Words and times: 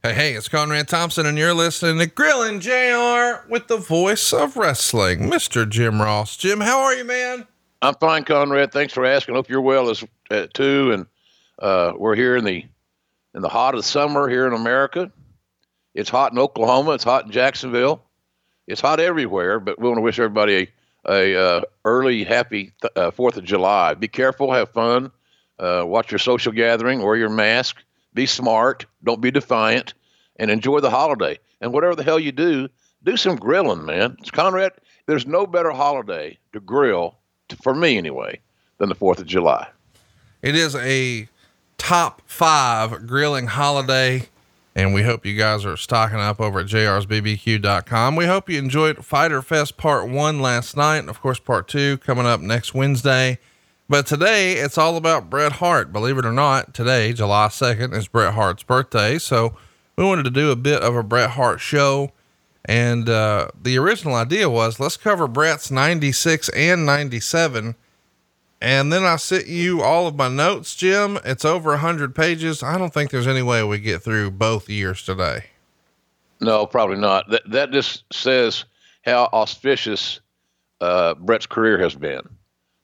Hey, 0.00 0.14
hey, 0.14 0.34
it's 0.34 0.48
Conrad 0.48 0.86
Thompson, 0.86 1.26
and 1.26 1.36
you're 1.36 1.52
listening 1.52 1.98
to 1.98 2.06
Grillin' 2.06 2.60
JR 2.60 3.50
with 3.50 3.66
the 3.66 3.78
voice 3.78 4.32
of 4.32 4.56
wrestling, 4.56 5.22
Mr. 5.22 5.68
Jim 5.68 6.00
Ross. 6.00 6.36
Jim, 6.36 6.60
how 6.60 6.82
are 6.82 6.94
you, 6.94 7.02
man? 7.02 7.44
I'm 7.82 7.96
fine, 7.96 8.22
Conrad. 8.22 8.70
Thanks 8.70 8.92
for 8.92 9.04
asking. 9.04 9.34
Hope 9.34 9.48
you're 9.48 9.60
well 9.60 9.90
as 9.90 10.04
uh, 10.30 10.46
too. 10.54 10.92
And 10.92 11.06
uh, 11.58 11.94
we're 11.96 12.14
here 12.14 12.36
in 12.36 12.44
the 12.44 12.64
in 13.34 13.42
the 13.42 13.48
hot 13.48 13.74
of 13.74 13.84
summer 13.84 14.28
here 14.28 14.46
in 14.46 14.52
America. 14.52 15.10
It's 15.96 16.10
hot 16.10 16.30
in 16.30 16.38
Oklahoma. 16.38 16.92
It's 16.92 17.02
hot 17.02 17.24
in 17.24 17.32
Jacksonville. 17.32 18.04
It's 18.68 18.80
hot 18.80 19.00
everywhere. 19.00 19.58
But 19.58 19.80
we 19.80 19.88
want 19.88 19.98
to 19.98 20.02
wish 20.02 20.20
everybody 20.20 20.68
a, 21.08 21.12
a 21.12 21.40
uh, 21.40 21.62
early, 21.84 22.22
happy 22.22 22.72
uh, 22.94 23.10
Fourth 23.10 23.36
of 23.36 23.42
July. 23.42 23.94
Be 23.94 24.06
careful. 24.06 24.52
Have 24.52 24.70
fun. 24.70 25.10
Uh, 25.58 25.82
watch 25.84 26.12
your 26.12 26.20
social 26.20 26.52
gathering. 26.52 27.02
Wear 27.02 27.16
your 27.16 27.30
mask. 27.30 27.82
Be 28.14 28.26
smart. 28.26 28.86
Don't 29.04 29.20
be 29.20 29.30
defiant. 29.30 29.94
And 30.36 30.50
enjoy 30.50 30.80
the 30.80 30.90
holiday. 30.90 31.38
And 31.60 31.72
whatever 31.72 31.96
the 31.96 32.04
hell 32.04 32.18
you 32.18 32.32
do, 32.32 32.68
do 33.02 33.16
some 33.16 33.36
grilling, 33.36 33.84
man. 33.84 34.16
Conrad. 34.32 34.72
There's 35.06 35.26
no 35.26 35.46
better 35.46 35.70
holiday 35.70 36.38
to 36.52 36.60
grill, 36.60 37.16
to, 37.48 37.56
for 37.56 37.74
me 37.74 37.96
anyway, 37.96 38.40
than 38.78 38.88
the 38.88 38.94
Fourth 38.94 39.18
of 39.18 39.26
July. 39.26 39.68
It 40.42 40.54
is 40.54 40.76
a 40.76 41.28
top 41.78 42.22
five 42.26 43.06
grilling 43.06 43.46
holiday. 43.46 44.28
And 44.74 44.94
we 44.94 45.02
hope 45.02 45.26
you 45.26 45.36
guys 45.36 45.64
are 45.64 45.76
stocking 45.76 46.20
up 46.20 46.40
over 46.40 46.60
at 46.60 46.66
jrsbbq.com. 46.66 48.14
We 48.14 48.26
hope 48.26 48.48
you 48.48 48.58
enjoyed 48.58 49.04
Fyter 49.04 49.42
Fest 49.42 49.76
Part 49.76 50.08
1 50.08 50.40
last 50.40 50.76
night. 50.76 50.98
And 50.98 51.08
of 51.08 51.20
course, 51.20 51.40
Part 51.40 51.66
2 51.66 51.98
coming 51.98 52.26
up 52.26 52.40
next 52.40 52.74
Wednesday. 52.74 53.38
But 53.90 54.04
today 54.04 54.54
it's 54.54 54.76
all 54.76 54.96
about 54.98 55.30
Bret 55.30 55.52
Hart. 55.52 55.94
Believe 55.94 56.18
it 56.18 56.26
or 56.26 56.32
not, 56.32 56.74
today, 56.74 57.14
July 57.14 57.48
2nd, 57.48 57.94
is 57.94 58.06
Bret 58.06 58.34
Hart's 58.34 58.62
birthday. 58.62 59.18
So 59.18 59.56
we 59.96 60.04
wanted 60.04 60.24
to 60.24 60.30
do 60.30 60.50
a 60.50 60.56
bit 60.56 60.82
of 60.82 60.94
a 60.94 61.02
Bret 61.02 61.30
Hart 61.30 61.58
show. 61.58 62.12
And 62.66 63.08
uh, 63.08 63.48
the 63.58 63.78
original 63.78 64.14
idea 64.14 64.50
was 64.50 64.78
let's 64.78 64.98
cover 64.98 65.26
Bret's 65.26 65.70
96 65.70 66.50
and 66.50 66.84
97. 66.84 67.76
And 68.60 68.92
then 68.92 69.04
I 69.04 69.16
sent 69.16 69.46
you 69.46 69.80
all 69.80 70.06
of 70.06 70.16
my 70.16 70.28
notes, 70.28 70.74
Jim. 70.76 71.18
It's 71.24 71.46
over 71.46 71.70
100 71.70 72.14
pages. 72.14 72.62
I 72.62 72.76
don't 72.76 72.92
think 72.92 73.10
there's 73.10 73.26
any 73.26 73.42
way 73.42 73.62
we 73.64 73.78
get 73.78 74.02
through 74.02 74.32
both 74.32 74.68
years 74.68 75.02
today. 75.02 75.46
No, 76.40 76.66
probably 76.66 76.98
not. 76.98 77.30
That, 77.30 77.50
that 77.50 77.70
just 77.70 78.04
says 78.12 78.66
how 79.06 79.30
auspicious 79.32 80.20
uh, 80.82 81.14
Bret's 81.14 81.46
career 81.46 81.78
has 81.78 81.94
been 81.94 82.28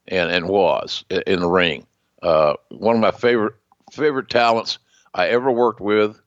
and, 0.07 0.29
and 0.29 0.47
was 0.47 1.03
in 1.09 1.39
the 1.39 1.49
ring. 1.49 1.85
Uh, 2.21 2.53
one 2.69 2.95
of 2.95 3.01
my 3.01 3.11
favorite 3.11 3.55
favorite 3.91 4.29
talents 4.29 4.79
I 5.13 5.27
ever 5.29 5.51
worked 5.51 5.79
with, 5.79 6.19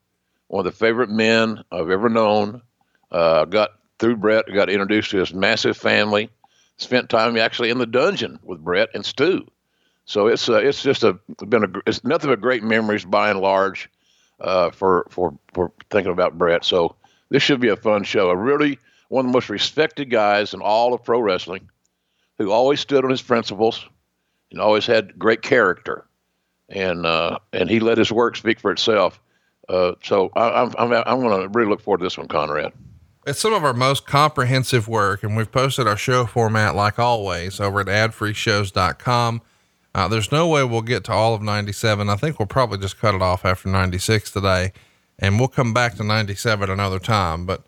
one 0.48 0.66
of 0.66 0.72
the 0.72 0.78
favorite 0.78 1.10
men 1.10 1.64
I've 1.70 1.90
ever 1.90 2.08
known. 2.08 2.62
Uh, 3.10 3.44
got 3.46 3.70
through 3.98 4.16
Bret, 4.16 4.44
got 4.52 4.70
introduced 4.70 5.10
to 5.10 5.18
his 5.18 5.34
massive 5.34 5.76
family, 5.76 6.30
spent 6.76 7.08
time 7.10 7.36
actually 7.36 7.70
in 7.70 7.78
the 7.78 7.86
dungeon 7.86 8.38
with 8.42 8.62
Bret 8.62 8.90
and 8.94 9.04
Stu. 9.04 9.46
So 10.04 10.26
it's 10.26 10.48
uh, 10.48 10.54
it's 10.54 10.82
just 10.82 11.04
a 11.04 11.14
been 11.46 11.64
a 11.64 11.68
it's 11.86 12.02
nothing 12.04 12.30
but 12.30 12.40
great 12.40 12.62
memories 12.62 13.04
by 13.04 13.30
and 13.30 13.40
large 13.40 13.90
uh, 14.40 14.70
for 14.70 15.06
for 15.10 15.36
for 15.52 15.72
thinking 15.90 16.12
about 16.12 16.38
Bret. 16.38 16.64
So 16.64 16.96
this 17.28 17.42
should 17.42 17.60
be 17.60 17.68
a 17.68 17.76
fun 17.76 18.04
show. 18.04 18.30
A 18.30 18.36
really 18.36 18.78
one 19.08 19.26
of 19.26 19.32
the 19.32 19.36
most 19.36 19.50
respected 19.50 20.10
guys 20.10 20.54
in 20.54 20.60
all 20.60 20.94
of 20.94 21.04
pro 21.04 21.20
wrestling, 21.20 21.68
who 22.38 22.50
always 22.50 22.80
stood 22.80 23.04
on 23.04 23.10
his 23.10 23.22
principles 23.22 23.84
and 24.50 24.60
always 24.60 24.86
had 24.86 25.18
great 25.18 25.42
character, 25.42 26.06
and 26.68 27.04
uh, 27.04 27.38
and 27.52 27.68
he 27.68 27.80
let 27.80 27.98
his 27.98 28.10
work 28.10 28.36
speak 28.36 28.60
for 28.60 28.70
itself. 28.70 29.20
Uh, 29.68 29.92
so 30.02 30.30
I, 30.34 30.62
I'm 30.62 30.74
I'm 30.78 30.92
I'm 30.92 31.20
going 31.20 31.42
to 31.42 31.48
really 31.48 31.68
look 31.68 31.80
forward 31.80 31.98
to 31.98 32.04
this 32.04 32.16
one, 32.16 32.28
Conrad. 32.28 32.72
It's 33.26 33.40
some 33.40 33.52
of 33.52 33.62
our 33.62 33.74
most 33.74 34.06
comprehensive 34.06 34.88
work, 34.88 35.22
and 35.22 35.36
we've 35.36 35.52
posted 35.52 35.86
our 35.86 35.98
show 35.98 36.24
format 36.24 36.74
like 36.74 36.98
always 36.98 37.60
over 37.60 37.80
at 37.80 37.86
adfreeshows.com. 37.86 39.42
Uh, 39.94 40.08
there's 40.08 40.32
no 40.32 40.48
way 40.48 40.64
we'll 40.64 40.80
get 40.80 41.04
to 41.04 41.12
all 41.12 41.34
of 41.34 41.42
97. 41.42 42.08
I 42.08 42.16
think 42.16 42.38
we'll 42.38 42.46
probably 42.46 42.78
just 42.78 42.98
cut 42.98 43.14
it 43.14 43.20
off 43.20 43.44
after 43.44 43.68
96 43.68 44.30
today, 44.30 44.72
and 45.18 45.38
we'll 45.38 45.48
come 45.48 45.74
back 45.74 45.96
to 45.96 46.04
97 46.04 46.70
another 46.70 46.98
time. 46.98 47.44
But 47.44 47.64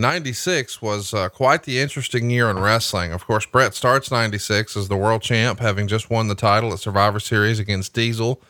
96 0.00 0.80
was 0.80 1.12
uh, 1.12 1.28
quite 1.28 1.64
the 1.64 1.78
interesting 1.78 2.30
year 2.30 2.50
in 2.50 2.58
wrestling. 2.58 3.12
Of 3.12 3.26
course, 3.26 3.46
Bret 3.46 3.74
starts 3.74 4.10
96 4.10 4.76
as 4.76 4.88
the 4.88 4.96
world 4.96 5.22
champ, 5.22 5.60
having 5.60 5.86
just 5.86 6.10
won 6.10 6.28
the 6.28 6.34
title 6.34 6.72
at 6.72 6.80
Survivor 6.80 7.20
Series 7.20 7.58
against 7.58 7.92
Diesel. 7.92 8.40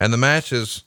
And 0.00 0.12
the 0.12 0.18
match 0.18 0.52
is 0.52 0.82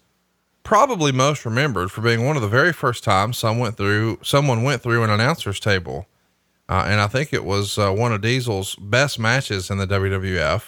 probably 0.64 1.12
most 1.12 1.46
remembered 1.46 1.92
for 1.92 2.02
being 2.02 2.26
one 2.26 2.36
of 2.36 2.42
the 2.42 2.48
very 2.48 2.74
first 2.74 3.04
times 3.04 3.38
some 3.38 3.58
went 3.58 3.78
through, 3.78 4.20
someone 4.22 4.62
went 4.62 4.82
through 4.82 5.04
an 5.04 5.10
announcer's 5.10 5.60
table. 5.60 6.06
Uh, 6.68 6.86
and 6.86 7.00
I 7.00 7.08
think 7.08 7.34
it 7.34 7.44
was 7.44 7.80
uh, 7.80 7.92
one 7.92 8.14
of 8.14 8.22
Diesel's 8.22 8.76
best 8.76 9.18
matches 9.18 9.72
in 9.72 9.78
the 9.80 9.88
WWF. 9.88 10.64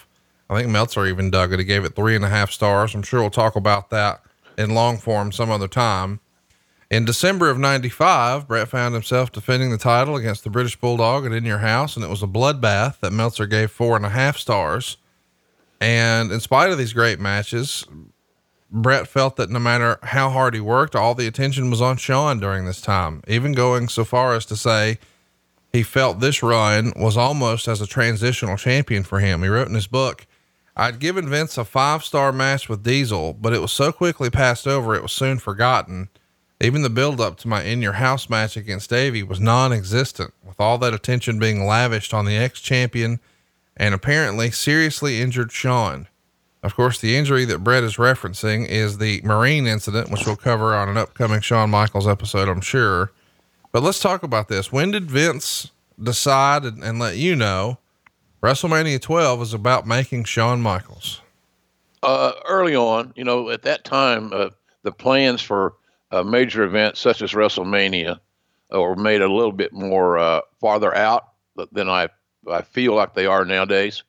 I 0.49 0.57
think 0.57 0.69
Meltzer 0.69 1.05
even 1.05 1.29
dug 1.29 1.53
it. 1.53 1.59
He 1.59 1.65
gave 1.65 1.85
it 1.85 1.95
three 1.95 2.15
and 2.15 2.25
a 2.25 2.29
half 2.29 2.51
stars. 2.51 2.95
I'm 2.95 3.03
sure 3.03 3.21
we'll 3.21 3.29
talk 3.29 3.55
about 3.55 3.89
that 3.91 4.21
in 4.57 4.73
long 4.73 4.97
form 4.97 5.31
some 5.31 5.51
other 5.51 5.67
time. 5.67 6.19
In 6.91 7.05
December 7.05 7.49
of 7.49 7.57
95, 7.57 8.49
Bret 8.49 8.67
found 8.67 8.93
himself 8.93 9.31
defending 9.31 9.71
the 9.71 9.77
title 9.77 10.17
against 10.17 10.43
the 10.43 10.49
British 10.49 10.75
Bulldog 10.75 11.25
at 11.25 11.31
In 11.31 11.45
Your 11.45 11.59
House, 11.59 11.95
and 11.95 12.03
it 12.03 12.09
was 12.09 12.21
a 12.21 12.27
bloodbath 12.27 12.99
that 12.99 13.13
Meltzer 13.13 13.45
gave 13.45 13.71
four 13.71 13.95
and 13.95 14.05
a 14.05 14.09
half 14.09 14.35
stars. 14.35 14.97
And 15.79 16.33
in 16.33 16.41
spite 16.41 16.69
of 16.69 16.77
these 16.77 16.91
great 16.91 17.17
matches, 17.17 17.85
Bret 18.69 19.07
felt 19.07 19.37
that 19.37 19.49
no 19.49 19.57
matter 19.57 19.99
how 20.03 20.31
hard 20.31 20.53
he 20.53 20.59
worked, 20.59 20.93
all 20.93 21.15
the 21.15 21.27
attention 21.27 21.69
was 21.69 21.81
on 21.81 21.95
Shawn 21.95 22.41
during 22.41 22.65
this 22.65 22.81
time, 22.81 23.23
even 23.25 23.53
going 23.53 23.87
so 23.87 24.03
far 24.03 24.35
as 24.35 24.45
to 24.47 24.57
say 24.57 24.99
he 25.71 25.83
felt 25.83 26.19
this 26.19 26.43
run 26.43 26.91
was 26.97 27.15
almost 27.15 27.69
as 27.69 27.79
a 27.79 27.87
transitional 27.87 28.57
champion 28.57 29.03
for 29.03 29.21
him. 29.21 29.43
He 29.43 29.47
wrote 29.47 29.69
in 29.69 29.75
his 29.75 29.87
book, 29.87 30.27
I'd 30.75 30.99
given 30.99 31.29
Vince 31.29 31.57
a 31.57 31.63
five 31.63 32.03
star 32.03 32.33
match 32.33 32.67
with 32.67 32.83
Diesel, 32.83 33.31
but 33.31 33.53
it 33.53 33.61
was 33.61 33.71
so 33.71 33.93
quickly 33.93 34.29
passed 34.29 34.67
over, 34.67 34.93
it 34.93 35.03
was 35.03 35.13
soon 35.13 35.39
forgotten. 35.39 36.09
Even 36.61 36.83
the 36.83 36.91
build 36.91 37.19
up 37.19 37.37
to 37.37 37.47
my 37.47 37.63
in 37.63 37.81
your 37.81 37.93
house 37.93 38.29
match 38.29 38.55
against 38.55 38.91
Davey 38.91 39.23
was 39.23 39.39
non 39.39 39.73
existent, 39.73 40.31
with 40.45 40.59
all 40.59 40.77
that 40.77 40.93
attention 40.93 41.39
being 41.39 41.65
lavished 41.65 42.13
on 42.13 42.25
the 42.25 42.37
ex 42.37 42.61
champion 42.61 43.19
and 43.75 43.95
apparently 43.95 44.51
seriously 44.51 45.21
injured 45.21 45.51
Shawn. 45.51 46.07
Of 46.61 46.75
course, 46.75 46.99
the 46.99 47.15
injury 47.15 47.45
that 47.45 47.63
Bret 47.63 47.83
is 47.83 47.95
referencing 47.95 48.67
is 48.67 48.99
the 48.99 49.21
Marine 49.23 49.65
incident, 49.65 50.11
which 50.11 50.27
we'll 50.27 50.35
cover 50.35 50.75
on 50.75 50.87
an 50.87 50.97
upcoming 50.97 51.41
Shawn 51.41 51.71
Michaels 51.71 52.07
episode, 52.07 52.47
I'm 52.47 52.61
sure. 52.61 53.11
But 53.71 53.81
let's 53.81 53.99
talk 53.99 54.21
about 54.21 54.47
this. 54.47 54.71
When 54.71 54.91
did 54.91 55.09
Vince 55.09 55.71
decide 56.01 56.63
and, 56.63 56.83
and 56.83 56.99
let 56.99 57.17
you 57.17 57.35
know 57.35 57.79
WrestleMania 58.43 59.01
12 59.01 59.41
is 59.41 59.53
about 59.55 59.87
making 59.87 60.25
Shawn 60.25 60.61
Michaels? 60.61 61.21
Uh, 62.03 62.33
early 62.47 62.75
on, 62.75 63.13
you 63.15 63.23
know, 63.23 63.49
at 63.49 63.63
that 63.63 63.83
time, 63.83 64.31
uh, 64.31 64.49
the 64.83 64.91
plans 64.91 65.41
for 65.41 65.73
a 66.11 66.23
major 66.23 66.63
events 66.63 66.99
such 66.99 67.21
as 67.21 67.31
WrestleMania 67.31 68.19
or 68.69 68.95
made 68.95 69.21
a 69.21 69.31
little 69.31 69.51
bit 69.51 69.73
more 69.73 70.17
uh, 70.17 70.41
farther 70.59 70.95
out 70.95 71.29
than 71.71 71.89
I 71.89 72.09
I 72.49 72.61
feel 72.61 72.95
like 72.95 73.13
they 73.13 73.27
are 73.27 73.45
nowadays. 73.45 74.03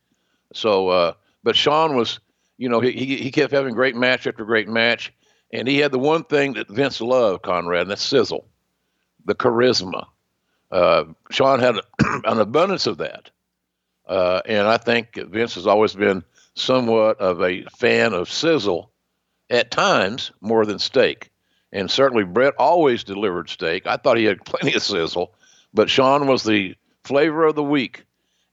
So, 0.54 0.88
uh, 0.88 1.12
but 1.42 1.56
Shawn 1.56 1.96
was 1.96 2.20
you 2.62 2.68
know, 2.68 2.78
he, 2.78 2.92
he 2.92 3.32
kept 3.32 3.52
having 3.52 3.74
great 3.74 3.96
match 3.96 4.24
after 4.24 4.44
great 4.44 4.68
match. 4.68 5.12
And 5.52 5.66
he 5.66 5.78
had 5.78 5.90
the 5.90 5.98
one 5.98 6.22
thing 6.22 6.52
that 6.52 6.68
Vince 6.68 7.00
loved, 7.00 7.42
Conrad, 7.42 7.82
and 7.82 7.90
that's 7.90 8.04
sizzle, 8.04 8.46
the 9.24 9.34
charisma. 9.34 10.06
Uh, 10.70 11.06
Shawn 11.32 11.58
had 11.58 11.74
an 11.98 12.38
abundance 12.38 12.86
of 12.86 12.98
that. 12.98 13.30
Uh, 14.06 14.42
and 14.46 14.68
I 14.68 14.76
think 14.76 15.16
Vince 15.16 15.56
has 15.56 15.66
always 15.66 15.92
been 15.92 16.22
somewhat 16.54 17.18
of 17.18 17.42
a 17.42 17.64
fan 17.78 18.12
of 18.12 18.30
sizzle 18.30 18.92
at 19.50 19.72
times 19.72 20.30
more 20.40 20.64
than 20.64 20.78
steak. 20.78 21.31
And 21.72 21.90
certainly 21.90 22.24
Bret 22.24 22.54
always 22.58 23.04
delivered 23.04 23.48
steak. 23.48 23.86
I 23.86 23.96
thought 23.96 24.18
he 24.18 24.24
had 24.24 24.44
plenty 24.44 24.74
of 24.74 24.82
sizzle, 24.82 25.32
but 25.72 25.90
Shawn 25.90 26.26
was 26.26 26.42
the 26.42 26.76
flavor 27.04 27.44
of 27.44 27.54
the 27.54 27.62
week. 27.62 28.04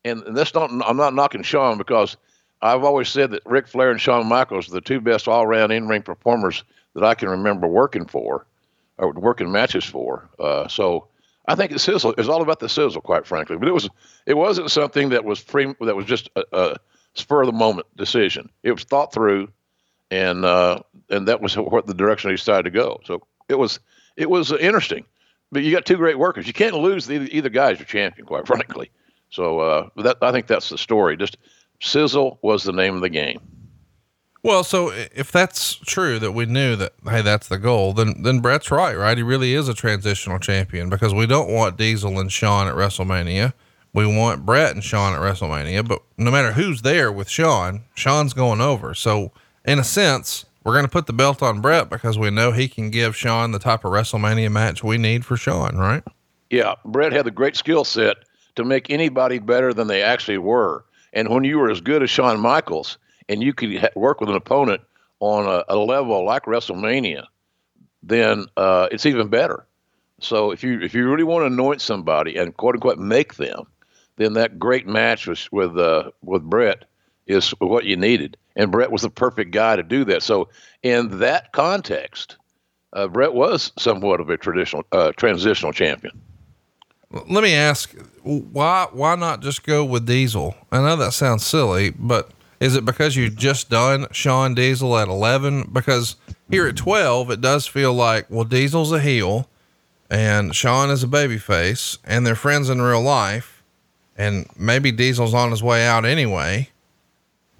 And, 0.06 0.24
and 0.24 0.38
that's 0.38 0.54
not, 0.54 0.72
I'm 0.86 0.98
not 0.98 1.14
knocking 1.14 1.44
Shawn 1.44 1.78
because 1.78 2.16
I've 2.62 2.84
always 2.84 3.10
said 3.10 3.32
that 3.32 3.44
Ric 3.46 3.68
Flair 3.68 3.92
and 3.92 4.00
Shawn 4.00 4.28
Michaels 4.28 4.70
are 4.70 4.74
the 4.74 4.82
two 4.82 5.02
best 5.02 5.28
all 5.28 5.44
around 5.44 5.72
in 5.72 5.88
ring 5.88 6.02
performers 6.02 6.64
that 6.96 7.04
I 7.04 7.16
can 7.16 7.30
remember 7.30 7.68
working 7.68 8.06
for 8.06 8.46
or 8.98 9.12
working 9.14 9.52
matches 9.52 9.86
for. 9.86 10.30
Uh, 10.40 10.68
so 10.68 11.08
I 11.48 11.56
think 11.56 11.72
the 11.72 11.80
sizzle 11.80 12.14
is 12.18 12.30
all 12.30 12.42
about 12.42 12.60
the 12.60 12.70
sizzle, 12.70 13.02
quite 13.02 13.26
frankly. 13.26 13.58
But 13.58 13.68
it 13.68 13.74
was 13.74 13.90
it 14.26 14.36
wasn't 14.36 14.72
something 14.72 15.10
that 15.10 15.26
was 15.26 15.42
pre 15.42 15.74
that 15.82 15.96
was 15.96 16.06
just 16.06 16.30
a, 16.36 16.44
a 16.52 16.76
spur 17.16 17.42
of 17.42 17.48
the 17.48 17.54
moment 17.54 17.88
decision. 17.96 18.50
It 18.64 18.72
was 18.72 18.84
thought 18.84 19.14
through, 19.14 19.50
and 20.12 20.46
uh, 20.46 20.80
and 21.10 21.28
that 21.28 21.42
was 21.42 21.56
what 21.58 21.88
the 21.88 21.94
direction 21.94 22.30
he 22.30 22.36
decided 22.36 22.64
to 22.64 22.72
go. 22.72 23.00
So 23.06 23.22
it 23.48 23.56
was 23.56 23.80
it 24.16 24.30
was 24.30 24.52
interesting. 24.52 25.06
But 25.52 25.64
you 25.64 25.72
got 25.72 25.86
two 25.86 25.98
great 25.98 26.20
workers. 26.20 26.46
You 26.46 26.54
can't 26.54 26.76
lose 26.76 27.08
the, 27.08 27.28
either 27.36 27.50
guy's 27.50 27.80
your 27.80 27.88
champion, 27.88 28.28
quite 28.28 28.46
frankly. 28.48 28.92
So 29.32 29.60
uh, 29.60 29.90
that 29.98 30.18
I 30.22 30.32
think 30.32 30.48
that's 30.48 30.70
the 30.70 30.78
story. 30.78 31.18
Just 31.18 31.38
Sizzle 31.82 32.40
was 32.42 32.64
the 32.64 32.74
name 32.74 32.96
of 32.96 33.02
the 33.02 33.10
game. 33.10 33.40
Well, 34.42 34.64
so 34.64 34.90
if 34.94 35.34
that's 35.34 35.76
true 35.76 36.18
that 36.20 36.32
we 36.32 36.46
knew 36.46 36.76
that 36.78 36.94
hey 37.04 37.22
that's 37.22 37.50
the 37.50 37.58
goal, 37.58 37.94
then 37.94 38.24
then 38.24 38.40
Bret's 38.40 38.72
right, 38.72 38.96
right? 38.96 39.18
He 39.18 39.24
really 39.24 39.54
is 39.54 39.68
a 39.68 39.74
transitional 39.74 40.40
champion 40.40 40.90
because 40.90 41.14
we 41.14 41.26
don't 41.26 41.52
want 41.52 41.78
Diesel 41.78 42.20
and 42.20 42.32
Shawn 42.32 42.68
at 42.68 42.76
WrestleMania. 42.76 43.54
We 43.92 44.06
want 44.06 44.46
Bret 44.46 44.74
and 44.74 44.84
Shawn 44.84 45.14
at 45.14 45.20
WrestleMania, 45.20 45.88
but 45.88 46.04
no 46.18 46.30
matter 46.32 46.54
who's 46.54 46.84
there 46.84 47.12
with 47.12 47.28
Shawn, 47.28 47.84
Shawn's 47.96 48.34
going 48.34 48.62
over. 48.62 48.94
So 48.94 49.32
in 49.70 49.78
a 49.80 49.84
sense, 49.84 50.46
we're 50.64 50.74
going 50.74 50.86
to 50.86 50.92
put 50.92 51.06
the 51.06 51.14
belt 51.14 51.44
on 51.44 51.62
Bret 51.62 51.90
because 51.90 52.18
we 52.18 52.32
know 52.32 52.52
he 52.52 52.68
can 52.68 52.90
give 52.90 53.16
Shawn 53.16 53.52
the 53.52 53.60
type 53.60 53.86
of 53.86 53.92
WrestleMania 53.92 54.52
match 54.52 54.84
we 54.84 54.98
need 54.98 55.24
for 55.24 55.38
Shawn, 55.38 55.78
right? 55.78 56.04
Yeah, 56.50 56.74
Bret 56.86 57.14
had 57.14 57.26
the 57.26 57.32
great 57.32 57.56
skill 57.56 57.84
set 57.84 58.18
to 58.56 58.66
make 58.66 58.90
anybody 58.90 59.38
better 59.38 59.72
than 59.74 59.88
they 59.88 60.02
actually 60.02 60.40
were. 60.40 60.84
And 61.14 61.30
when 61.30 61.44
you 61.44 61.60
were 61.60 61.70
as 61.70 61.82
good 61.82 62.02
as 62.02 62.10
Shawn 62.10 62.40
Michaels, 62.40 62.98
and 63.30 63.44
you 63.44 63.54
could 63.54 63.90
work 63.96 64.20
with 64.20 64.30
an 64.30 64.36
opponent 64.36 64.82
on 65.20 65.46
a, 65.46 65.64
a 65.70 65.78
level 65.78 66.26
like 66.26 66.46
WrestleMania, 66.46 67.26
then 68.02 68.46
uh, 68.58 68.88
it's 68.92 69.06
even 69.06 69.28
better. 69.28 69.68
So 70.20 70.52
if 70.52 70.64
you 70.64 70.82
if 70.82 70.94
you 70.94 71.08
really 71.08 71.24
want 71.24 71.44
to 71.44 71.54
anoint 71.54 71.80
somebody 71.80 72.38
and 72.38 72.58
quote 72.58 72.76
unquote 72.76 72.98
make 72.98 73.36
them, 73.36 73.68
then 74.18 74.34
that 74.34 74.58
great 74.58 74.88
match 74.88 75.28
with 75.28 75.48
with 75.52 75.78
uh, 75.78 76.10
with 76.24 76.42
Bret 76.42 76.86
is 77.28 77.52
what 77.60 77.86
you 77.86 77.96
needed, 77.96 78.36
and 78.60 78.72
Bret 78.72 78.92
was 78.92 79.04
the 79.04 79.10
perfect 79.10 79.52
guy 79.52 79.78
to 79.78 79.84
do 79.84 80.04
that. 80.04 80.22
So 80.22 80.50
in 80.84 81.20
that 81.20 81.54
context, 81.54 82.36
uh, 82.92 83.08
Bret 83.08 83.34
was 83.34 83.72
somewhat 83.80 84.20
of 84.20 84.30
a 84.30 84.38
traditional 84.38 84.84
uh, 84.92 85.14
transitional 85.14 85.72
champion. 85.72 86.20
Let 87.12 87.42
me 87.42 87.54
ask, 87.54 87.96
why 88.22 88.88
why 88.92 89.16
not 89.16 89.42
just 89.42 89.64
go 89.64 89.86
with 89.86 90.06
Diesel? 90.06 90.56
I 90.72 90.80
know 90.80 90.98
that 90.98 91.14
sounds 91.14 91.46
silly, 91.46 91.92
but 91.92 92.32
is 92.60 92.76
it 92.76 92.84
because 92.84 93.16
you 93.16 93.30
just 93.30 93.70
done 93.70 94.08
Shawn 94.12 94.54
Diesel 94.54 94.98
at 94.98 95.08
11? 95.08 95.70
Because 95.72 96.18
here 96.50 96.68
at 96.68 96.76
12, 96.76 97.32
it 97.32 97.42
does 97.42 97.66
feel 97.66 97.94
like, 97.94 98.30
well, 98.30 98.44
Diesel's 98.44 98.92
a 98.92 99.00
heel 99.00 99.48
and 100.10 100.54
Shawn 100.54 100.90
is 100.90 101.02
a 101.02 101.08
babyface 101.08 101.98
and 102.04 102.28
they're 102.28 102.36
friends 102.36 102.70
in 102.70 102.82
real 102.82 103.02
life. 103.02 103.64
And 104.18 104.48
maybe 104.58 104.92
Diesel's 104.92 105.34
on 105.34 105.52
his 105.52 105.64
way 105.64 105.88
out 105.88 106.04
anyway. 106.04 106.70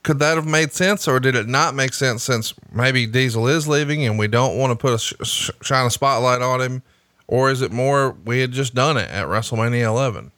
Could 0.04 0.20
that 0.20 0.36
have 0.36 0.48
made 0.48 0.72
sense 0.72 1.08
or 1.08 1.20
did 1.20 1.36
it 1.36 1.48
not 1.48 1.76
make 1.76 1.94
sense 1.94 2.24
since 2.24 2.54
maybe 2.72 3.06
Diesel 3.06 3.48
is 3.48 3.68
leaving 3.68 4.06
and 4.06 4.18
we 4.18 4.28
don't 4.28 4.58
want 4.58 4.72
to 4.72 4.76
put 4.76 4.94
a 4.94 4.98
sh- 4.98 5.14
sh- 5.24 5.52
shine 5.62 5.86
a 5.86 5.90
spotlight 5.90 6.42
on 6.42 6.62
him? 6.62 6.84
Or 7.28 7.52
is 7.52 7.62
it 7.62 7.72
more 7.72 8.12
we 8.26 8.40
had 8.40 8.52
just 8.52 8.74
done 8.74 8.98
it 8.98 9.10
at 9.12 9.28
WrestleMania 9.28 9.84
11? 9.84 10.32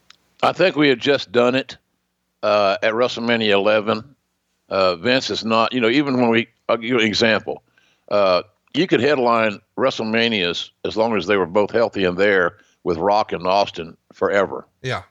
I 0.43 0.51
think 0.51 0.75
we 0.75 0.89
had 0.89 0.99
just 0.99 1.31
done 1.31 1.55
it 1.55 1.77
uh, 2.43 2.77
at 2.81 2.93
WrestleMania 2.93 3.51
11 3.51 4.15
uh, 4.71 4.95
Vince 4.95 5.29
is 5.29 5.43
not, 5.43 5.73
you 5.73 5.81
know, 5.81 5.89
even 5.89 6.19
when 6.19 6.29
we, 6.29 6.47
I'll 6.67 6.77
give 6.77 6.89
you 6.89 6.99
an 6.99 7.05
example. 7.05 7.61
Uh, 8.09 8.43
you 8.73 8.87
could 8.87 9.01
headline 9.01 9.59
WrestleManias 9.77 10.69
as 10.85 10.95
long 10.95 11.15
as 11.17 11.27
they 11.27 11.35
were 11.35 11.45
both 11.45 11.71
healthy 11.71 12.05
and 12.05 12.17
there 12.17 12.57
with 12.83 12.97
Rock 12.97 13.33
and 13.33 13.45
Austin 13.45 13.97
forever. 14.13 14.65
Yeah. 14.81 15.03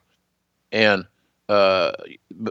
And 0.72 1.04
uh, 1.50 1.92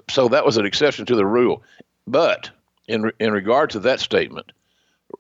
so 0.08 0.28
that 0.28 0.46
was 0.46 0.58
an 0.58 0.68
exception 0.68 1.08
to 1.08 1.16
the 1.16 1.26
rule. 1.26 1.64
But 2.10 2.50
in, 2.88 3.12
in 3.20 3.32
regard 3.32 3.70
to 3.72 3.80
that 3.82 4.00
statement, 4.00 4.52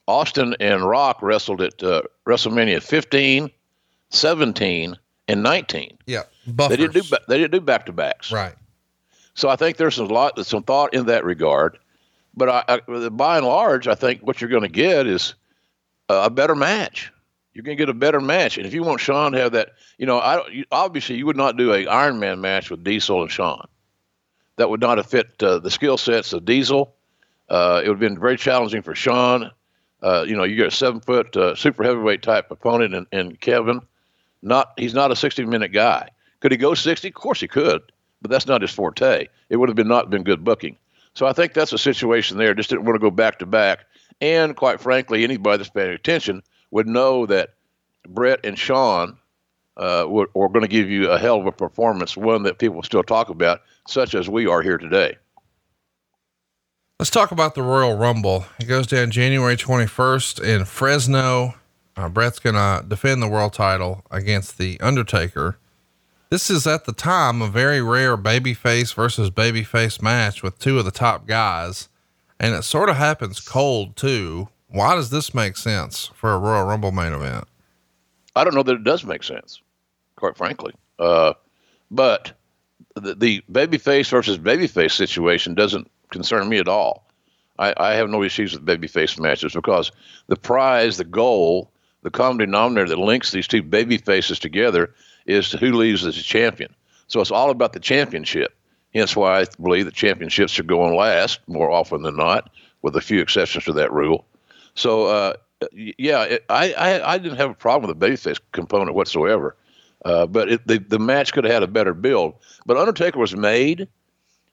Austin 0.07 0.55
and 0.59 0.83
Rock 0.83 1.21
wrestled 1.21 1.61
at 1.61 1.81
uh, 1.83 2.01
WrestleMania 2.25 2.81
15, 2.81 3.51
17, 4.09 4.97
and 5.27 5.43
19. 5.43 5.97
Yeah. 6.07 6.23
Buffers. 6.47 6.77
They 6.77 6.83
didn't 6.83 6.93
do 6.93 7.17
they 7.27 7.37
didn't 7.37 7.51
do 7.51 7.61
back 7.61 7.85
to 7.85 7.93
backs. 7.93 8.31
Right. 8.31 8.55
So 9.35 9.49
I 9.49 9.55
think 9.55 9.77
there's 9.77 9.99
a 9.99 10.05
lot, 10.05 10.43
some 10.45 10.63
thought 10.63 10.93
in 10.93 11.05
that 11.05 11.23
regard. 11.23 11.77
But 12.35 12.49
I, 12.49 12.63
I, 12.87 13.09
by 13.09 13.37
and 13.37 13.45
large, 13.45 13.87
I 13.87 13.95
think 13.95 14.21
what 14.21 14.41
you're 14.41 14.49
going 14.49 14.63
to 14.63 14.69
get 14.69 15.05
is 15.05 15.35
a 16.09 16.29
better 16.29 16.55
match. 16.55 17.11
You're 17.53 17.63
going 17.63 17.77
to 17.77 17.81
get 17.81 17.89
a 17.89 17.93
better 17.93 18.19
match. 18.19 18.57
And 18.57 18.65
if 18.65 18.73
you 18.73 18.83
want 18.83 18.99
Shawn 18.99 19.33
to 19.33 19.39
have 19.39 19.51
that, 19.53 19.73
you 19.97 20.05
know, 20.05 20.19
I 20.19 20.63
obviously 20.71 21.17
you 21.17 21.25
would 21.25 21.37
not 21.37 21.57
do 21.57 21.73
a 21.73 21.85
Iron 21.87 22.19
Man 22.19 22.41
match 22.41 22.69
with 22.69 22.83
Diesel 22.83 23.21
and 23.21 23.31
Shawn. 23.31 23.67
That 24.59 24.69
would 24.69 24.81
not 24.81 24.97
have 24.97 25.07
fit 25.07 25.41
uh, 25.41 25.59
the 25.59 25.71
skill 25.71 25.97
sets 25.97 26.33
of 26.33 26.45
Diesel. 26.45 26.93
Uh, 27.49 27.81
it 27.83 27.87
would 27.87 27.95
have 27.95 27.99
been 27.99 28.19
very 28.19 28.37
challenging 28.37 28.83
for 28.83 28.93
Shawn. 28.93 29.51
Uh, 30.03 30.23
you 30.27 30.35
know, 30.35 30.43
you 30.43 30.55
get 30.55 30.67
a 30.67 30.71
seven 30.71 31.01
foot 31.01 31.35
uh, 31.35 31.55
super 31.55 31.83
heavyweight 31.83 32.21
type 32.21 32.51
opponent 32.51 32.93
in, 32.93 33.07
in 33.11 33.35
Kevin. 33.37 33.81
Not 34.41 34.73
he's 34.77 34.93
not 34.93 35.11
a 35.11 35.15
60 35.15 35.45
minute 35.45 35.73
guy. 35.73 36.09
Could 36.39 36.51
he 36.51 36.57
go 36.57 36.73
60? 36.73 37.07
Of 37.07 37.13
course 37.13 37.41
he 37.41 37.47
could 37.47 37.81
but 38.21 38.31
that's 38.31 38.47
not 38.47 38.61
his 38.61 38.71
forte. 38.71 39.27
It 39.49 39.57
would 39.57 39.69
have 39.69 39.75
been 39.75 39.87
not 39.87 40.09
been 40.09 40.23
good 40.23 40.43
booking. 40.43 40.77
So 41.13 41.25
I 41.25 41.33
think 41.33 41.53
that's 41.53 41.73
a 41.73 41.77
situation 41.77 42.37
there. 42.37 42.53
Just 42.53 42.69
didn't 42.69 42.85
want 42.85 42.95
to 42.95 42.99
go 42.99 43.11
back 43.11 43.39
to 43.39 43.45
back. 43.45 43.85
And 44.21 44.55
quite 44.55 44.79
frankly, 44.79 45.23
anybody 45.23 45.57
that's 45.57 45.69
paying 45.69 45.91
attention 45.91 46.43
would 46.71 46.87
know 46.87 47.25
that 47.25 47.53
Bret 48.07 48.41
and 48.43 48.57
Shawn 48.57 49.17
uh, 49.79 50.05
were, 50.07 50.29
were 50.33 50.49
going 50.49 50.61
to 50.61 50.67
give 50.67 50.89
you 50.89 51.09
a 51.09 51.17
hell 51.17 51.39
of 51.39 51.45
a 51.45 51.51
performance, 51.51 52.15
one 52.15 52.43
that 52.43 52.59
people 52.59 52.83
still 52.83 53.03
talk 53.03 53.29
about, 53.29 53.61
such 53.87 54.13
as 54.13 54.29
we 54.29 54.45
are 54.45 54.61
here 54.61 54.77
today. 54.77 55.17
Let's 56.99 57.09
talk 57.09 57.31
about 57.31 57.55
the 57.55 57.63
Royal 57.63 57.95
Rumble. 57.95 58.45
It 58.59 58.65
goes 58.65 58.85
down 58.85 59.09
January 59.09 59.55
21st 59.55 60.43
in 60.43 60.65
Fresno. 60.65 61.55
Uh, 61.95 62.09
Bret's 62.09 62.39
going 62.39 62.55
to 62.55 62.85
defend 62.85 63.21
the 63.23 63.27
world 63.27 63.53
title 63.53 64.03
against 64.11 64.57
The 64.57 64.79
Undertaker. 64.81 65.57
This 66.29 66.49
is 66.49 66.67
at 66.67 66.85
the 66.85 66.93
time 66.93 67.41
a 67.41 67.47
very 67.47 67.81
rare 67.81 68.17
babyface 68.17 68.93
versus 68.93 69.31
babyface 69.31 70.01
match 70.01 70.43
with 70.43 70.59
two 70.59 70.77
of 70.77 70.85
the 70.85 70.91
top 70.91 71.25
guys. 71.25 71.87
And 72.37 72.53
it 72.53 72.63
sort 72.63 72.89
of 72.89 72.97
happens 72.97 73.39
cold 73.39 73.95
too. 73.95 74.49
Why 74.67 74.93
does 74.95 75.09
this 75.09 75.33
make 75.33 75.57
sense 75.57 76.11
for 76.13 76.33
a 76.33 76.37
Royal 76.37 76.65
Rumble 76.65 76.91
main 76.91 77.13
event? 77.13 77.45
I 78.35 78.43
don't 78.43 78.53
know 78.53 78.63
that 78.63 78.75
it 78.75 78.83
does 78.83 79.03
make 79.03 79.23
sense, 79.23 79.61
quite 80.19 80.37
frankly. 80.37 80.73
Uh, 80.99 81.33
but 81.89 82.33
the, 82.95 83.15
the 83.15 83.43
babyface 83.51 84.09
versus 84.09 84.37
babyface 84.37 84.91
situation 84.91 85.55
doesn't 85.55 85.89
concern 86.11 86.49
me 86.49 86.57
at 86.57 86.67
all. 86.67 87.07
I, 87.57 87.73
I 87.77 87.93
have 87.93 88.09
no 88.09 88.23
issues 88.23 88.53
with 88.53 88.65
babyface 88.65 89.19
matches 89.19 89.53
because 89.53 89.91
the 90.27 90.35
prize, 90.35 90.97
the 90.97 91.03
goal, 91.03 91.71
the 92.03 92.11
common 92.11 92.37
denominator 92.37 92.89
that 92.89 92.99
links 92.99 93.31
these 93.31 93.47
two 93.47 93.63
baby 93.63 93.97
faces 93.97 94.39
together 94.39 94.93
is 95.25 95.51
who 95.51 95.71
leaves 95.71 96.05
as 96.05 96.17
a 96.17 96.23
champion. 96.23 96.73
So 97.07 97.21
it's 97.21 97.31
all 97.31 97.49
about 97.49 97.73
the 97.73 97.79
championship. 97.79 98.55
Hence 98.93 99.15
why 99.15 99.41
I 99.41 99.45
believe 99.61 99.85
that 99.85 99.93
championships 99.93 100.51
should 100.51 100.67
go 100.67 100.81
on 100.83 100.95
last 100.95 101.39
more 101.47 101.69
often 101.69 102.01
than 102.01 102.15
not, 102.15 102.49
with 102.81 102.95
a 102.95 103.01
few 103.01 103.21
exceptions 103.21 103.65
to 103.65 103.73
that 103.73 103.91
rule. 103.91 104.25
So 104.73 105.05
uh, 105.07 105.33
yeah, 105.73 106.23
it, 106.23 106.45
I, 106.49 106.73
I, 106.73 107.13
I 107.13 107.17
didn't 107.17 107.37
have 107.37 107.51
a 107.51 107.55
problem 107.55 107.89
with 107.89 107.99
the 107.99 108.07
babyface 108.07 108.39
component 108.51 108.95
whatsoever. 108.95 109.55
Uh, 110.05 110.25
but 110.25 110.49
it, 110.49 110.67
the 110.67 110.77
the 110.77 110.99
match 110.99 111.33
could 111.33 111.43
have 111.43 111.53
had 111.53 111.63
a 111.63 111.67
better 111.67 111.93
build. 111.93 112.35
But 112.65 112.77
Undertaker 112.77 113.19
was 113.19 113.35
made. 113.35 113.87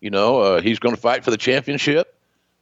You 0.01 0.11
know, 0.11 0.41
uh, 0.41 0.61
he's 0.61 0.79
going 0.79 0.95
to 0.95 1.01
fight 1.01 1.25
for 1.25 1.31
the 1.31 1.37
championship, 1.37 2.15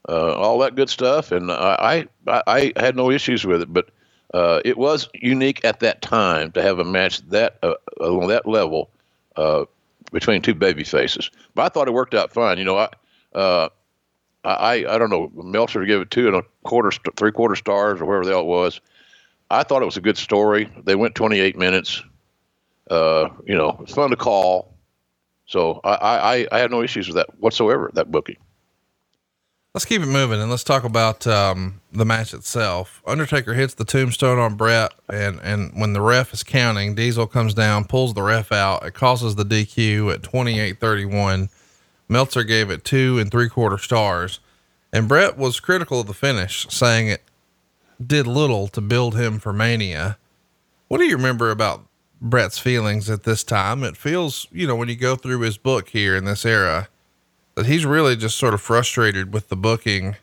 uh, 0.09 0.35
all 0.35 0.59
that 0.61 0.76
good 0.76 0.88
stuff, 0.88 1.32
and 1.32 1.50
I, 1.50 2.06
I 2.26 2.42
I 2.47 2.73
had 2.76 2.97
no 2.97 3.11
issues 3.11 3.44
with 3.44 3.62
it. 3.62 3.73
But 3.73 3.90
uh, 4.32 4.61
it 4.64 4.76
was 4.76 5.09
unique 5.14 5.64
at 5.64 5.80
that 5.80 6.02
time 6.02 6.52
to 6.52 6.62
have 6.62 6.78
a 6.78 6.85
match 6.85 7.20
that 7.28 7.59
uh, 7.62 7.75
on 8.00 8.28
that 8.28 8.47
level 8.47 8.90
between 10.12 10.42
two 10.42 10.54
baby 10.54 10.85
faces. 10.85 11.30
But 11.54 11.62
I 11.64 11.68
thought 11.70 11.88
it 11.88 11.92
worked 11.94 12.14
out 12.14 12.32
fine. 12.32 12.59
You 12.59 12.64
know, 12.64 12.78
I 12.78 13.68
I 14.44 14.85
I 14.88 14.99
don't 14.99 15.11
know. 15.11 15.30
Meltzer 15.35 15.85
gave 15.85 16.00
it 16.00 16.11
two 16.11 16.26
and 16.26 16.37
a 16.37 16.42
quarter, 16.64 16.90
three 17.16 17.32
quarter 17.32 17.56
stars 17.56 18.00
or 18.00 18.04
whatever 18.04 18.25
the 18.25 18.30
hell 18.32 18.40
it 18.40 18.47
was. 18.47 18.80
I 19.50 19.62
thought 19.62 19.82
it 19.82 19.87
was 19.87 19.97
a 19.97 20.02
good 20.02 20.18
story. 20.18 20.70
They 20.85 20.94
went 20.94 21.14
28 21.14 21.56
minutes. 21.56 22.02
Uh, 22.91 23.29
you 23.47 23.55
know, 23.55 23.79
it's 23.83 23.95
fun 23.95 24.11
to 24.11 24.17
call. 24.17 24.75
So 25.47 25.81
I, 25.85 25.95
I, 25.95 26.49
I 26.53 26.59
had 26.59 26.71
no 26.71 26.83
issues 26.83 27.07
with 27.07 27.17
that 27.17 27.29
whatsoever. 27.38 27.91
That 27.95 28.11
booking. 28.11 28.37
Let's 29.75 29.85
keep 29.85 30.03
it 30.03 30.07
moving 30.07 30.41
and 30.41 30.50
let's 30.50 30.62
talk 30.62 30.85
about 30.85 31.26
um, 31.26 31.81
the 31.91 32.05
match 32.05 32.33
itself. 32.33 33.03
Undertaker 33.07 33.55
hits 33.55 33.75
the 33.75 33.85
tombstone 33.85 34.38
on 34.38 34.55
Bret, 34.55 34.93
and 35.09 35.41
and 35.43 35.73
when 35.75 35.95
the 35.95 36.00
ref 36.00 36.33
is 36.33 36.45
counting, 36.45 36.95
Diesel 36.95 37.26
comes 37.26 37.55
down, 37.55 37.85
pulls 37.85 38.14
the 38.14 38.23
ref 38.23 38.53
out. 38.53 38.87
It 38.87 38.95
causes 38.95 39.35
the 39.35 39.45
DQ 39.45 40.14
at 40.14 40.23
twenty 40.23 40.61
eight 40.61 40.79
thirty 40.79 41.05
one. 41.05 41.49
Meltzer 42.09 42.45
gave 42.45 42.71
it 42.71 42.85
two 42.85 43.19
and 43.19 43.31
three 43.31 43.49
quarter 43.49 43.79
stars, 43.79 44.38
and 44.93 45.09
Bret 45.09 45.37
was 45.37 45.59
critical 45.59 46.00
of 46.00 46.07
the 46.07 46.14
finish, 46.14 46.67
saying 46.71 47.09
it 47.09 47.23
did 48.05 48.29
little 48.29 48.69
to 48.69 48.81
build 48.81 49.17
him 49.17 49.41
for 49.41 49.53
Mania. 49.53 50.19
What 50.87 50.99
do 50.99 51.05
you 51.05 51.17
remember 51.17 51.50
about 51.50 51.85
Bret's 52.25 52.59
feelings 52.59 53.11
at 53.11 53.25
this 53.25 53.45
time? 53.45 53.85
It 53.85 53.97
feels, 53.97 54.49
you 54.50 54.66
know, 54.66 54.75
when 54.75 54.88
you 54.88 54.97
go 54.97 55.14
through 55.14 55.40
his 55.40 55.59
book 55.59 55.90
here 55.90 56.16
in 56.16 56.25
this 56.25 56.45
era 56.45 56.88
that 57.54 57.66
he's 57.66 57.87
really 57.87 58.16
just 58.16 58.37
sort 58.38 58.54
of 58.54 58.61
frustrated 58.61 59.33
with 59.33 59.49
the 59.49 59.57
booking 59.57 60.16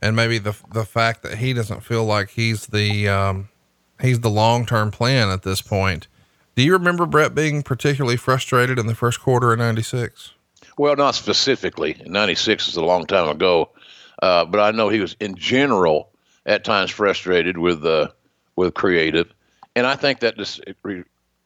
and 0.00 0.16
maybe 0.16 0.38
the 0.38 0.54
the 0.72 0.84
fact 0.84 1.22
that 1.22 1.38
he 1.38 1.52
doesn't 1.52 1.82
feel 1.82 2.04
like 2.04 2.30
he's 2.30 2.66
the 2.66 3.08
um, 3.08 3.48
he's 4.00 4.20
the 4.20 4.30
long 4.30 4.66
term 4.66 4.90
plan 4.90 5.28
at 5.28 5.42
this 5.42 5.62
point. 5.62 6.08
Do 6.56 6.62
you 6.62 6.72
remember 6.72 7.06
Bret 7.06 7.34
being 7.34 7.62
particularly 7.62 8.16
frustrated 8.16 8.78
in 8.78 8.86
the 8.86 8.94
first 8.94 9.20
quarter 9.20 9.52
of 9.52 9.58
'96? 9.58 10.32
Well, 10.76 10.96
not 10.96 11.14
specifically. 11.14 12.00
'96 12.04 12.68
is 12.68 12.76
a 12.76 12.84
long 12.84 13.06
time 13.06 13.28
ago. 13.28 13.70
Uh, 14.22 14.44
but 14.44 14.60
I 14.60 14.70
know 14.70 14.88
he 14.88 15.00
was 15.00 15.16
in 15.20 15.34
general 15.36 16.10
at 16.46 16.64
times 16.64 16.90
frustrated 16.90 17.58
with 17.58 17.84
uh, 17.84 18.08
with 18.56 18.74
creative, 18.74 19.32
and 19.74 19.86
I 19.86 19.96
think 19.96 20.20
that 20.20 20.36
just 20.36 20.60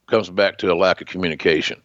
comes 0.08 0.30
back 0.30 0.58
to 0.58 0.72
a 0.72 0.74
lack 0.74 1.00
of 1.00 1.06
communication. 1.06 1.80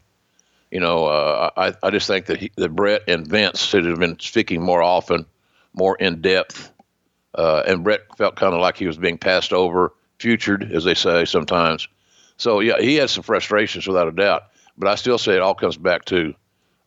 You 0.71 0.79
know, 0.79 1.05
uh, 1.05 1.49
I 1.55 1.73
I 1.83 1.91
just 1.91 2.07
think 2.07 2.25
that 2.27 2.39
he, 2.39 2.51
that 2.57 2.75
Bret 2.75 3.03
and 3.07 3.27
Vince 3.27 3.61
should 3.61 3.85
have 3.85 3.99
been 3.99 4.19
speaking 4.19 4.61
more 4.61 4.81
often, 4.81 5.25
more 5.73 5.95
in 5.97 6.21
depth, 6.21 6.71
uh, 7.35 7.63
and 7.67 7.83
Bret 7.83 8.01
felt 8.17 8.35
kind 8.35 8.53
of 8.53 8.61
like 8.61 8.77
he 8.77 8.87
was 8.87 8.97
being 8.97 9.19
passed 9.19 9.53
over, 9.53 9.93
futured, 10.17 10.71
as 10.71 10.83
they 10.83 10.95
say 10.95 11.25
sometimes. 11.25 11.87
So 12.37 12.59
yeah, 12.59 12.79
he 12.79 12.95
had 12.95 13.09
some 13.09 13.23
frustrations 13.23 13.87
without 13.87 14.07
a 14.07 14.11
doubt. 14.11 14.45
But 14.77 14.89
I 14.89 14.95
still 14.95 15.19
say 15.19 15.35
it 15.35 15.41
all 15.41 15.53
comes 15.53 15.77
back 15.77 16.05
to 16.05 16.33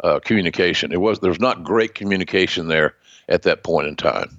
uh, 0.02 0.18
communication. 0.20 0.92
It 0.92 1.00
was 1.00 1.20
there's 1.20 1.40
not 1.40 1.62
great 1.62 1.94
communication 1.94 2.66
there 2.66 2.96
at 3.28 3.42
that 3.42 3.62
point 3.62 3.86
in 3.86 3.96
time. 3.96 4.36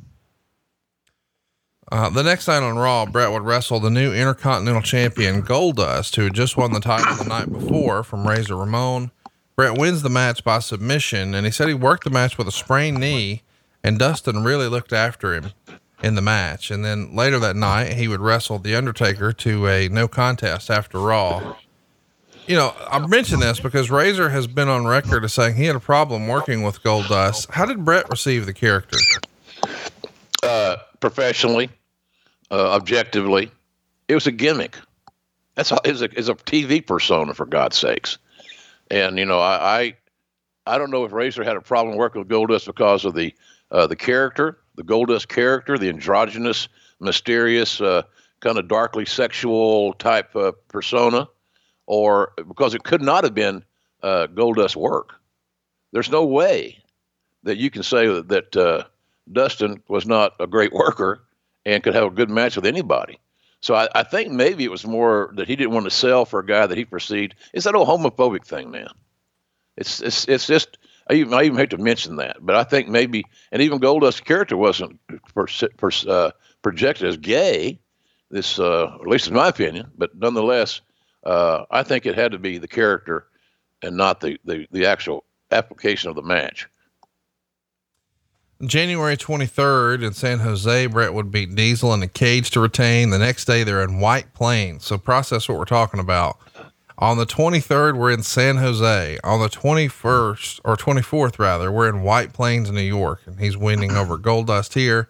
Uh, 1.90 2.10
the 2.10 2.24
next 2.24 2.48
night 2.48 2.64
on 2.64 2.78
Raw, 2.78 3.06
Bret 3.06 3.32
would 3.32 3.44
wrestle 3.44 3.80
the 3.80 3.90
new 3.90 4.14
Intercontinental 4.14 4.82
Champion 4.82 5.42
Goldust, 5.42 6.16
who 6.16 6.24
had 6.24 6.34
just 6.34 6.58
won 6.58 6.74
the 6.74 6.82
title 6.82 7.16
the 7.16 7.30
night 7.30 7.52
before 7.52 8.04
from 8.04 8.28
Razor 8.28 8.58
Ramon. 8.58 9.12
Bret 9.56 9.78
wins 9.78 10.02
the 10.02 10.10
match 10.10 10.44
by 10.44 10.60
submission, 10.60 11.34
and 11.34 11.46
he 11.46 11.52
said 11.52 11.68
he 11.68 11.74
worked 11.74 12.04
the 12.04 12.10
match 12.10 12.38
with 12.38 12.48
a 12.48 12.52
sprained 12.52 13.00
knee, 13.00 13.42
and 13.84 13.98
Dustin 13.98 14.44
really 14.44 14.68
looked 14.68 14.92
after 14.92 15.34
him 15.34 15.54
in 16.04 16.16
the 16.16 16.22
match. 16.22 16.70
And 16.70 16.84
then 16.84 17.16
later 17.16 17.40
that 17.40 17.56
night, 17.56 17.94
he 17.94 18.08
would 18.08 18.20
wrestle 18.20 18.60
The 18.60 18.76
Undertaker 18.76 19.32
to 19.34 19.68
a 19.68 19.88
no 19.88 20.08
contest 20.08 20.70
after 20.70 21.00
Raw. 21.00 21.56
You 22.48 22.56
know, 22.56 22.76
I 22.90 23.06
mention 23.08 23.40
this 23.40 23.60
because 23.60 23.90
Razor 23.90 24.30
has 24.30 24.48
been 24.48 24.70
on 24.70 24.86
record 24.86 25.24
as 25.24 25.34
saying 25.34 25.56
he 25.56 25.66
had 25.66 25.76
a 25.76 25.82
problem 25.82 26.28
working 26.28 26.64
with 26.64 26.84
Goldust. 26.84 27.52
How 27.52 27.66
did 27.66 27.84
Bret 27.84 28.10
receive 28.10 28.46
the 28.46 28.54
character? 28.54 28.98
Uh, 30.44 30.78
professionally, 31.00 31.70
uh, 32.52 32.72
objectively, 32.74 33.52
it 34.08 34.16
was 34.16 34.28
a 34.28 34.32
gimmick. 34.32 34.78
That's 35.56 35.72
all. 35.72 35.82
It's 35.84 36.02
a, 36.02 36.06
it's 36.18 36.30
a 36.30 36.36
TV 36.36 36.86
persona 36.86 37.34
for 37.34 37.46
God's 37.46 37.78
sakes. 37.78 38.18
And 38.90 39.18
you 39.18 39.26
know, 39.26 39.40
I, 39.40 39.80
I, 39.80 39.94
I 40.66 40.78
don't 40.78 40.92
know 40.92 41.04
if 41.04 41.12
Razor 41.12 41.44
had 41.44 41.58
a 41.58 41.62
problem 41.62 41.98
working 41.98 42.22
with 42.22 42.30
Goldust 42.30 42.66
because 42.66 43.06
of 43.06 43.16
the 43.16 43.34
uh, 43.72 43.88
the 43.88 43.96
character, 43.96 44.60
the 44.76 44.84
Goldust 44.84 45.28
character, 45.28 45.78
the 45.78 45.90
androgynous, 45.90 46.70
mysterious, 47.00 47.82
uh, 47.82 48.04
kind 48.40 48.58
of 48.58 48.68
darkly 48.68 49.06
sexual 49.06 49.94
type 49.94 50.36
uh, 50.36 50.52
persona, 50.70 51.28
or 51.86 52.34
because 52.48 52.74
it 52.74 52.84
could 52.84 53.02
not 53.02 53.24
have 53.24 53.34
been 53.34 53.64
uh, 54.04 54.28
Goldust 54.28 54.76
work. 54.76 55.16
There's 55.92 56.12
no 56.12 56.26
way 56.26 56.78
that 57.44 57.58
you 57.58 57.70
can 57.70 57.84
say 57.84 58.08
that, 58.08 58.30
that 58.30 58.56
uh, 58.56 58.84
Dustin 59.32 59.82
was 59.88 60.06
not 60.06 60.34
a 60.40 60.48
great 60.48 60.74
worker 60.74 61.24
and 61.66 61.84
could 61.84 61.96
have 61.96 62.06
a 62.06 62.16
good 62.16 62.30
match 62.30 62.56
with 62.56 62.66
anybody. 62.66 63.20
So 63.60 63.76
I, 63.76 63.88
I, 63.96 64.04
think 64.04 64.32
maybe 64.32 64.64
it 64.64 64.72
was 64.72 64.86
more 64.86 65.32
that 65.36 65.48
he 65.48 65.56
didn't 65.56 65.74
want 65.74 65.86
to 65.86 65.92
sell 65.92 66.26
for 66.26 66.40
a 66.40 66.46
guy 66.46 66.68
that 66.68 66.78
he 66.78 66.86
perceived. 66.86 67.36
It's 67.54 67.66
that 67.66 67.76
old 67.76 67.88
homophobic 67.88 68.46
thing, 68.46 68.70
man. 68.70 68.90
It's 69.76 70.00
it's 70.00 70.28
it's 70.28 70.48
just 70.48 70.78
I 71.10 71.14
even, 71.14 71.34
I 71.34 71.44
even 71.44 71.58
hate 71.58 71.70
to 71.72 71.78
mention 71.78 72.18
that, 72.18 72.38
but 72.42 72.56
I 72.56 72.64
think 72.64 72.90
maybe, 72.90 73.26
and 73.52 73.62
even 73.62 73.80
Goldust's 73.80 74.22
character 74.22 74.58
wasn't 74.58 75.00
per, 75.34 75.48
per, 75.78 75.92
uh, 76.08 76.32
projected 76.62 77.08
as 77.08 77.18
gay. 77.18 77.80
This, 78.30 78.60
uh, 78.60 78.94
at 79.00 79.08
least 79.08 79.30
in 79.30 79.34
my 79.34 79.48
opinion, 79.48 79.90
but 79.98 80.14
nonetheless, 80.18 80.82
uh, 81.24 81.64
I 81.72 81.84
think 81.84 82.06
it 82.06 82.16
had 82.16 82.34
to 82.34 82.40
be 82.40 82.58
the 82.58 82.68
character 82.68 83.28
and 83.82 83.96
not 83.96 84.20
the, 84.20 84.38
the, 84.44 84.68
the 84.72 84.86
actual 84.86 85.24
application 85.52 86.10
of 86.10 86.18
the 86.18 86.22
match. 86.22 86.68
January 88.66 89.16
23rd 89.16 90.04
in 90.04 90.14
San 90.14 90.40
Jose, 90.40 90.88
Bret 90.88 91.14
would 91.14 91.30
beat 91.30 91.54
Diesel 91.54 91.94
in 91.94 92.02
a 92.02 92.08
cage 92.08 92.50
to 92.52 92.60
retain. 92.60 93.12
The 93.12 93.20
next 93.20 93.46
day, 93.46 93.64
they're 93.64 93.84
in 93.84 94.00
White 94.00 94.34
Plains. 94.34 94.84
So, 94.84 94.98
process 94.98 95.48
what 95.48 95.60
we're 95.60 95.66
talking 95.66 96.00
about. 96.00 96.40
On 96.98 97.18
the 97.18 97.28
23rd, 97.28 97.96
we're 97.96 98.10
in 98.10 98.24
San 98.24 98.58
Jose. 98.58 99.20
On 99.24 99.40
the 99.40 99.50
21st 99.50 100.62
or 100.66 100.76
24th, 100.76 101.38
rather, 101.38 101.72
we're 101.72 101.88
in 101.88 102.02
White 102.02 102.34
Plains, 102.34 102.72
New 102.72 102.82
York, 102.82 103.22
and 103.28 103.40
he's 103.40 103.56
winning 103.56 103.92
over 103.92 104.18
Goldust 104.18 104.74
here. 104.74 105.08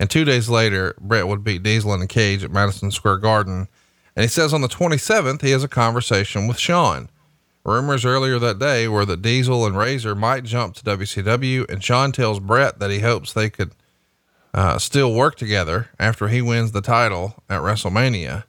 And 0.00 0.08
two 0.08 0.24
days 0.24 0.48
later, 0.48 0.94
Bret 0.98 1.28
would 1.28 1.44
beat 1.44 1.62
Diesel 1.62 1.92
in 1.92 2.00
a 2.00 2.06
cage 2.06 2.42
at 2.42 2.50
Madison 2.50 2.90
Square 2.90 3.18
Garden. 3.18 3.68
And 4.14 4.22
he 4.22 4.28
says 4.28 4.54
on 4.54 4.62
the 4.62 4.68
27th, 4.68 5.42
he 5.42 5.50
has 5.50 5.62
a 5.62 5.68
conversation 5.68 6.46
with 6.46 6.58
Shawn. 6.58 7.10
Rumors 7.66 8.04
earlier 8.04 8.38
that 8.38 8.60
day 8.60 8.86
were 8.86 9.04
that 9.06 9.22
Diesel 9.22 9.66
and 9.66 9.76
Razor 9.76 10.14
might 10.14 10.44
jump 10.44 10.76
to 10.76 10.84
WCW, 10.84 11.68
and 11.68 11.82
Shawn 11.82 12.12
tells 12.12 12.38
Bret 12.38 12.78
that 12.78 12.92
he 12.92 13.00
hopes 13.00 13.32
they 13.32 13.50
could 13.50 13.72
uh, 14.54 14.78
still 14.78 15.12
work 15.12 15.34
together 15.34 15.90
after 15.98 16.28
he 16.28 16.40
wins 16.40 16.70
the 16.70 16.80
title 16.80 17.42
at 17.50 17.62
WrestleMania. 17.62 18.44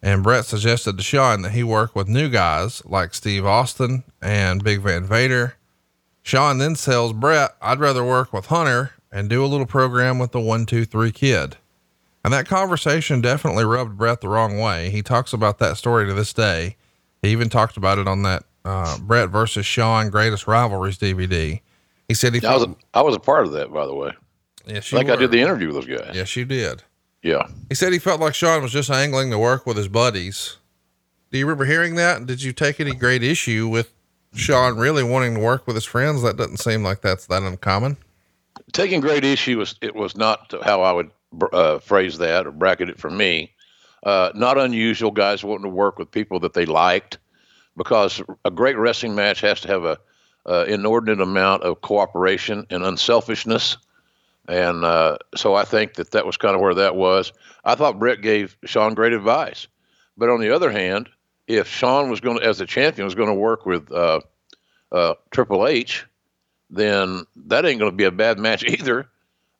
And 0.00 0.22
Bret 0.22 0.44
suggested 0.44 0.96
to 0.96 1.02
Shawn 1.02 1.42
that 1.42 1.50
he 1.50 1.64
work 1.64 1.96
with 1.96 2.06
new 2.06 2.28
guys 2.28 2.84
like 2.84 3.14
Steve 3.14 3.44
Austin 3.44 4.04
and 4.22 4.62
Big 4.62 4.80
Van 4.80 5.04
Vader. 5.04 5.56
Shawn 6.22 6.58
then 6.58 6.74
tells 6.74 7.12
Bret, 7.12 7.56
I'd 7.60 7.80
rather 7.80 8.04
work 8.04 8.32
with 8.32 8.46
Hunter 8.46 8.92
and 9.10 9.28
do 9.28 9.44
a 9.44 9.46
little 9.46 9.66
program 9.66 10.20
with 10.20 10.30
the 10.30 10.40
one, 10.40 10.66
two, 10.66 10.84
three 10.84 11.10
kid. 11.10 11.56
And 12.24 12.32
that 12.32 12.46
conversation 12.46 13.20
definitely 13.20 13.64
rubbed 13.64 13.98
Bret 13.98 14.20
the 14.20 14.28
wrong 14.28 14.60
way. 14.60 14.90
He 14.90 15.02
talks 15.02 15.32
about 15.32 15.58
that 15.58 15.78
story 15.78 16.06
to 16.06 16.14
this 16.14 16.32
day. 16.32 16.76
He 17.22 17.30
even 17.30 17.48
talked 17.48 17.76
about 17.76 17.98
it 17.98 18.06
on 18.06 18.22
that 18.22 18.44
uh, 18.64 18.98
Bret 18.98 19.30
versus 19.30 19.66
Shawn 19.66 20.10
Greatest 20.10 20.46
Rivalries 20.46 20.98
DVD. 20.98 21.60
He 22.08 22.14
said 22.14 22.34
he 22.34 22.44
I 22.46 22.54
was 22.54 22.64
a, 22.64 22.76
I 22.94 23.02
was 23.02 23.16
a 23.16 23.20
part 23.20 23.46
of 23.46 23.52
that, 23.52 23.72
by 23.72 23.86
the 23.86 23.94
way. 23.94 24.12
Yes, 24.66 24.92
I 24.92 24.98
think 24.98 25.08
were. 25.08 25.14
I 25.14 25.16
did 25.16 25.30
the 25.30 25.40
interview 25.40 25.68
with 25.68 25.76
those 25.76 25.98
guys. 25.98 26.14
Yes, 26.14 26.36
you 26.36 26.44
did. 26.44 26.82
Yeah. 27.22 27.46
He 27.68 27.74
said 27.74 27.92
he 27.92 27.98
felt 27.98 28.20
like 28.20 28.34
Shawn 28.34 28.62
was 28.62 28.72
just 28.72 28.90
angling 28.90 29.30
to 29.30 29.38
work 29.38 29.66
with 29.66 29.76
his 29.76 29.88
buddies. 29.88 30.56
Do 31.30 31.38
you 31.38 31.46
remember 31.46 31.64
hearing 31.64 31.94
that? 31.96 32.26
Did 32.26 32.42
you 32.42 32.52
take 32.52 32.80
any 32.80 32.94
great 32.94 33.22
issue 33.22 33.68
with 33.68 33.92
Shawn 34.34 34.76
really 34.76 35.02
wanting 35.02 35.34
to 35.34 35.40
work 35.40 35.66
with 35.66 35.76
his 35.76 35.84
friends? 35.84 36.22
That 36.22 36.36
doesn't 36.36 36.58
seem 36.58 36.82
like 36.82 37.00
that's 37.00 37.26
that 37.26 37.42
uncommon. 37.42 37.96
Taking 38.72 39.00
great 39.00 39.24
issue 39.24 39.58
was 39.58 39.76
it 39.80 39.94
was 39.94 40.16
not 40.16 40.52
how 40.62 40.82
I 40.82 40.92
would 40.92 41.10
uh, 41.52 41.78
phrase 41.78 42.18
that 42.18 42.46
or 42.46 42.50
bracket 42.50 42.90
it 42.90 42.98
for 42.98 43.10
me. 43.10 43.52
Uh, 44.02 44.30
not 44.34 44.58
unusual 44.58 45.10
guys 45.10 45.44
wanting 45.44 45.62
to 45.62 45.68
work 45.68 45.98
with 45.98 46.10
people 46.10 46.40
that 46.40 46.54
they 46.54 46.66
liked 46.66 47.18
because 47.76 48.22
a 48.44 48.50
great 48.50 48.76
wrestling 48.76 49.14
match 49.14 49.40
has 49.40 49.60
to 49.60 49.68
have 49.68 49.84
a 49.84 49.98
uh, 50.44 50.64
inordinate 50.66 51.20
amount 51.20 51.62
of 51.62 51.80
cooperation 51.80 52.66
and 52.70 52.84
unselfishness 52.84 53.76
and 54.48 54.84
uh, 54.84 55.18
so 55.34 55.54
I 55.54 55.64
think 55.64 55.94
that 55.94 56.10
that 56.12 56.26
was 56.26 56.36
kind 56.36 56.54
of 56.54 56.60
where 56.60 56.74
that 56.74 56.96
was. 56.96 57.32
I 57.64 57.74
thought 57.74 57.98
Bret 57.98 58.22
gave 58.22 58.56
Shawn 58.64 58.94
great 58.94 59.12
advice. 59.12 59.68
But 60.16 60.30
on 60.30 60.40
the 60.40 60.54
other 60.54 60.70
hand, 60.70 61.08
if 61.46 61.68
Shawn 61.68 62.10
was 62.10 62.20
going 62.20 62.38
to, 62.38 62.44
as 62.44 62.60
a 62.60 62.66
champion, 62.66 63.04
was 63.04 63.14
going 63.14 63.28
to 63.28 63.34
work 63.34 63.66
with 63.66 63.90
uh, 63.92 64.20
uh, 64.90 65.14
Triple 65.30 65.66
H, 65.66 66.06
then 66.70 67.24
that 67.36 67.64
ain't 67.64 67.78
going 67.78 67.92
to 67.92 67.96
be 67.96 68.04
a 68.04 68.10
bad 68.10 68.38
match 68.38 68.64
either. 68.68 69.08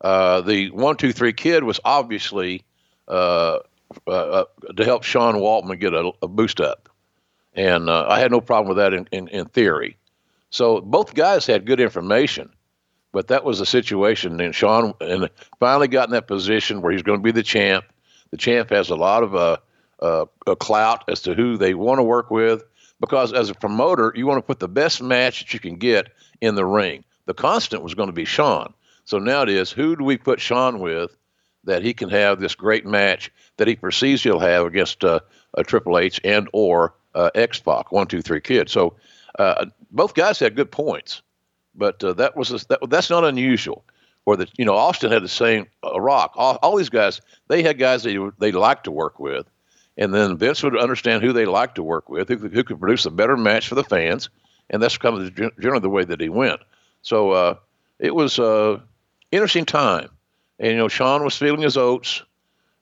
Uh, 0.01 0.41
the 0.41 0.69
one, 0.71 0.97
two, 0.97 1.13
three 1.13 1.33
kid 1.33 1.63
was 1.63 1.79
obviously 1.85 2.63
uh, 3.07 3.59
to 4.05 4.83
help 4.83 5.03
Sean 5.03 5.35
Waltman 5.35 5.79
get 5.79 5.93
a, 5.93 6.11
a 6.21 6.27
boost 6.27 6.59
up. 6.59 6.89
And 7.55 7.89
I 7.89 8.19
had 8.19 8.31
no 8.31 8.41
problem 8.41 8.69
with 8.69 8.77
that 8.77 8.93
in, 8.93 9.07
in, 9.11 9.27
in 9.27 9.45
theory. 9.45 9.97
So 10.49 10.81
both 10.81 11.13
guys 11.13 11.45
had 11.45 11.65
good 11.65 11.79
information. 11.79 12.51
But 13.11 13.27
that 13.27 13.43
was 13.43 13.59
the 13.59 13.65
situation. 13.65 14.41
And 14.41 14.55
Shawn 14.55 14.93
and 14.99 15.29
finally 15.59 15.87
got 15.87 16.07
in 16.07 16.13
that 16.13 16.27
position 16.27 16.81
where 16.81 16.91
he's 16.91 17.03
going 17.03 17.19
to 17.19 17.23
be 17.23 17.31
the 17.31 17.43
champ. 17.43 17.85
The 18.31 18.37
champ 18.37 18.71
has 18.71 18.89
a 18.89 18.95
lot 18.95 19.21
of 19.21 19.35
uh, 19.35 19.57
uh, 20.01 20.25
a 20.47 20.55
clout 20.55 21.03
as 21.07 21.21
to 21.21 21.35
who 21.35 21.57
they 21.57 21.75
want 21.75 21.99
to 21.99 22.03
work 22.03 22.31
with 22.31 22.63
because 22.99 23.31
as 23.33 23.49
a 23.49 23.53
promoter, 23.53 24.11
you 24.15 24.25
want 24.25 24.39
to 24.39 24.47
put 24.47 24.59
the 24.59 24.67
best 24.67 25.01
match 25.01 25.39
that 25.39 25.53
you 25.53 25.59
can 25.59 25.75
get 25.75 26.09
in 26.41 26.55
the 26.55 26.65
ring. 26.65 27.03
The 27.25 27.33
constant 27.33 27.83
was 27.83 27.93
going 27.93 28.07
to 28.07 28.13
be 28.13 28.25
Shawn. 28.25 28.73
So 29.05 29.19
now 29.19 29.43
it 29.43 29.49
is 29.49 29.71
who 29.71 29.95
do 29.95 30.03
we 30.03 30.17
put 30.17 30.39
Shawn 30.39 30.79
with 30.79 31.15
that 31.65 31.83
he 31.83 31.93
can 31.93 32.09
have 32.09 32.39
this 32.39 32.55
great 32.55 32.85
match 32.85 33.31
that 33.57 33.67
he 33.67 33.75
perceives 33.75 34.23
he'll 34.23 34.39
have 34.39 34.65
against 34.65 35.03
uh, 35.03 35.19
a 35.53 35.63
Triple 35.63 35.97
H 35.97 36.19
and 36.23 36.49
or 36.51 36.95
uh, 37.15 37.29
X 37.35 37.59
Pac, 37.59 37.91
one, 37.91 38.07
two, 38.07 38.21
three 38.21 38.41
kid. 38.41 38.69
So 38.69 38.95
uh, 39.39 39.65
both 39.91 40.13
guys 40.13 40.39
had 40.39 40.55
good 40.55 40.71
points. 40.71 41.21
But 41.75 42.03
uh, 42.03 42.13
that 42.13 42.35
was 42.35 42.51
a, 42.51 42.67
that, 42.67 42.79
that's 42.89 43.09
not 43.09 43.23
unusual. 43.23 43.83
Or 44.25 44.37
that 44.37 44.49
you 44.57 44.63
know 44.63 44.75
Austin 44.75 45.11
had 45.11 45.23
the 45.23 45.29
same 45.29 45.67
uh, 45.83 45.99
Rock. 45.99 46.33
All, 46.35 46.57
all, 46.61 46.77
these 46.77 46.89
guys 46.89 47.19
they 47.49 47.61
had 47.61 47.77
guys 47.77 48.03
they 48.03 48.17
they 48.39 48.53
liked 48.53 48.85
to 48.85 48.91
work 48.91 49.19
with, 49.19 49.45
and 49.97 50.13
then 50.13 50.37
Vince 50.37 50.63
would 50.63 50.77
understand 50.77 51.23
who 51.23 51.33
they 51.33 51.45
liked 51.45 51.75
to 51.75 51.83
work 51.83 52.07
with, 52.07 52.29
who, 52.29 52.37
who 52.37 52.63
could 52.63 52.79
produce 52.79 53.05
a 53.05 53.11
better 53.11 53.35
match 53.35 53.67
for 53.67 53.75
the 53.75 53.83
fans, 53.83 54.29
and 54.69 54.81
that's 54.81 54.97
kind 54.97 55.17
of 55.17 55.35
generally 55.59 55.81
the 55.81 55.89
way 55.89 56.05
that 56.05 56.21
he 56.21 56.29
went. 56.29 56.61
So 57.01 57.31
uh, 57.31 57.55
it 57.99 58.15
was 58.15 58.39
an 58.39 58.45
uh, 58.45 58.79
interesting 59.31 59.65
time, 59.65 60.07
and 60.57 60.71
you 60.71 60.77
know 60.77 60.87
Shawn 60.87 61.25
was 61.25 61.35
feeling 61.35 61.61
his 61.61 61.75
oats, 61.75 62.23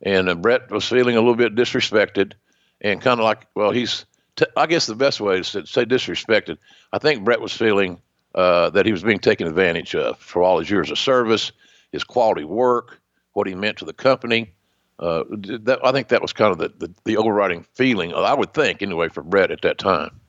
and 0.03 0.43
Bret 0.43 0.69
was 0.69 0.87
feeling 0.87 1.15
a 1.15 1.21
little 1.21 1.33
bit 1.33 1.55
disrespected, 1.55 2.33
and 2.81 3.01
kind 3.01 3.19
of 3.19 3.23
like 3.23 3.47
well 3.55 3.71
he's 3.71 4.05
t- 4.35 4.45
I 4.57 4.65
guess 4.65 4.85
the 4.85 4.95
best 4.95 5.21
way 5.21 5.41
to 5.41 5.43
say 5.43 5.85
disrespected. 5.85 6.57
I 6.93 6.99
think 6.99 7.23
Bret 7.23 7.41
was 7.41 7.53
feeling 7.53 8.01
uh, 8.35 8.69
that 8.71 8.85
he 8.85 8.91
was 8.91 9.03
being 9.03 9.19
taken 9.19 9.47
advantage 9.47 9.95
of 9.95 10.17
for 10.19 10.43
all 10.43 10.59
his 10.59 10.69
years 10.69 10.91
of 10.91 10.97
service. 10.97 11.51
his 11.91 12.03
quality 12.03 12.43
work, 12.43 12.99
what 13.33 13.47
he 13.47 13.55
meant 13.55 13.77
to 13.77 13.85
the 13.85 13.93
company. 13.93 14.53
Uh, 14.99 15.23
that, 15.29 15.79
I 15.83 15.91
think 15.91 16.09
that 16.09 16.21
was 16.21 16.31
kind 16.31 16.51
of 16.51 16.59
the, 16.59 16.69
the, 16.85 16.93
the 17.05 17.17
overriding 17.17 17.65
feeling, 17.73 18.13
I 18.13 18.33
would 18.33 18.53
think, 18.53 18.81
anyway, 18.81 19.09
for 19.09 19.23
Bret 19.23 19.49
at 19.49 19.61
that 19.63 19.79
time. 19.79 20.21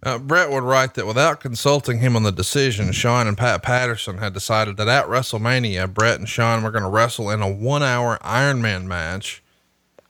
Uh, 0.00 0.16
Bret 0.16 0.50
would 0.50 0.62
write 0.62 0.94
that 0.94 1.08
without 1.08 1.40
consulting 1.40 1.98
him 1.98 2.14
on 2.14 2.22
the 2.22 2.30
decision, 2.30 2.92
Shawn 2.92 3.26
and 3.26 3.36
Pat 3.36 3.64
Patterson 3.64 4.18
had 4.18 4.32
decided 4.32 4.76
that 4.76 4.86
at 4.86 5.06
WrestleMania, 5.06 5.92
Bret 5.92 6.20
and 6.20 6.28
Shawn 6.28 6.62
were 6.62 6.70
going 6.70 6.84
to 6.84 6.90
wrestle 6.90 7.30
in 7.30 7.42
a 7.42 7.50
one 7.50 7.82
hour 7.82 8.16
Iron 8.22 8.62
Man 8.62 8.86
match, 8.86 9.42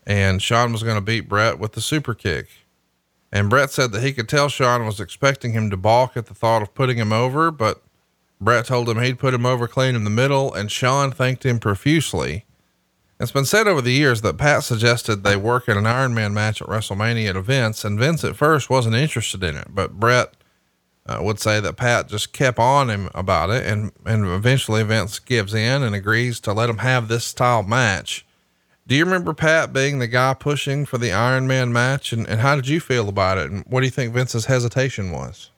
and 0.08 0.40
Shawn 0.42 0.72
was 0.72 0.82
going 0.82 0.96
to 0.96 1.02
beat 1.02 1.28
Bret 1.28 1.58
with 1.58 1.72
the 1.72 1.82
super 1.82 2.14
kick. 2.14 2.48
And 3.30 3.50
Bret 3.50 3.70
said 3.70 3.92
that 3.92 4.02
he 4.02 4.14
could 4.14 4.28
tell 4.28 4.48
Shawn 4.48 4.86
was 4.86 5.00
expecting 5.00 5.52
him 5.52 5.68
to 5.68 5.76
balk 5.76 6.16
at 6.16 6.26
the 6.26 6.34
thought 6.34 6.62
of 6.62 6.74
putting 6.74 6.96
him 6.96 7.12
over, 7.12 7.50
but 7.50 7.82
Bret 8.40 8.64
told 8.64 8.88
him 8.88 8.98
he'd 9.00 9.18
put 9.18 9.34
him 9.34 9.44
over 9.44 9.68
clean 9.68 9.94
in 9.94 10.04
the 10.04 10.10
middle, 10.10 10.52
and 10.54 10.72
Shawn 10.72 11.12
thanked 11.12 11.44
him 11.44 11.58
profusely. 11.58 12.46
It's 13.20 13.32
been 13.32 13.44
said 13.44 13.66
over 13.66 13.82
the 13.82 13.92
years 13.92 14.22
that 14.22 14.38
Pat 14.38 14.64
suggested 14.64 15.24
they 15.24 15.36
work 15.36 15.68
in 15.68 15.76
an 15.76 15.86
Iron 15.86 16.14
Man 16.14 16.32
match 16.32 16.62
at 16.62 16.68
WrestleMania 16.68 17.36
at 17.36 17.44
Vince, 17.44 17.84
and 17.84 17.98
Vince 17.98 18.24
at 18.24 18.36
first 18.36 18.70
wasn't 18.70 18.94
interested 18.94 19.42
in 19.42 19.56
it, 19.56 19.66
but 19.70 20.00
Bret 20.00 20.34
uh, 21.04 21.18
would 21.20 21.38
say 21.38 21.60
that 21.60 21.76
Pat 21.76 22.08
just 22.08 22.32
kept 22.32 22.58
on 22.58 22.88
him 22.88 23.10
about 23.14 23.50
it, 23.50 23.66
and 23.66 23.92
and 24.06 24.24
eventually 24.24 24.82
Vince 24.84 25.18
gives 25.18 25.52
in 25.52 25.82
and 25.82 25.94
agrees 25.94 26.40
to 26.40 26.52
let 26.54 26.70
him 26.70 26.78
have 26.78 27.08
this 27.08 27.24
style 27.24 27.62
match. 27.62 28.24
Do 28.88 28.94
you 28.94 29.04
remember 29.04 29.34
Pat 29.34 29.72
being 29.72 29.98
the 29.98 30.06
guy 30.06 30.32
pushing 30.32 30.86
for 30.86 30.96
the 30.96 31.12
Iron 31.12 31.46
Man 31.46 31.74
match, 31.74 32.14
and, 32.14 32.26
and 32.26 32.40
how 32.40 32.56
did 32.56 32.66
you 32.66 32.80
feel 32.80 33.10
about 33.10 33.36
it, 33.36 33.50
and 33.50 33.62
what 33.66 33.80
do 33.80 33.86
you 33.86 33.90
think 33.90 34.14
Vince's 34.14 34.46
hesitation 34.46 35.12
was? 35.12 35.50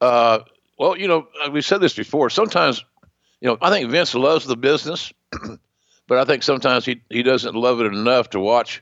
Uh, 0.00 0.38
well, 0.78 0.96
you 0.96 1.08
know, 1.08 1.26
uh, 1.44 1.50
we 1.50 1.60
said 1.60 1.80
this 1.80 1.94
before. 1.94 2.30
Sometimes, 2.30 2.84
you 3.40 3.48
know, 3.48 3.58
I 3.60 3.68
think 3.70 3.90
Vince 3.90 4.14
loves 4.14 4.46
the 4.46 4.56
business. 4.56 5.12
but 6.06 6.18
I 6.18 6.24
think 6.24 6.44
sometimes 6.44 6.84
he 6.84 7.00
he 7.10 7.24
doesn't 7.24 7.56
love 7.56 7.80
it 7.80 7.86
enough 7.86 8.30
to 8.30 8.38
watch 8.38 8.80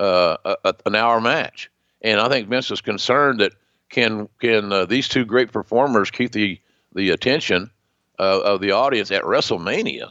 uh, 0.00 0.36
a, 0.64 0.74
an 0.86 0.96
hour 0.96 1.20
match. 1.20 1.70
And 2.02 2.20
I 2.20 2.28
think 2.28 2.48
Vince 2.48 2.70
is 2.70 2.80
concerned 2.80 3.40
that 3.40 3.52
can 3.90 4.28
can 4.40 4.72
uh, 4.72 4.86
these 4.86 5.08
two 5.08 5.24
great 5.24 5.52
performers 5.52 6.10
keep 6.10 6.32
the 6.32 6.60
the 6.94 7.10
attention 7.10 7.70
uh, 8.18 8.40
of 8.40 8.60
the 8.60 8.72
audience 8.72 9.10
at 9.12 9.22
WrestleMania 9.22 10.10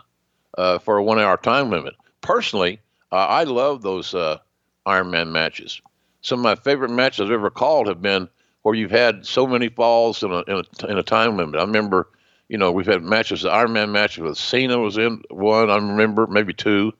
uh, 0.57 0.79
for 0.79 0.97
a 0.97 1.03
one 1.03 1.19
hour 1.19 1.35
time 1.37 1.69
limit. 1.69 1.95
Personally, 2.21 2.79
uh, 3.11 3.15
I 3.15 3.43
love 3.43 3.81
those 3.81 4.13
uh, 4.13 4.37
Iron 4.85 5.11
Man 5.11 5.31
matches. 5.31 5.81
Some 6.21 6.39
of 6.39 6.43
my 6.43 6.55
favorite 6.55 6.91
matches 6.91 7.21
I've 7.21 7.31
ever 7.31 7.49
called 7.49 7.87
have 7.87 8.01
been 8.01 8.29
where 8.63 8.75
you've 8.75 8.91
had 8.91 9.25
so 9.25 9.47
many 9.47 9.69
falls 9.69 10.21
in 10.21 10.31
a, 10.31 10.39
in 10.41 10.63
a, 10.83 10.85
in 10.87 10.97
a 10.97 11.03
time 11.03 11.37
limit. 11.37 11.59
I 11.59 11.63
remember 11.63 12.09
you 12.49 12.57
know, 12.57 12.71
we've 12.71 12.87
had 12.87 13.03
matches, 13.03 13.43
the 13.43 13.51
Iron 13.51 13.73
Man 13.73 13.91
matches 13.91 14.23
with 14.23 14.37
Cena 14.37 14.79
was 14.79 14.97
in 14.97 15.21
one, 15.29 15.69
I 15.69 15.75
remember, 15.75 16.27
maybe 16.27 16.51
two, 16.51 16.91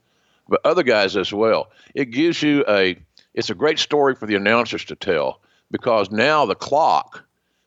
but 0.48 0.62
other 0.64 0.84
guys 0.84 1.18
as 1.18 1.34
well. 1.34 1.72
It 1.96 2.12
gives 2.12 2.42
you 2.42 2.64
a, 2.70 2.96
it's 3.34 3.50
a 3.50 3.56
great 3.56 3.80
story 3.80 4.16
for 4.16 4.28
the 4.28 4.36
announcers 4.36 4.86
to 4.86 4.96
tell 4.96 5.42
because 5.72 6.12
now 6.12 6.46
the 6.46 6.56
clock 6.56 7.26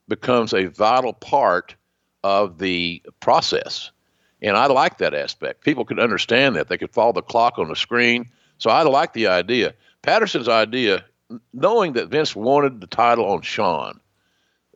becomes 0.09 0.55
a 0.55 0.67
vital 0.67 1.13
part 1.13 1.75
of 2.23 2.59
the 2.59 3.03
process. 3.19 3.91
And 4.43 4.57
I 4.57 4.67
like 4.67 4.99
that 4.99 5.15
aspect. 5.15 5.65
People 5.65 5.85
could 5.85 6.01
understand 6.01 6.57
that. 6.57 6.69
They 6.69 6.77
could 6.77 6.93
follow 6.93 7.13
the 7.13 7.23
clock 7.23 7.59
on 7.59 7.69
the 7.69 7.77
screen. 7.77 8.29
So 8.59 8.71
I 8.71 8.83
like 8.83 9.13
the 9.13 9.29
idea. 9.29 9.75
Patterson's 10.03 10.49
idea, 10.49 11.05
knowing 11.55 11.93
that 11.93 12.09
Vince 12.09 12.35
wanted 12.35 12.81
the 12.81 12.89
title 12.89 13.27
on 13.27 13.43
Shawn, 13.43 14.01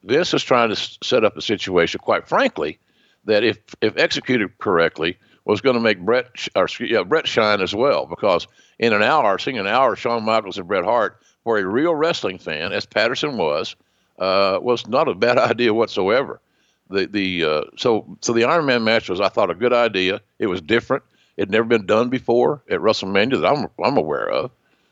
Vince 0.05 0.33
is 0.33 0.45
trying 0.45 0.69
to 0.69 0.77
set 1.03 1.25
up 1.25 1.37
a 1.37 1.43
situation, 1.43 2.01
quite 2.01 2.29
frankly, 2.29 2.79
that 3.25 3.43
if 3.43 3.59
if 3.81 3.97
executed 3.97 4.57
correctly 4.59 5.19
was 5.45 5.61
going 5.61 5.75
to 5.75 5.81
make 5.81 5.99
Bret 5.99 6.27
or 6.55 6.69
yeah, 6.81 7.03
Bret 7.03 7.27
shine 7.27 7.61
as 7.61 7.75
well 7.75 8.07
because 8.07 8.47
in 8.79 8.93
an 8.93 9.03
hour, 9.03 9.39
seeing 9.39 9.59
an 9.59 9.67
hour 9.67 9.97
Shawn 9.97 10.25
Michaels 10.25 10.59
and 10.59 10.69
Bret 10.69 10.85
Hart 10.85 11.21
for 11.43 11.59
a 11.59 11.67
real 11.67 11.95
wrestling 11.95 12.39
fan, 12.39 12.73
as 12.73 12.87
Patterson 12.87 13.37
was, 13.37 13.75
uh, 14.19 14.59
was 14.61 14.87
not 14.87 15.09
a 15.09 15.15
bad 15.15 15.39
idea 15.51 15.75
whatsoever. 15.75 16.41
The 16.91 17.07
the 17.07 17.45
uh, 17.45 17.63
so 17.77 18.17
so 18.21 18.33
the 18.33 18.45
Iron 18.45 18.67
Man 18.67 18.85
match 18.85 19.09
was 19.09 19.21
I 19.21 19.29
thought 19.29 19.51
a 19.51 19.55
good 19.55 19.73
idea. 19.73 20.21
It 20.39 20.47
was 20.47 20.61
different. 20.61 21.03
It 21.37 21.43
had 21.43 21.51
never 21.51 21.65
been 21.65 21.87
done 21.87 22.09
before 22.09 22.63
at 22.71 22.81
WrestleMania 22.81 23.41
that 23.41 23.47
I'm 23.47 23.69
I'm 23.83 23.97
aware 23.97 24.29
of. 24.29 24.51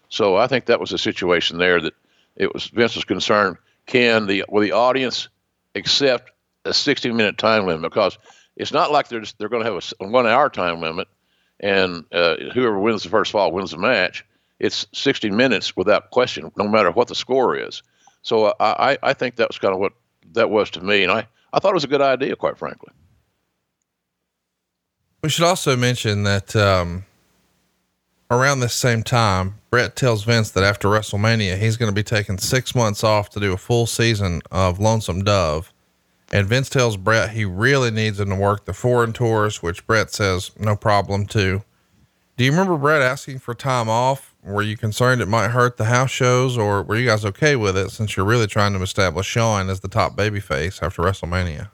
So 0.08 0.36
I 0.36 0.46
think 0.46 0.66
that 0.66 0.80
was 0.80 0.92
a 0.92 0.98
situation 0.98 1.58
there 1.58 1.80
that 1.80 1.94
it 2.36 2.52
was 2.52 2.66
Vince 2.66 2.96
was 2.96 3.04
concerned. 3.04 3.56
Can 3.86 4.26
the 4.26 4.44
will 4.48 4.62
the 4.62 4.72
audience 4.72 5.28
accept 5.74 6.30
a 6.64 6.72
60 6.72 7.12
minute 7.12 7.38
time 7.38 7.66
limit 7.66 7.82
because 7.82 8.18
it's 8.56 8.72
not 8.72 8.90
like 8.90 9.08
they're 9.08 9.20
just, 9.20 9.38
they're 9.38 9.48
going 9.48 9.64
to 9.64 9.72
have 9.72 9.94
a 10.00 10.06
one 10.06 10.26
hour 10.26 10.48
time 10.48 10.80
limit 10.80 11.08
and 11.60 12.04
uh, 12.12 12.36
whoever 12.52 12.78
wins 12.78 13.02
the 13.02 13.08
first 13.08 13.32
fall 13.32 13.52
wins 13.52 13.70
the 13.70 13.78
match. 13.78 14.24
It's 14.58 14.86
60 14.92 15.30
minutes 15.30 15.76
without 15.76 16.10
question, 16.10 16.50
no 16.56 16.68
matter 16.68 16.90
what 16.90 17.08
the 17.08 17.14
score 17.14 17.56
is. 17.56 17.82
So 18.22 18.46
uh, 18.46 18.54
I, 18.60 18.98
I 19.02 19.12
think 19.12 19.36
that 19.36 19.48
was 19.48 19.58
kind 19.58 19.74
of 19.74 19.80
what 19.80 19.92
that 20.32 20.50
was 20.50 20.70
to 20.70 20.80
me. 20.80 21.02
And 21.02 21.12
I, 21.12 21.26
I 21.54 21.60
thought 21.60 21.70
it 21.70 21.74
was 21.74 21.84
a 21.84 21.88
good 21.88 22.02
idea, 22.02 22.34
quite 22.34 22.58
frankly. 22.58 22.92
We 25.22 25.30
should 25.30 25.44
also 25.44 25.76
mention 25.76 26.24
that 26.24 26.54
um, 26.56 27.04
around 28.30 28.60
this 28.60 28.74
same 28.74 29.04
time, 29.04 29.54
Bret 29.70 29.94
tells 29.94 30.24
Vince 30.24 30.50
that 30.50 30.64
after 30.64 30.88
WrestleMania, 30.88 31.56
he's 31.56 31.76
going 31.76 31.90
to 31.90 31.94
be 31.94 32.02
taking 32.02 32.38
six 32.38 32.74
months 32.74 33.04
off 33.04 33.30
to 33.30 33.40
do 33.40 33.52
a 33.52 33.56
full 33.56 33.86
season 33.86 34.42
of 34.50 34.80
Lonesome 34.80 35.22
Dove. 35.22 35.72
And 36.32 36.48
Vince 36.48 36.68
tells 36.68 36.96
Bret 36.96 37.30
he 37.30 37.44
really 37.44 37.92
needs 37.92 38.18
him 38.18 38.30
to 38.30 38.34
work 38.34 38.64
the 38.64 38.74
foreign 38.74 39.12
tours, 39.12 39.62
which 39.62 39.86
Bret 39.86 40.10
says 40.10 40.50
no 40.58 40.74
problem 40.74 41.24
too. 41.24 41.62
Do 42.36 42.44
you 42.44 42.50
remember 42.50 42.76
Bret 42.76 43.00
asking 43.00 43.38
for 43.38 43.54
time 43.54 43.88
off? 43.88 44.33
Were 44.44 44.62
you 44.62 44.76
concerned 44.76 45.22
it 45.22 45.28
might 45.28 45.48
hurt 45.48 45.78
the 45.78 45.86
house 45.86 46.10
shows, 46.10 46.58
or 46.58 46.82
were 46.82 46.96
you 46.96 47.06
guys 47.06 47.24
okay 47.24 47.56
with 47.56 47.78
it 47.78 47.90
since 47.90 48.16
you're 48.16 48.26
really 48.26 48.46
trying 48.46 48.74
to 48.74 48.82
establish 48.82 49.26
Shawn 49.26 49.70
as 49.70 49.80
the 49.80 49.88
top 49.88 50.16
babyface 50.16 50.82
after 50.82 51.02
WrestleMania? 51.02 51.70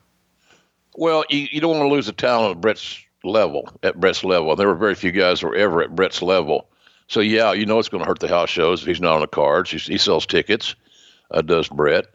Well, 0.97 1.25
you, 1.29 1.49
you 1.51 1.61
don't 1.61 1.79
want 1.79 1.89
to 1.89 1.95
lose 1.95 2.07
the 2.07 2.13
talent 2.13 2.53
at 2.57 2.61
Bret's 2.61 3.03
level. 3.25 3.69
At 3.83 3.99
Bret's 3.99 4.23
level, 4.23 4.55
there 4.55 4.69
were 4.69 4.77
very 4.77 4.95
few 4.95 5.11
guys 5.11 5.41
who 5.41 5.49
were 5.49 5.57
ever 5.57 5.83
at 5.83 5.97
Bret's 5.97 6.23
level. 6.23 6.69
So 7.09 7.19
yeah, 7.19 7.53
you 7.53 7.67
know 7.67 7.81
it's 7.81 7.89
going 7.89 8.05
to 8.05 8.09
hurt 8.09 8.21
the 8.21 8.29
house 8.29 8.51
shows 8.51 8.83
if 8.83 8.87
he's 8.87 9.01
not 9.01 9.15
on 9.15 9.21
the 9.21 9.27
cards. 9.27 9.71
He, 9.71 9.79
he 9.79 9.99
sells 9.99 10.27
tickets, 10.27 10.77
uh, 11.33 11.43
does 11.43 11.69
Bret. 11.69 12.07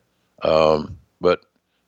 Um, 0.41 0.97
but 1.19 1.41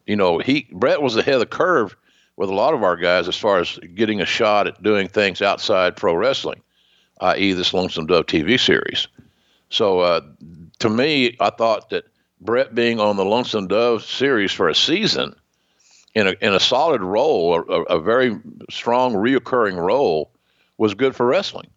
you 0.06 0.16
know, 0.16 0.40
he 0.40 0.68
Bret 0.74 1.02
was 1.02 1.16
ahead 1.16 1.36
of 1.36 1.40
the 1.40 1.46
curve 1.46 1.96
with 2.36 2.50
a 2.50 2.54
lot 2.54 2.74
of 2.74 2.84
our 2.84 2.98
guys 2.98 3.28
as 3.28 3.38
far 3.38 3.60
as 3.60 3.80
getting 3.96 4.22
a 4.22 4.26
shot 4.26 4.68
at 4.68 4.84
doing 4.84 5.08
things 5.08 5.42
outside 5.42 5.96
pro 5.96 6.16
wrestling, 6.16 6.62
i.e., 7.22 7.54
this 7.54 7.74
Lonesome 7.74 8.06
Dove 8.06 8.26
TV 8.26 8.60
series. 8.60 9.08
So 9.70 10.00
uh, 10.00 10.22
to 10.80 10.90
me, 10.90 11.36
I 11.40 11.50
thought 11.50 11.90
that 11.90 12.06
Bret 12.42 12.76
being 12.76 13.00
on 13.00 13.18
the 13.18 13.26
Lonesome 13.26 13.68
Dove 13.68 14.04
series 14.04 14.52
for 14.52 14.70
a 14.70 14.76
season 14.76 15.36
in 16.14 16.28
a 16.28 16.36
in 16.42 16.54
a 16.54 16.60
solid 16.60 17.02
role, 17.02 17.56
a, 17.56 17.84
a 17.84 18.00
very 18.00 18.40
strong 18.70 19.14
reoccurring 19.14 19.76
role, 19.76 20.32
was 20.78 20.94
good 20.94 21.16
for 21.16 21.26
wrestling 21.26 21.68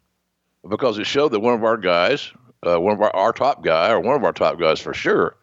because 0.67 0.97
it 0.97 1.05
showed 1.05 1.31
that 1.31 1.39
one 1.39 1.53
of 1.53 1.63
our 1.63 1.77
guys, 1.77 2.31
uh, 2.65 2.79
one 2.79 2.93
of 2.93 3.01
our, 3.01 3.15
our 3.15 3.33
top 3.33 3.63
guy, 3.63 3.91
or 3.91 3.99
one 3.99 4.15
of 4.15 4.23
our 4.23 4.33
top 4.33 4.59
guys 4.59 4.79
for 4.79 4.93
sure, 4.93 5.35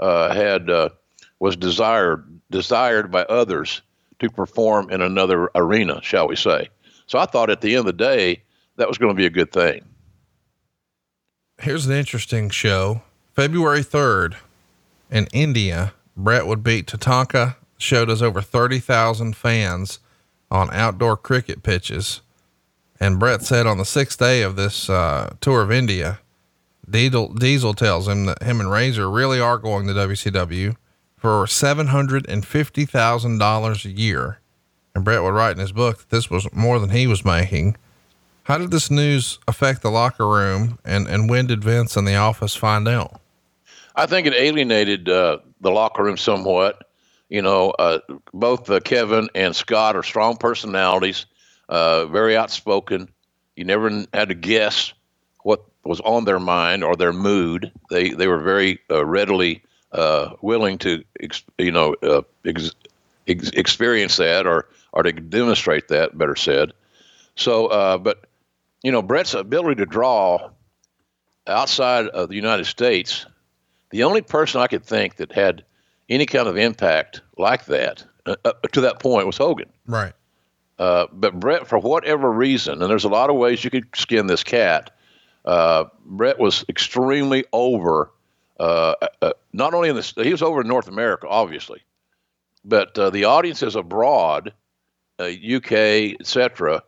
uh, 0.00 0.34
had 0.34 0.70
uh, 0.70 0.88
was 1.38 1.56
desired 1.56 2.24
desired 2.50 3.10
by 3.10 3.22
others 3.24 3.82
to 4.18 4.30
perform 4.30 4.90
in 4.90 5.02
another 5.02 5.50
arena, 5.54 6.00
shall 6.02 6.28
we 6.28 6.36
say. 6.36 6.68
So 7.06 7.18
I 7.18 7.26
thought 7.26 7.50
at 7.50 7.60
the 7.60 7.70
end 7.70 7.80
of 7.80 7.86
the 7.86 7.92
day, 7.92 8.42
that 8.76 8.88
was 8.88 8.98
going 8.98 9.10
to 9.10 9.16
be 9.16 9.26
a 9.26 9.30
good 9.30 9.52
thing. 9.52 9.84
Here's 11.58 11.86
an 11.86 11.92
interesting 11.92 12.50
show. 12.50 13.02
February 13.34 13.82
3rd 13.82 14.36
in 15.10 15.26
India, 15.32 15.94
Bret 16.16 16.46
would 16.46 16.62
beat 16.62 16.86
Tatanka. 16.86 17.56
Show 17.78 18.04
does 18.04 18.22
over 18.22 18.40
30,000 18.40 19.36
fans 19.36 19.98
on 20.50 20.70
outdoor 20.72 21.16
cricket 21.16 21.62
pitches. 21.62 22.20
And 23.00 23.18
Bret 23.18 23.42
said 23.42 23.66
on 23.66 23.78
the 23.78 23.84
sixth 23.84 24.18
day 24.18 24.42
of 24.42 24.56
this 24.56 24.88
uh, 24.88 25.34
tour 25.40 25.62
of 25.62 25.72
India, 25.72 26.20
Diesel, 26.88 27.34
Diesel 27.34 27.74
tells 27.74 28.08
him 28.08 28.26
that 28.26 28.42
him 28.42 28.60
and 28.60 28.70
Razor 28.70 29.10
really 29.10 29.40
are 29.40 29.58
going 29.58 29.86
to 29.86 29.92
WCW 29.92 30.76
for 31.16 31.46
$750,000 31.46 33.84
a 33.84 33.90
year. 33.90 34.38
And 34.94 35.04
Bret 35.04 35.22
would 35.22 35.34
write 35.34 35.52
in 35.52 35.60
his 35.60 35.72
book 35.72 35.98
that 35.98 36.10
this 36.10 36.28
was 36.28 36.52
more 36.52 36.78
than 36.78 36.90
he 36.90 37.06
was 37.06 37.24
making. 37.24 37.76
How 38.44 38.58
did 38.58 38.70
this 38.70 38.90
news 38.90 39.38
affect 39.46 39.82
the 39.82 39.90
locker 39.90 40.26
room 40.26 40.78
and, 40.84 41.06
and 41.06 41.30
when 41.30 41.46
did 41.46 41.62
Vince 41.62 41.96
and 41.96 42.06
the 42.06 42.16
office 42.16 42.56
find 42.56 42.88
out? 42.88 43.20
I 43.94 44.06
think 44.06 44.26
it 44.26 44.34
alienated 44.34 45.08
uh, 45.08 45.38
the 45.60 45.70
locker 45.70 46.02
room 46.02 46.16
somewhat. 46.16 46.88
You 47.28 47.42
know, 47.42 47.70
uh, 47.70 48.00
both 48.34 48.68
uh, 48.68 48.80
Kevin 48.80 49.28
and 49.34 49.54
Scott 49.54 49.96
are 49.96 50.02
strong 50.02 50.36
personalities, 50.36 51.26
uh, 51.68 52.06
very 52.06 52.36
outspoken. 52.36 53.08
You 53.56 53.64
never 53.64 54.04
had 54.12 54.28
to 54.28 54.34
guess 54.34 54.92
what 55.42 55.62
was 55.84 56.00
on 56.00 56.24
their 56.24 56.40
mind 56.40 56.84
or 56.84 56.96
their 56.96 57.12
mood. 57.12 57.72
They 57.90 58.10
they 58.10 58.26
were 58.26 58.40
very 58.40 58.80
uh, 58.90 59.04
readily 59.04 59.62
uh, 59.92 60.30
willing 60.42 60.78
to, 60.78 61.04
ex, 61.20 61.42
you 61.58 61.70
know, 61.70 61.94
ex, 62.44 62.72
ex, 63.28 63.50
experience 63.50 64.16
that 64.16 64.46
or 64.46 64.68
or 64.92 65.02
to 65.02 65.12
demonstrate 65.12 65.88
that, 65.88 66.16
better 66.16 66.36
said. 66.36 66.72
So, 67.34 67.68
uh, 67.68 67.98
but 67.98 68.26
you 68.82 68.90
know, 68.92 69.02
Bret's 69.02 69.34
ability 69.34 69.76
to 69.76 69.86
draw 69.86 70.50
outside 71.46 72.06
of 72.08 72.28
the 72.28 72.34
United 72.34 72.66
States, 72.66 73.26
the 73.90 74.04
only 74.04 74.22
person 74.22 74.60
I 74.60 74.66
could 74.66 74.84
think 74.84 75.16
that 75.16 75.32
had 75.32 75.64
any 76.08 76.26
kind 76.26 76.48
of 76.48 76.56
impact 76.56 77.22
like 77.38 77.66
that 77.66 78.04
uh, 78.26 78.36
uh 78.44 78.52
to 78.72 78.82
that 78.82 79.00
point 79.00 79.26
was 79.26 79.36
Hogan. 79.36 79.68
Right. 79.86 80.12
Uh, 80.78 81.06
but 81.12 81.38
Bret, 81.38 81.66
for 81.66 81.78
whatever 81.78 82.30
reason, 82.30 82.82
and 82.82 82.90
there's 82.90 83.04
a 83.04 83.08
lot 83.08 83.30
of 83.30 83.36
ways 83.36 83.62
you 83.62 83.70
could 83.70 83.86
skin 83.94 84.26
this 84.26 84.42
cat, 84.42 84.90
uh, 85.44 85.84
Bret 86.04 86.38
was 86.38 86.64
extremely 86.68 87.44
over. 87.52 88.10
Uh, 88.58 88.94
uh, 89.20 89.32
not 89.52 89.74
only 89.74 89.88
in 89.88 89.96
the 89.96 90.12
he 90.22 90.30
was 90.30 90.42
over 90.42 90.60
in 90.60 90.68
North 90.68 90.88
America, 90.88 91.26
obviously, 91.28 91.82
but 92.64 92.94
the 92.94 93.24
audiences 93.24 93.76
abroad, 93.76 94.52
UK, 95.20 95.72
etc., 96.20 96.82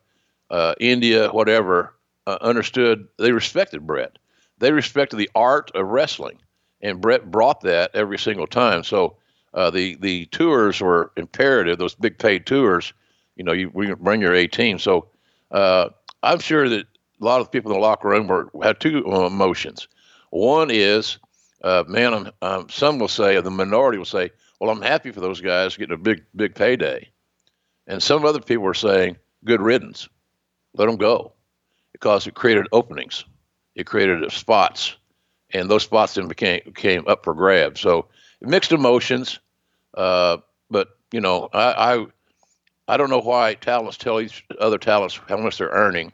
India, 0.78 1.28
whatever, 1.30 1.94
understood 2.26 3.08
they 3.18 3.32
respected 3.32 3.86
Bret. 3.86 4.18
They 4.58 4.72
respected 4.72 5.16
the 5.16 5.30
art 5.34 5.70
of 5.74 5.86
wrestling, 5.86 6.38
and 6.80 7.00
Bret 7.00 7.30
brought 7.30 7.60
that 7.62 7.90
every 7.94 8.18
single 8.18 8.46
time. 8.46 8.84
So 8.84 9.16
the 9.52 9.96
the 10.00 10.26
tours 10.26 10.80
were 10.80 11.12
imperative; 11.16 11.78
those 11.78 11.94
big 11.94 12.18
paid 12.18 12.46
tours 12.46 12.92
you 13.36 13.44
know, 13.44 13.52
you 13.52 13.70
bring 13.96 14.20
your 14.20 14.34
A 14.34 14.46
team. 14.46 14.78
So 14.78 15.08
uh, 15.50 15.90
I'm 16.22 16.38
sure 16.38 16.68
that 16.68 16.86
a 17.20 17.24
lot 17.24 17.40
of 17.40 17.50
people 17.50 17.72
in 17.72 17.76
the 17.76 17.82
locker 17.82 18.08
room 18.08 18.26
were, 18.26 18.50
had 18.62 18.80
two 18.80 19.04
uh, 19.10 19.26
emotions. 19.26 19.88
One 20.30 20.70
is, 20.70 21.18
uh, 21.62 21.84
man, 21.86 22.14
I'm, 22.14 22.30
um, 22.42 22.68
some 22.68 22.98
will 22.98 23.08
say, 23.08 23.40
the 23.40 23.50
minority 23.50 23.98
will 23.98 24.04
say, 24.04 24.30
well, 24.60 24.70
I'm 24.70 24.82
happy 24.82 25.10
for 25.10 25.20
those 25.20 25.40
guys 25.40 25.76
getting 25.76 25.94
a 25.94 25.98
big, 25.98 26.24
big 26.34 26.54
payday. 26.54 27.08
And 27.86 28.02
some 28.02 28.24
other 28.24 28.40
people 28.40 28.64
were 28.64 28.74
saying, 28.74 29.16
good 29.44 29.60
riddance, 29.60 30.08
let 30.74 30.86
them 30.86 30.96
go, 30.96 31.32
because 31.92 32.26
it 32.26 32.34
created 32.34 32.66
openings, 32.72 33.24
it 33.74 33.86
created 33.86 34.30
spots, 34.32 34.96
and 35.50 35.70
those 35.70 35.84
spots 35.84 36.14
then 36.14 36.28
became 36.28 36.60
came 36.74 37.06
up 37.06 37.24
for 37.24 37.34
grabs. 37.34 37.80
So 37.80 38.06
mixed 38.40 38.72
emotions, 38.72 39.38
uh, 39.94 40.38
but 40.70 40.88
you 41.12 41.20
know, 41.20 41.48
I, 41.52 41.94
I 41.94 42.06
I 42.88 42.96
don't 42.96 43.10
know 43.10 43.20
why 43.20 43.54
talents 43.54 43.96
tell 43.96 44.20
each 44.20 44.44
other 44.60 44.78
talents 44.78 45.18
how 45.28 45.36
much 45.36 45.58
they're 45.58 45.68
earning. 45.68 46.12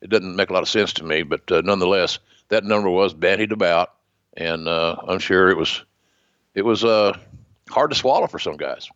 It 0.00 0.10
doesn't 0.10 0.36
make 0.36 0.50
a 0.50 0.52
lot 0.52 0.62
of 0.62 0.68
sense 0.68 0.92
to 0.94 1.04
me, 1.04 1.22
but 1.22 1.50
uh, 1.50 1.62
nonetheless, 1.64 2.18
that 2.48 2.64
number 2.64 2.90
was 2.90 3.14
bandied 3.14 3.52
about, 3.52 3.94
and 4.36 4.68
uh, 4.68 4.96
I'm 5.08 5.18
sure 5.18 5.48
it 5.48 5.56
was 5.56 5.82
it 6.54 6.62
was 6.62 6.84
uh, 6.84 7.16
hard 7.70 7.90
to 7.90 7.96
swallow 7.96 8.26
for 8.26 8.38
some 8.38 8.56
guys. 8.56 8.88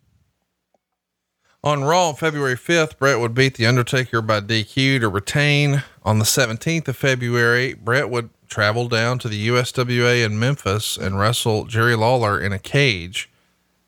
On 1.64 1.82
Raw, 1.82 2.12
February 2.12 2.54
5th, 2.54 2.98
Bret 2.98 3.18
would 3.18 3.34
beat 3.34 3.54
The 3.54 3.66
Undertaker 3.66 4.22
by 4.22 4.40
DQ 4.40 5.00
to 5.00 5.08
retain. 5.08 5.82
On 6.04 6.20
the 6.20 6.24
17th 6.24 6.86
of 6.86 6.96
February, 6.96 7.74
Bret 7.74 8.08
would 8.08 8.30
travel 8.48 8.86
down 8.86 9.18
to 9.18 9.28
the 9.28 9.48
USWA 9.48 10.24
in 10.24 10.38
Memphis 10.38 10.96
and 10.96 11.18
wrestle 11.18 11.64
Jerry 11.64 11.96
Lawler 11.96 12.40
in 12.40 12.52
a 12.52 12.60
cage. 12.60 13.28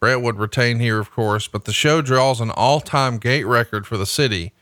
Bret 0.01 0.21
would 0.21 0.37
retain 0.37 0.81
here, 0.81 0.99
of 0.99 1.13
course, 1.13 1.47
but 1.47 1.65
the 1.65 1.73
show 1.73 2.03
draws 2.03 2.41
an 2.41 2.51
all 2.51 2.81
time 2.81 3.19
gate 3.19 3.47
record 3.47 3.87
for 3.87 3.97
the 3.97 4.05
city, 4.05 4.53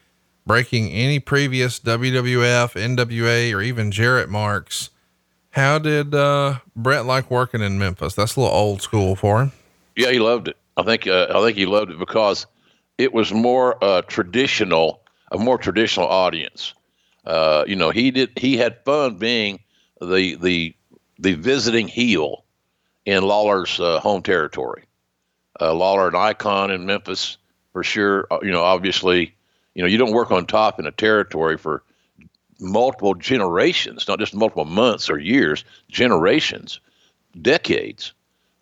breaking 0.46 0.90
any 0.90 1.18
previous 1.18 1.80
WWF, 1.80 2.74
NWA, 2.74 3.54
or 3.54 3.62
even 3.62 3.90
Jarrett 3.90 4.28
marks. 4.28 4.90
How 5.52 5.78
did 5.78 6.14
uh, 6.14 6.58
Bret 6.76 7.06
like 7.06 7.30
working 7.30 7.62
in 7.62 7.78
Memphis? 7.78 8.14
That's 8.14 8.36
a 8.36 8.40
little 8.40 8.54
old 8.54 8.82
school 8.82 9.16
for 9.16 9.40
him. 9.40 9.52
Yeah, 9.96 10.10
he 10.10 10.18
loved 10.18 10.48
it. 10.48 10.58
I 10.76 10.82
think 10.82 11.06
uh, 11.06 11.28
I 11.34 11.40
think 11.40 11.56
he 11.56 11.64
loved 11.64 11.90
it 11.90 11.98
because 11.98 12.46
it 12.98 13.14
was 13.14 13.32
more 13.32 13.82
uh, 13.82 14.02
traditional, 14.02 15.00
a 15.32 15.38
more 15.38 15.58
traditional 15.58 16.08
audience. 16.08 16.74
Uh, 17.24 17.64
you 17.66 17.76
know, 17.76 17.90
he 17.90 18.10
did 18.10 18.30
he 18.36 18.56
had 18.56 18.84
fun 18.84 19.16
being 19.16 19.60
the 20.00 20.34
the 20.36 20.74
the 21.18 21.34
visiting 21.34 21.88
heel 21.88 22.44
in 23.06 23.22
Lawler's 23.22 23.80
uh, 23.80 24.00
home 24.00 24.22
territory 24.22 24.84
uh, 25.60 25.74
Lawler 25.74 26.08
an 26.08 26.14
icon 26.14 26.70
in 26.70 26.86
Memphis 26.86 27.38
for 27.72 27.82
sure. 27.82 28.26
Uh, 28.30 28.38
you 28.42 28.50
know, 28.50 28.62
obviously, 28.62 29.34
you 29.74 29.82
know, 29.82 29.88
you 29.88 29.98
don't 29.98 30.12
work 30.12 30.30
on 30.30 30.46
top 30.46 30.78
in 30.78 30.86
a 30.86 30.92
territory 30.92 31.56
for 31.56 31.82
multiple 32.60 33.14
generations, 33.14 34.06
not 34.08 34.18
just 34.18 34.34
multiple 34.34 34.64
months 34.64 35.10
or 35.10 35.18
years, 35.18 35.64
generations, 35.88 36.80
decades. 37.40 38.12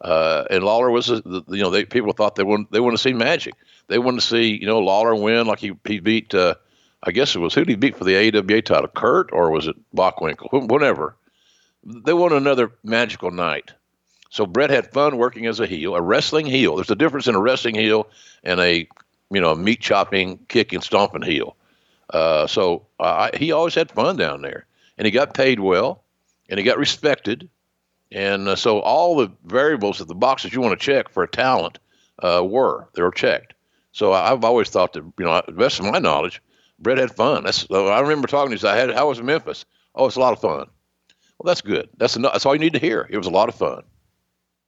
Uh, 0.00 0.44
and 0.50 0.62
Lawler 0.62 0.90
was, 0.90 1.08
a, 1.08 1.20
the, 1.22 1.42
you 1.48 1.62
know, 1.62 1.70
they 1.70 1.84
people 1.84 2.12
thought 2.12 2.36
they 2.36 2.42
wanted 2.44 2.66
they 2.70 2.80
wanted 2.80 2.98
to 2.98 3.02
see 3.02 3.12
magic. 3.12 3.54
They 3.88 3.98
wanted 3.98 4.20
to 4.20 4.26
see, 4.26 4.58
you 4.58 4.66
know, 4.66 4.80
Lawler 4.80 5.14
win 5.14 5.46
like 5.46 5.60
he 5.60 5.72
he 5.84 6.00
beat. 6.00 6.34
Uh, 6.34 6.54
I 7.02 7.12
guess 7.12 7.36
it 7.36 7.38
was 7.38 7.54
who 7.54 7.64
did 7.64 7.68
he 7.68 7.76
beat 7.76 7.96
for 7.96 8.04
the 8.04 8.16
AWA 8.16 8.62
title, 8.62 8.88
Curt, 8.88 9.30
or 9.32 9.50
was 9.50 9.66
it 9.68 9.76
Bockwinkel? 9.94 10.68
Whatever. 10.68 11.16
They 11.84 12.12
wanted 12.12 12.36
another 12.36 12.72
magical 12.82 13.30
night. 13.30 13.72
So 14.30 14.44
Bret 14.44 14.70
had 14.70 14.92
fun 14.92 15.18
working 15.18 15.46
as 15.46 15.60
a 15.60 15.66
heel, 15.66 15.94
a 15.94 16.02
wrestling 16.02 16.46
heel. 16.46 16.74
There's 16.74 16.90
a 16.90 16.96
difference 16.96 17.28
in 17.28 17.36
a 17.36 17.40
wrestling 17.40 17.76
heel 17.76 18.08
and 18.42 18.58
a 18.58 18.88
you 19.30 19.40
know 19.40 19.54
meat 19.54 19.80
chopping, 19.80 20.38
kicking, 20.48 20.80
stomping 20.80 21.22
heel. 21.22 21.56
Uh, 22.10 22.46
so 22.46 22.86
uh, 23.00 23.30
he 23.34 23.52
always 23.52 23.74
had 23.74 23.90
fun 23.90 24.16
down 24.16 24.42
there, 24.42 24.66
and 24.98 25.06
he 25.06 25.10
got 25.10 25.34
paid 25.34 25.60
well, 25.60 26.02
and 26.48 26.58
he 26.58 26.64
got 26.64 26.78
respected, 26.78 27.48
and 28.12 28.48
uh, 28.48 28.56
so 28.56 28.80
all 28.80 29.16
the 29.16 29.30
variables 29.44 30.00
of 30.00 30.08
the 30.08 30.14
boxes 30.14 30.52
you 30.52 30.60
want 30.60 30.78
to 30.78 30.84
check 30.84 31.08
for 31.08 31.22
a 31.22 31.28
talent 31.28 31.78
uh, 32.20 32.42
were 32.44 32.88
they 32.94 33.02
were 33.02 33.10
checked. 33.10 33.54
So 33.96 34.12
I've 34.12 34.44
always 34.44 34.68
thought 34.68 34.92
that 34.92 35.04
you 35.18 35.24
know, 35.24 35.40
the 35.46 35.52
best 35.52 35.80
of 35.80 35.86
my 35.86 35.98
knowledge, 35.98 36.42
Bret 36.78 36.98
had 36.98 37.16
fun. 37.16 37.44
That's 37.44 37.66
I 37.70 38.00
remember 38.00 38.28
talking 38.28 38.54
to 38.54 38.66
him. 38.66 38.70
I 38.70 38.76
had 38.76 38.90
how 38.90 39.08
was 39.08 39.18
in 39.18 39.24
Memphis? 39.24 39.64
Oh, 39.94 40.04
it's 40.04 40.16
a 40.16 40.20
lot 40.20 40.34
of 40.34 40.38
fun. 40.38 40.66
Well, 41.38 41.46
that's 41.46 41.62
good. 41.62 41.88
That's 41.96 42.14
enough. 42.14 42.32
That's 42.32 42.44
all 42.44 42.54
you 42.54 42.60
need 42.60 42.74
to 42.74 42.78
hear. 42.78 43.08
It 43.08 43.16
was 43.16 43.26
a 43.26 43.30
lot 43.30 43.48
of 43.48 43.54
fun. 43.54 43.84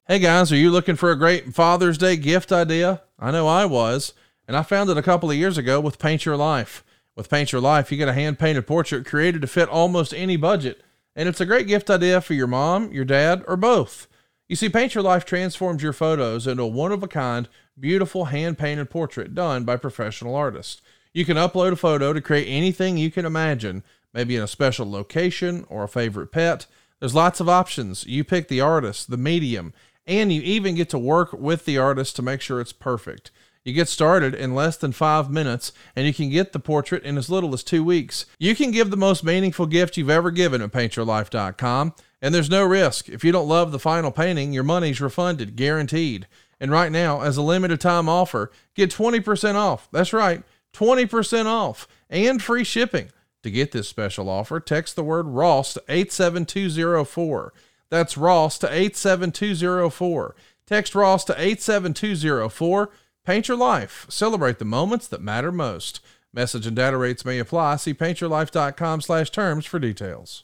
Hey 0.07 0.17
guys, 0.17 0.51
are 0.51 0.55
you 0.55 0.71
looking 0.71 0.95
for 0.95 1.11
a 1.11 1.15
great 1.15 1.53
Father's 1.53 1.99
Day 1.99 2.17
gift 2.17 2.51
idea? 2.51 3.03
I 3.19 3.29
know 3.29 3.47
I 3.47 3.65
was, 3.65 4.13
and 4.47 4.57
I 4.57 4.63
found 4.63 4.89
it 4.89 4.97
a 4.97 5.03
couple 5.03 5.29
of 5.29 5.37
years 5.37 5.59
ago 5.59 5.79
with 5.79 5.99
Paint 5.99 6.25
Your 6.25 6.35
Life. 6.35 6.83
With 7.15 7.29
Paint 7.29 7.51
Your 7.51 7.61
Life, 7.61 7.91
you 7.91 7.99
get 7.99 8.09
a 8.09 8.13
hand 8.13 8.39
painted 8.39 8.65
portrait 8.65 9.05
created 9.05 9.41
to 9.41 9.47
fit 9.47 9.69
almost 9.69 10.11
any 10.11 10.37
budget, 10.37 10.81
and 11.15 11.29
it's 11.29 11.41
a 11.41 11.45
great 11.45 11.67
gift 11.67 11.91
idea 11.91 12.19
for 12.19 12.33
your 12.33 12.47
mom, 12.47 12.91
your 12.91 13.05
dad, 13.05 13.43
or 13.47 13.57
both. 13.57 14.07
You 14.47 14.55
see, 14.55 14.69
Paint 14.69 14.95
Your 14.95 15.03
Life 15.03 15.23
transforms 15.23 15.83
your 15.83 15.93
photos 15.93 16.47
into 16.47 16.63
a 16.63 16.67
one 16.67 16.91
of 16.91 17.03
a 17.03 17.07
kind, 17.07 17.47
beautiful 17.79 18.25
hand 18.25 18.57
painted 18.57 18.89
portrait 18.89 19.33
done 19.33 19.63
by 19.63 19.77
professional 19.77 20.35
artists. 20.35 20.81
You 21.13 21.25
can 21.25 21.37
upload 21.37 21.71
a 21.71 21.75
photo 21.75 22.13
to 22.13 22.21
create 22.21 22.47
anything 22.47 22.97
you 22.97 23.11
can 23.11 23.25
imagine, 23.25 23.83
maybe 24.13 24.35
in 24.35 24.43
a 24.43 24.47
special 24.47 24.89
location 24.89 25.65
or 25.69 25.83
a 25.83 25.87
favorite 25.87 26.31
pet. 26.31 26.65
There's 26.99 27.15
lots 27.15 27.39
of 27.39 27.49
options. 27.49 28.05
You 28.05 28.23
pick 28.23 28.47
the 28.47 28.61
artist, 28.61 29.09
the 29.09 29.17
medium, 29.17 29.73
and 30.05 30.31
you 30.31 30.41
even 30.41 30.75
get 30.75 30.89
to 30.89 30.99
work 30.99 31.33
with 31.33 31.65
the 31.65 31.77
artist 31.77 32.15
to 32.17 32.21
make 32.21 32.41
sure 32.41 32.59
it's 32.59 32.73
perfect. 32.73 33.31
You 33.63 33.73
get 33.73 33.89
started 33.89 34.33
in 34.33 34.55
less 34.55 34.77
than 34.77 34.93
five 34.93 35.29
minutes, 35.29 35.71
and 35.95 36.07
you 36.07 36.13
can 36.13 36.29
get 36.29 36.53
the 36.53 36.59
portrait 36.59 37.03
in 37.03 37.17
as 37.17 37.29
little 37.29 37.53
as 37.53 37.63
two 37.63 37.83
weeks. 37.83 38.25
You 38.39 38.55
can 38.55 38.71
give 38.71 38.89
the 38.89 38.97
most 38.97 39.23
meaningful 39.23 39.65
gift 39.65 39.97
you've 39.97 40.09
ever 40.09 40.31
given 40.31 40.61
at 40.61 40.71
paintyourlife.com, 40.71 41.93
and 42.21 42.33
there's 42.33 42.49
no 42.49 42.63
risk. 42.63 43.09
If 43.09 43.23
you 43.23 43.31
don't 43.31 43.47
love 43.47 43.71
the 43.71 43.79
final 43.79 44.11
painting, 44.11 44.53
your 44.53 44.63
money's 44.63 45.01
refunded, 45.01 45.55
guaranteed. 45.55 46.27
And 46.59 46.71
right 46.71 46.91
now, 46.91 47.21
as 47.21 47.37
a 47.37 47.41
limited 47.41 47.79
time 47.79 48.09
offer, 48.09 48.51
get 48.75 48.91
20% 48.91 49.55
off. 49.55 49.87
That's 49.91 50.13
right, 50.13 50.43
20% 50.73 51.45
off 51.45 51.87
and 52.09 52.41
free 52.41 52.63
shipping. 52.63 53.09
To 53.43 53.51
get 53.51 53.71
this 53.71 53.87
special 53.87 54.27
offer, 54.27 54.59
text 54.59 54.97
the 54.97 55.03
word 55.03 55.27
Ross 55.27 55.73
to 55.73 55.83
87204. 55.87 57.53
That's 57.89 58.17
Ross 58.17 58.57
to 58.59 58.67
87204. 58.67 60.35
Text 60.67 60.93
Ross 60.93 61.23
to 61.25 61.33
87204. 61.41 62.89
Paint 63.25 63.47
your 63.47 63.57
life. 63.57 64.05
Celebrate 64.09 64.59
the 64.59 64.65
moments 64.65 65.07
that 65.07 65.21
matter 65.21 65.51
most. 65.51 66.01
Message 66.33 66.67
and 66.67 66.75
data 66.75 66.97
rates 66.97 67.25
may 67.25 67.39
apply. 67.39 67.77
See 67.77 67.93
paintyourlife.com 67.93 69.01
slash 69.01 69.31
terms 69.31 69.65
for 69.65 69.79
details. 69.79 70.43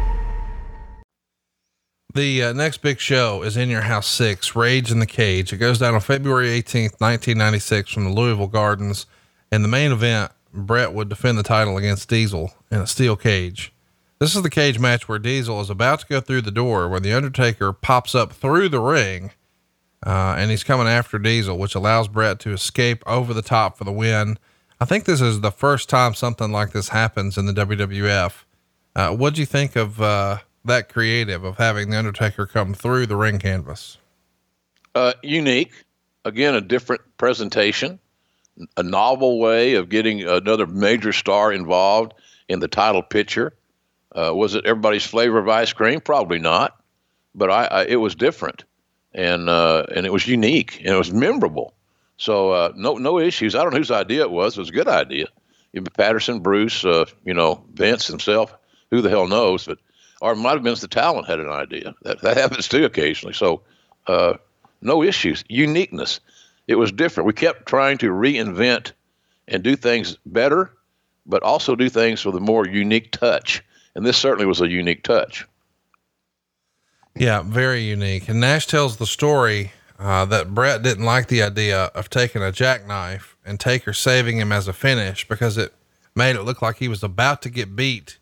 The 2.13 2.43
uh, 2.43 2.53
next 2.53 2.81
big 2.81 2.99
show 2.99 3.41
is 3.41 3.55
In 3.55 3.69
Your 3.69 3.83
House 3.83 4.07
6, 4.07 4.53
Rage 4.53 4.91
in 4.91 4.99
the 4.99 5.05
Cage. 5.05 5.53
It 5.53 5.57
goes 5.57 5.79
down 5.79 5.93
on 5.93 6.01
February 6.01 6.47
18th, 6.47 6.99
1996 6.99 7.89
from 7.89 8.03
the 8.03 8.09
Louisville 8.09 8.47
Gardens. 8.47 9.05
And 9.49 9.63
the 9.63 9.69
main 9.69 9.93
event 9.93 10.33
Bret 10.53 10.91
would 10.91 11.07
defend 11.07 11.37
the 11.37 11.43
title 11.43 11.77
against 11.77 12.09
Diesel 12.09 12.51
in 12.69 12.79
a 12.81 12.87
steel 12.87 13.15
cage. 13.15 13.71
This 14.19 14.35
is 14.35 14.41
the 14.41 14.49
cage 14.49 14.77
match 14.77 15.07
where 15.07 15.19
Diesel 15.19 15.61
is 15.61 15.69
about 15.69 16.01
to 16.01 16.05
go 16.05 16.19
through 16.19 16.41
the 16.41 16.51
door 16.51 16.89
when 16.89 17.01
the 17.01 17.13
Undertaker 17.13 17.71
pops 17.71 18.13
up 18.13 18.33
through 18.33 18.67
the 18.67 18.81
ring. 18.81 19.31
Uh, 20.05 20.35
and 20.37 20.51
he's 20.51 20.65
coming 20.65 20.87
after 20.87 21.17
Diesel, 21.17 21.57
which 21.57 21.75
allows 21.75 22.09
Bret 22.09 22.41
to 22.41 22.51
escape 22.51 23.03
over 23.07 23.33
the 23.33 23.41
top 23.41 23.77
for 23.77 23.85
the 23.85 23.91
win. 23.91 24.37
I 24.81 24.85
think 24.85 25.05
this 25.05 25.21
is 25.21 25.39
the 25.39 25.51
first 25.51 25.87
time 25.87 26.13
something 26.13 26.51
like 26.51 26.71
this 26.71 26.89
happens 26.89 27.37
in 27.37 27.45
the 27.45 27.53
WWF. 27.53 28.33
Uh, 28.97 29.11
what 29.11 29.33
do 29.33 29.39
you 29.39 29.45
think 29.45 29.77
of 29.77 30.01
uh, 30.01 30.39
that 30.65 30.89
creative 30.89 31.43
of 31.43 31.57
having 31.57 31.89
the 31.89 31.97
Undertaker 31.97 32.45
come 32.45 32.73
through 32.73 33.07
the 33.07 33.15
ring 33.15 33.39
canvas? 33.39 33.97
Uh, 34.93 35.13
unique, 35.23 35.71
again, 36.25 36.55
a 36.55 36.61
different 36.61 37.01
presentation, 37.17 37.99
a 38.77 38.83
novel 38.83 39.39
way 39.39 39.75
of 39.75 39.89
getting 39.89 40.23
another 40.23 40.67
major 40.67 41.13
star 41.13 41.51
involved 41.51 42.13
in 42.47 42.59
the 42.59 42.67
title 42.67 43.01
picture. 43.01 43.53
Uh, 44.13 44.33
was 44.35 44.55
it 44.55 44.65
everybody's 44.65 45.05
flavor 45.05 45.39
of 45.39 45.47
ice 45.47 45.71
cream? 45.71 46.01
Probably 46.01 46.39
not, 46.39 46.77
but 47.33 47.49
I, 47.49 47.65
I 47.65 47.85
it 47.85 47.95
was 47.95 48.13
different, 48.13 48.65
and 49.13 49.49
uh, 49.49 49.85
and 49.95 50.05
it 50.05 50.11
was 50.11 50.27
unique 50.27 50.79
and 50.79 50.89
it 50.89 50.97
was 50.97 51.13
memorable. 51.13 51.73
So 52.17 52.51
uh, 52.51 52.73
no 52.75 52.95
no 52.95 53.19
issues. 53.19 53.55
I 53.55 53.63
don't 53.63 53.71
know 53.71 53.77
whose 53.77 53.89
idea 53.89 54.21
it 54.21 54.31
was. 54.31 54.57
It 54.57 54.61
was 54.61 54.69
a 54.69 54.73
good 54.73 54.89
idea. 54.89 55.27
Patterson, 55.95 56.41
Bruce, 56.41 56.83
uh, 56.83 57.05
you 57.23 57.33
know, 57.33 57.63
Vince 57.73 58.07
himself. 58.07 58.53
Who 58.91 59.01
the 59.01 59.09
hell 59.09 59.27
knows? 59.27 59.65
But 59.65 59.79
or 60.21 60.33
it 60.33 60.37
might 60.37 60.53
have 60.53 60.63
been 60.63 60.75
the 60.75 60.87
talent 60.87 61.27
had 61.27 61.39
an 61.39 61.49
idea. 61.49 61.93
That 62.03 62.21
that 62.21 62.37
happens 62.37 62.67
too 62.67 62.85
occasionally. 62.85 63.33
So 63.33 63.61
uh, 64.07 64.35
no 64.81 65.03
issues. 65.03 65.43
Uniqueness. 65.49 66.19
It 66.67 66.75
was 66.75 66.91
different. 66.91 67.27
We 67.27 67.33
kept 67.33 67.65
trying 67.65 67.97
to 67.99 68.11
reinvent 68.11 68.91
and 69.47 69.63
do 69.63 69.75
things 69.75 70.17
better, 70.25 70.71
but 71.25 71.43
also 71.43 71.75
do 71.75 71.89
things 71.89 72.23
with 72.23 72.35
a 72.35 72.39
more 72.39 72.65
unique 72.65 73.11
touch. 73.11 73.63
And 73.95 74.05
this 74.05 74.17
certainly 74.17 74.45
was 74.45 74.61
a 74.61 74.69
unique 74.69 75.03
touch. 75.03 75.45
Yeah, 77.15 77.41
very 77.41 77.81
unique. 77.81 78.29
And 78.29 78.39
Nash 78.39 78.67
tells 78.67 78.97
the 78.97 79.05
story 79.05 79.73
uh, 79.99 80.25
that 80.25 80.53
Bret 80.53 80.81
didn't 80.81 81.03
like 81.03 81.27
the 81.27 81.43
idea 81.43 81.85
of 81.95 82.09
taking 82.09 82.41
a 82.41 82.51
jackknife 82.51 83.35
and 83.45 83.59
Taker 83.59 83.91
saving 83.91 84.37
him 84.37 84.51
as 84.51 84.67
a 84.67 84.73
finish 84.73 85.27
because 85.27 85.57
it 85.57 85.73
made 86.15 86.35
it 86.35 86.43
look 86.43 86.61
like 86.61 86.77
he 86.77 86.87
was 86.87 87.03
about 87.03 87.41
to 87.41 87.49
get 87.49 87.75
beat. 87.75 88.17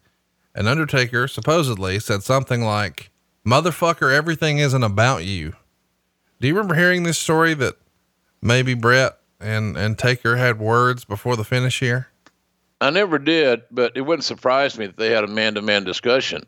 And 0.55 0.67
Undertaker 0.67 1.27
supposedly 1.27 1.99
said 1.99 2.23
something 2.23 2.63
like, 2.63 3.11
Motherfucker, 3.45 4.13
everything 4.13 4.59
isn't 4.59 4.83
about 4.83 5.25
you. 5.25 5.53
Do 6.39 6.47
you 6.47 6.53
remember 6.53 6.75
hearing 6.75 7.03
this 7.03 7.17
story 7.17 7.53
that 7.55 7.75
maybe 8.41 8.73
Bret 8.73 9.17
and, 9.39 9.77
and 9.77 9.97
Taker 9.97 10.37
had 10.37 10.59
words 10.59 11.05
before 11.05 11.35
the 11.35 11.43
finish 11.43 11.79
here? 11.79 12.07
I 12.81 12.89
never 12.91 13.19
did, 13.19 13.63
but 13.71 13.93
it 13.95 14.01
wouldn't 14.01 14.23
surprise 14.23 14.77
me 14.77 14.87
that 14.87 14.97
they 14.97 15.11
had 15.11 15.23
a 15.23 15.27
man 15.27 15.55
to 15.55 15.61
man 15.61 15.83
discussion. 15.83 16.45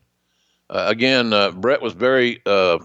Uh, 0.70 0.86
again, 0.88 1.34
uh, 1.34 1.52
Bret 1.52 1.82
was 1.82 1.94
very 1.94 2.42
uh, 2.46 2.80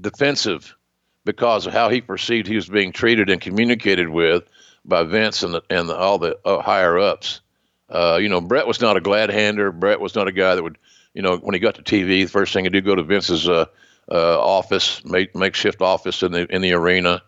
defensive 0.00 0.76
because 1.24 1.66
of 1.66 1.72
how 1.72 1.88
he 1.88 2.00
perceived 2.00 2.48
he 2.48 2.56
was 2.56 2.68
being 2.68 2.92
treated 2.92 3.30
and 3.30 3.40
communicated 3.40 4.08
with 4.08 4.44
by 4.84 5.04
Vince 5.04 5.42
and, 5.42 5.54
the, 5.54 5.62
and 5.70 5.88
the, 5.88 5.96
all 5.96 6.18
the 6.18 6.38
uh, 6.44 6.60
higher 6.60 6.98
ups. 6.98 7.40
Uh, 7.90 8.18
you 8.20 8.28
know, 8.28 8.40
Bret 8.40 8.66
was 8.66 8.80
not 8.80 8.96
a 8.96 9.00
glad 9.00 9.30
hander. 9.30 9.72
Bret 9.72 10.00
was 10.00 10.14
not 10.14 10.28
a 10.28 10.32
guy 10.32 10.54
that 10.54 10.62
would, 10.62 10.78
you 11.14 11.22
know, 11.22 11.36
when 11.38 11.54
he 11.54 11.60
got 11.60 11.74
to 11.74 11.82
TV, 11.82 12.06
the 12.06 12.26
first 12.26 12.52
thing 12.52 12.64
he'd 12.64 12.72
do 12.72 12.80
go 12.80 12.94
to 12.94 13.02
Vince's 13.02 13.48
uh, 13.48 13.66
office, 14.08 15.04
make, 15.04 15.34
makeshift 15.34 15.82
office 15.82 16.22
in 16.22 16.32
the 16.32 16.46
in 16.54 16.62
the 16.62 16.72
arena. 16.72 17.22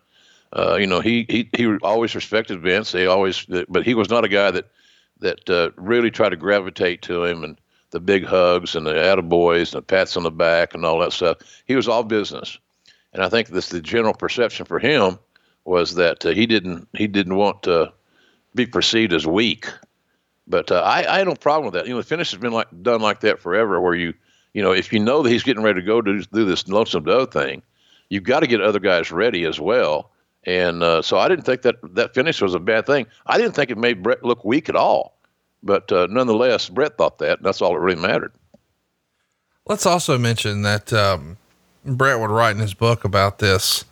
you 0.77 0.87
know, 0.87 1.01
he 1.01 1.25
he 1.29 1.49
he 1.55 1.77
always 1.83 2.15
respected 2.15 2.61
Vince. 2.61 2.91
He 2.91 3.05
always, 3.05 3.45
but 3.67 3.85
he 3.85 3.93
was 3.93 4.09
not 4.09 4.23
a 4.23 4.29
guy 4.29 4.51
that 4.51 4.69
that 5.23 5.49
uh, 5.49 5.71
really 5.75 6.11
tried 6.11 6.29
to 6.29 6.35
gravitate 6.35 7.01
to 7.03 7.23
him 7.23 7.43
and 7.43 7.57
the 7.91 7.99
big 7.99 8.25
hugs 8.25 8.75
and 8.75 8.85
the 8.85 8.93
attaboys 8.93 9.73
and 9.73 9.79
the 9.79 9.81
pats 9.81 10.17
on 10.17 10.23
the 10.23 10.31
back 10.31 10.73
and 10.73 10.85
all 10.85 10.99
that 10.99 11.13
stuff. 11.13 11.37
He 11.65 11.75
was 11.75 11.87
all 11.87 12.03
business, 12.03 12.57
and 13.13 13.23
I 13.23 13.29
think 13.29 13.47
this 13.47 13.69
the 13.69 13.81
general 13.81 14.13
perception 14.13 14.65
for 14.65 14.79
him 14.79 15.17
was 15.65 15.95
that 15.95 16.25
uh, 16.25 16.29
he 16.29 16.45
didn't 16.45 16.87
he 16.93 17.07
didn't 17.07 17.35
want 17.35 17.63
to 17.63 17.91
be 18.53 18.65
perceived 18.65 19.13
as 19.13 19.25
weak. 19.25 19.67
But 20.47 20.71
uh, 20.71 20.81
I 20.81 21.05
I 21.13 21.17
had 21.19 21.27
no 21.27 21.35
problem 21.35 21.65
with 21.65 21.73
that. 21.75 21.87
You 21.87 21.93
know, 21.93 22.01
the 22.01 22.07
finish 22.07 22.31
has 22.31 22.39
been 22.39 22.53
like 22.53 22.67
done 22.81 23.01
like 23.01 23.21
that 23.21 23.39
forever, 23.39 23.79
where 23.79 23.95
you 23.95 24.13
you 24.53 24.61
know 24.61 24.71
if 24.71 24.91
you 24.91 24.99
know 24.99 25.21
that 25.23 25.29
he's 25.29 25.43
getting 25.43 25.63
ready 25.63 25.79
to 25.81 25.85
go 25.85 26.01
to 26.01 26.21
do 26.21 26.45
this 26.45 26.67
lonesome 26.67 27.05
dove 27.05 27.31
thing, 27.31 27.61
you've 28.09 28.23
got 28.23 28.41
to 28.41 28.47
get 28.47 28.61
other 28.61 28.79
guys 28.79 29.11
ready 29.11 29.45
as 29.45 29.59
well. 29.59 30.11
And 30.45 30.83
uh, 30.83 31.01
so 31.01 31.17
I 31.17 31.29
didn't 31.29 31.45
think 31.45 31.61
that 31.61 31.75
that 31.95 32.13
finish 32.13 32.41
was 32.41 32.53
a 32.53 32.59
bad 32.59 32.85
thing. 32.85 33.07
I 33.25 33.37
didn't 33.37 33.55
think 33.55 33.71
it 33.71 33.77
made 33.77 34.03
Bret 34.03 34.23
look 34.23 34.43
weak 34.43 34.67
at 34.67 34.75
all. 34.75 35.17
But 35.63 35.89
uh, 35.91 36.07
nonetheless, 36.09 36.67
Bret 36.67 36.97
thought 36.97 37.19
that. 37.19 37.41
that's 37.41 37.61
all 37.61 37.73
that 37.73 37.79
really 37.79 38.01
mattered. 38.01 38.33
Let's 39.65 39.85
also 39.85 40.17
mention 40.17 40.63
that 40.63 40.91
um, 40.91 41.37
Bret 41.85 42.19
would 42.19 42.29
write 42.29 42.51
in 42.51 42.61
his 42.61 42.73
book 42.73 43.05
about 43.05 43.39
this. 43.39 43.85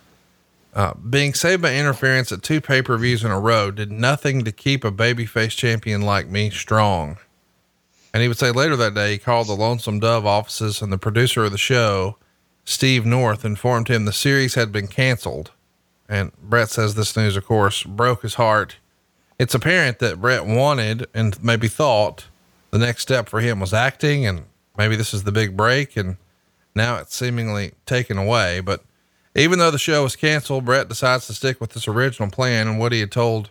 Uh, 0.73 0.93
being 0.93 1.33
saved 1.33 1.61
by 1.61 1.75
interference 1.75 2.31
at 2.31 2.41
two 2.41 2.61
pay 2.61 2.81
per 2.81 2.97
views 2.97 3.23
in 3.23 3.31
a 3.31 3.39
row 3.39 3.71
did 3.71 3.91
nothing 3.91 4.43
to 4.43 4.51
keep 4.51 4.83
a 4.83 4.91
babyface 4.91 5.55
champion 5.55 6.01
like 6.01 6.27
me 6.27 6.49
strong. 6.49 7.17
And 8.13 8.21
he 8.21 8.27
would 8.27 8.37
say 8.37 8.51
later 8.51 8.75
that 8.75 8.93
day, 8.93 9.13
he 9.13 9.17
called 9.17 9.47
the 9.47 9.53
Lonesome 9.53 9.99
Dove 9.99 10.25
offices 10.25 10.81
and 10.81 10.91
the 10.91 10.97
producer 10.97 11.45
of 11.45 11.51
the 11.51 11.57
show, 11.57 12.17
Steve 12.65 13.05
North, 13.05 13.45
informed 13.45 13.87
him 13.87 14.05
the 14.05 14.13
series 14.13 14.55
had 14.55 14.71
been 14.71 14.87
canceled. 14.87 15.51
And 16.09 16.31
Bret 16.41 16.69
says 16.69 16.95
this 16.95 17.15
news, 17.15 17.37
of 17.37 17.45
course, 17.45 17.83
broke 17.83 18.21
his 18.21 18.35
heart 18.35 18.77
it's 19.41 19.55
apparent 19.55 19.97
that 19.97 20.21
Bret 20.21 20.45
wanted 20.45 21.07
and 21.15 21.43
maybe 21.43 21.67
thought 21.67 22.27
the 22.69 22.77
next 22.77 23.01
step 23.01 23.27
for 23.27 23.39
him 23.39 23.59
was 23.59 23.73
acting, 23.73 24.23
and 24.23 24.43
maybe 24.77 24.95
this 24.95 25.15
is 25.15 25.23
the 25.23 25.31
big 25.31 25.57
break, 25.57 25.97
and 25.97 26.17
now 26.75 26.97
it's 26.97 27.15
seemingly 27.15 27.71
taken 27.87 28.19
away. 28.19 28.59
But 28.59 28.83
even 29.35 29.59
though 29.59 29.71
the 29.71 29.77
show 29.77 30.03
was 30.03 30.15
canceled, 30.15 30.65
Bret 30.65 30.89
decides 30.89 31.27
to 31.27 31.33
stick 31.33 31.61
with 31.61 31.73
his 31.73 31.87
original 31.87 32.29
plan 32.29 32.67
and 32.67 32.79
what 32.79 32.91
he 32.91 32.99
had 32.99 33.11
told 33.11 33.49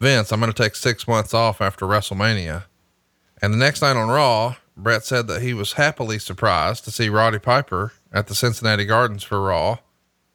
Vince, 0.00 0.32
I'm 0.32 0.40
going 0.40 0.52
to 0.52 0.62
take 0.62 0.74
six 0.74 1.08
months 1.08 1.32
off 1.32 1.60
after 1.60 1.86
WrestleMania. 1.86 2.64
And 3.40 3.52
the 3.52 3.58
next 3.58 3.80
night 3.80 3.96
on 3.96 4.08
Raw, 4.08 4.56
Bret 4.76 5.04
said 5.04 5.28
that 5.28 5.42
he 5.42 5.54
was 5.54 5.74
happily 5.74 6.18
surprised 6.18 6.84
to 6.84 6.90
see 6.90 7.08
Roddy 7.08 7.38
Piper 7.38 7.92
at 8.12 8.26
the 8.26 8.34
Cincinnati 8.34 8.84
Gardens 8.84 9.22
for 9.22 9.40
Raw. 9.40 9.78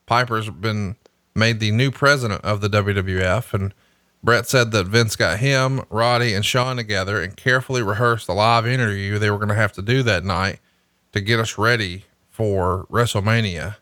Piper's 0.06 0.50
been 0.50 0.96
made 1.36 1.60
the 1.60 1.72
new 1.72 1.92
president 1.92 2.44
of 2.44 2.62
the 2.62 2.70
WWF 2.70 3.54
and 3.54 3.74
Bret 4.22 4.48
said 4.48 4.72
that 4.72 4.88
Vince 4.88 5.16
got 5.16 5.40
him, 5.40 5.86
Roddy, 5.90 6.34
and 6.34 6.46
Shawn 6.46 6.76
together 6.76 7.22
and 7.22 7.38
carefully 7.38 7.82
rehearsed 7.82 8.28
the 8.28 8.34
live 8.34 8.68
interview 8.68 9.18
they 9.18 9.30
were 9.30 9.38
going 9.38 9.50
to 9.50 9.56
have 9.56 9.72
to 9.74 9.82
do 9.82 10.04
that 10.04 10.26
night 10.26 10.60
to 11.14 11.22
get 11.22 11.40
us 11.40 11.58
ready 11.58 12.06
for 12.30 12.86
WrestleMania. 12.92 13.78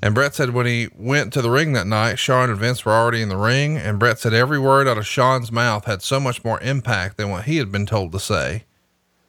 And 0.00 0.14
Bret 0.14 0.34
said 0.34 0.50
when 0.50 0.66
he 0.66 0.88
went 0.94 1.32
to 1.32 1.42
the 1.42 1.50
ring 1.50 1.72
that 1.72 1.86
night, 1.86 2.18
Shawn 2.18 2.50
and 2.50 2.58
Vince 2.58 2.84
were 2.84 2.92
already 2.92 3.20
in 3.20 3.28
the 3.28 3.36
ring. 3.36 3.76
And 3.76 3.98
Bret 3.98 4.18
said 4.18 4.32
every 4.32 4.58
word 4.58 4.86
out 4.86 4.98
of 4.98 5.06
Shawn's 5.06 5.50
mouth 5.50 5.86
had 5.86 6.02
so 6.02 6.20
much 6.20 6.44
more 6.44 6.60
impact 6.60 7.16
than 7.16 7.30
what 7.30 7.44
he 7.44 7.56
had 7.56 7.72
been 7.72 7.86
told 7.86 8.12
to 8.12 8.20
say. 8.20 8.64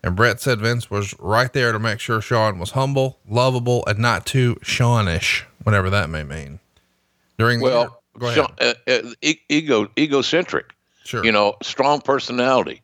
And 0.04 0.16
Bret 0.16 0.40
said 0.40 0.62
Vince 0.62 0.90
was 0.90 1.14
right 1.20 1.52
there 1.52 1.72
to 1.72 1.80
make 1.80 2.00
sure 2.00 2.22
Shawn 2.22 2.60
was 2.60 2.72
humble, 2.72 3.20
lovable, 3.28 3.84
and 3.86 4.00
not 4.00 4.26
too 4.26 4.58
Shawnish, 4.62 5.46
whatever 5.64 5.90
that 5.90 6.10
may 6.10 6.24
mean. 6.24 6.60
During 7.38 7.60
well, 7.60 8.02
the, 8.16 8.28
ahead. 8.28 8.46
Uh, 8.60 8.74
uh, 8.88 9.32
ego, 9.50 9.90
egocentric. 9.98 10.74
Sure. 11.04 11.26
You 11.26 11.32
know, 11.32 11.56
strong 11.64 12.02
personality. 12.02 12.84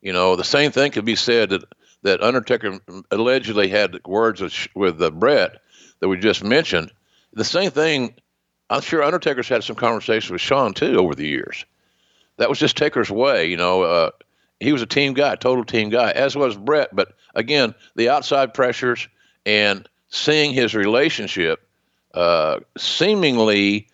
You 0.00 0.12
know, 0.12 0.36
the 0.36 0.44
same 0.44 0.72
thing 0.72 0.92
could 0.92 1.04
be 1.04 1.16
said 1.16 1.50
that 1.50 1.64
that 2.02 2.22
Undertaker 2.22 2.78
allegedly 3.10 3.68
had 3.68 3.98
words 4.06 4.40
with 4.40 4.68
with 4.74 5.02
uh, 5.02 5.10
Bret 5.10 5.60
that 6.00 6.08
we 6.08 6.16
just 6.16 6.42
mentioned. 6.42 6.92
The 7.36 7.44
same 7.44 7.70
thing. 7.70 8.14
I'm 8.70 8.80
sure 8.80 9.02
Undertaker's 9.02 9.48
had 9.48 9.62
some 9.62 9.76
conversations 9.76 10.30
with 10.30 10.40
Shawn 10.40 10.72
too 10.72 10.98
over 10.98 11.14
the 11.14 11.28
years. 11.28 11.66
That 12.38 12.48
was 12.48 12.58
just 12.58 12.76
Taker's 12.76 13.10
way. 13.10 13.46
You 13.46 13.58
know, 13.58 13.82
uh, 13.82 14.10
he 14.58 14.72
was 14.72 14.80
a 14.80 14.86
team 14.86 15.12
guy, 15.12 15.36
total 15.36 15.64
team 15.64 15.90
guy, 15.90 16.10
as 16.12 16.34
was 16.34 16.56
Bret. 16.56 16.96
But 16.96 17.12
again, 17.34 17.74
the 17.94 18.08
outside 18.08 18.54
pressures 18.54 19.06
and 19.44 19.86
seeing 20.08 20.54
his 20.54 20.74
relationship 20.74 21.68
uh, 22.14 22.60
seemingly 22.78 23.88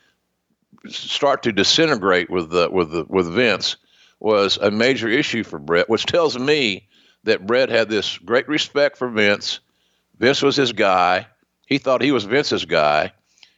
start 0.88 1.42
to 1.42 1.52
disintegrate 1.52 2.30
with 2.30 2.50
the, 2.50 2.70
with 2.70 2.92
the, 2.92 3.04
with 3.08 3.26
Vince 3.32 3.76
was 4.20 4.56
a 4.56 4.70
major 4.70 5.08
issue 5.08 5.42
for 5.42 5.58
Bret, 5.58 5.88
which 5.88 6.06
tells 6.06 6.38
me 6.38 6.86
that 7.24 7.44
Bret 7.44 7.70
had 7.70 7.88
this 7.88 8.18
great 8.18 8.46
respect 8.48 8.96
for 8.96 9.08
Vince. 9.08 9.58
Vince 10.18 10.42
was 10.42 10.54
his 10.54 10.72
guy. 10.72 11.26
He 11.66 11.78
thought 11.78 12.02
he 12.02 12.12
was 12.12 12.24
Vince's 12.24 12.64
guy, 12.64 13.12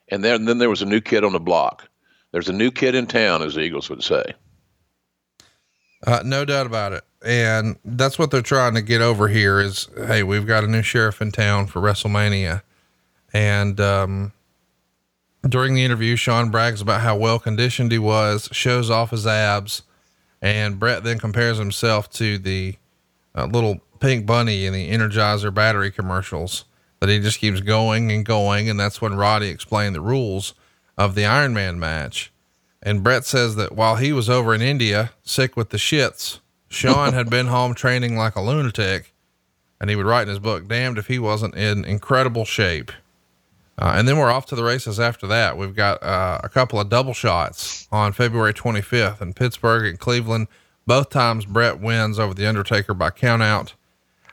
and 0.09 0.23
then 0.23 0.45
then 0.45 0.59
there 0.59 0.71
was 0.71 0.83
a 0.83 0.87
new 0.87 1.01
kid 1.01 1.25
on 1.25 1.33
the 1.33 1.41
block. 1.41 1.89
There's 2.33 2.49
a 2.49 2.53
new 2.53 2.71
kid 2.71 2.95
in 2.95 3.07
town, 3.07 3.43
as 3.43 3.55
the 3.55 3.61
Eagles 3.61 3.89
would 3.89 4.03
say. 4.03 4.25
Uh, 6.07 6.21
no 6.25 6.45
doubt 6.45 6.67
about 6.67 6.93
it. 6.93 7.05
And 7.25 7.77
that's 7.85 8.19
what 8.19 8.31
they're 8.31 8.43
trying 8.43 8.75
to 8.75 8.83
get 8.83 9.01
over 9.01 9.29
here 9.29 9.61
is, 9.61 9.89
Hey, 9.97 10.23
we've 10.23 10.47
got 10.47 10.65
a 10.65 10.67
new 10.67 10.83
sheriff 10.83 11.23
in 11.23 11.33
town 11.33 11.67
for 11.67 11.81
WrestleMania. 11.81 12.63
And, 13.33 13.81
um, 13.81 14.33
during 15.49 15.75
the 15.75 15.85
interview, 15.85 16.17
Shawn 16.17 16.51
brags 16.51 16.81
about 16.81 17.03
how 17.03 17.17
well 17.17 17.39
conditioned 17.39 17.93
he 17.93 17.99
was, 17.99 18.49
shows 18.53 18.91
off 18.91 19.11
his 19.11 19.27
abs, 19.27 19.83
And 20.43 20.79
Bret 20.79 21.05
then 21.05 21.19
compares 21.19 21.59
himself 21.59 22.11
to 22.15 22.37
the 22.39 22.77
uh, 23.35 23.47
little 23.47 23.81
pink 24.01 24.27
bunny 24.27 24.67
in 24.67 24.73
the 24.73 24.91
Energizer 24.91 25.55
battery 25.55 25.91
commercials 25.91 26.65
that 27.05 27.13
he 27.13 27.21
just 27.21 27.39
keeps 27.39 27.61
going 27.61 28.11
and 28.11 28.25
going. 28.25 28.71
And 28.71 28.81
that's 28.81 29.03
when 29.03 29.15
Roddy 29.15 29.49
explained 29.49 29.95
the 29.95 30.01
rules 30.01 30.55
of 30.97 31.15
the 31.15 31.27
Iron 31.27 31.53
Man 31.53 31.79
match. 31.79 32.33
And 32.83 33.03
Bret 33.03 33.27
says 33.27 33.57
that 33.57 33.73
while 33.73 33.97
he 33.97 34.11
was 34.11 34.31
over 34.31 34.55
in 34.55 34.63
India, 34.63 35.13
sick 35.23 35.55
with 35.55 35.69
the 35.69 35.77
shits, 35.77 36.41
Shawn 36.69 37.13
had 37.13 37.29
been 37.29 37.49
home 37.49 37.75
training 37.75 38.17
like 38.17 38.37
a 38.37 38.41
lunatic. 38.41 39.13
And 39.81 39.91
he 39.91 39.97
would 39.97 40.07
write 40.07 40.23
in 40.23 40.29
his 40.29 40.39
book, 40.39 40.67
damned 40.67 40.97
if 40.97 41.09
he 41.09 41.19
wasn't 41.19 41.55
in 41.57 41.85
incredible 41.85 42.47
shape. 42.47 42.91
Uh, 43.77 43.93
and 43.97 44.09
then 44.09 44.17
we're 44.17 44.31
off 44.31 44.47
to 44.47 44.55
the 44.55 44.65
races 44.65 44.99
after 44.99 45.27
that. 45.27 45.59
We've 45.59 45.77
got 45.77 46.03
uh, 46.03 46.41
a 46.43 46.49
couple 46.49 46.81
of 46.81 46.89
double 46.89 47.13
shots 47.13 47.87
on 47.93 48.13
February 48.13 48.55
25th 48.55 49.21
in 49.21 49.35
Pittsburgh 49.35 49.85
and 49.85 49.99
Cleveland. 49.99 50.49
Both 50.87 51.11
times 51.11 51.45
Bret 51.45 51.81
wins 51.81 52.19
over 52.19 52.33
The 52.33 52.47
Undertaker 52.47 52.95
by 52.95 53.11
countout. 53.11 53.73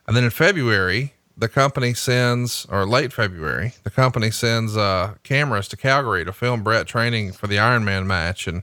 And 0.08 0.16
then 0.16 0.24
in 0.24 0.30
February, 0.30 1.16
the 1.42 1.50
company 1.50 1.96
sends, 1.96 2.68
or 2.70 2.86
late 2.86 3.12
February, 3.12 3.74
the 3.84 3.90
company 3.90 4.30
sends 4.30 4.78
uh, 4.78 5.16
cameras 5.24 5.68
to 5.70 5.76
Calgary 5.76 6.24
to 6.24 6.32
film 6.32 6.62
Bret 6.62 6.86
training 6.86 7.32
for 7.32 7.48
the 7.48 7.58
Iron 7.58 7.84
Man 7.84 8.06
match. 8.06 8.46
And 8.46 8.62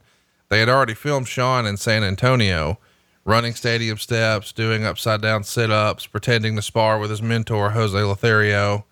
they 0.48 0.60
had 0.60 0.68
already 0.68 0.94
filmed 0.94 1.26
Shawn 1.26 1.66
in 1.66 1.76
San 1.76 2.04
Antonio, 2.04 2.78
running 3.24 3.54
stadium 3.54 3.98
steps, 3.98 4.52
doing 4.52 4.84
upside 4.84 5.20
down 5.20 5.42
sit 5.42 5.72
ups, 5.72 6.06
pretending 6.06 6.54
to 6.54 6.62
spar 6.62 7.00
with 7.00 7.10
his 7.10 7.20
mentor, 7.20 7.70
Jose 7.70 7.98
Lothario. 7.98 8.86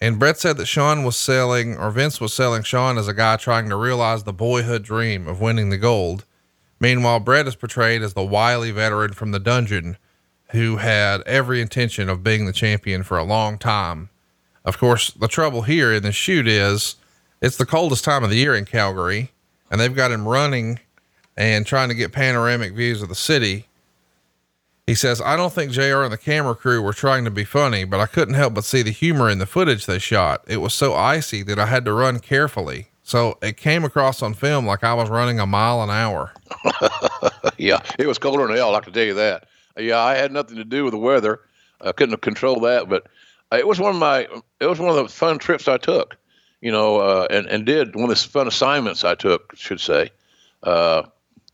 And 0.00 0.18
Bret 0.18 0.38
said 0.38 0.56
that 0.56 0.64
Shawn 0.64 1.04
was 1.04 1.16
selling, 1.16 1.76
or 1.76 1.90
Vince 1.90 2.22
was 2.22 2.32
selling 2.32 2.62
Shawn 2.62 2.96
as 2.96 3.06
a 3.06 3.12
guy 3.12 3.36
trying 3.36 3.68
to 3.68 3.76
realize 3.76 4.24
the 4.24 4.32
boyhood 4.32 4.82
dream 4.82 5.28
of 5.28 5.42
winning 5.42 5.68
the 5.68 5.76
gold. 5.76 6.24
Meanwhile, 6.80 7.20
Brett 7.20 7.46
is 7.46 7.54
portrayed 7.54 8.00
as 8.00 8.14
the 8.14 8.24
wily 8.24 8.70
veteran 8.70 9.12
from 9.12 9.32
the 9.32 9.38
dungeon 9.38 9.98
who 10.52 10.76
had 10.76 11.22
every 11.22 11.60
intention 11.60 12.08
of 12.08 12.24
being 12.24 12.46
the 12.46 12.52
champion 12.52 13.02
for 13.02 13.18
a 13.18 13.24
long 13.24 13.58
time. 13.58 14.10
Of 14.64 14.78
course, 14.78 15.10
the 15.10 15.28
trouble 15.28 15.62
here 15.62 15.92
in 15.92 16.02
the 16.02 16.12
shoot 16.12 16.46
is 16.46 16.96
it's 17.40 17.56
the 17.56 17.66
coldest 17.66 18.04
time 18.04 18.24
of 18.24 18.30
the 18.30 18.36
year 18.36 18.54
in 18.54 18.64
Calgary, 18.64 19.32
and 19.70 19.80
they've 19.80 19.94
got 19.94 20.10
him 20.10 20.28
running 20.28 20.80
and 21.36 21.64
trying 21.64 21.88
to 21.88 21.94
get 21.94 22.12
panoramic 22.12 22.74
views 22.74 23.00
of 23.00 23.08
the 23.08 23.14
city. 23.14 23.66
He 24.86 24.94
says, 24.94 25.22
I 25.22 25.36
don't 25.36 25.52
think 25.52 25.72
JR 25.72 26.02
and 26.02 26.12
the 26.12 26.18
camera 26.18 26.54
crew 26.54 26.82
were 26.82 26.92
trying 26.92 27.24
to 27.24 27.30
be 27.30 27.44
funny, 27.44 27.84
but 27.84 28.00
I 28.00 28.06
couldn't 28.06 28.34
help 28.34 28.54
but 28.54 28.64
see 28.64 28.82
the 28.82 28.90
humor 28.90 29.30
in 29.30 29.38
the 29.38 29.46
footage 29.46 29.86
they 29.86 29.98
shot. 29.98 30.42
It 30.48 30.58
was 30.58 30.74
so 30.74 30.94
icy 30.94 31.42
that 31.44 31.58
I 31.58 31.66
had 31.66 31.84
to 31.84 31.92
run 31.92 32.18
carefully. 32.18 32.88
So 33.02 33.38
it 33.40 33.56
came 33.56 33.84
across 33.84 34.20
on 34.22 34.34
film 34.34 34.66
like 34.66 34.84
I 34.84 34.94
was 34.94 35.08
running 35.08 35.40
a 35.40 35.46
mile 35.46 35.82
an 35.82 35.90
hour. 35.90 36.32
yeah, 37.56 37.80
it 37.98 38.06
was 38.06 38.18
colder 38.18 38.46
than 38.46 38.56
hell. 38.56 38.74
I 38.74 38.80
can 38.80 38.92
tell 38.92 39.04
you 39.04 39.14
that. 39.14 39.46
Yeah, 39.80 40.00
I 40.00 40.16
had 40.16 40.32
nothing 40.32 40.56
to 40.56 40.64
do 40.64 40.84
with 40.84 40.92
the 40.92 40.98
weather. 40.98 41.40
I 41.80 41.92
couldn't 41.92 42.20
control 42.20 42.60
that, 42.60 42.88
but 42.88 43.06
it 43.52 43.66
was 43.66 43.80
one 43.80 43.90
of 43.90 44.00
my. 44.00 44.28
It 44.60 44.66
was 44.66 44.78
one 44.78 44.90
of 44.90 44.96
the 44.96 45.08
fun 45.08 45.38
trips 45.38 45.68
I 45.68 45.78
took. 45.78 46.16
You 46.60 46.72
know, 46.72 46.98
uh, 46.98 47.26
and 47.30 47.46
and 47.46 47.64
did 47.64 47.94
one 47.94 48.10
of 48.10 48.10
the 48.10 48.28
fun 48.28 48.46
assignments 48.46 49.04
I 49.04 49.14
took, 49.14 49.56
should 49.56 49.80
say. 49.80 50.10
Uh, 50.62 51.04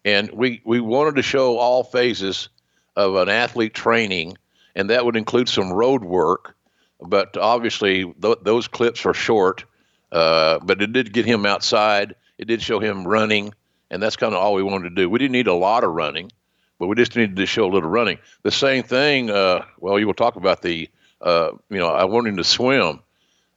and 0.04 0.30
we 0.32 0.60
we 0.64 0.80
wanted 0.80 1.16
to 1.16 1.22
show 1.22 1.58
all 1.58 1.84
phases 1.84 2.48
of 2.96 3.14
an 3.16 3.28
athlete 3.28 3.74
training, 3.74 4.36
and 4.74 4.90
that 4.90 5.04
would 5.04 5.16
include 5.16 5.48
some 5.48 5.72
road 5.72 6.04
work. 6.04 6.56
But 7.00 7.36
obviously, 7.36 8.12
th- 8.20 8.38
those 8.42 8.68
clips 8.68 9.06
are 9.06 9.14
short. 9.14 9.64
Uh, 10.12 10.58
but 10.60 10.80
it 10.80 10.92
did 10.92 11.12
get 11.12 11.26
him 11.26 11.44
outside. 11.46 12.14
It 12.38 12.46
did 12.46 12.62
show 12.62 12.78
him 12.78 13.06
running, 13.06 13.52
and 13.90 14.02
that's 14.02 14.16
kind 14.16 14.34
of 14.34 14.40
all 14.40 14.54
we 14.54 14.62
wanted 14.62 14.90
to 14.90 14.94
do. 14.94 15.10
We 15.10 15.18
didn't 15.18 15.32
need 15.32 15.46
a 15.46 15.54
lot 15.54 15.84
of 15.84 15.90
running, 15.90 16.30
but 16.78 16.86
we 16.86 16.96
just 16.96 17.16
needed 17.16 17.36
to 17.36 17.46
show 17.46 17.64
a 17.64 17.72
little 17.72 17.88
running. 17.88 18.18
The 18.42 18.50
same 18.50 18.82
thing. 18.82 19.30
Uh, 19.30 19.64
well, 19.78 19.98
you 19.98 20.06
will 20.06 20.14
talk 20.14 20.36
about 20.36 20.62
the. 20.62 20.88
Uh, 21.20 21.52
you 21.70 21.78
know, 21.78 21.88
I 21.88 22.04
wanted 22.04 22.30
him 22.30 22.36
to 22.36 22.44
swim 22.44 23.00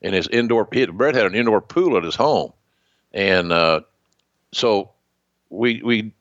in 0.01 0.13
his 0.13 0.27
indoor 0.27 0.65
pit. 0.65 0.91
Bret 0.91 1.15
had 1.15 1.25
an 1.25 1.36
indoor 1.36 1.62
pool 1.62 1.97
at 1.97 2.03
his 2.03 2.15
home, 2.15 2.53
and 3.13 3.51
uh, 3.51 3.82
so 4.53 4.91
we 5.49 5.82
we 5.84 6.13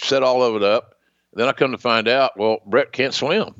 set 0.00 0.22
all 0.22 0.42
of 0.42 0.56
it 0.56 0.62
up. 0.62 0.96
Then 1.34 1.48
I 1.48 1.52
come 1.52 1.72
to 1.72 1.78
find 1.78 2.08
out, 2.08 2.38
well, 2.38 2.58
Bret 2.66 2.92
can't 2.92 3.14
swim. 3.14 3.54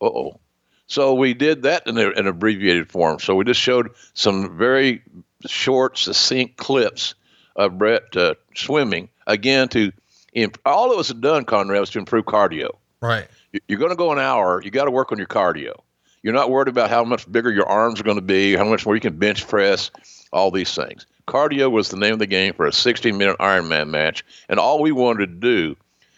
Uh 0.00 0.06
oh. 0.06 0.40
So 0.86 1.14
we 1.14 1.32
did 1.32 1.62
that 1.62 1.86
in, 1.86 1.96
a, 1.96 2.10
in 2.10 2.26
abbreviated 2.26 2.90
form. 2.90 3.18
So 3.18 3.34
we 3.34 3.44
just 3.44 3.60
showed 3.60 3.90
some 4.12 4.58
very 4.58 5.02
short, 5.46 5.96
succinct 5.96 6.56
clips 6.56 7.14
of 7.56 7.78
Bret 7.78 8.14
uh, 8.16 8.34
swimming 8.54 9.08
again 9.26 9.68
to 9.68 9.92
imp- 10.34 10.58
all 10.64 10.92
it 10.92 10.96
was 10.96 11.08
done, 11.08 11.44
Conrad, 11.44 11.80
was 11.80 11.90
to 11.90 11.98
improve 11.98 12.24
cardio. 12.24 12.70
Right. 13.00 13.26
You're 13.68 13.78
going 13.78 13.90
to 13.90 13.96
go 13.96 14.12
an 14.12 14.18
hour. 14.18 14.62
You 14.62 14.70
got 14.70 14.84
to 14.84 14.90
work 14.90 15.12
on 15.12 15.18
your 15.18 15.26
cardio. 15.26 15.74
You're 16.22 16.34
not 16.34 16.50
worried 16.50 16.68
about 16.68 16.90
how 16.90 17.04
much 17.04 17.30
bigger 17.30 17.52
your 17.52 17.66
arms 17.66 18.00
are 18.00 18.04
going 18.04 18.16
to 18.16 18.22
be, 18.22 18.56
how 18.56 18.64
much 18.64 18.86
more 18.86 18.94
you 18.94 19.00
can 19.00 19.18
bench 19.18 19.46
press, 19.46 19.90
all 20.32 20.50
these 20.50 20.74
things. 20.74 21.06
Cardio 21.28 21.70
was 21.70 21.90
the 21.90 21.96
name 21.96 22.14
of 22.14 22.18
the 22.18 22.26
game 22.26 22.54
for 22.54 22.66
a 22.66 22.72
16 22.72 23.16
minute 23.16 23.36
Ironman 23.38 23.90
match. 23.90 24.24
And 24.48 24.58
all 24.58 24.80
we 24.80 24.92
wanted 24.92 25.26
to 25.26 25.34
do 25.34 25.76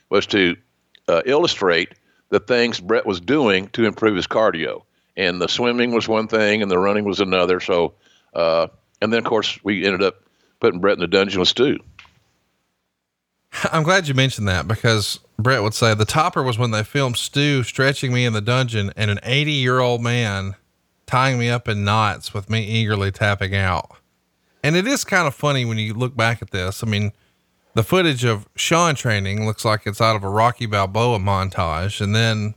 was 0.09 0.27
to 0.27 0.57
uh, 1.09 1.23
illustrate 1.27 1.95
the 2.29 2.41
things 2.41 2.81
Bret 2.81 3.07
was 3.07 3.21
doing 3.21 3.69
to 3.69 3.85
improve 3.85 4.17
his 4.17 4.27
cardio. 4.27 4.83
And 5.17 5.41
the 5.41 5.49
swimming 5.49 5.93
was 5.93 6.07
one 6.07 6.29
thing, 6.29 6.63
and 6.63 6.71
the 6.71 6.79
running 6.79 7.05
was 7.05 7.21
another. 7.21 7.61
So, 7.61 7.95
uh, 8.35 8.69
and 9.01 9.13
then 9.13 9.19
of 9.19 9.25
course 9.25 9.59
we 9.65 9.85
ended 9.85 10.03
up 10.03 10.23
putting 10.61 10.81
Bret 10.81 10.95
in 10.95 11.01
the 11.01 11.07
dungeon 11.07 11.41
with 11.41 11.49
Stu. 11.49 11.79
I'm 13.65 13.83
glad 13.83 14.09
you 14.09 14.15
mentioned 14.15 14.49
that 14.49 14.69
because 14.69 15.21
Bret 15.39 15.63
would 15.63 15.75
say 15.75 15.95
the 15.95 16.05
topper 16.05 16.43
was 16.43 16.59
when 16.59 16.71
they 16.71 16.83
filmed 16.83 17.17
Stu 17.17 17.63
stretching 17.63 18.13
me 18.13 18.25
in 18.25 18.33
the 18.33 18.41
dungeon 18.41 18.93
and 18.97 19.11
an 19.11 19.21
80 19.23 19.53
year 19.53 19.81
old 19.81 20.03
man 20.03 20.57
tying 21.07 21.39
me 21.39 21.49
up 21.49 21.69
in 21.69 21.85
knots 21.85 22.35
with 22.35 22.51
me 22.51 22.65
eagerly 22.65 23.11
tapping 23.11 23.55
out. 23.55 23.93
And 24.63 24.75
it 24.75 24.87
is 24.87 25.05
kind 25.05 25.29
of 25.29 25.35
funny 25.35 25.65
when 25.65 25.79
you 25.79 25.95
look 25.95 26.17
back 26.17 26.43
at 26.43 26.51
this. 26.51 26.83
I 26.83 26.87
mean, 26.87 27.13
the 27.75 27.85
footage 27.85 28.25
of 28.25 28.49
Shawn 28.57 28.95
training 28.95 29.47
looks 29.47 29.65
like 29.65 29.87
it's 29.87 30.01
out 30.01 30.17
of 30.17 30.25
a 30.25 30.29
Rocky 30.29 30.67
Balboa 30.67 31.19
montage, 31.19 32.01
and 32.01 32.15
then, 32.15 32.55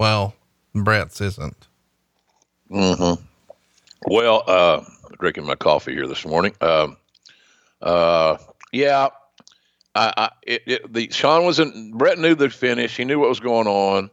well, 0.00 0.34
Bret's 0.74 1.20
isn't. 1.20 1.68
Mm-hmm. 2.70 3.22
Well, 4.06 4.42
uh, 4.46 4.82
drinking 5.20 5.46
my 5.46 5.54
coffee 5.54 5.92
here 5.92 6.08
this 6.08 6.24
morning. 6.24 6.54
Um, 6.60 6.96
uh, 7.82 8.38
yeah, 8.72 9.10
I, 9.94 10.12
I 10.16 10.30
it, 10.42 10.62
it, 10.66 10.92
the 10.92 11.10
Shawn 11.10 11.44
was 11.44 11.58
in. 11.58 11.92
Bret 11.92 12.18
knew 12.18 12.34
the 12.34 12.50
finish. 12.50 12.96
He 12.96 13.04
knew 13.04 13.18
what 13.18 13.28
was 13.28 13.40
going 13.40 13.66
on. 13.66 14.10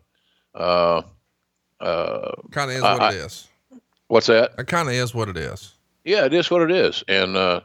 Uh, 0.54 1.02
uh, 1.80 2.32
kind 2.52 2.72
of 2.72 2.78
is 2.78 2.84
what 2.84 3.02
I, 3.02 3.10
it 3.10 3.16
is. 3.16 3.48
What's 4.08 4.28
that? 4.28 4.52
It 4.58 4.68
kind 4.68 4.88
of 4.88 4.94
is 4.94 5.16
what 5.16 5.30
it 5.30 5.38
is. 5.38 5.74
Yeah, 6.04 6.26
it 6.26 6.34
is 6.34 6.50
what 6.52 6.62
it 6.62 6.72
is, 6.72 7.04
and 7.08 7.36
uh, 7.36 7.62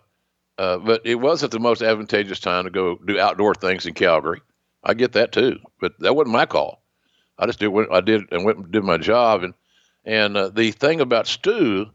uh, 0.59 0.79
but 0.79 1.03
it 1.05 1.17
wasn't 1.17 1.53
the 1.53 1.59
most 1.59 1.83
advantageous 1.83 2.41
time 2.41 2.65
to 2.65 2.71
go 2.71 2.97
do 3.07 3.19
outdoor 3.19 3.55
things 3.55 3.87
in 3.87 3.95
Calgary. 3.95 4.41
I 4.85 4.95
get 4.95 5.13
that 5.13 5.33
too, 5.33 5.59
but 5.81 5.99
that 6.01 6.15
wasn't 6.15 6.35
my 6.35 6.47
call. 6.47 6.83
I 7.39 7.47
just 7.47 7.59
did 7.59 7.69
what 7.69 7.93
I 7.93 8.01
did 8.01 8.23
and 8.31 8.45
went 8.45 8.59
and 8.59 8.71
did 8.71 8.85
my 8.85 8.97
job. 8.97 9.43
And 9.43 9.55
and 10.05 10.37
uh, 10.37 10.49
the 10.49 10.71
thing 10.71 11.01
about 11.01 11.27
Stu, 11.27 11.87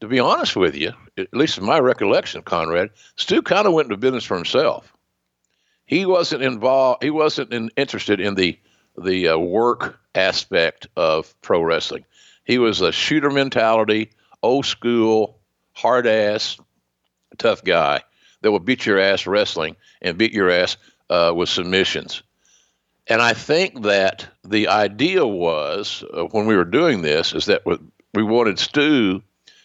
to 0.00 0.06
be 0.06 0.20
honest 0.20 0.56
with 0.56 0.74
you, 0.74 0.92
at 1.18 1.34
least 1.34 1.58
in 1.58 1.64
my 1.64 1.78
recollection, 1.78 2.42
Conrad, 2.42 2.90
Stu 3.16 3.42
kind 3.42 3.66
of 3.66 3.72
went 3.72 3.86
into 3.86 3.96
business 3.96 4.24
for 4.24 4.36
himself. 4.36 4.92
He 5.88 6.04
wasn't 6.04 6.42
involved. 6.42 7.02
He 7.02 7.08
wasn't 7.08 7.52
in, 7.52 7.70
interested 7.74 8.20
in 8.20 8.34
the 8.34 8.58
the 8.96 9.28
uh, 9.28 9.38
work 9.38 9.98
aspect 10.14 10.86
of 10.96 11.34
pro 11.40 11.62
wrestling. 11.62 12.04
He 12.44 12.58
was 12.58 12.82
a 12.82 12.92
shooter 12.92 13.30
mentality, 13.30 14.10
old 14.42 14.66
school, 14.66 15.38
hard 15.72 16.06
ass, 16.06 16.58
tough 17.38 17.64
guy 17.64 18.02
that 18.42 18.52
would 18.52 18.66
beat 18.66 18.84
your 18.84 18.98
ass 18.98 19.26
wrestling 19.26 19.76
and 20.02 20.18
beat 20.18 20.32
your 20.32 20.50
ass 20.50 20.76
uh, 21.08 21.32
with 21.34 21.48
submissions. 21.48 22.22
And 23.06 23.22
I 23.22 23.32
think 23.32 23.82
that 23.84 24.28
the 24.44 24.68
idea 24.68 25.26
was 25.26 26.04
uh, 26.12 26.24
when 26.24 26.44
we 26.44 26.56
were 26.56 26.66
doing 26.66 27.00
this 27.00 27.32
is 27.32 27.46
that 27.46 27.62
we 27.64 28.22
wanted 28.22 28.58
Stu 28.58 29.22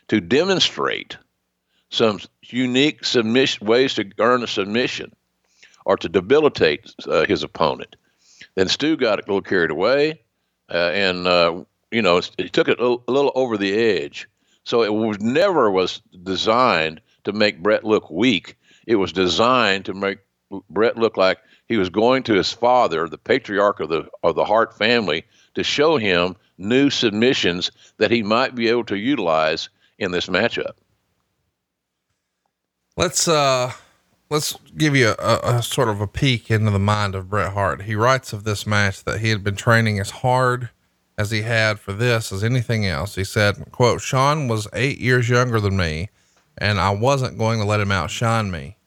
to 0.08 0.22
demonstrate 0.22 1.18
some 1.90 2.20
unique 2.44 3.04
submission 3.04 3.68
ways 3.68 3.96
to 3.96 4.10
earn 4.20 4.42
a 4.44 4.48
submission 4.48 5.14
or 5.86 5.98
to 5.98 6.10
debilitate 6.10 6.94
uh, 7.08 7.26
his 7.26 7.44
opponent. 7.44 7.96
Then 8.56 8.68
Stu 8.68 8.98
got 8.98 9.20
a 9.20 9.22
little 9.22 9.42
carried 9.42 9.72
away, 9.72 10.22
uh, 10.70 10.92
and 10.94 11.28
uh, 11.28 11.64
you 11.92 12.02
know 12.02 12.22
he 12.38 12.50
took 12.50 12.68
it 12.68 12.80
a 12.80 12.98
little 13.08 13.32
over 13.36 13.58
the 13.58 13.74
edge. 13.74 14.28
So 14.64 14.84
it 14.84 14.94
was 14.94 15.20
never 15.20 15.70
was 15.70 16.02
designed 16.24 17.02
to 17.26 17.34
make 17.34 17.62
Bret 17.62 17.84
look 17.84 18.10
weak. 18.10 18.58
It 18.88 18.96
was 18.96 19.12
designed 19.12 19.86
to 19.86 19.94
make 19.94 20.20
Bret 20.70 20.98
look 20.98 21.18
like 21.18 21.40
he 21.68 21.78
was 21.78 21.90
going 21.90 22.24
to 22.24 22.34
his 22.34 22.52
father, 22.52 23.08
the 23.08 23.18
patriarch 23.18 23.80
of 23.80 23.90
the 23.90 24.08
of 24.24 24.36
the 24.36 24.46
Hart 24.46 24.78
family, 24.78 25.26
to 25.56 25.64
show 25.64 25.98
him 25.98 26.36
new 26.58 26.90
submissions 26.90 27.72
that 27.98 28.12
he 28.12 28.24
might 28.24 28.56
be 28.56 28.68
able 28.68 28.86
to 28.86 28.98
utilize 28.98 29.70
in 29.98 30.12
this 30.12 30.28
matchup. 30.28 30.74
Let's 32.96 33.28
uh 33.28 33.74
let's 34.34 34.58
give 34.76 34.96
you 34.96 35.14
a, 35.20 35.40
a, 35.44 35.62
sort 35.62 35.88
of 35.88 36.02
a 36.02 36.08
peek 36.08 36.50
into 36.50 36.72
the 36.72 36.80
mind 36.80 37.14
of 37.14 37.30
Bret 37.30 37.54
Hart. 37.54 37.84
He 37.84 37.94
writes 37.94 38.34
of 38.34 38.44
this 38.44 38.66
match 38.66 39.04
that 39.04 39.20
he 39.20 39.30
had 39.30 39.44
been 39.44 39.56
training 39.56 40.00
as 40.00 40.10
hard 40.10 40.72
as 41.20 41.30
he 41.30 41.44
had 41.44 41.80
for 41.80 41.94
this 41.94 42.32
as 42.32 42.44
anything 42.44 42.88
else. 42.88 43.14
He 43.14 43.24
said, 43.24 43.72
quote, 43.72 44.02
Shawn 44.02 44.48
was 44.48 44.68
eight 44.74 44.98
years 44.98 45.30
younger 45.30 45.60
than 45.60 45.78
me 45.78 46.10
and 46.58 46.80
I 46.80 46.90
wasn't 46.90 47.38
going 47.38 47.60
to 47.60 47.66
let 47.66 47.80
him 47.80 47.92
outshine 47.92 48.50
me. 48.50 48.78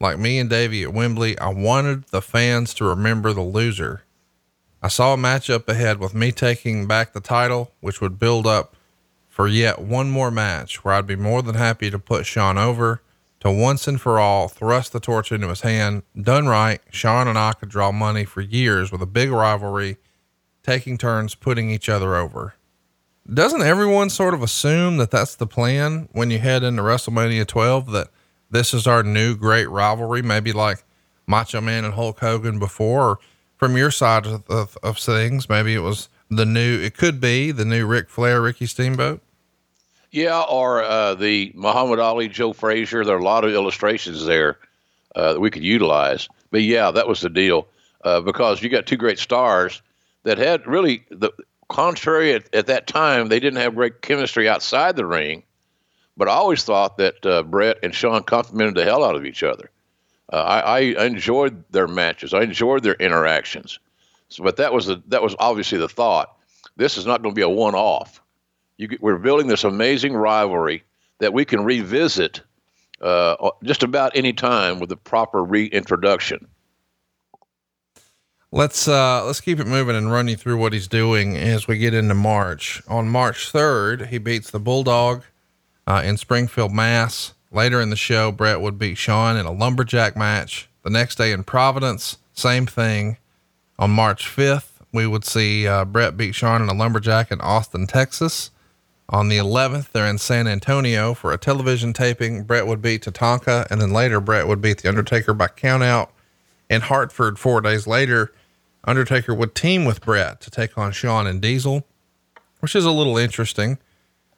Like 0.00 0.16
me 0.16 0.38
and 0.38 0.48
Davey 0.48 0.84
at 0.84 0.94
Wembley, 0.94 1.36
I 1.40 1.48
wanted 1.48 2.04
the 2.08 2.22
fans 2.22 2.72
to 2.74 2.84
remember 2.84 3.32
the 3.32 3.42
loser. 3.42 4.04
I 4.80 4.88
saw 4.88 5.14
a 5.14 5.16
matchup 5.16 5.68
ahead 5.68 5.98
with 5.98 6.14
me 6.14 6.30
taking 6.30 6.86
back 6.86 7.12
the 7.12 7.20
title, 7.20 7.72
which 7.80 8.00
would 8.00 8.20
build 8.20 8.46
up 8.46 8.76
for 9.28 9.48
yet 9.48 9.80
one 9.80 10.08
more 10.08 10.30
match 10.30 10.84
where 10.84 10.94
I'd 10.94 11.06
be 11.06 11.16
more 11.16 11.42
than 11.42 11.56
happy 11.56 11.90
to 11.90 11.98
put 11.98 12.26
Shawn 12.26 12.58
over 12.58 13.02
to 13.44 13.50
once 13.50 13.86
and 13.86 14.00
for 14.00 14.18
all 14.18 14.48
thrust 14.48 14.92
the 14.92 15.00
torch 15.00 15.30
into 15.30 15.48
his 15.48 15.60
hand. 15.60 16.02
Done 16.20 16.46
right, 16.46 16.80
Shawn 16.90 17.28
and 17.28 17.38
I 17.38 17.52
could 17.52 17.68
draw 17.68 17.92
money 17.92 18.24
for 18.24 18.40
years 18.40 18.90
with 18.90 19.02
a 19.02 19.06
big 19.06 19.30
rivalry, 19.30 19.98
taking 20.62 20.96
turns 20.96 21.34
putting 21.34 21.70
each 21.70 21.88
other 21.88 22.16
over. 22.16 22.54
Doesn't 23.32 23.62
everyone 23.62 24.10
sort 24.10 24.34
of 24.34 24.42
assume 24.42 24.96
that 24.96 25.10
that's 25.10 25.34
the 25.34 25.46
plan 25.46 26.08
when 26.12 26.30
you 26.30 26.38
head 26.38 26.62
into 26.62 26.82
WrestleMania 26.82 27.46
12 27.46 27.90
that 27.92 28.08
this 28.50 28.74
is 28.74 28.86
our 28.86 29.02
new 29.02 29.36
great 29.36 29.68
rivalry? 29.68 30.22
Maybe 30.22 30.52
like 30.52 30.82
Macho 31.26 31.60
Man 31.60 31.84
and 31.84 31.94
Hulk 31.94 32.20
Hogan 32.20 32.58
before, 32.58 33.02
or 33.02 33.18
from 33.56 33.76
your 33.76 33.90
side 33.90 34.26
of, 34.26 34.48
of, 34.48 34.78
of 34.82 34.98
things, 34.98 35.48
maybe 35.48 35.74
it 35.74 35.80
was 35.80 36.08
the 36.30 36.46
new, 36.46 36.80
it 36.80 36.96
could 36.96 37.20
be 37.20 37.50
the 37.50 37.64
new 37.64 37.86
Ric 37.86 38.08
Flair, 38.08 38.40
Ricky 38.40 38.66
Steamboat. 38.66 39.20
Yeah, 40.14 40.42
or 40.42 40.80
uh, 40.80 41.14
the 41.16 41.50
Muhammad 41.56 41.98
Ali, 41.98 42.28
Joe 42.28 42.52
Frazier. 42.52 43.04
There 43.04 43.16
are 43.16 43.18
a 43.18 43.24
lot 43.24 43.42
of 43.42 43.50
illustrations 43.50 44.24
there 44.24 44.58
uh, 45.16 45.32
that 45.32 45.40
we 45.40 45.50
could 45.50 45.64
utilize. 45.64 46.28
But 46.52 46.62
yeah, 46.62 46.92
that 46.92 47.08
was 47.08 47.20
the 47.20 47.28
deal 47.28 47.66
uh, 48.04 48.20
because 48.20 48.62
you 48.62 48.68
got 48.68 48.86
two 48.86 48.96
great 48.96 49.18
stars 49.18 49.82
that 50.22 50.38
had 50.38 50.68
really 50.68 51.04
the 51.10 51.32
contrary 51.68 52.32
at, 52.32 52.54
at, 52.54 52.68
that 52.68 52.86
time, 52.86 53.26
they 53.26 53.40
didn't 53.40 53.58
have 53.58 53.74
great 53.74 54.02
chemistry 54.02 54.48
outside 54.48 54.94
the 54.94 55.04
ring. 55.04 55.42
But 56.16 56.28
I 56.28 56.34
always 56.34 56.62
thought 56.62 56.96
that 56.98 57.26
uh, 57.26 57.42
Bret 57.42 57.78
and 57.82 57.92
Shawn 57.92 58.22
complimented 58.22 58.76
the 58.76 58.84
hell 58.84 59.02
out 59.02 59.16
of 59.16 59.26
each 59.26 59.42
other. 59.42 59.68
Uh, 60.32 60.36
I, 60.36 60.92
I, 60.92 61.06
enjoyed 61.06 61.64
their 61.72 61.88
matches. 61.88 62.32
I 62.32 62.42
enjoyed 62.42 62.84
their 62.84 62.94
interactions. 62.94 63.80
So, 64.28 64.44
but 64.44 64.58
that 64.58 64.72
was 64.72 64.86
the, 64.86 65.02
that 65.08 65.24
was 65.24 65.34
obviously 65.40 65.78
the 65.78 65.88
thought. 65.88 66.36
This 66.76 66.98
is 66.98 67.04
not 67.04 67.20
going 67.20 67.34
to 67.34 67.36
be 67.36 67.42
a 67.42 67.48
one-off. 67.48 68.20
You, 68.76 68.96
we're 69.00 69.18
building 69.18 69.46
this 69.46 69.64
amazing 69.64 70.14
rivalry 70.14 70.82
that 71.20 71.32
we 71.32 71.44
can 71.44 71.64
revisit 71.64 72.40
uh, 73.00 73.50
just 73.62 73.82
about 73.82 74.12
any 74.14 74.32
time 74.32 74.80
with 74.80 74.88
the 74.88 74.96
proper 74.96 75.44
reintroduction. 75.44 76.46
Let's 78.50 78.86
uh, 78.86 79.24
let's 79.26 79.40
keep 79.40 79.58
it 79.58 79.66
moving 79.66 79.96
and 79.96 80.12
run 80.12 80.28
you 80.28 80.36
through 80.36 80.58
what 80.58 80.72
he's 80.72 80.86
doing 80.86 81.36
as 81.36 81.66
we 81.66 81.76
get 81.76 81.92
into 81.92 82.14
March. 82.14 82.80
On 82.86 83.08
March 83.08 83.52
3rd, 83.52 84.08
he 84.08 84.18
beats 84.18 84.50
the 84.50 84.60
Bulldog 84.60 85.24
uh, 85.88 86.02
in 86.04 86.16
Springfield, 86.16 86.72
Mass. 86.72 87.34
Later 87.50 87.80
in 87.80 87.90
the 87.90 87.96
show, 87.96 88.30
Bret 88.32 88.60
would 88.60 88.78
beat 88.78 88.96
Shawn 88.96 89.36
in 89.36 89.46
a 89.46 89.52
lumberjack 89.52 90.16
match. 90.16 90.68
The 90.82 90.90
next 90.90 91.16
day 91.16 91.32
in 91.32 91.44
Providence, 91.44 92.18
same 92.32 92.66
thing. 92.66 93.18
On 93.76 93.90
March 93.90 94.24
5th, 94.24 94.68
we 94.92 95.06
would 95.06 95.24
see 95.24 95.66
uh, 95.66 95.84
Bret 95.84 96.16
beat 96.16 96.34
Shawn 96.34 96.62
in 96.62 96.68
a 96.68 96.74
lumberjack 96.74 97.32
in 97.32 97.40
Austin, 97.40 97.86
Texas. 97.88 98.50
On 99.08 99.28
the 99.28 99.36
11th, 99.36 99.92
they're 99.92 100.06
in 100.06 100.18
San 100.18 100.46
Antonio 100.46 101.12
for 101.12 101.32
a 101.32 101.38
television 101.38 101.92
taping. 101.92 102.44
Bret 102.44 102.66
would 102.66 102.80
beat 102.80 103.04
Tatanka, 103.04 103.66
and 103.70 103.80
then 103.80 103.92
later 103.92 104.20
Bret 104.20 104.48
would 104.48 104.62
beat 104.62 104.78
The 104.78 104.88
Undertaker 104.88 105.34
by 105.34 105.48
countout. 105.48 106.08
In 106.70 106.80
Hartford, 106.80 107.38
four 107.38 107.60
days 107.60 107.86
later, 107.86 108.32
Undertaker 108.84 109.34
would 109.34 109.54
team 109.54 109.84
with 109.84 110.00
Bret 110.00 110.40
to 110.40 110.50
take 110.50 110.78
on 110.78 110.92
Shawn 110.92 111.26
and 111.26 111.40
Diesel, 111.40 111.86
which 112.60 112.74
is 112.74 112.86
a 112.86 112.90
little 112.90 113.18
interesting. 113.18 113.78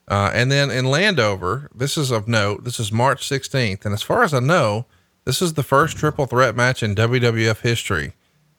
Uh, 0.08 0.30
and 0.34 0.50
then 0.50 0.70
in 0.70 0.84
Landover, 0.84 1.70
this 1.74 1.96
is 1.96 2.10
of 2.10 2.26
note. 2.26 2.64
This 2.64 2.80
is 2.80 2.92
March 2.92 3.28
16th. 3.28 3.84
And 3.84 3.94
as 3.94 4.02
far 4.02 4.22
as 4.22 4.34
I 4.34 4.40
know, 4.40 4.86
this 5.24 5.40
is 5.40 5.54
the 5.54 5.62
first 5.62 5.96
triple 5.96 6.26
threat 6.26 6.54
match 6.54 6.82
in 6.82 6.94
WWF 6.94 7.60
history. 7.60 8.14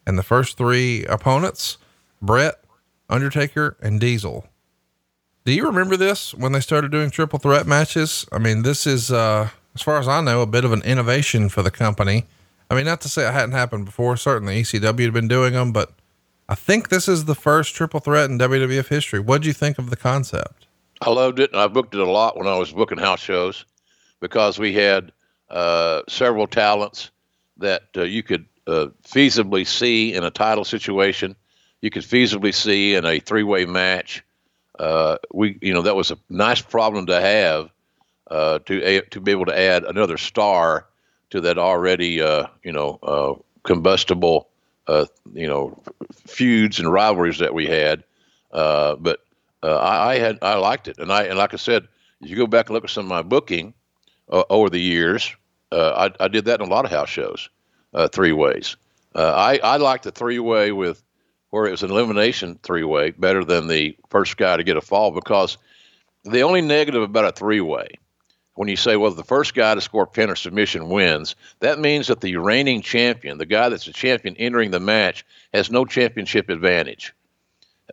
And 0.06 0.18
the 0.18 0.24
first 0.24 0.58
three 0.58 1.06
opponents, 1.06 1.78
Bret, 2.22 2.64
Undertaker, 3.10 3.78
and 3.82 4.00
Diesel. 4.00 4.48
Do 5.48 5.54
you 5.54 5.66
remember 5.66 5.96
this 5.96 6.34
when 6.34 6.52
they 6.52 6.60
started 6.60 6.92
doing 6.92 7.10
triple 7.10 7.40
threat 7.40 7.66
matches? 7.66 8.26
I 8.34 8.38
mean, 8.38 8.64
this 8.64 8.86
is, 8.86 9.10
uh, 9.10 9.48
as 9.76 9.82
far 9.82 9.98
as 9.98 10.06
I 10.06 10.20
know, 10.20 10.42
a 10.42 10.46
bit 10.46 10.66
of 10.66 10.74
an 10.74 10.82
innovation 10.82 11.48
for 11.48 11.64
the 11.64 11.72
company. 11.72 12.26
I 12.70 12.76
mean, 12.76 12.84
not 12.84 13.00
to 13.00 13.08
say 13.08 13.26
it 13.26 13.32
hadn't 13.32 13.54
happened 13.54 13.86
before. 13.86 14.18
Certainly 14.18 14.62
ECW 14.62 15.06
had 15.06 15.14
been 15.14 15.30
doing 15.30 15.54
them, 15.54 15.72
but 15.72 15.94
I 16.50 16.56
think 16.56 16.90
this 16.90 17.08
is 17.08 17.24
the 17.24 17.34
first 17.34 17.76
triple 17.76 18.02
threat 18.02 18.30
in 18.30 18.38
WWF 18.38 18.90
history. 18.90 19.22
What 19.22 19.42
do 19.42 19.48
you 19.48 19.54
think 19.54 19.78
of 19.78 19.90
the 19.90 19.96
concept? 19.96 20.68
I 21.00 21.12
loved 21.12 21.40
it. 21.40 21.54
And 21.54 21.62
I 21.62 21.68
booked 21.68 21.96
it 21.96 22.02
a 22.02 22.12
lot 22.12 22.36
when 22.36 22.48
I 22.48 22.58
was 22.58 22.74
booking 22.74 22.98
house 22.98 23.22
shows 23.22 23.64
because 24.20 24.60
we 24.60 24.74
had 24.74 25.14
uh, 25.50 26.02
several 26.10 26.48
talents 26.48 27.10
that 27.56 27.84
uh, 27.96 28.04
you 28.04 28.22
could 28.22 28.48
uh, 28.68 28.88
feasibly 29.02 29.66
see 29.66 30.14
in 30.14 30.26
a 30.26 30.30
title 30.30 30.66
situation. 30.66 31.38
You 31.82 31.90
could 31.90 32.04
feasibly 32.04 32.54
see 32.54 32.96
in 32.96 33.06
a 33.06 33.22
three-way 33.22 33.64
match. 33.66 34.26
Uh, 34.80 35.18
we, 35.34 35.58
you 35.62 35.74
know, 35.74 35.82
that 35.82 35.96
was 35.96 36.12
a 36.12 36.18
nice 36.30 36.62
problem 36.62 37.08
to 37.08 37.20
have 37.20 37.70
uh, 38.30 38.60
to 38.60 39.02
to 39.02 39.22
be 39.22 39.32
able 39.32 39.46
to 39.46 39.58
add 39.58 39.84
another 39.86 40.18
star 40.18 40.86
to 41.30 41.42
that 41.42 41.58
already, 41.58 42.22
uh, 42.22 42.48
you 42.64 42.72
know, 42.72 43.00
uh, 43.04 43.34
combustible, 43.64 44.50
uh, 44.88 45.06
you 45.34 45.48
know, 45.48 45.82
feuds 46.26 46.80
and 46.80 46.92
rivalries 46.92 47.40
that 47.40 47.54
we 47.54 47.66
had. 47.66 48.04
Uh, 48.52 48.96
but 48.96 49.22
I, 49.64 50.12
I, 50.12 50.20
had 50.20 50.40
I 50.42 50.56
liked 50.56 50.88
it, 50.88 51.00
and 51.00 51.12
I 51.12 51.24
and 51.24 51.38
like 51.38 51.54
I 51.54 51.58
said, 51.58 51.88
if 52.22 52.30
you 52.30 52.36
go 52.36 52.48
back 52.48 52.68
and 52.68 52.74
look 52.74 52.84
at 52.84 52.90
some 52.90 53.06
of 53.06 53.10
my 53.10 53.22
booking 53.22 53.74
over 54.30 54.70
the 54.70 54.80
years, 54.80 55.36
I, 55.72 56.12
I, 56.20 56.28
did 56.28 56.46
that 56.46 56.62
in 56.62 56.68
a 56.68 56.70
lot 56.70 56.86
of 56.86 56.92
house 56.92 57.10
shows, 57.10 57.50
three 58.12 58.32
ways. 58.32 58.76
I 59.16 59.60
I 59.64 59.78
liked 59.78 60.04
the 60.04 60.12
three 60.12 60.40
way 60.40 60.72
with 60.72 61.04
where 61.50 61.66
it 61.66 61.72
was 61.72 61.84
an 61.84 61.92
elimination 61.92 62.60
three 62.64 62.84
way 62.84 63.12
better 63.12 63.44
than 63.44 63.68
the 63.68 63.98
first 64.10 64.38
guy 64.38 64.58
to 64.58 64.64
get 64.64 64.78
a 64.78 64.82
fall 64.82 65.12
because 65.12 65.58
the 66.24 66.42
only 66.42 66.62
negative 66.62 67.02
about 67.02 67.26
a 67.26 67.32
three 67.32 67.62
way 67.62 67.90
when 68.58 68.68
you 68.68 68.76
say, 68.76 68.98
well, 68.98 69.12
the 69.12 69.24
first 69.24 69.54
guy 69.54 69.76
to 69.76 69.82
score 69.82 70.08
pin 70.08 70.32
or 70.32 70.36
submission 70.36 70.90
wins, 70.90 71.36
that 71.60 71.78
means 71.78 72.08
that 72.08 72.22
the 72.22 72.38
reigning 72.38 72.82
champion, 72.82 73.38
the 73.38 73.46
guy 73.46 73.70
that's 73.70 73.88
a 73.88 73.94
champion 73.94 74.36
entering 74.38 74.72
the 74.72 74.80
match, 74.80 75.24
has 75.54 75.70
no 75.70 75.86
championship 75.86 76.50
advantage. 76.50 77.14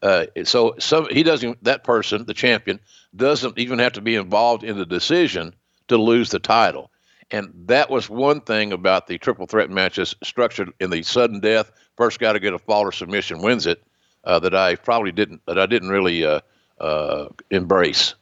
Uh, 0.00 0.24
so 0.44 0.74
some, 0.78 1.06
he 1.10 1.22
doesn't. 1.22 1.62
That 1.62 1.84
person, 1.84 2.24
the 2.24 2.32
champion, 2.32 2.80
doesn't 3.14 3.58
even 3.58 3.78
have 3.78 3.92
to 3.92 4.00
be 4.00 4.16
involved 4.16 4.64
in 4.64 4.78
the 4.78 4.86
decision 4.86 5.54
to 5.88 5.98
lose 5.98 6.30
the 6.30 6.38
title. 6.38 6.90
And 7.30 7.52
that 7.66 7.90
was 7.90 8.08
one 8.08 8.40
thing 8.40 8.72
about 8.72 9.06
the 9.06 9.18
triple 9.18 9.46
threat 9.46 9.70
matches 9.70 10.14
structured 10.22 10.70
in 10.80 10.90
the 10.90 11.02
sudden 11.02 11.40
death. 11.40 11.72
First 11.96 12.18
guy 12.18 12.32
to 12.32 12.40
get 12.40 12.52
a 12.52 12.58
fall 12.58 12.82
or 12.82 12.92
submission 12.92 13.42
wins 13.42 13.66
it. 13.66 13.82
Uh, 14.24 14.38
that 14.38 14.54
I 14.54 14.76
probably 14.76 15.12
didn't. 15.12 15.42
That 15.46 15.58
I 15.58 15.66
didn't 15.66 15.90
really 15.90 16.24
uh, 16.24 16.40
uh 16.80 17.28
embrace. 17.50 18.14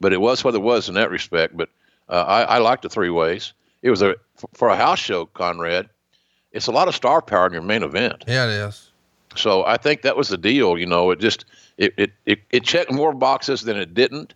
But 0.00 0.14
it 0.14 0.20
was 0.20 0.42
what 0.42 0.54
it 0.54 0.62
was 0.62 0.88
in 0.88 0.94
that 0.94 1.10
respect. 1.10 1.54
But 1.54 1.68
uh, 2.08 2.24
I, 2.26 2.42
I 2.42 2.58
like 2.58 2.80
the 2.80 2.88
three 2.88 3.10
ways. 3.10 3.52
It 3.82 3.90
was 3.90 4.00
a 4.00 4.16
for 4.54 4.68
a 4.68 4.76
house 4.76 4.98
show, 4.98 5.26
Conrad. 5.26 5.88
It's 6.52 6.66
a 6.66 6.72
lot 6.72 6.88
of 6.88 6.94
star 6.94 7.22
power 7.22 7.46
in 7.46 7.52
your 7.52 7.62
main 7.62 7.82
event. 7.82 8.24
Yeah, 8.26 8.46
it 8.46 8.68
is. 8.68 8.90
So 9.36 9.64
I 9.64 9.76
think 9.76 10.02
that 10.02 10.16
was 10.16 10.28
the 10.28 10.38
deal. 10.38 10.76
You 10.76 10.86
know, 10.86 11.10
it 11.10 11.20
just 11.20 11.44
it 11.78 11.94
it 11.96 12.12
it, 12.26 12.40
it 12.50 12.64
checked 12.64 12.92
more 12.92 13.12
boxes 13.12 13.62
than 13.62 13.76
it 13.76 13.94
didn't. 13.94 14.34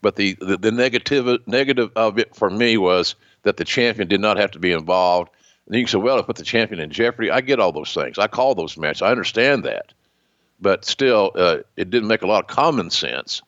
But 0.00 0.16
the, 0.16 0.36
the 0.40 0.56
the 0.56 0.70
negative 0.70 1.40
negative 1.46 1.90
of 1.96 2.18
it 2.18 2.36
for 2.36 2.50
me 2.50 2.76
was 2.76 3.16
that 3.42 3.56
the 3.56 3.64
champion 3.64 4.08
did 4.08 4.20
not 4.20 4.36
have 4.36 4.50
to 4.52 4.58
be 4.58 4.72
involved. 4.72 5.30
And 5.66 5.76
you 5.76 5.82
can 5.82 5.88
say, 5.88 5.98
well, 5.98 6.18
it 6.18 6.26
put 6.26 6.36
the 6.36 6.44
champion 6.44 6.80
in 6.80 6.90
jeopardy. 6.90 7.30
I 7.30 7.40
get 7.40 7.60
all 7.60 7.72
those 7.72 7.92
things. 7.92 8.18
I 8.18 8.26
call 8.26 8.54
those 8.54 8.76
matches. 8.76 9.02
I 9.02 9.10
understand 9.10 9.64
that. 9.64 9.92
But 10.60 10.84
still, 10.84 11.32
uh, 11.34 11.58
it 11.76 11.90
didn't 11.90 12.08
make 12.08 12.22
a 12.22 12.26
lot 12.26 12.44
of 12.44 12.48
common 12.48 12.90
sense. 12.90 13.42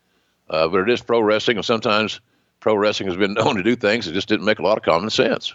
Uh, 0.49 0.69
but 0.69 0.81
it 0.81 0.91
is 0.91 1.01
pro 1.01 1.21
wrestling, 1.21 1.57
and 1.57 1.67
sometimes 1.67 2.21
pro 2.59 2.75
wrestling 2.75 3.09
has 3.09 3.17
been 3.17 3.35
known 3.35 3.57
to 3.57 3.63
do 3.63 3.77
things 3.77 4.07
that 4.07 4.13
just 4.13 4.29
didn't 4.29 4.45
make 4.45 4.59
a 4.59 4.63
lot 4.63 4.77
of 4.77 4.85
common 4.85 5.11
sense. 5.11 5.55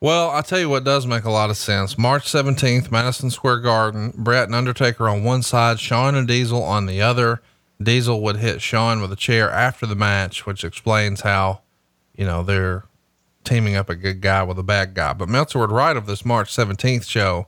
Well, 0.00 0.30
I'll 0.30 0.42
tell 0.42 0.58
you 0.58 0.68
what 0.68 0.84
does 0.84 1.06
make 1.06 1.24
a 1.24 1.30
lot 1.30 1.50
of 1.50 1.56
sense. 1.56 1.96
March 1.96 2.24
17th, 2.24 2.90
Madison 2.90 3.30
Square 3.30 3.60
Garden, 3.60 4.12
Bret 4.14 4.44
and 4.44 4.54
Undertaker 4.54 5.08
on 5.08 5.24
one 5.24 5.42
side, 5.42 5.80
Shawn 5.80 6.14
and 6.14 6.28
Diesel 6.28 6.62
on 6.62 6.86
the 6.86 7.00
other. 7.00 7.40
Diesel 7.82 8.20
would 8.20 8.36
hit 8.36 8.60
Shawn 8.60 9.00
with 9.00 9.12
a 9.12 9.16
chair 9.16 9.50
after 9.50 9.86
the 9.86 9.94
match, 9.94 10.44
which 10.44 10.62
explains 10.62 11.22
how, 11.22 11.62
you 12.14 12.24
know, 12.24 12.42
they're 12.42 12.84
teaming 13.44 13.76
up 13.76 13.90
a 13.90 13.94
good 13.94 14.20
guy 14.20 14.42
with 14.42 14.58
a 14.58 14.62
bad 14.62 14.94
guy. 14.94 15.12
But 15.12 15.28
Meltzer 15.28 15.58
would 15.58 15.70
write 15.70 15.96
of 15.96 16.06
this 16.06 16.24
March 16.24 16.54
17th 16.54 17.08
show 17.08 17.46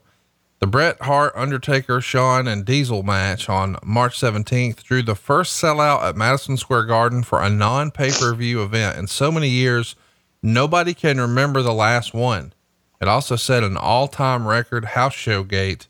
the 0.59 0.67
Bret 0.67 0.99
Hart, 1.03 1.33
Undertaker, 1.35 2.01
Shawn, 2.01 2.47
and 2.47 2.65
Diesel 2.65 3.03
match 3.03 3.47
on 3.47 3.77
March 3.83 4.19
17th 4.19 4.81
drew 4.83 5.03
the 5.03 5.13
first 5.13 5.61
sellout 5.61 6.01
at 6.01 6.15
Madison 6.15 6.57
Square 6.57 6.85
Garden 6.85 7.21
for 7.21 7.41
a 7.43 7.49
non 7.49 7.91
pay 7.91 8.09
per 8.09 8.33
view 8.33 8.63
event 8.63 8.97
in 8.97 9.05
so 9.05 9.31
many 9.31 9.49
years. 9.49 9.95
Nobody 10.41 10.95
can 10.95 11.19
remember 11.19 11.61
the 11.61 11.73
last 11.73 12.13
one. 12.13 12.53
It 12.99 13.07
also 13.07 13.35
set 13.35 13.63
an 13.63 13.77
all 13.77 14.07
time 14.07 14.47
record 14.47 14.85
house 14.85 15.13
show 15.13 15.43
gate. 15.43 15.87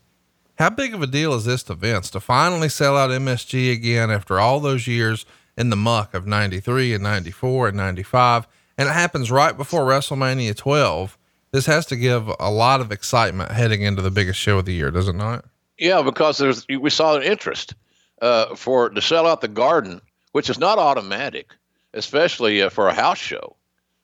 How 0.58 0.68
big 0.68 0.92
of 0.92 1.00
a 1.00 1.06
deal 1.06 1.32
is 1.32 1.46
this 1.46 1.62
to 1.64 1.74
Vince 1.74 2.10
to 2.10 2.20
finally 2.20 2.68
sell 2.68 2.96
out 2.96 3.10
MSG 3.10 3.72
again 3.72 4.10
after 4.10 4.38
all 4.38 4.60
those 4.60 4.86
years 4.86 5.24
in 5.56 5.70
the 5.70 5.76
muck 5.76 6.12
of 6.12 6.26
93 6.26 6.92
and 6.92 7.02
94 7.02 7.68
and 7.68 7.76
95? 7.78 8.46
And 8.78 8.88
it 8.88 8.92
happens 8.92 9.30
right 9.30 9.56
before 9.56 9.82
WrestleMania 9.82 10.56
12. 10.56 11.18
This 11.50 11.66
has 11.66 11.84
to 11.86 11.96
give 11.96 12.30
a 12.38 12.50
lot 12.50 12.80
of 12.80 12.92
excitement 12.92 13.50
heading 13.50 13.82
into 13.82 14.02
the 14.02 14.10
biggest 14.10 14.38
show 14.38 14.58
of 14.58 14.66
the 14.66 14.72
year, 14.72 14.92
does 14.92 15.08
it 15.08 15.16
not? 15.16 15.44
Yeah, 15.76 16.02
because 16.02 16.38
there's 16.38 16.66
we 16.68 16.90
saw 16.90 17.16
an 17.16 17.22
interest 17.22 17.74
uh, 18.22 18.54
for 18.54 18.90
to 18.90 19.00
sell 19.02 19.26
out 19.26 19.40
the 19.40 19.48
Garden, 19.48 20.00
which 20.32 20.48
is 20.48 20.58
not 20.58 20.78
automatic, 20.78 21.50
especially 21.94 22.62
uh, 22.62 22.68
for 22.68 22.88
a 22.88 22.94
house 22.94 23.18
show 23.18 23.56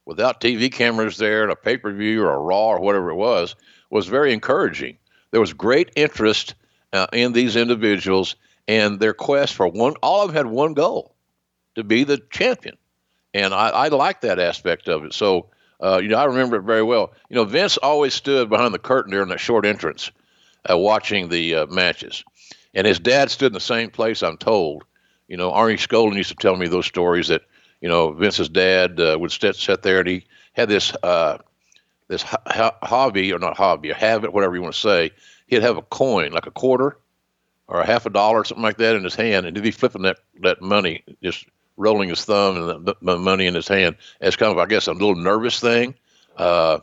without 0.07 0.41
TV 0.41 0.71
cameras 0.73 1.17
there 1.17 1.43
and 1.43 1.53
a 1.53 1.57
pay 1.57 1.77
per 1.77 1.93
view 1.93 2.23
or 2.23 2.33
a 2.33 2.39
Raw 2.39 2.69
or 2.69 2.81
whatever 2.81 3.11
it 3.11 3.17
was, 3.17 3.55
was 3.91 4.07
very 4.07 4.33
encouraging. 4.33 4.99
There 5.31 5.41
was 5.41 5.53
great 5.53 5.91
interest 5.97 6.55
uh, 6.93 7.07
in 7.13 7.33
these 7.33 7.57
individuals 7.57 8.37
and 8.67 8.99
their 8.99 9.15
quest 9.15 9.55
for 9.55 9.69
one. 9.69 9.95
All 10.03 10.23
of 10.23 10.29
them 10.29 10.37
had 10.37 10.47
one 10.47 10.75
goal: 10.75 11.15
to 11.75 11.85
be 11.85 12.05
the 12.05 12.19
champion, 12.31 12.77
and 13.35 13.53
I, 13.53 13.69
I 13.69 13.89
like 13.89 14.23
that 14.23 14.39
aspect 14.39 14.89
of 14.89 15.05
it. 15.05 15.13
So. 15.15 15.49
Uh, 15.83 15.99
you 15.99 16.09
know, 16.09 16.17
I 16.17 16.25
remember 16.25 16.57
it 16.57 16.63
very 16.63 16.85
well. 16.85 17.13
You 17.29 17.35
know, 17.35 17.45
Vince 17.45 17.77
always 17.77 18.15
stood 18.15 18.49
behind 18.49 18.73
the 18.73 18.79
curtain 18.79 19.11
during 19.11 19.29
that 19.31 19.41
short 19.41 19.67
entrance, 19.67 20.13
uh, 20.71 20.79
watching 20.79 21.29
the 21.29 21.55
uh, 21.57 21.67
matches, 21.67 22.25
and 22.75 22.87
his 22.87 23.01
dad 23.01 23.31
stood 23.31 23.49
in 23.49 23.53
the 23.53 23.61
same 23.61 23.91
place. 23.91 24.23
I'm 24.23 24.39
told. 24.39 24.85
You 25.29 25.37
know, 25.37 25.51
Arnie 25.51 25.75
Skaaland 25.75 26.15
used 26.15 26.31
to 26.31 26.37
tell 26.37 26.57
me 26.57 26.69
those 26.69 26.87
stories 26.87 27.29
that 27.29 27.43
you 27.85 27.91
know, 27.91 28.13
Vince's 28.13 28.49
dad 28.49 28.99
uh, 28.99 29.15
would 29.21 29.31
sit, 29.31 29.57
sit 29.57 29.83
there 29.83 29.99
and 29.99 30.09
he 30.09 30.25
had 30.55 30.71
this 30.71 30.95
uh, 31.03 31.37
this 32.09 32.23
ho- 32.23 32.77
hobby 32.83 33.31
or 33.31 33.39
not 33.39 33.59
hobby, 33.59 33.91
a 33.91 33.95
habit, 33.95 34.33
whatever 34.33 34.55
you 34.55 34.63
want 34.63 34.73
to 34.73 34.81
say. 34.81 35.11
He'd 35.49 35.61
have 35.61 35.77
a 35.77 35.83
coin, 35.83 36.33
like 36.33 36.47
a 36.47 36.51
quarter 36.51 36.97
or 37.69 37.83
a 37.83 37.87
half 37.87 38.07
a 38.07 38.11
dollar, 38.11 38.41
or 38.41 38.45
something 38.47 38.63
like 38.63 38.79
that, 38.79 38.97
in 38.97 39.05
his 39.05 39.15
hand, 39.15 39.45
and 39.45 39.55
he'd 39.55 39.63
be 39.63 39.71
flipping 39.71 40.01
that 40.03 40.17
that 40.41 40.63
money, 40.63 41.05
just 41.23 41.45
rolling 41.77 42.09
his 42.09 42.25
thumb 42.25 42.57
and 42.57 42.87
the, 42.87 42.97
the 43.03 43.19
money 43.19 43.47
in 43.47 43.55
his 43.55 43.69
hand 43.69 43.97
as 44.21 44.37
kind 44.37 44.53
of, 44.53 44.59
I 44.59 44.67
guess, 44.67 44.87
a 44.87 44.93
little 44.93 45.17
nervous 45.17 45.61
thing. 45.61 45.95
Uh, 46.37 46.79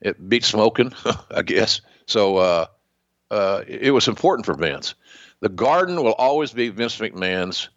it 0.00 0.28
beats 0.28 0.48
smoking, 0.48 0.92
I 1.30 1.42
guess. 1.42 1.80
So 2.06 2.36
uh, 2.36 2.66
uh, 3.30 3.62
it 3.66 3.90
was 3.92 4.08
important 4.08 4.46
for 4.46 4.54
Vince. 4.54 4.94
The 5.40 5.48
Garden 5.48 6.02
will 6.02 6.14
always 6.14 6.52
be 6.52 6.68
Vince 6.68 6.96
McMahon's 6.98 7.68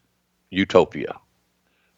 utopia. 0.50 1.20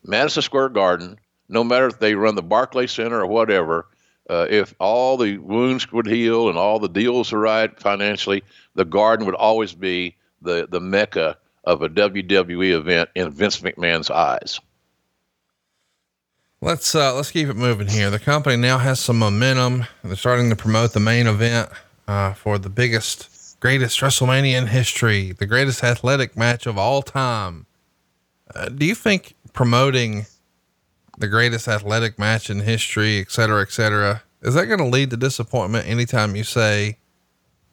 Madison 0.03 0.41
Square 0.41 0.69
Garden, 0.69 1.19
no 1.49 1.63
matter 1.63 1.87
if 1.87 1.99
they 1.99 2.15
run 2.15 2.35
the 2.35 2.41
Barclay 2.41 2.87
Center 2.87 3.19
or 3.19 3.27
whatever, 3.27 3.87
uh, 4.29 4.47
if 4.49 4.73
all 4.79 5.17
the 5.17 5.37
wounds 5.37 5.91
would 5.91 6.07
heal 6.07 6.49
and 6.49 6.57
all 6.57 6.79
the 6.79 6.87
deals 6.87 7.33
are 7.33 7.39
right 7.39 7.79
financially, 7.79 8.43
the 8.75 8.85
Garden 8.85 9.25
would 9.25 9.35
always 9.35 9.73
be 9.73 10.15
the, 10.41 10.67
the 10.69 10.79
mecca 10.79 11.37
of 11.63 11.81
a 11.81 11.89
WWE 11.89 12.71
event 12.71 13.09
in 13.15 13.31
Vince 13.31 13.61
McMahon's 13.61 14.09
eyes. 14.09 14.59
Let's 16.61 16.93
uh, 16.93 17.15
let's 17.15 17.31
keep 17.31 17.47
it 17.47 17.55
moving 17.55 17.87
here. 17.87 18.11
The 18.11 18.19
company 18.19 18.55
now 18.55 18.77
has 18.77 18.99
some 18.99 19.17
momentum. 19.17 19.85
They're 20.03 20.15
starting 20.15 20.49
to 20.51 20.55
promote 20.55 20.93
the 20.93 20.99
main 20.99 21.25
event 21.25 21.69
uh, 22.07 22.33
for 22.33 22.59
the 22.59 22.69
biggest, 22.69 23.59
greatest 23.59 23.99
WrestleMania 23.99 24.57
in 24.57 24.67
history, 24.67 25.31
the 25.31 25.47
greatest 25.47 25.83
athletic 25.83 26.37
match 26.37 26.67
of 26.67 26.77
all 26.77 27.01
time. 27.01 27.65
Uh, 28.53 28.69
do 28.69 28.85
you 28.85 28.93
think 28.93 29.33
promoting 29.53 30.27
the 31.17 31.27
greatest 31.27 31.67
athletic 31.67 32.19
match 32.19 32.49
in 32.49 32.59
history, 32.59 33.19
et 33.19 33.31
cetera, 33.31 33.61
et 33.61 33.71
cetera, 33.71 34.23
is 34.41 34.53
that 34.53 34.65
going 34.65 34.79
to 34.79 34.85
lead 34.85 35.09
to 35.11 35.17
disappointment 35.17 35.87
anytime 35.87 36.35
you 36.35 36.43
say, 36.43 36.97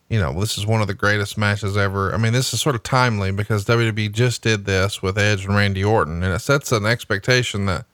you 0.09 0.19
know, 0.19 0.33
this 0.41 0.57
is 0.57 0.67
one 0.67 0.81
of 0.81 0.87
the 0.87 0.95
greatest 0.95 1.37
matches 1.37 1.77
ever? 1.77 2.15
I 2.15 2.17
mean, 2.17 2.33
this 2.33 2.55
is 2.55 2.61
sort 2.61 2.75
of 2.75 2.83
timely 2.83 3.31
because 3.31 3.65
WWE 3.67 4.11
just 4.13 4.43
did 4.43 4.65
this 4.65 5.03
with 5.03 5.19
Edge 5.19 5.45
and 5.45 5.55
Randy 5.55 5.85
Orton, 5.85 6.23
and 6.23 6.33
it 6.33 6.41
sets 6.41 6.73
an 6.73 6.87
expectation 6.87 7.67
that 7.67 7.85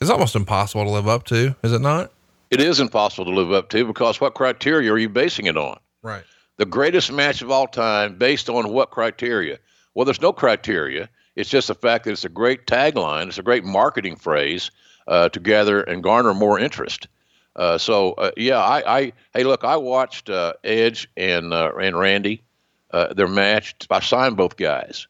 is 0.00 0.10
almost 0.10 0.36
impossible 0.36 0.84
to 0.84 0.90
live 0.90 1.08
up 1.08 1.24
to, 1.24 1.56
is 1.62 1.72
it 1.72 1.80
not? 1.80 2.12
It 2.50 2.60
is 2.60 2.80
impossible 2.80 3.24
to 3.24 3.30
live 3.30 3.52
up 3.52 3.70
to 3.70 3.84
because 3.84 4.20
what 4.20 4.34
criteria 4.34 4.92
are 4.92 4.98
you 4.98 5.08
basing 5.08 5.46
it 5.46 5.56
on? 5.56 5.78
Right. 6.02 6.22
The 6.58 6.66
greatest 6.66 7.10
match 7.10 7.42
of 7.42 7.50
all 7.50 7.66
time 7.66 8.16
based 8.18 8.48
on 8.48 8.70
what 8.70 8.90
criteria? 8.90 9.58
Well, 9.94 10.04
there's 10.04 10.20
no 10.20 10.32
criteria. 10.32 11.08
It's 11.34 11.50
just 11.50 11.68
the 11.68 11.74
fact 11.74 12.04
that 12.04 12.12
it's 12.12 12.24
a 12.24 12.30
great 12.30 12.66
tagline. 12.66 13.28
It's 13.28 13.38
a 13.38 13.42
great 13.42 13.64
marketing 13.64 14.16
phrase 14.16 14.70
uh, 15.08 15.28
to 15.30 15.40
gather 15.40 15.80
and 15.82 16.02
garner 16.02 16.34
more 16.34 16.58
interest. 16.58 17.08
Uh, 17.56 17.78
so 17.78 18.12
uh, 18.12 18.30
yeah, 18.36 18.58
I, 18.58 18.98
I, 18.98 19.12
hey 19.32 19.44
look, 19.44 19.64
I 19.64 19.76
watched 19.76 20.28
uh, 20.28 20.52
Edge 20.62 21.08
and 21.16 21.54
uh, 21.54 21.72
and 21.80 21.98
Randy, 21.98 22.42
uh, 22.90 23.14
their 23.14 23.28
match. 23.28 23.74
I 23.90 24.00
signed 24.00 24.36
both 24.36 24.56
guys. 24.56 25.06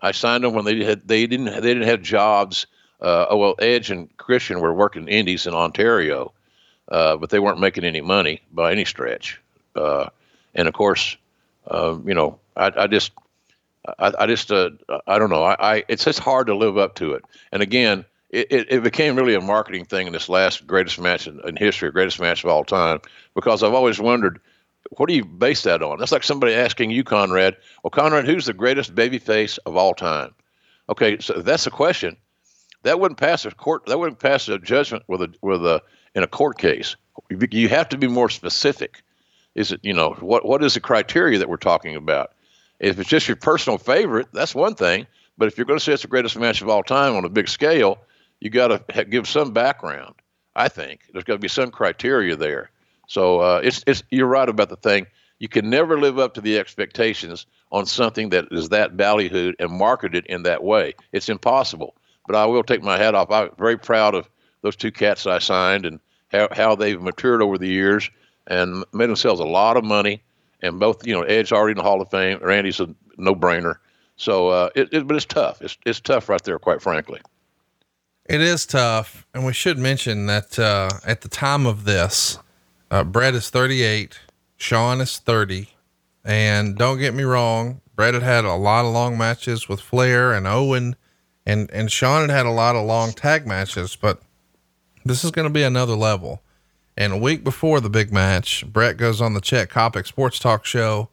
I 0.00 0.12
signed 0.12 0.42
them 0.42 0.54
when 0.54 0.64
they 0.64 0.82
had 0.82 1.06
they 1.06 1.26
didn't 1.26 1.46
they 1.46 1.74
didn't 1.74 1.88
have 1.88 2.00
jobs. 2.00 2.66
oh 3.02 3.36
well, 3.36 3.54
Edge 3.58 3.90
and 3.90 4.14
Christian 4.16 4.60
were 4.60 4.72
working 4.72 5.08
indies 5.08 5.46
in 5.46 5.52
Ontario, 5.52 6.32
but 6.88 7.28
they 7.28 7.38
weren't 7.38 7.60
making 7.60 7.84
any 7.84 8.00
money 8.00 8.40
by 8.50 8.72
any 8.72 8.86
stretch. 8.86 9.38
and 9.74 10.68
of 10.68 10.72
course, 10.72 11.18
you 11.70 12.14
know, 12.14 12.38
I, 12.56 12.72
I 12.74 12.86
just 12.86 13.12
I, 13.98 14.12
I 14.20 14.26
just 14.26 14.50
I 14.50 15.18
don't 15.18 15.28
know. 15.28 15.42
I, 15.42 15.76
I, 15.76 15.84
it's 15.86 16.06
just 16.06 16.18
hard 16.18 16.46
to 16.46 16.56
live 16.56 16.78
up 16.78 16.94
to 16.94 17.12
it. 17.12 17.24
And 17.52 17.62
again, 17.62 18.06
it, 18.30 18.46
it, 18.50 18.66
it 18.70 18.82
became 18.82 19.16
really 19.16 19.34
a 19.34 19.40
marketing 19.40 19.84
thing 19.84 20.06
in 20.06 20.12
this 20.12 20.28
last 20.28 20.66
greatest 20.66 21.00
match 21.00 21.26
in, 21.26 21.40
in, 21.46 21.56
history, 21.56 21.90
greatest 21.90 22.20
match 22.20 22.44
of 22.44 22.50
all 22.50 22.64
time, 22.64 23.00
because 23.34 23.62
I've 23.62 23.74
always 23.74 24.00
wondered, 24.00 24.40
what 24.92 25.08
do 25.08 25.14
you 25.14 25.24
base 25.24 25.62
that 25.64 25.82
on? 25.82 25.98
That's 25.98 26.12
like 26.12 26.22
somebody 26.22 26.54
asking 26.54 26.90
you, 26.90 27.04
Conrad, 27.04 27.56
well, 27.82 27.90
Conrad, 27.90 28.26
who's 28.26 28.46
the 28.46 28.52
greatest 28.52 28.94
babyface 28.94 29.58
of 29.66 29.76
all 29.76 29.94
time? 29.94 30.32
Okay, 30.88 31.18
so 31.18 31.34
that's 31.34 31.64
the 31.64 31.70
question. 31.70 32.16
That 32.82 32.98
wouldn't 32.98 33.18
pass 33.18 33.44
a 33.44 33.50
court. 33.50 33.86
That 33.86 33.98
wouldn't 33.98 34.20
pass 34.20 34.48
a 34.48 34.58
judgment 34.58 35.04
with 35.06 35.22
a 35.22 35.32
with 35.42 35.64
a 35.66 35.82
in 36.14 36.22
a 36.22 36.26
court 36.26 36.58
case. 36.58 36.96
You 37.28 37.68
have 37.68 37.90
to 37.90 37.98
be 37.98 38.08
more 38.08 38.30
specific. 38.30 39.02
Is 39.54 39.70
it 39.70 39.80
you 39.82 39.92
know 39.92 40.12
what 40.20 40.46
what 40.46 40.64
is 40.64 40.74
the 40.74 40.80
criteria 40.80 41.38
that 41.38 41.48
we're 41.48 41.58
talking 41.58 41.94
about? 41.94 42.32
If 42.78 42.98
it's 42.98 43.10
just 43.10 43.28
your 43.28 43.36
personal 43.36 43.76
favorite, 43.76 44.28
that's 44.32 44.54
one 44.54 44.74
thing. 44.74 45.06
But 45.36 45.48
if 45.48 45.58
you're 45.58 45.66
going 45.66 45.78
to 45.78 45.84
say 45.84 45.92
it's 45.92 46.02
the 46.02 46.08
greatest 46.08 46.38
match 46.38 46.62
of 46.62 46.68
all 46.68 46.82
time 46.82 47.14
on 47.14 47.24
a 47.26 47.28
big 47.28 47.48
scale, 47.48 47.98
you 48.40 48.50
got 48.50 48.88
to 48.88 49.04
give 49.04 49.28
some 49.28 49.52
background. 49.52 50.14
I 50.54 50.68
think 50.68 51.02
there's 51.12 51.24
got 51.24 51.34
to 51.34 51.38
be 51.38 51.48
some 51.48 51.70
criteria 51.70 52.36
there. 52.36 52.70
So 53.06 53.40
uh, 53.40 53.60
it's 53.62 53.84
it's 53.86 54.02
you're 54.10 54.26
right 54.26 54.48
about 54.48 54.68
the 54.68 54.76
thing. 54.76 55.06
You 55.38 55.48
can 55.48 55.70
never 55.70 55.98
live 55.98 56.18
up 56.18 56.34
to 56.34 56.40
the 56.40 56.58
expectations 56.58 57.46
on 57.72 57.86
something 57.86 58.30
that 58.30 58.48
is 58.50 58.70
that 58.70 58.96
ballyhooed 58.96 59.54
and 59.58 59.70
marketed 59.70 60.26
in 60.26 60.42
that 60.42 60.62
way. 60.62 60.94
It's 61.12 61.28
impossible. 61.28 61.94
But 62.26 62.36
I 62.36 62.46
will 62.46 62.62
take 62.62 62.82
my 62.82 62.98
hat 62.98 63.14
off. 63.14 63.30
I'm 63.30 63.50
very 63.58 63.78
proud 63.78 64.14
of 64.14 64.28
those 64.62 64.76
two 64.76 64.92
cats 64.92 65.26
I 65.26 65.38
signed 65.38 65.86
and 65.86 66.00
how, 66.30 66.48
how 66.52 66.74
they've 66.74 67.00
matured 67.00 67.42
over 67.42 67.58
the 67.58 67.68
years 67.68 68.10
and 68.46 68.84
made 68.92 69.08
themselves 69.08 69.40
a 69.40 69.44
lot 69.44 69.76
of 69.76 69.84
money 69.84 70.22
and 70.62 70.78
both 70.78 71.06
you 71.06 71.14
know 71.14 71.22
Ed's 71.22 71.52
already 71.52 71.72
in 71.72 71.76
the 71.78 71.82
Hall 71.82 72.00
of 72.00 72.10
Fame. 72.10 72.38
Randy's 72.42 72.80
a 72.80 72.94
no 73.16 73.34
brainer. 73.34 73.76
So, 74.16 74.48
uh, 74.48 74.70
it, 74.74 74.92
it, 74.92 75.06
but 75.06 75.16
it's 75.16 75.26
tough. 75.26 75.62
It's 75.62 75.76
it's 75.86 76.00
tough 76.00 76.28
right 76.28 76.42
there, 76.42 76.58
quite 76.58 76.82
frankly. 76.82 77.20
It 78.30 78.40
is 78.40 78.64
tough, 78.64 79.26
and 79.34 79.44
we 79.44 79.52
should 79.52 79.76
mention 79.76 80.26
that 80.26 80.56
uh, 80.56 80.88
at 81.04 81.22
the 81.22 81.28
time 81.28 81.66
of 81.66 81.82
this, 81.84 82.38
uh, 82.88 83.02
Bret 83.02 83.34
is 83.34 83.50
38, 83.50 84.20
Shawn 84.56 85.00
is 85.00 85.18
30, 85.18 85.68
and 86.24 86.78
don't 86.78 87.00
get 87.00 87.12
me 87.12 87.24
wrong, 87.24 87.80
Bret 87.96 88.14
had 88.14 88.22
had 88.22 88.44
a 88.44 88.54
lot 88.54 88.84
of 88.84 88.92
long 88.92 89.18
matches 89.18 89.68
with 89.68 89.80
Flair 89.80 90.32
and 90.32 90.46
Owen, 90.46 90.94
and 91.44 91.68
and 91.72 91.90
Shawn 91.90 92.20
had 92.20 92.30
had 92.30 92.46
a 92.46 92.52
lot 92.52 92.76
of 92.76 92.86
long 92.86 93.12
tag 93.12 93.48
matches, 93.48 93.96
but 93.96 94.22
this 95.04 95.24
is 95.24 95.32
going 95.32 95.48
to 95.48 95.52
be 95.52 95.64
another 95.64 95.96
level. 95.96 96.40
And 96.96 97.12
a 97.12 97.18
week 97.18 97.42
before 97.42 97.80
the 97.80 97.90
big 97.90 98.12
match, 98.12 98.64
Bret 98.64 98.96
goes 98.96 99.20
on 99.20 99.34
the 99.34 99.40
Chet 99.40 99.70
Coppock 99.70 100.06
Sports 100.06 100.38
Talk 100.38 100.64
show 100.64 101.08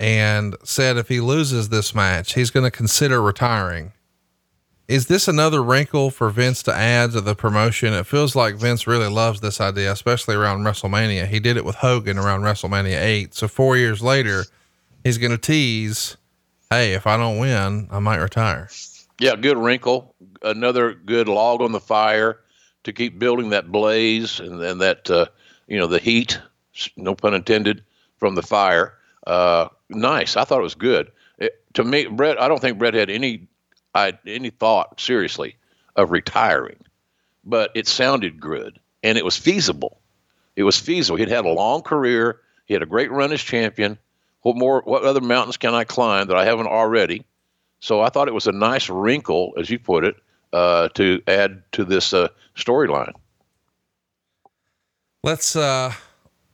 and 0.00 0.56
said 0.64 0.96
if 0.96 1.06
he 1.06 1.20
loses 1.20 1.68
this 1.68 1.94
match, 1.94 2.34
he's 2.34 2.50
going 2.50 2.64
to 2.64 2.76
consider 2.76 3.22
retiring. 3.22 3.92
Is 4.88 5.04
this 5.04 5.28
another 5.28 5.62
wrinkle 5.62 6.10
for 6.10 6.30
Vince 6.30 6.62
to 6.62 6.74
add 6.74 7.12
to 7.12 7.20
the 7.20 7.34
promotion? 7.34 7.92
It 7.92 8.06
feels 8.06 8.34
like 8.34 8.54
Vince 8.54 8.86
really 8.86 9.10
loves 9.10 9.42
this 9.42 9.60
idea, 9.60 9.92
especially 9.92 10.34
around 10.34 10.60
WrestleMania. 10.62 11.26
He 11.26 11.40
did 11.40 11.58
it 11.58 11.64
with 11.66 11.76
Hogan 11.76 12.16
around 12.16 12.40
WrestleMania 12.40 12.98
8. 12.98 13.34
So 13.34 13.48
four 13.48 13.76
years 13.76 14.00
later, 14.00 14.44
he's 15.04 15.18
going 15.18 15.32
to 15.32 15.36
tease, 15.36 16.16
hey, 16.70 16.94
if 16.94 17.06
I 17.06 17.18
don't 17.18 17.38
win, 17.38 17.88
I 17.90 17.98
might 17.98 18.16
retire. 18.16 18.70
Yeah, 19.20 19.36
good 19.36 19.58
wrinkle. 19.58 20.14
Another 20.40 20.94
good 20.94 21.28
log 21.28 21.60
on 21.60 21.72
the 21.72 21.80
fire 21.80 22.40
to 22.84 22.92
keep 22.94 23.18
building 23.18 23.50
that 23.50 23.70
blaze 23.70 24.40
and, 24.40 24.62
and 24.62 24.80
that 24.80 25.10
uh, 25.10 25.26
you 25.66 25.78
know 25.78 25.86
the 25.86 25.98
heat, 25.98 26.40
no 26.96 27.14
pun 27.14 27.34
intended, 27.34 27.84
from 28.16 28.36
the 28.36 28.42
fire. 28.42 28.94
Uh, 29.26 29.68
nice. 29.90 30.34
I 30.34 30.44
thought 30.44 30.60
it 30.60 30.62
was 30.62 30.74
good. 30.74 31.12
It, 31.36 31.62
to 31.74 31.84
me, 31.84 32.06
Bret, 32.06 32.40
I 32.40 32.48
don't 32.48 32.60
think 32.60 32.78
Bret 32.78 32.94
had 32.94 33.10
any 33.10 33.48
I, 33.94 34.18
any 34.26 34.50
thought 34.50 35.00
seriously 35.00 35.56
of 35.96 36.10
retiring, 36.10 36.78
but 37.44 37.70
it 37.74 37.86
sounded 37.88 38.40
good. 38.40 38.78
and 39.02 39.18
it 39.18 39.24
was 39.24 39.36
feasible. 39.36 40.00
It 40.56 40.64
was 40.64 40.78
feasible. 40.78 41.16
He'd 41.18 41.28
had 41.28 41.44
a 41.44 41.50
long 41.50 41.82
career. 41.82 42.40
He 42.66 42.74
had 42.74 42.82
a 42.82 42.86
great 42.86 43.10
run 43.10 43.32
as 43.32 43.40
champion. 43.40 43.98
What 44.42 44.56
more? 44.56 44.82
What 44.84 45.04
other 45.04 45.20
mountains 45.20 45.56
can 45.56 45.74
I 45.74 45.84
climb 45.84 46.26
that 46.28 46.36
I 46.36 46.44
haven't 46.44 46.66
already? 46.66 47.24
So 47.80 48.00
I 48.00 48.08
thought 48.08 48.28
it 48.28 48.34
was 48.34 48.46
a 48.46 48.52
nice 48.52 48.88
wrinkle, 48.88 49.52
as 49.56 49.70
you 49.70 49.78
put 49.78 50.04
it, 50.04 50.16
uh, 50.52 50.88
to 50.94 51.22
add 51.28 51.62
to 51.72 51.84
this 51.84 52.12
uh, 52.12 52.28
storyline. 52.56 53.12
Let's 55.22 55.54
uh, 55.54 55.92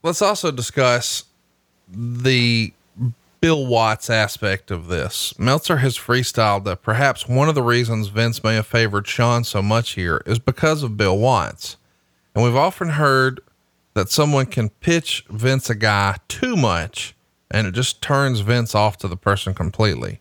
let's 0.03 0.21
also 0.21 0.51
discuss 0.51 1.23
the 1.87 2.73
Bill 3.41 3.65
Watts 3.65 4.09
aspect 4.09 4.71
of 4.71 4.87
this. 4.87 5.37
Meltzer 5.37 5.77
has 5.77 5.97
freestyled 5.97 6.63
that 6.65 6.81
perhaps 6.81 7.27
one 7.27 7.49
of 7.49 7.55
the 7.55 7.63
reasons 7.63 8.07
Vince 8.07 8.43
may 8.43 8.55
have 8.55 8.67
favored 8.67 9.07
Shawn 9.07 9.43
so 9.43 9.61
much 9.61 9.91
here 9.91 10.21
is 10.25 10.39
because 10.39 10.83
of 10.83 10.97
Bill 10.97 11.17
Watts. 11.17 11.77
And 12.33 12.43
we've 12.43 12.55
often 12.55 12.89
heard 12.89 13.39
that 13.93 14.09
someone 14.09 14.45
can 14.45 14.69
pitch 14.69 15.25
Vince 15.29 15.69
a 15.69 15.75
guy 15.75 16.17
too 16.27 16.55
much 16.55 17.15
and 17.51 17.67
it 17.67 17.73
just 17.73 18.01
turns 18.01 18.41
Vince 18.41 18.75
off 18.75 18.97
to 18.97 19.07
the 19.07 19.15
person 19.15 19.53
completely. 19.53 20.19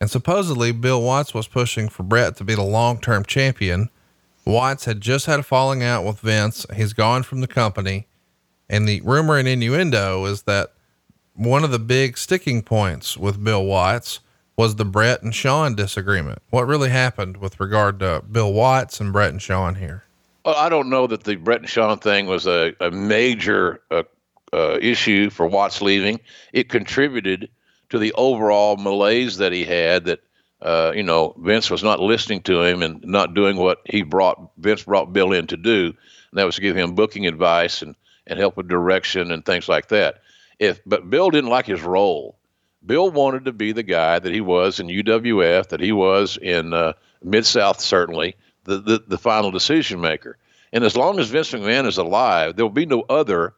And 0.00 0.10
supposedly 0.10 0.72
Bill 0.72 1.02
Watts 1.02 1.34
was 1.34 1.48
pushing 1.48 1.88
for 1.88 2.02
Bret 2.02 2.36
to 2.36 2.44
be 2.44 2.54
the 2.54 2.62
long-term 2.62 3.24
champion. 3.24 3.90
Watts 4.44 4.84
had 4.84 5.00
just 5.00 5.26
had 5.26 5.40
a 5.40 5.42
falling 5.42 5.82
out 5.82 6.04
with 6.04 6.20
Vince. 6.20 6.66
He's 6.76 6.92
gone 6.92 7.22
from 7.22 7.40
the 7.40 7.48
company. 7.48 8.06
And 8.68 8.88
the 8.88 9.00
rumor 9.00 9.36
and 9.36 9.48
innuendo 9.48 10.24
is 10.26 10.42
that 10.42 10.74
one 11.36 11.64
of 11.64 11.70
the 11.70 11.78
big 11.78 12.18
sticking 12.18 12.62
points 12.62 13.16
with 13.16 13.42
Bill 13.42 13.64
Watts 13.64 14.20
was 14.56 14.76
the 14.76 14.84
Bret 14.84 15.22
and 15.22 15.34
Shawn 15.34 15.74
disagreement. 15.74 16.40
What 16.50 16.66
really 16.66 16.88
happened 16.88 17.36
with 17.36 17.60
regard 17.60 18.00
to 18.00 18.22
Bill 18.30 18.52
Watts 18.52 19.00
and 19.00 19.12
Bret 19.12 19.30
and 19.30 19.42
Shawn 19.42 19.74
here? 19.76 20.04
Well, 20.44 20.54
I 20.56 20.68
don't 20.68 20.88
know 20.88 21.06
that 21.06 21.24
the 21.24 21.36
Bret 21.36 21.60
and 21.60 21.68
Shawn 21.68 21.98
thing 21.98 22.26
was 22.26 22.46
a, 22.46 22.72
a 22.80 22.90
major 22.90 23.82
uh, 23.90 24.04
uh, 24.52 24.78
issue 24.80 25.28
for 25.28 25.46
Watts 25.46 25.82
leaving. 25.82 26.20
It 26.52 26.70
contributed 26.70 27.50
to 27.90 27.98
the 27.98 28.12
overall 28.14 28.76
malaise 28.76 29.36
that 29.36 29.52
he 29.52 29.64
had 29.64 30.06
that, 30.06 30.20
uh, 30.62 30.92
you 30.94 31.02
know, 31.02 31.34
Vince 31.38 31.70
was 31.70 31.82
not 31.82 32.00
listening 32.00 32.40
to 32.42 32.62
him 32.62 32.82
and 32.82 33.04
not 33.04 33.34
doing 33.34 33.56
what 33.56 33.82
he 33.84 34.02
brought, 34.02 34.50
Vince 34.56 34.84
brought 34.84 35.12
Bill 35.12 35.32
in 35.32 35.46
to 35.48 35.56
do. 35.56 35.86
And 35.86 36.38
that 36.38 36.44
was 36.44 36.54
to 36.56 36.62
give 36.62 36.76
him 36.76 36.94
booking 36.94 37.26
advice 37.26 37.82
and, 37.82 37.94
and 38.26 38.38
help 38.38 38.56
with 38.56 38.68
direction 38.68 39.30
and 39.30 39.44
things 39.44 39.68
like 39.68 39.88
that. 39.88 40.22
If, 40.58 40.80
but 40.86 41.10
Bill 41.10 41.30
didn't 41.30 41.50
like 41.50 41.66
his 41.66 41.82
role. 41.82 42.38
Bill 42.84 43.10
wanted 43.10 43.44
to 43.46 43.52
be 43.52 43.72
the 43.72 43.82
guy 43.82 44.18
that 44.18 44.32
he 44.32 44.40
was 44.40 44.80
in 44.80 44.86
UWF, 44.86 45.68
that 45.68 45.80
he 45.80 45.92
was 45.92 46.36
in 46.36 46.72
uh, 46.72 46.92
Mid 47.22 47.44
South, 47.44 47.80
certainly, 47.80 48.36
the, 48.64 48.78
the, 48.78 49.04
the 49.06 49.18
final 49.18 49.50
decision 49.50 50.00
maker. 50.00 50.38
And 50.72 50.84
as 50.84 50.96
long 50.96 51.18
as 51.18 51.28
Vince 51.28 51.52
McMahon 51.52 51.86
is 51.86 51.98
alive, 51.98 52.56
there 52.56 52.64
will 52.64 52.70
be 52.70 52.86
no 52.86 53.04
other 53.08 53.54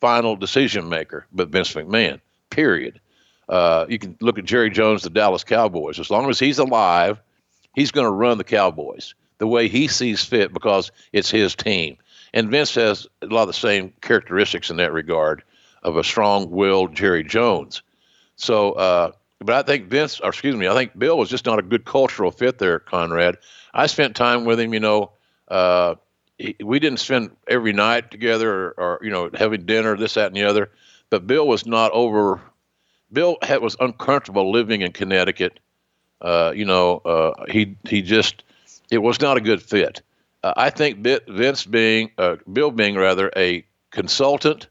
final 0.00 0.36
decision 0.36 0.88
maker 0.88 1.26
but 1.32 1.48
Vince 1.48 1.72
McMahon, 1.74 2.20
period. 2.50 3.00
Uh, 3.48 3.86
you 3.88 3.98
can 3.98 4.16
look 4.20 4.38
at 4.38 4.44
Jerry 4.44 4.70
Jones, 4.70 5.02
the 5.02 5.10
Dallas 5.10 5.44
Cowboys. 5.44 5.98
As 5.98 6.10
long 6.10 6.28
as 6.30 6.38
he's 6.38 6.58
alive, 6.58 7.20
he's 7.74 7.90
going 7.90 8.06
to 8.06 8.10
run 8.10 8.38
the 8.38 8.44
Cowboys 8.44 9.14
the 9.38 9.46
way 9.46 9.68
he 9.68 9.88
sees 9.88 10.24
fit 10.24 10.52
because 10.52 10.90
it's 11.12 11.30
his 11.30 11.54
team. 11.54 11.96
And 12.32 12.50
Vince 12.50 12.74
has 12.76 13.06
a 13.20 13.26
lot 13.26 13.42
of 13.42 13.48
the 13.48 13.54
same 13.54 13.92
characteristics 14.00 14.70
in 14.70 14.76
that 14.76 14.92
regard 14.92 15.42
of 15.82 15.96
a 15.96 16.04
strong-willed 16.04 16.94
Jerry 16.94 17.24
Jones. 17.24 17.82
So, 18.36 18.72
uh, 18.72 19.12
but 19.40 19.54
I 19.54 19.62
think 19.62 19.86
Vince, 19.88 20.20
or 20.20 20.28
excuse 20.28 20.56
me, 20.56 20.68
I 20.68 20.74
think 20.74 20.96
Bill 20.98 21.18
was 21.18 21.28
just 21.28 21.46
not 21.46 21.58
a 21.58 21.62
good 21.62 21.84
cultural 21.84 22.30
fit 22.30 22.58
there, 22.58 22.78
Conrad. 22.78 23.38
I 23.74 23.86
spent 23.86 24.16
time 24.16 24.44
with 24.44 24.60
him, 24.60 24.74
you 24.74 24.80
know. 24.80 25.12
Uh, 25.48 25.96
he, 26.38 26.56
we 26.62 26.78
didn't 26.78 26.98
spend 26.98 27.36
every 27.48 27.72
night 27.72 28.10
together 28.10 28.52
or, 28.52 28.74
or, 28.78 29.00
you 29.02 29.10
know 29.10 29.30
having 29.34 29.66
dinner, 29.66 29.96
this, 29.96 30.14
that, 30.14 30.26
and 30.26 30.36
the 30.36 30.44
other. 30.44 30.70
But 31.10 31.26
Bill 31.26 31.46
was 31.46 31.66
not 31.66 31.92
over. 31.92 32.40
Bill 33.12 33.36
had, 33.42 33.60
was 33.60 33.76
uncomfortable 33.78 34.50
living 34.50 34.80
in 34.80 34.92
Connecticut. 34.92 35.60
Uh, 36.20 36.52
you 36.54 36.64
know, 36.64 36.98
uh, 36.98 37.44
he 37.50 37.76
he 37.88 38.02
just 38.02 38.44
it 38.90 38.98
was 38.98 39.20
not 39.20 39.36
a 39.36 39.40
good 39.40 39.62
fit. 39.62 40.02
Uh, 40.42 40.54
I 40.56 40.70
think 40.70 40.98
Vince 40.98 41.66
being 41.66 42.10
uh, 42.18 42.36
Bill 42.50 42.70
being 42.70 42.96
rather 42.96 43.30
a 43.36 43.64
consultant, 43.90 44.68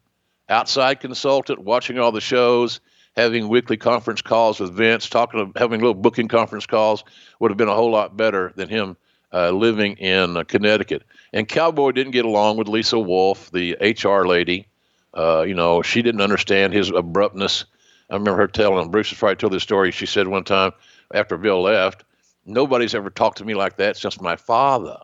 outside 0.51 0.99
consultant, 0.99 1.59
watching 1.59 1.97
all 1.97 2.11
the 2.11 2.21
shows, 2.21 2.79
having 3.15 3.47
weekly 3.47 3.77
conference 3.77 4.21
calls 4.21 4.59
with 4.59 4.73
Vince, 4.73 5.09
talking, 5.09 5.51
having 5.55 5.79
little 5.79 5.95
booking 5.95 6.27
conference 6.27 6.65
calls 6.65 7.03
would 7.39 7.49
have 7.49 7.57
been 7.57 7.67
a 7.67 7.75
whole 7.75 7.91
lot 7.91 8.15
better 8.15 8.53
than 8.55 8.69
him 8.69 8.95
uh, 9.33 9.49
living 9.49 9.93
in 9.93 10.37
uh, 10.37 10.43
Connecticut. 10.43 11.03
And 11.33 11.47
Cowboy 11.47 11.91
didn't 11.91 12.11
get 12.11 12.25
along 12.25 12.57
with 12.57 12.67
Lisa 12.67 12.99
Wolf, 12.99 13.49
the 13.51 13.75
HR 13.81 14.27
lady. 14.27 14.67
Uh, 15.13 15.41
you 15.41 15.53
know, 15.53 15.81
she 15.81 16.01
didn't 16.01 16.21
understand 16.21 16.73
his 16.73 16.89
abruptness. 16.89 17.65
I 18.09 18.15
remember 18.15 18.37
her 18.37 18.47
telling 18.47 18.91
Bruce 18.91 19.09
has 19.09 19.19
probably 19.19 19.37
told 19.37 19.53
this 19.53 19.63
story. 19.63 19.91
She 19.91 20.05
said 20.05 20.27
one 20.27 20.43
time 20.43 20.71
after 21.13 21.37
Bill 21.37 21.61
left, 21.61 22.03
nobody's 22.45 22.93
ever 22.93 23.09
talked 23.09 23.37
to 23.37 23.45
me 23.45 23.55
like 23.55 23.77
that 23.77 23.97
since 23.97 24.19
my 24.19 24.35
father. 24.35 24.97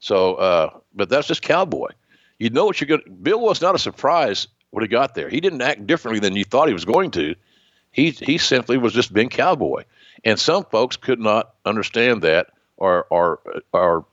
So, 0.00 0.34
uh, 0.34 0.70
but 0.94 1.08
that's 1.08 1.28
just 1.28 1.42
Cowboy. 1.42 1.90
You 2.38 2.50
know 2.50 2.66
what 2.66 2.80
you're 2.80 2.88
going. 2.88 3.02
to 3.02 3.10
Bill 3.10 3.40
was 3.40 3.60
not 3.60 3.74
a 3.74 3.78
surprise 3.78 4.48
when 4.74 4.82
he 4.82 4.88
got 4.88 5.14
there. 5.14 5.28
He 5.28 5.40
didn't 5.40 5.62
act 5.62 5.86
differently 5.86 6.18
than 6.18 6.34
you 6.34 6.42
thought 6.42 6.66
he 6.66 6.74
was 6.74 6.84
going 6.84 7.12
to. 7.12 7.36
He 7.92 8.10
he 8.10 8.38
simply 8.38 8.76
was 8.76 8.92
just 8.92 9.12
being 9.12 9.28
Cowboy, 9.28 9.84
and 10.24 10.36
some 10.38 10.64
folks 10.64 10.96
could 10.96 11.20
not 11.20 11.54
understand 11.64 12.22
that 12.22 12.48
or 12.76 13.06
or 13.08 13.38
or 13.72 14.04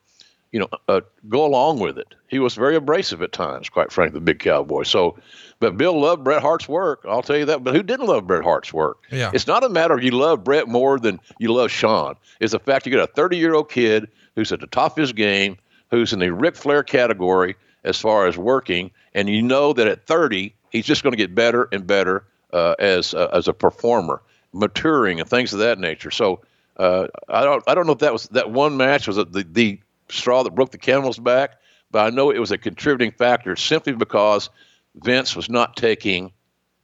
you 0.51 0.59
know 0.59 0.67
uh, 0.87 1.01
go 1.27 1.45
along 1.45 1.79
with 1.79 1.97
it. 1.97 2.13
He 2.27 2.37
was 2.37 2.53
very 2.53 2.75
abrasive 2.75 3.23
at 3.23 3.31
times, 3.31 3.69
quite 3.69 3.91
frankly, 3.91 4.19
the 4.19 4.23
big 4.23 4.37
cowboy. 4.37 4.83
So, 4.83 5.17
but 5.59 5.77
Bill 5.77 5.99
loved 5.99 6.23
Bret 6.23 6.43
Hart's 6.43 6.69
work. 6.69 7.03
I'll 7.09 7.23
tell 7.23 7.37
you 7.37 7.45
that. 7.45 7.63
But 7.63 7.73
who 7.73 7.81
didn't 7.81 8.05
love 8.05 8.27
Bret 8.27 8.43
Hart's 8.43 8.71
work? 8.71 8.99
Yeah. 9.09 9.31
It's 9.33 9.47
not 9.47 9.63
a 9.63 9.69
matter 9.69 9.95
of 9.95 10.03
you 10.03 10.11
love 10.11 10.43
Bret 10.43 10.67
more 10.67 10.99
than 10.99 11.19
you 11.39 11.51
love 11.51 11.71
Shawn. 11.71 12.17
It's 12.39 12.51
the 12.51 12.59
fact 12.59 12.85
you 12.85 12.91
get 12.91 13.01
a 13.01 13.07
30 13.07 13.37
year 13.37 13.55
old 13.55 13.71
kid 13.71 14.09
who's 14.35 14.51
at 14.51 14.59
the 14.59 14.67
top 14.67 14.91
of 14.91 15.01
his 15.01 15.11
game, 15.11 15.57
who's 15.89 16.13
in 16.13 16.19
the 16.19 16.31
Ric 16.31 16.55
Flair 16.55 16.83
category 16.83 17.55
as 17.83 17.99
far 17.99 18.27
as 18.27 18.37
working, 18.37 18.91
and 19.13 19.29
you 19.29 19.41
know 19.41 19.73
that 19.73 19.87
at 19.87 20.05
30 20.05 20.53
he's 20.71 20.85
just 20.85 21.03
going 21.03 21.11
to 21.11 21.17
get 21.17 21.35
better 21.35 21.67
and 21.71 21.85
better 21.85 22.25
uh, 22.53 22.75
as 22.79 23.13
uh, 23.13 23.29
as 23.33 23.47
a 23.47 23.53
performer, 23.53 24.21
maturing 24.53 25.19
and 25.19 25.29
things 25.29 25.53
of 25.53 25.59
that 25.59 25.79
nature. 25.79 26.11
So 26.11 26.41
uh, 26.77 27.07
I 27.29 27.43
don't 27.43 27.63
I 27.67 27.75
don't 27.75 27.85
know 27.85 27.93
if 27.93 27.99
that 27.99 28.13
was 28.13 28.27
that 28.29 28.51
one 28.51 28.77
match 28.77 29.07
was 29.07 29.17
the 29.17 29.45
the 29.49 29.79
straw 30.09 30.43
that 30.43 30.55
broke 30.55 30.71
the 30.71 30.77
camel's 30.77 31.19
back, 31.19 31.57
but 31.91 32.05
I 32.05 32.09
know 32.09 32.31
it 32.31 32.39
was 32.39 32.51
a 32.51 32.57
contributing 32.57 33.11
factor 33.11 33.55
simply 33.55 33.93
because 33.93 34.49
Vince 34.95 35.35
was 35.35 35.49
not 35.49 35.77
taking 35.77 36.31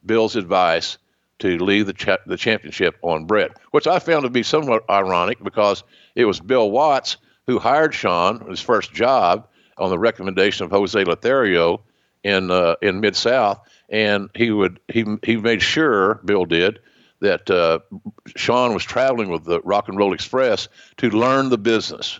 Bill's 0.06 0.36
advice 0.36 0.98
to 1.40 1.58
leave 1.58 1.86
the 1.86 1.94
cha- 1.94 2.18
the 2.26 2.38
championship 2.38 2.98
on 3.02 3.26
Bret, 3.26 3.52
which 3.72 3.88
I 3.88 4.00
found 4.00 4.24
to 4.24 4.30
be 4.30 4.44
somewhat 4.44 4.84
ironic 4.90 5.44
because 5.44 5.84
it 6.16 6.26
was 6.26 6.40
Bill 6.40 6.72
Watts 6.72 7.18
who 7.46 7.60
hired 7.60 7.94
Shawn 7.94 8.46
his 8.50 8.62
first 8.62 8.94
job 8.94 9.48
on 9.78 9.90
the 9.90 10.00
recommendation 10.00 10.66
of 10.66 10.72
Jose 10.72 11.04
Lothario 11.04 11.82
in 12.28 12.52
uh, 12.52 12.76
in 12.82 13.00
Mid 13.00 13.16
South, 13.16 13.60
and 13.90 14.30
he 14.36 14.52
would 14.52 14.80
he 14.90 15.06
he 15.24 15.38
made 15.38 15.62
sure 15.62 16.16
Bill 16.26 16.46
did 16.46 16.80
that 17.20 17.50
uh, 17.50 17.80
Shawn 18.36 18.74
was 18.74 18.84
traveling 18.84 19.30
with 19.30 19.46
the 19.46 19.62
Rock 19.62 19.88
and 19.88 19.98
Roll 19.98 20.14
Express 20.14 20.68
to 20.98 21.10
learn 21.10 21.50
the 21.50 21.58
business, 21.58 22.20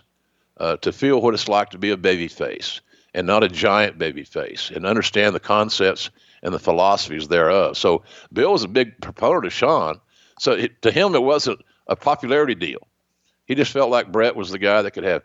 uh, 0.56 0.76
to 0.78 0.92
feel 0.92 1.20
what 1.20 1.34
it's 1.34 1.46
like 1.46 1.70
to 1.70 1.78
be 1.78 1.90
a 1.90 1.96
baby 1.96 2.26
face 2.26 2.80
and 3.14 3.26
not 3.26 3.44
a 3.44 3.48
giant 3.48 3.98
baby 3.98 4.24
face, 4.24 4.70
and 4.74 4.86
understand 4.86 5.34
the 5.34 5.40
concepts 5.40 6.10
and 6.42 6.52
the 6.54 6.58
philosophies 6.58 7.28
thereof. 7.28 7.76
So 7.76 8.02
Bill 8.32 8.52
was 8.52 8.64
a 8.64 8.68
big 8.68 9.00
proponent 9.00 9.46
of 9.46 9.52
Shawn. 9.52 10.00
So 10.40 10.52
it, 10.52 10.82
to 10.82 10.90
him, 10.90 11.14
it 11.14 11.22
wasn't 11.22 11.60
a 11.86 11.96
popularity 11.96 12.54
deal. 12.54 12.86
He 13.46 13.54
just 13.54 13.72
felt 13.72 13.90
like 13.90 14.12
Bret 14.12 14.36
was 14.36 14.50
the 14.50 14.58
guy 14.58 14.82
that 14.82 14.92
could 14.92 15.04
have 15.04 15.22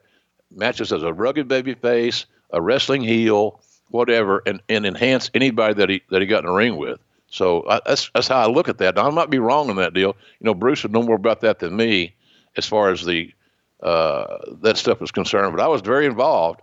matches 0.51 0.91
as 0.91 1.03
a 1.03 1.13
rugged 1.13 1.47
baby 1.47 1.73
face, 1.73 2.25
a 2.51 2.61
wrestling 2.61 3.01
heel, 3.01 3.61
whatever, 3.89 4.41
and, 4.45 4.61
and 4.69 4.85
enhance 4.85 5.29
anybody 5.33 5.73
that 5.75 5.89
he 5.89 6.01
that 6.09 6.21
he 6.21 6.27
got 6.27 6.39
in 6.39 6.45
the 6.45 6.51
ring 6.51 6.77
with. 6.77 6.99
So 7.27 7.67
I, 7.67 7.81
that's 7.85 8.09
that's 8.13 8.27
how 8.27 8.37
I 8.37 8.47
look 8.47 8.69
at 8.69 8.77
that. 8.77 8.95
Now, 8.95 9.07
I 9.07 9.09
might 9.09 9.29
be 9.29 9.39
wrong 9.39 9.69
on 9.69 9.75
that 9.77 9.93
deal. 9.93 10.15
You 10.39 10.45
know, 10.45 10.53
Bruce 10.53 10.83
would 10.83 10.91
know 10.91 11.01
more 11.01 11.15
about 11.15 11.41
that 11.41 11.59
than 11.59 11.75
me 11.75 12.15
as 12.55 12.65
far 12.65 12.91
as 12.91 13.05
the 13.05 13.33
uh, 13.81 14.37
that 14.61 14.77
stuff 14.77 15.01
was 15.01 15.11
concerned. 15.11 15.55
But 15.55 15.63
I 15.63 15.67
was 15.67 15.81
very 15.81 16.05
involved. 16.05 16.61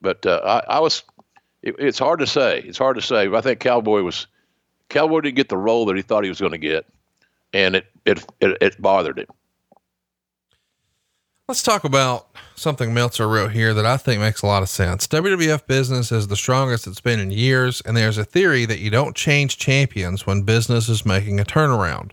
But 0.00 0.24
uh, 0.24 0.40
I, 0.44 0.76
I, 0.76 0.80
was. 0.80 1.02
It, 1.62 1.76
it's 1.78 1.98
hard 1.98 2.20
to 2.20 2.26
say. 2.26 2.60
It's 2.60 2.78
hard 2.78 2.96
to 2.96 3.02
say. 3.02 3.26
But 3.26 3.38
I 3.38 3.40
think 3.40 3.60
Cowboy 3.60 4.02
was 4.02 4.26
Cowboy 4.88 5.20
didn't 5.20 5.36
get 5.36 5.48
the 5.48 5.56
role 5.56 5.86
that 5.86 5.96
he 5.96 6.02
thought 6.02 6.22
he 6.22 6.30
was 6.30 6.40
going 6.40 6.52
to 6.52 6.58
get, 6.58 6.86
and 7.52 7.76
it 7.76 7.86
it 8.04 8.24
it, 8.40 8.58
it 8.60 8.82
bothered 8.82 9.18
him. 9.18 9.26
Let's 11.46 11.62
talk 11.62 11.84
about 11.84 12.28
something 12.56 12.94
Meltzer 12.94 13.28
wrote 13.28 13.52
here 13.52 13.74
that 13.74 13.84
I 13.84 13.98
think 13.98 14.18
makes 14.18 14.40
a 14.40 14.46
lot 14.46 14.62
of 14.62 14.70
sense. 14.70 15.06
WWF 15.06 15.66
business 15.66 16.10
is 16.10 16.28
the 16.28 16.36
strongest 16.36 16.86
it's 16.86 17.02
been 17.02 17.20
in 17.20 17.30
years, 17.30 17.82
and 17.82 17.94
there's 17.94 18.16
a 18.16 18.24
theory 18.24 18.64
that 18.64 18.78
you 18.78 18.88
don't 18.88 19.14
change 19.14 19.58
champions 19.58 20.26
when 20.26 20.44
business 20.44 20.88
is 20.88 21.04
making 21.04 21.38
a 21.38 21.44
turnaround. 21.44 22.12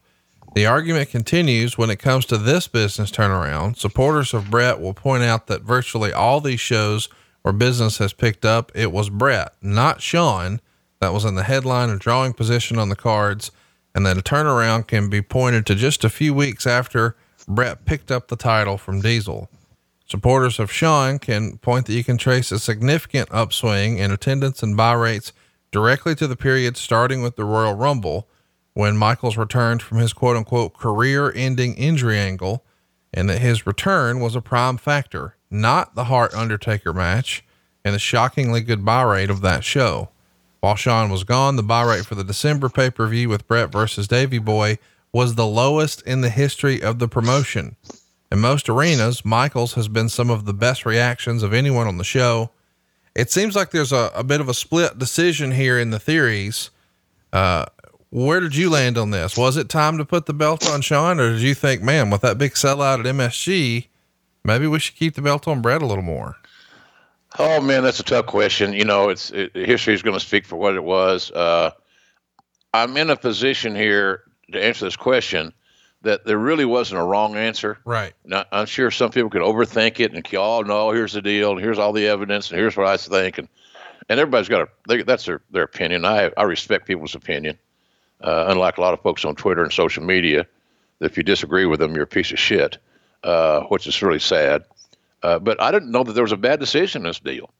The 0.53 0.65
argument 0.65 1.11
continues 1.11 1.77
when 1.77 1.89
it 1.89 1.95
comes 1.95 2.25
to 2.25 2.37
this 2.37 2.67
business 2.67 3.09
turnaround. 3.09 3.77
Supporters 3.77 4.33
of 4.33 4.51
Bret 4.51 4.81
will 4.81 4.93
point 4.93 5.23
out 5.23 5.47
that 5.47 5.61
virtually 5.61 6.11
all 6.11 6.41
these 6.41 6.59
shows 6.59 7.07
where 7.41 7.53
business 7.53 7.99
has 7.99 8.11
picked 8.11 8.43
up, 8.43 8.69
it 8.75 8.91
was 8.91 9.09
Bret, 9.09 9.53
not 9.61 10.01
Shawn, 10.01 10.59
that 10.99 11.13
was 11.13 11.23
in 11.23 11.35
the 11.35 11.43
headline 11.43 11.89
or 11.89 11.95
drawing 11.95 12.33
position 12.33 12.77
on 12.77 12.89
the 12.89 12.97
cards, 12.97 13.49
and 13.95 14.05
that 14.05 14.17
a 14.17 14.21
turnaround 14.21 14.87
can 14.87 15.09
be 15.09 15.21
pointed 15.21 15.65
to 15.67 15.75
just 15.75 16.03
a 16.03 16.09
few 16.09 16.33
weeks 16.33 16.67
after 16.67 17.15
Bret 17.47 17.85
picked 17.85 18.11
up 18.11 18.27
the 18.27 18.35
title 18.35 18.77
from 18.77 19.01
Diesel. 19.01 19.49
Supporters 20.05 20.59
of 20.59 20.71
Shawn 20.71 21.19
can 21.19 21.57
point 21.57 21.85
that 21.85 21.93
you 21.93 22.03
can 22.03 22.17
trace 22.17 22.51
a 22.51 22.59
significant 22.59 23.29
upswing 23.31 23.97
in 23.97 24.11
attendance 24.11 24.61
and 24.61 24.75
buy 24.75 24.93
rates 24.93 25.31
directly 25.71 26.15
to 26.15 26.27
the 26.27 26.35
period 26.35 26.75
starting 26.75 27.21
with 27.21 27.37
the 27.37 27.45
Royal 27.45 27.73
Rumble, 27.73 28.27
when 28.73 28.97
Michaels 28.97 29.37
returned 29.37 29.81
from 29.81 29.97
his 29.97 30.13
quote 30.13 30.37
unquote 30.37 30.73
career 30.73 31.31
ending 31.33 31.75
injury 31.75 32.17
angle, 32.17 32.63
and 33.13 33.29
that 33.29 33.39
his 33.39 33.67
return 33.67 34.19
was 34.19 34.35
a 34.35 34.41
prime 34.41 34.77
factor, 34.77 35.35
not 35.49 35.95
the 35.95 36.05
Hart 36.05 36.33
Undertaker 36.33 36.93
match, 36.93 37.43
and 37.83 37.93
the 37.93 37.99
shockingly 37.99 38.61
good 38.61 38.85
buy 38.85 39.01
rate 39.01 39.29
of 39.29 39.41
that 39.41 39.63
show. 39.63 40.09
While 40.61 40.75
Shawn 40.75 41.09
was 41.09 41.23
gone, 41.23 41.55
the 41.55 41.63
buy 41.63 41.83
rate 41.83 42.05
for 42.05 42.15
the 42.15 42.23
December 42.23 42.69
pay 42.69 42.89
per 42.89 43.07
view 43.07 43.29
with 43.29 43.47
Bret 43.47 43.71
versus 43.71 44.07
Davey 44.07 44.39
Boy 44.39 44.77
was 45.13 45.35
the 45.35 45.47
lowest 45.47 46.01
in 46.03 46.21
the 46.21 46.29
history 46.29 46.81
of 46.81 46.99
the 46.99 47.07
promotion. 47.07 47.75
In 48.31 48.39
most 48.39 48.69
arenas, 48.69 49.25
Michaels 49.25 49.73
has 49.73 49.87
been 49.87 50.07
some 50.07 50.29
of 50.29 50.45
the 50.45 50.53
best 50.53 50.85
reactions 50.85 51.43
of 51.43 51.53
anyone 51.53 51.87
on 51.87 51.97
the 51.97 52.03
show. 52.03 52.51
It 53.13 53.29
seems 53.29 53.55
like 53.55 53.71
there's 53.71 53.91
a, 53.91 54.09
a 54.15 54.23
bit 54.23 54.39
of 54.39 54.47
a 54.47 54.53
split 54.53 54.97
decision 54.97 55.51
here 55.51 55.77
in 55.77 55.89
the 55.89 55.99
theories. 55.99 56.69
Uh, 57.33 57.65
where 58.09 58.39
did 58.39 58.55
you 58.55 58.69
land 58.69 58.97
on 58.97 59.11
this? 59.11 59.37
Was 59.37 59.57
it 59.57 59.67
time 59.67 59.97
to 59.97 60.05
put 60.05 60.27
the 60.27 60.33
belt 60.33 60.65
on 60.69 60.81
Shawn, 60.81 61.19
or 61.19 61.33
did 61.33 61.41
you 61.41 61.53
think, 61.53 61.81
man, 61.81 62.09
with 62.09 62.21
that 62.21 62.37
big 62.37 62.53
sellout 62.53 62.99
at 62.99 63.05
MSG, 63.05 63.87
maybe 64.45 64.67
we 64.67 64.79
should 64.79 64.95
keep 64.95 65.15
the 65.15 65.21
belt 65.21 65.47
on 65.47 65.61
Bret 65.61 65.81
a 65.81 65.85
little 65.85 66.03
more? 66.03 66.37
Oh 67.39 67.61
man, 67.61 67.83
that's 67.83 67.99
a 67.99 68.03
tough 68.03 68.25
question. 68.25 68.73
You 68.73 68.83
know, 68.83 69.09
it's 69.09 69.29
it, 69.31 69.55
history 69.55 69.93
is 69.93 70.01
going 70.01 70.17
to 70.17 70.25
speak 70.25 70.45
for 70.45 70.57
what 70.57 70.75
it 70.75 70.83
was. 70.83 71.31
Uh, 71.31 71.71
I'm 72.73 72.97
in 72.97 73.09
a 73.09 73.15
position 73.15 73.75
here 73.75 74.23
to 74.51 74.63
answer 74.63 74.85
this 74.85 74.95
question 74.95 75.53
that 76.03 76.25
there 76.25 76.37
really 76.37 76.65
wasn't 76.65 76.99
a 76.99 77.03
wrong 77.03 77.35
answer. 77.35 77.77
Right. 77.85 78.13
Now, 78.25 78.45
I'm 78.51 78.65
sure 78.65 78.89
some 78.89 79.11
people 79.11 79.29
could 79.29 79.41
overthink 79.41 79.99
it 79.99 80.13
and 80.13 80.35
all 80.35 80.59
oh, 80.59 80.61
no, 80.63 80.91
here's 80.91 81.13
the 81.13 81.21
deal, 81.21 81.51
and 81.51 81.59
here's 81.59 81.77
all 81.77 81.93
the 81.93 82.07
evidence, 82.07 82.49
and 82.49 82.59
here's 82.59 82.75
what 82.75 82.87
I 82.87 82.97
think, 82.97 83.37
and 83.37 83.47
and 84.09 84.19
everybody's 84.19 84.49
got 84.49 84.61
a 84.61 84.67
they, 84.87 85.03
that's 85.03 85.25
their 85.25 85.41
their 85.51 85.63
opinion. 85.63 86.05
I 86.05 86.31
I 86.37 86.43
respect 86.43 86.87
people's 86.87 87.15
opinion, 87.15 87.57
uh, 88.21 88.45
unlike 88.47 88.77
a 88.77 88.81
lot 88.81 88.93
of 88.93 89.01
folks 89.01 89.25
on 89.25 89.35
Twitter 89.35 89.63
and 89.63 89.71
social 89.71 90.03
media. 90.03 90.47
If 90.99 91.17
you 91.17 91.23
disagree 91.23 91.65
with 91.65 91.79
them, 91.79 91.95
you're 91.95 92.03
a 92.03 92.07
piece 92.07 92.31
of 92.31 92.39
shit, 92.39 92.77
uh, 93.23 93.61
which 93.63 93.87
is 93.87 94.01
really 94.01 94.19
sad. 94.19 94.65
Uh, 95.23 95.39
but 95.39 95.61
I 95.61 95.71
didn't 95.71 95.91
know 95.91 96.03
that 96.03 96.13
there 96.13 96.23
was 96.23 96.31
a 96.31 96.37
bad 96.37 96.59
decision 96.59 97.03
in 97.03 97.07
this 97.07 97.19
deal. 97.19 97.51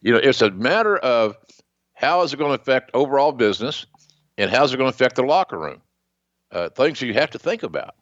You 0.00 0.12
know, 0.12 0.18
it's 0.18 0.42
a 0.42 0.50
matter 0.50 0.96
of 0.96 1.36
how 1.94 2.22
is 2.22 2.32
it 2.32 2.36
going 2.36 2.50
to 2.50 2.60
affect 2.60 2.90
overall 2.94 3.32
business, 3.32 3.86
and 4.36 4.50
how's 4.50 4.72
it 4.72 4.76
going 4.76 4.90
to 4.90 4.94
affect 4.94 5.16
the 5.16 5.22
locker 5.22 5.58
room. 5.58 5.80
Uh, 6.50 6.68
things 6.70 7.02
you 7.02 7.12
have 7.14 7.30
to 7.30 7.38
think 7.38 7.62
about. 7.62 7.94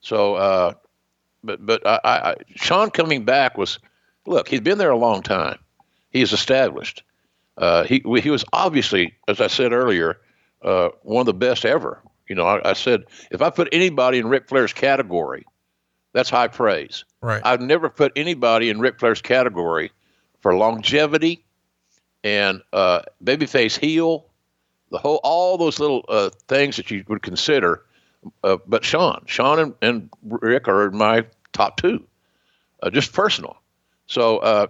So, 0.00 0.34
uh, 0.36 0.74
but 1.42 1.64
but 1.64 1.86
I, 1.86 2.00
I, 2.04 2.34
Shawn 2.54 2.90
coming 2.90 3.24
back 3.24 3.58
was, 3.58 3.78
look, 4.26 4.48
he's 4.48 4.60
been 4.60 4.78
there 4.78 4.90
a 4.90 4.96
long 4.96 5.22
time. 5.22 5.58
He's 6.10 6.32
established. 6.32 7.02
Uh, 7.56 7.84
he 7.84 8.02
he 8.22 8.30
was 8.30 8.44
obviously, 8.52 9.14
as 9.26 9.40
I 9.40 9.48
said 9.48 9.72
earlier, 9.72 10.18
uh, 10.62 10.90
one 11.02 11.22
of 11.22 11.26
the 11.26 11.34
best 11.34 11.64
ever. 11.64 12.00
You 12.28 12.36
know, 12.36 12.46
I, 12.46 12.70
I 12.70 12.72
said 12.74 13.04
if 13.30 13.42
I 13.42 13.50
put 13.50 13.68
anybody 13.72 14.18
in 14.18 14.28
Ric 14.28 14.48
Flair's 14.48 14.72
category, 14.72 15.44
that's 16.12 16.30
high 16.30 16.48
praise. 16.48 17.04
Right. 17.20 17.42
I've 17.44 17.60
never 17.60 17.88
put 17.88 18.12
anybody 18.14 18.70
in 18.70 18.78
Ric 18.78 18.98
Flair's 19.00 19.22
category 19.22 19.90
for 20.40 20.56
longevity 20.56 21.44
and 22.24 22.62
uh, 22.72 23.02
babyface 23.22 23.78
heel, 23.78 24.26
the 24.90 24.98
whole 24.98 25.20
all 25.22 25.58
those 25.58 25.78
little 25.78 26.04
uh, 26.08 26.30
things 26.48 26.76
that 26.76 26.90
you 26.90 27.04
would 27.08 27.22
consider. 27.22 27.84
Uh, 28.42 28.58
but 28.66 28.84
Shawn, 28.84 29.24
Shawn 29.26 29.58
and, 29.58 29.74
and, 29.80 30.10
Ric 30.22 30.68
are 30.68 30.90
my 30.90 31.24
top 31.52 31.76
two, 31.76 32.04
uh, 32.82 32.90
just 32.90 33.12
personal. 33.12 33.56
So 34.06 34.38
uh, 34.38 34.66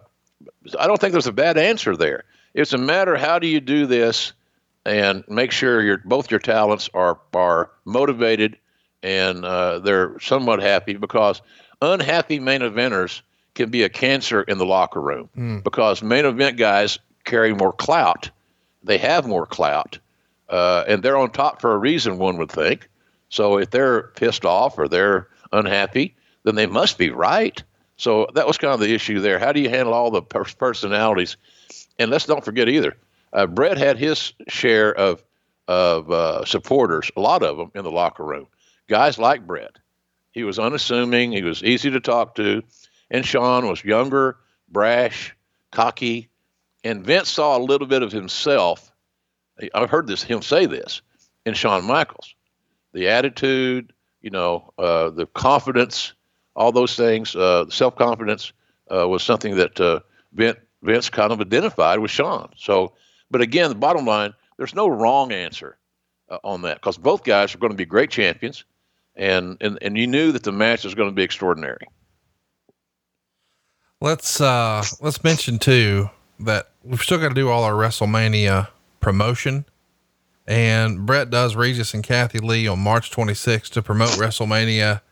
I 0.79 0.87
don't 0.87 1.01
think 1.01 1.13
there's 1.13 1.27
a 1.27 1.33
bad 1.33 1.57
answer 1.57 1.97
there. 1.97 2.25
It's 2.55 2.73
a 2.73 2.79
matter 2.79 3.17
how 3.17 3.39
do 3.39 3.47
you 3.47 3.61
do 3.61 3.87
this 3.87 4.33
and 4.85 5.25
make 5.29 5.53
sure 5.53 5.83
your 5.83 5.99
both 5.99 6.31
your 6.31 6.41
talents 6.41 6.89
are 6.95 7.21
are 7.35 7.71
motivated 7.85 8.59
and 9.03 9.45
uh, 9.45 9.79
they're 9.79 10.19
somewhat 10.21 10.61
happy 10.61 10.95
because 10.95 11.43
unhappy 11.81 12.41
main 12.41 12.61
eventers 12.61 13.23
can 13.55 13.71
be 13.71 13.83
a 13.83 13.89
cancer 13.89 14.43
in 14.43 14.59
the 14.59 14.67
locker 14.67 15.01
room 15.01 15.29
mm. 15.37 15.63
because 15.63 16.03
main 16.03 16.25
event 16.25 16.57
guys 16.57 16.99
carry 17.25 17.55
more 17.55 17.73
clout. 17.73 18.31
They 18.83 18.99
have 18.99 19.27
more 19.27 19.47
clout, 19.47 19.99
uh, 20.49 20.85
and 20.87 21.03
they're 21.03 21.17
on 21.17 21.31
top 21.31 21.61
for 21.61 21.75
a 21.75 21.79
reason, 21.79 22.19
one 22.19 22.39
would 22.39 22.51
think. 22.51 22.89
So 23.29 23.59
if 23.59 23.71
they're 23.71 24.05
pissed 24.09 24.45
off 24.45 24.79
or 24.79 24.89
they're 24.89 25.29
unhappy, 25.53 26.17
then 26.45 26.55
they 26.55 26.67
must 26.67 26.99
be 26.99 27.11
right. 27.11 27.63
So 27.97 28.29
that 28.35 28.47
was 28.47 28.59
kind 28.59 28.75
of 28.75 28.81
the 28.81 28.95
issue 28.95 29.21
there. 29.21 29.39
How 29.39 29.53
do 29.53 29.61
you 29.61 29.69
handle 29.69 29.93
all 29.93 30.11
the 30.11 30.23
personalities? 30.23 31.37
And 31.99 32.11
let's 32.11 32.27
don't 32.27 32.45
forget 32.45 32.69
either, 32.69 32.97
uh, 33.33 33.47
Bret 33.47 33.77
had 33.77 33.99
his 33.99 34.33
share 34.49 34.95
of 34.95 35.23
of 35.67 36.11
uh, 36.11 36.45
supporters, 36.47 37.11
a 37.15 37.21
lot 37.21 37.43
of 37.43 37.59
them 37.59 37.71
in 37.75 37.85
the 37.85 37.91
locker 37.91 38.25
room. 38.25 38.47
Guys 38.89 39.19
like 39.19 39.47
Bret. 39.47 39.77
He 40.33 40.43
was 40.43 40.59
unassuming. 40.59 41.33
He 41.33 41.43
was 41.43 41.63
easy 41.63 41.91
to 41.91 42.01
talk 42.01 42.35
to. 42.37 42.63
And 43.11 43.25
Shawn 43.25 43.67
was 43.67 43.85
younger, 43.85 44.39
brash, 44.71 45.37
cocky. 45.71 46.31
And 46.85 47.05
Vince 47.05 47.29
saw 47.29 47.59
a 47.59 47.61
little 47.61 47.87
bit 47.87 48.03
of 48.03 48.13
himself. 48.13 48.91
I've 49.75 49.91
heard 49.91 50.07
this 50.07 50.23
him 50.23 50.41
say 50.41 50.65
this 50.65 51.03
in 51.45 51.53
Shawn 51.53 51.85
Michaels. 51.85 52.35
The 52.93 53.09
attitude, 53.09 53.93
you 54.23 54.31
know, 54.31 54.73
uh, 54.79 55.11
the 55.11 55.27
confidence, 55.27 56.15
all 56.57 56.73
those 56.73 56.97
things, 56.97 57.37
uh, 57.37 57.69
self 57.71 57.97
confidence 57.97 58.53
uh, 58.91 59.09
was 59.09 59.23
something 59.23 59.57
that 59.57 59.81
uh, 59.81 60.01
Vince, 60.33 60.59
Vince 60.83 61.11
kind 61.11 61.33
of 61.33 61.41
identified 61.41 61.99
with 61.99 62.11
Shawn. 62.11 62.51
So, 62.57 62.95
but 63.31 63.41
again, 63.41 63.69
the 63.69 63.75
bottom 63.75 64.07
line, 64.07 64.33
there's 64.57 64.75
no 64.75 64.89
wrong 64.89 65.33
answer 65.33 65.79
uh, 66.29 66.39
on 66.45 66.63
that 66.63 66.77
because 66.77 66.99
both 66.99 67.25
guys 67.25 67.55
are 67.55 67.59
going 67.59 67.73
to 67.73 67.77
be 67.77 67.85
great 67.85 68.11
champions 68.11 68.65
and 69.19 69.57
and 69.61 69.79
and 69.83 69.99
you 69.99 70.07
knew 70.07 70.33
that 70.33 70.45
the 70.45 70.53
match 70.53 70.85
was 70.85 70.95
going 70.95 71.09
to 71.09 71.15
be 71.15 71.23
extraordinary. 71.23 71.87
Let's 74.01 74.41
uh 74.41 74.85
let's 75.01 75.23
mention 75.25 75.59
too 75.59 76.09
that 76.41 76.71
we've 76.85 77.03
still 77.03 77.19
got 77.19 77.31
to 77.31 77.35
do 77.35 77.51
all 77.51 77.65
our 77.65 77.73
WrestleMania 77.73 78.69
promotion. 79.01 79.65
And 80.49 81.05
Bret 81.05 81.29
does 81.29 81.55
Regis 81.55 81.93
and 81.93 82.03
Kathie 82.03 82.39
Lee 82.39 82.67
on 82.67 82.79
March 82.79 83.11
26th 83.11 83.69
to 83.73 83.83
promote 83.83 84.13
WrestleMania. 84.13 85.03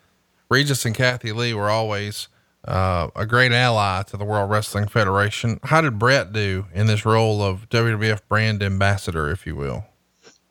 Regis 0.49 0.87
and 0.87 0.95
Kathie 0.95 1.33
Lee 1.33 1.53
were 1.53 1.69
always 1.69 2.29
uh, 2.65 3.09
a 3.15 3.27
great 3.27 3.53
ally 3.53 4.03
to 4.05 4.17
the 4.17 4.25
World 4.25 4.51
Wrestling 4.51 4.89
Federation. 4.89 5.61
How 5.65 5.83
did 5.83 5.99
Bret 5.99 6.33
do 6.33 6.65
in 6.73 6.87
this 6.87 7.05
role 7.05 7.43
of 7.43 7.69
WWF 7.69 8.21
brand 8.31 8.63
ambassador, 8.63 9.31
if 9.31 9.47
you 9.47 9.55
will? 9.55 9.85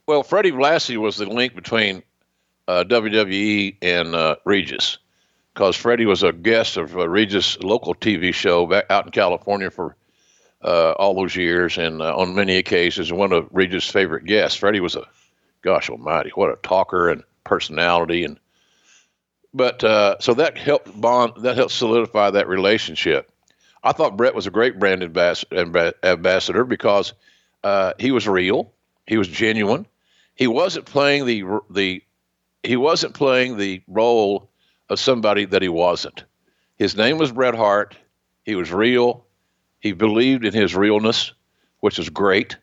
Well, 0.05 0.21
Freddie 0.21 0.51
Blassie 0.51 0.97
was 0.97 1.17
the 1.17 1.25
link 1.25 1.55
between 1.55 2.03
uh, 2.67 2.83
WWE 2.87 3.77
and 3.81 4.13
uh, 4.13 4.35
Regis 4.45 4.99
because 5.55 5.75
Freddie 5.75 6.05
was 6.05 6.21
a 6.21 6.31
guest 6.31 6.77
of 6.77 6.95
uh, 6.95 7.09
Regis' 7.09 7.57
local 7.63 7.95
TV 7.95 8.31
show 8.31 8.67
back 8.67 8.85
out 8.91 9.05
in 9.05 9.11
California 9.11 9.71
for 9.71 9.95
uh, 10.65 10.91
all 10.93 11.13
those 11.13 11.35
years 11.35 11.77
and 11.77 12.01
uh, 12.01 12.15
on 12.17 12.35
many 12.35 12.57
occasions 12.57 13.13
one 13.13 13.31
of 13.31 13.47
Regis' 13.51 13.89
favorite 13.89 14.25
guests. 14.25 14.57
Freddie 14.57 14.79
was 14.79 14.95
a, 14.95 15.03
gosh 15.61 15.89
almighty, 15.89 16.31
what 16.35 16.51
a 16.51 16.55
talker 16.57 17.09
and 17.09 17.23
personality. 17.43 18.25
And 18.25 18.39
But 19.53 19.83
uh, 19.83 20.17
so 20.19 20.33
that 20.35 20.57
helped 20.57 20.99
bond, 20.99 21.33
that 21.43 21.55
helped 21.55 21.71
solidify 21.71 22.31
that 22.31 22.47
relationship. 22.47 23.31
I 23.83 23.91
thought 23.91 24.17
Bret 24.17 24.33
was 24.33 24.47
a 24.47 24.51
great 24.51 24.79
brand 24.79 25.03
ambassador 25.03 26.65
because 26.65 27.13
uh, 27.63 27.93
he 27.99 28.11
was 28.11 28.27
real, 28.27 28.71
he 29.05 29.17
was 29.17 29.27
genuine. 29.27 29.85
He 30.33 30.47
wasn't 30.47 30.85
playing 30.85 31.25
the 31.25 31.43
the 31.69 32.03
he 32.63 32.75
wasn't 32.75 33.13
playing 33.13 33.57
the 33.57 33.83
role 33.87 34.49
of 34.89 34.99
somebody 34.99 35.45
that 35.45 35.61
he 35.61 35.69
wasn't. 35.69 36.23
His 36.77 36.97
name 36.97 37.17
was 37.19 37.31
Bret 37.31 37.55
Hart. 37.55 37.95
He 38.43 38.55
was 38.55 38.71
real. 38.71 39.24
He 39.85 39.91
believed 39.91 40.45
in 40.45 40.53
his 40.53 40.75
realness, 40.75 41.31
which 41.81 41.99
is 41.99 42.09
great. 42.09 42.57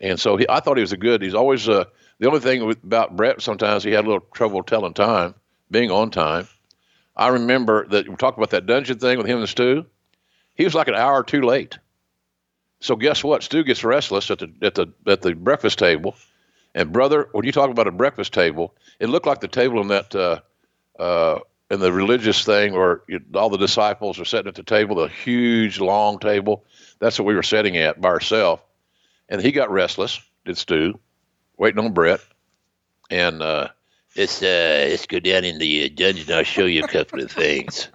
And 0.00 0.18
so 0.18 0.38
he, 0.38 0.46
I 0.48 0.60
thought 0.60 0.78
he 0.78 0.80
was 0.80 0.94
a 0.94 0.96
good. 0.96 1.20
He's 1.20 1.34
always 1.34 1.68
uh, 1.68 1.84
the 2.18 2.26
only 2.28 2.40
thing 2.40 2.62
about 2.70 3.14
Bret. 3.14 3.42
Sometimes 3.42 3.84
he 3.84 3.90
had 3.90 4.06
a 4.06 4.08
little 4.08 4.26
trouble 4.32 4.62
telling 4.62 4.94
time, 4.94 5.34
being 5.70 5.90
on 5.90 6.10
time. 6.10 6.48
I 7.14 7.28
remember 7.28 7.86
that 7.88 8.08
we 8.08 8.16
talked 8.16 8.38
about 8.38 8.50
that 8.50 8.64
dungeon 8.64 8.98
thing 8.98 9.18
with 9.18 9.26
him 9.26 9.40
and 9.40 9.48
Stu. 9.48 9.84
He 10.54 10.64
was 10.64 10.74
like 10.74 10.88
an 10.88 10.94
hour 10.94 11.22
two 11.22 11.42
late. 11.42 11.78
So 12.80 12.96
guess 12.96 13.22
what? 13.22 13.42
Stu 13.42 13.64
gets 13.64 13.84
restless 13.84 14.30
at 14.30 14.38
the 14.38 14.50
at 14.62 14.74
the 14.74 14.86
at 15.06 15.20
the 15.20 15.34
breakfast 15.34 15.78
table 15.78 16.16
and 16.74 16.90
brother, 16.90 17.28
when 17.32 17.44
you 17.44 17.52
talk 17.52 17.70
about 17.70 17.86
a 17.86 17.92
breakfast 17.92 18.32
table, 18.32 18.74
it 18.98 19.08
looked 19.08 19.26
like 19.26 19.40
the 19.40 19.48
table 19.48 19.80
in 19.82 19.88
that 19.88 20.14
uh, 20.14 20.40
uh, 20.98 21.40
and 21.72 21.80
the 21.80 21.90
religious 21.90 22.44
thing 22.44 22.74
where 22.74 23.00
you, 23.08 23.18
all 23.34 23.48
the 23.48 23.56
disciples 23.56 24.20
are 24.20 24.26
sitting 24.26 24.46
at 24.46 24.54
the 24.54 24.62
table, 24.62 24.96
the 24.96 25.08
huge 25.08 25.80
long 25.80 26.18
table. 26.18 26.64
That's 26.98 27.18
what 27.18 27.24
we 27.24 27.34
were 27.34 27.42
sitting 27.42 27.78
at 27.78 27.98
by 27.98 28.10
ourselves. 28.10 28.60
And 29.30 29.40
he 29.40 29.52
got 29.52 29.70
restless, 29.70 30.20
did 30.44 30.58
Stu, 30.58 31.00
waiting 31.56 31.82
on 31.82 31.94
Bret. 31.94 32.20
And 33.10 33.40
uh, 33.40 33.68
let's, 34.14 34.42
uh, 34.42 34.86
let's 34.90 35.06
go 35.06 35.18
down 35.18 35.44
in 35.44 35.56
the 35.56 35.86
uh, 35.86 35.88
dungeon. 35.94 36.30
I'll 36.34 36.42
show 36.42 36.66
you 36.66 36.84
a 36.84 36.88
couple 36.88 37.22
of 37.22 37.30
things. 37.30 37.88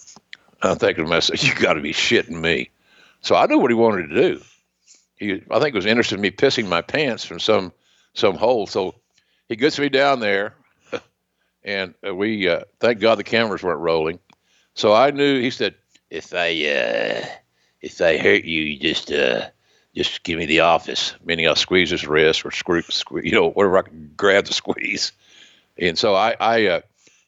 I'm 0.62 0.78
thinking 0.78 1.04
to 1.04 1.10
myself, 1.10 1.44
you 1.44 1.54
got 1.54 1.74
to 1.74 1.82
be 1.82 1.92
shitting 1.92 2.40
me. 2.40 2.70
So 3.20 3.36
I 3.36 3.44
knew 3.44 3.58
what 3.58 3.70
he 3.70 3.74
wanted 3.74 4.08
to 4.08 4.14
do. 4.14 4.40
He, 5.16 5.42
I 5.50 5.60
think, 5.60 5.74
was 5.74 5.84
interested 5.84 6.14
in 6.14 6.22
me 6.22 6.30
pissing 6.30 6.68
my 6.68 6.80
pants 6.80 7.24
from 7.24 7.38
some 7.38 7.74
some 8.14 8.36
hole. 8.36 8.66
So 8.66 8.94
he 9.46 9.56
gets 9.56 9.78
me 9.78 9.90
down 9.90 10.20
there, 10.20 10.54
and 11.64 11.94
uh, 12.06 12.14
we 12.14 12.48
uh, 12.48 12.60
thank 12.78 13.00
God 13.00 13.16
the 13.16 13.24
cameras 13.24 13.62
weren't 13.62 13.80
rolling. 13.80 14.18
So 14.74 14.92
I 14.92 15.10
knew. 15.10 15.40
He 15.40 15.50
said, 15.50 15.74
"If 16.10 16.34
I 16.34 16.48
uh, 16.48 17.26
if 17.80 18.00
I 18.00 18.18
hurt 18.18 18.44
you, 18.44 18.62
you 18.62 18.78
just 18.78 19.12
uh, 19.12 19.48
just 19.94 20.22
give 20.22 20.38
me 20.38 20.46
the 20.46 20.60
office." 20.60 21.14
Meaning 21.24 21.48
I'll 21.48 21.56
squeeze 21.56 21.90
his 21.90 22.06
wrist 22.06 22.44
or 22.44 22.50
squeeze, 22.50 22.86
squeeze 22.86 23.24
you 23.24 23.32
know, 23.32 23.50
whatever 23.50 23.78
I 23.78 23.82
can 23.82 24.12
grab 24.16 24.46
the 24.46 24.52
squeeze. 24.54 25.12
And 25.78 25.98
so 25.98 26.14
I, 26.14 26.36
I 26.40 26.66
uh, 26.66 26.80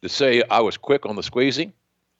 to 0.02 0.08
say 0.08 0.42
I 0.50 0.60
was 0.60 0.76
quick 0.76 1.06
on 1.06 1.16
the 1.16 1.22
squeezing 1.22 1.72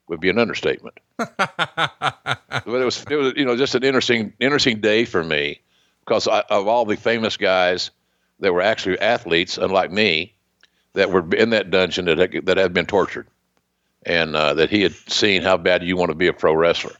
would 0.09 0.21
be 0.21 0.29
an 0.29 0.39
understatement. 0.39 0.99
but 1.17 2.39
it 2.51 2.67
was, 2.67 3.05
it 3.09 3.17
was, 3.17 3.33
you 3.37 3.45
know, 3.45 3.57
just 3.57 3.75
an 3.75 3.85
interesting, 3.85 4.33
interesting 4.41 4.81
day 4.81 5.05
for 5.05 5.23
me 5.23 5.61
because 6.05 6.27
I, 6.29 6.41
of 6.51 6.67
all 6.67 6.85
the 6.85 6.97
famous 6.97 7.37
guys 7.37 7.91
that 8.41 8.53
were 8.53 8.63
actually 8.63 8.99
athletes, 8.99 9.59
unlike 9.59 9.91
me, 9.91 10.35
that 10.95 11.11
were 11.11 11.24
in 11.34 11.51
that 11.51 11.70
dungeon 11.70 12.05
that 12.07 12.18
had, 12.18 12.47
that 12.47 12.57
had 12.57 12.72
been 12.72 12.86
tortured, 12.86 13.26
and 14.05 14.36
uh, 14.36 14.55
that 14.55 14.70
he 14.70 14.82
had 14.82 14.95
seen 15.09 15.43
how 15.43 15.57
bad 15.57 15.82
you 15.82 15.97
want 15.97 16.11
to 16.11 16.14
be 16.14 16.26
a 16.26 16.32
pro 16.32 16.55
wrestler. 16.55 16.93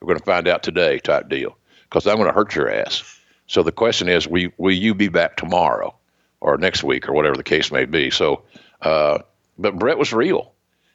We're 0.00 0.08
going 0.08 0.18
to 0.18 0.24
find 0.24 0.48
out 0.48 0.62
today, 0.62 0.98
type 0.98 1.28
deal, 1.28 1.56
because 1.84 2.06
I'm 2.06 2.16
going 2.16 2.28
to 2.28 2.34
hurt 2.34 2.54
your 2.54 2.70
ass. 2.70 3.02
So 3.46 3.62
the 3.62 3.72
question 3.72 4.08
is, 4.08 4.26
will, 4.26 4.50
will 4.56 4.74
you 4.74 4.94
be 4.94 5.08
back 5.08 5.36
tomorrow 5.36 5.94
or 6.40 6.56
next 6.56 6.82
week 6.82 7.08
or 7.08 7.12
whatever 7.12 7.36
the 7.36 7.42
case 7.42 7.70
may 7.70 7.84
be? 7.84 8.10
So, 8.10 8.42
uh, 8.82 9.18
but 9.58 9.78
Bret 9.78 9.98
was 9.98 10.12
real. 10.12 10.52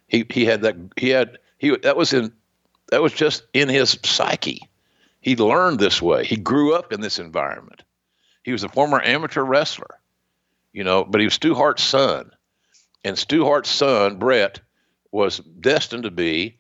He 0.08 0.26
he 0.30 0.46
had 0.46 0.64
that 0.64 0.76
he 0.98 1.10
had 1.10 1.38
he 1.58 1.76
that 1.78 1.96
was 1.96 2.14
in 2.14 2.32
that 2.92 3.02
was 3.02 3.14
just 3.14 3.44
in 3.54 3.70
his 3.70 3.98
psyche. 4.04 4.68
He 5.22 5.36
learned 5.36 5.80
this 5.80 6.02
way. 6.02 6.26
He 6.26 6.38
grew 6.38 6.74
up 6.74 6.92
in 6.92 7.02
this 7.02 7.20
environment. 7.20 7.84
He 8.44 8.52
was 8.52 8.64
a 8.64 8.70
former 8.70 9.02
amateur 9.02 9.44
wrestler, 9.44 10.00
you 10.74 10.84
know, 10.84 11.04
but 11.04 11.22
he 11.22 11.26
was 11.26 11.36
Stu 11.36 11.54
Hart's 11.54 11.84
son. 11.84 12.32
And 13.04 13.18
Stu 13.18 13.46
Hart's 13.46 13.70
son, 13.70 14.18
Bret, 14.18 14.60
was 15.12 15.40
destined 15.40 16.04
to 16.04 16.12
be 16.12 16.58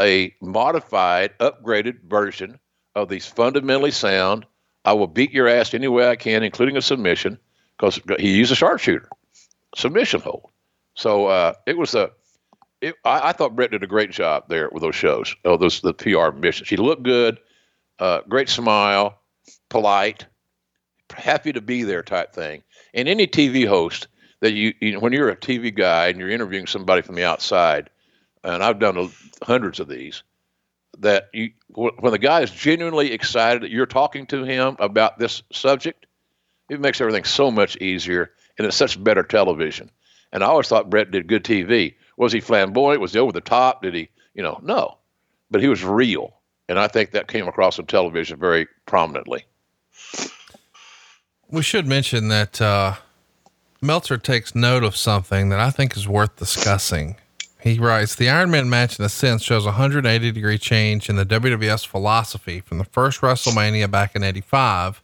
a 0.00 0.34
modified, 0.40 1.36
upgraded 1.38 2.02
version 2.04 2.58
of 2.94 3.08
these 3.08 3.26
fundamentally 3.26 3.90
sound. 3.90 4.46
I 4.84 4.94
will 4.94 5.06
beat 5.06 5.32
your 5.32 5.48
ass 5.48 5.74
any 5.74 5.88
way 5.88 6.08
I 6.08 6.16
can, 6.16 6.42
including 6.42 6.76
a 6.76 6.82
submission, 6.82 7.38
because 7.76 8.00
he 8.18 8.36
used 8.36 8.52
a 8.52 8.56
sharpshooter, 8.56 9.08
submission 9.74 10.20
hold. 10.20 10.50
So 10.94 11.26
uh, 11.26 11.54
it 11.66 11.76
was 11.76 11.94
a 11.94 12.10
it, 12.80 12.94
I, 13.04 13.28
I, 13.28 13.32
thought 13.32 13.54
Bret 13.54 13.72
did 13.72 13.82
a 13.82 13.86
great 13.86 14.10
job 14.10 14.44
there 14.48 14.70
with 14.72 14.82
those 14.82 14.94
shows. 14.94 15.34
Oh, 15.44 15.56
those 15.56 15.80
the 15.80 15.92
PR 15.92 16.30
missions. 16.30 16.68
He 16.68 16.76
looked 16.76 17.02
good, 17.02 17.38
uh, 17.98 18.20
great 18.28 18.48
smile, 18.48 19.20
polite, 19.68 20.26
happy 21.14 21.52
to 21.52 21.60
be 21.60 21.82
there 21.82 22.02
type 22.02 22.32
thing. 22.32 22.62
And 22.94 23.08
any 23.08 23.26
TV 23.26 23.66
host 23.66 24.08
that 24.40 24.52
you, 24.52 24.74
you 24.80 24.92
know, 24.92 25.00
when 25.00 25.12
you're 25.12 25.28
a 25.28 25.36
TV 25.36 25.74
guy 25.74 26.08
and 26.08 26.18
you're 26.18 26.30
interviewing 26.30 26.66
somebody 26.66 27.02
from 27.02 27.14
the 27.14 27.24
outside, 27.24 27.90
and 28.42 28.62
I've 28.62 28.78
done 28.78 29.10
hundreds 29.42 29.80
of 29.80 29.88
these, 29.88 30.22
that 30.98 31.28
you 31.32 31.50
when 31.68 32.12
the 32.12 32.18
guy 32.18 32.40
is 32.40 32.50
genuinely 32.50 33.12
excited 33.12 33.62
that 33.62 33.70
you're 33.70 33.86
talking 33.86 34.26
to 34.26 34.44
him 34.44 34.76
about 34.80 35.18
this 35.18 35.42
subject, 35.52 36.06
it 36.68 36.80
makes 36.80 37.00
everything 37.00 37.24
so 37.24 37.50
much 37.50 37.76
easier, 37.76 38.32
and 38.58 38.66
it's 38.66 38.76
such 38.76 39.02
better 39.02 39.22
television. 39.22 39.90
And 40.32 40.42
I 40.42 40.48
always 40.48 40.68
thought 40.68 40.90
Bret 40.90 41.10
did 41.10 41.26
good 41.26 41.44
TV 41.44 41.94
was 42.20 42.34
he 42.34 42.40
flamboyant? 42.40 43.00
Was 43.00 43.14
he 43.14 43.18
over 43.18 43.32
the 43.32 43.40
top? 43.40 43.82
Did 43.82 43.94
he, 43.94 44.10
you 44.34 44.42
know, 44.42 44.60
no. 44.62 44.98
But 45.50 45.62
he 45.62 45.68
was 45.68 45.82
real. 45.82 46.34
And 46.68 46.78
I 46.78 46.86
think 46.86 47.12
that 47.12 47.28
came 47.28 47.48
across 47.48 47.78
on 47.78 47.86
television 47.86 48.38
very 48.38 48.68
prominently. 48.84 49.46
We 51.48 51.62
should 51.62 51.86
mention 51.86 52.28
that 52.28 52.60
uh, 52.60 52.96
Meltzer 53.82 54.18
takes 54.18 54.54
note 54.54 54.84
of 54.84 54.94
something 54.94 55.48
that 55.48 55.58
I 55.58 55.70
think 55.70 55.96
is 55.96 56.06
worth 56.06 56.36
discussing. 56.36 57.16
He 57.62 57.78
writes 57.78 58.14
The 58.14 58.28
Iron 58.28 58.50
Man 58.50 58.68
match, 58.68 58.98
in 58.98 59.04
a 59.06 59.08
sense, 59.08 59.42
shows 59.42 59.64
a 59.64 59.68
180 59.68 60.32
degree 60.32 60.58
change 60.58 61.08
in 61.08 61.16
the 61.16 61.24
WWS 61.24 61.86
philosophy 61.86 62.60
from 62.60 62.76
the 62.76 62.84
first 62.84 63.22
WrestleMania 63.22 63.90
back 63.90 64.14
in 64.14 64.22
85 64.22 65.02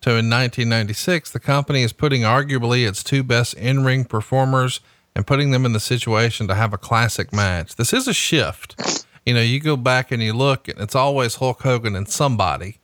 to 0.00 0.10
in 0.10 0.28
1996. 0.28 1.30
The 1.30 1.38
company 1.38 1.84
is 1.84 1.92
putting 1.92 2.22
arguably 2.22 2.84
its 2.86 3.04
two 3.04 3.22
best 3.22 3.54
in 3.54 3.84
ring 3.84 4.04
performers 4.04 4.80
and 5.14 5.24
putting 5.24 5.52
them 5.52 5.64
in 5.64 5.72
the 5.72 5.78
situation 5.78 6.48
to 6.48 6.56
have 6.56 6.72
a 6.72 6.78
classic 6.78 7.32
match. 7.32 7.76
This 7.76 7.92
is 7.92 8.08
a 8.08 8.12
shift. 8.12 9.06
You 9.24 9.34
know, 9.34 9.40
you 9.40 9.60
go 9.60 9.76
back 9.76 10.10
and 10.10 10.20
you 10.20 10.32
look, 10.32 10.66
and 10.66 10.80
it's 10.80 10.96
always 10.96 11.36
Hulk 11.36 11.62
Hogan 11.62 11.94
and 11.94 12.08
somebody. 12.08 12.78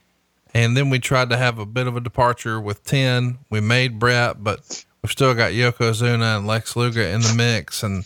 And 0.55 0.77
then 0.77 0.89
we 0.89 1.01
tried 1.01 1.31
to 1.31 1.37
have 1.37 1.59
a 1.59 1.67
bit 1.67 1.89
of 1.89 1.97
a 1.97 2.01
departure 2.01 2.61
with 2.61 2.85
10. 2.85 3.39
We 3.51 3.61
made 3.61 3.99
Bret, 3.99 4.43
but 4.45 4.85
we've 5.03 5.11
still 5.11 5.35
got 5.35 5.53
Yokozuna 5.53 6.39
and 6.39 6.47
Lex 6.47 6.77
Luger 6.77 7.03
in 7.03 7.21
the 7.21 7.35
mix. 7.35 7.83
And 7.83 8.05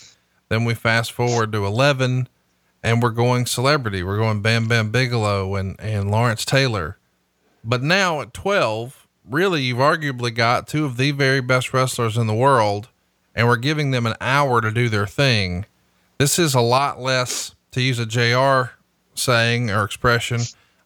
then 0.49 0.65
we 0.65 0.75
fast 0.75 1.13
forward 1.13 1.53
to 1.53 1.65
11 1.65 2.29
and 2.83 3.03
we're 3.03 3.11
going 3.11 3.47
celebrity. 3.47 4.03
We're 4.03 4.19
going 4.19 4.43
Bam 4.43 4.69
Bam 4.69 4.91
Bigelow 4.91 5.55
and, 5.57 5.77
and 5.81 6.11
Lawrence 6.11 6.45
Taylor. 6.45 6.99
But 7.63 7.83
now 7.83 8.21
at 8.21 8.35
12, 8.35 9.07
really, 9.29 9.63
you've 9.63 9.79
arguably 9.79 10.35
got 10.35 10.69
two 10.69 10.85
of 10.85 10.97
the 10.97 11.11
very 11.11 11.41
best 11.41 11.73
wrestlers 11.73 12.17
in 12.17 12.27
the 12.27 12.35
world 12.35 12.89
and 13.35 13.49
we're 13.49 13.57
giving 13.57 13.91
them 13.91 14.07
an 14.07 14.15
hour 14.21 14.61
to 14.61 14.71
do 14.71 14.89
their 14.89 15.07
thing. 15.07 15.67
This 16.19 16.39
is 16.39 16.55
a 16.55 16.61
lot 16.61 17.01
less, 17.01 17.55
to 17.73 17.81
use 17.81 17.99
a 17.99 18.07
JR 18.07 18.75
saying 19.15 19.71
or 19.71 19.85
expression, 19.85 20.41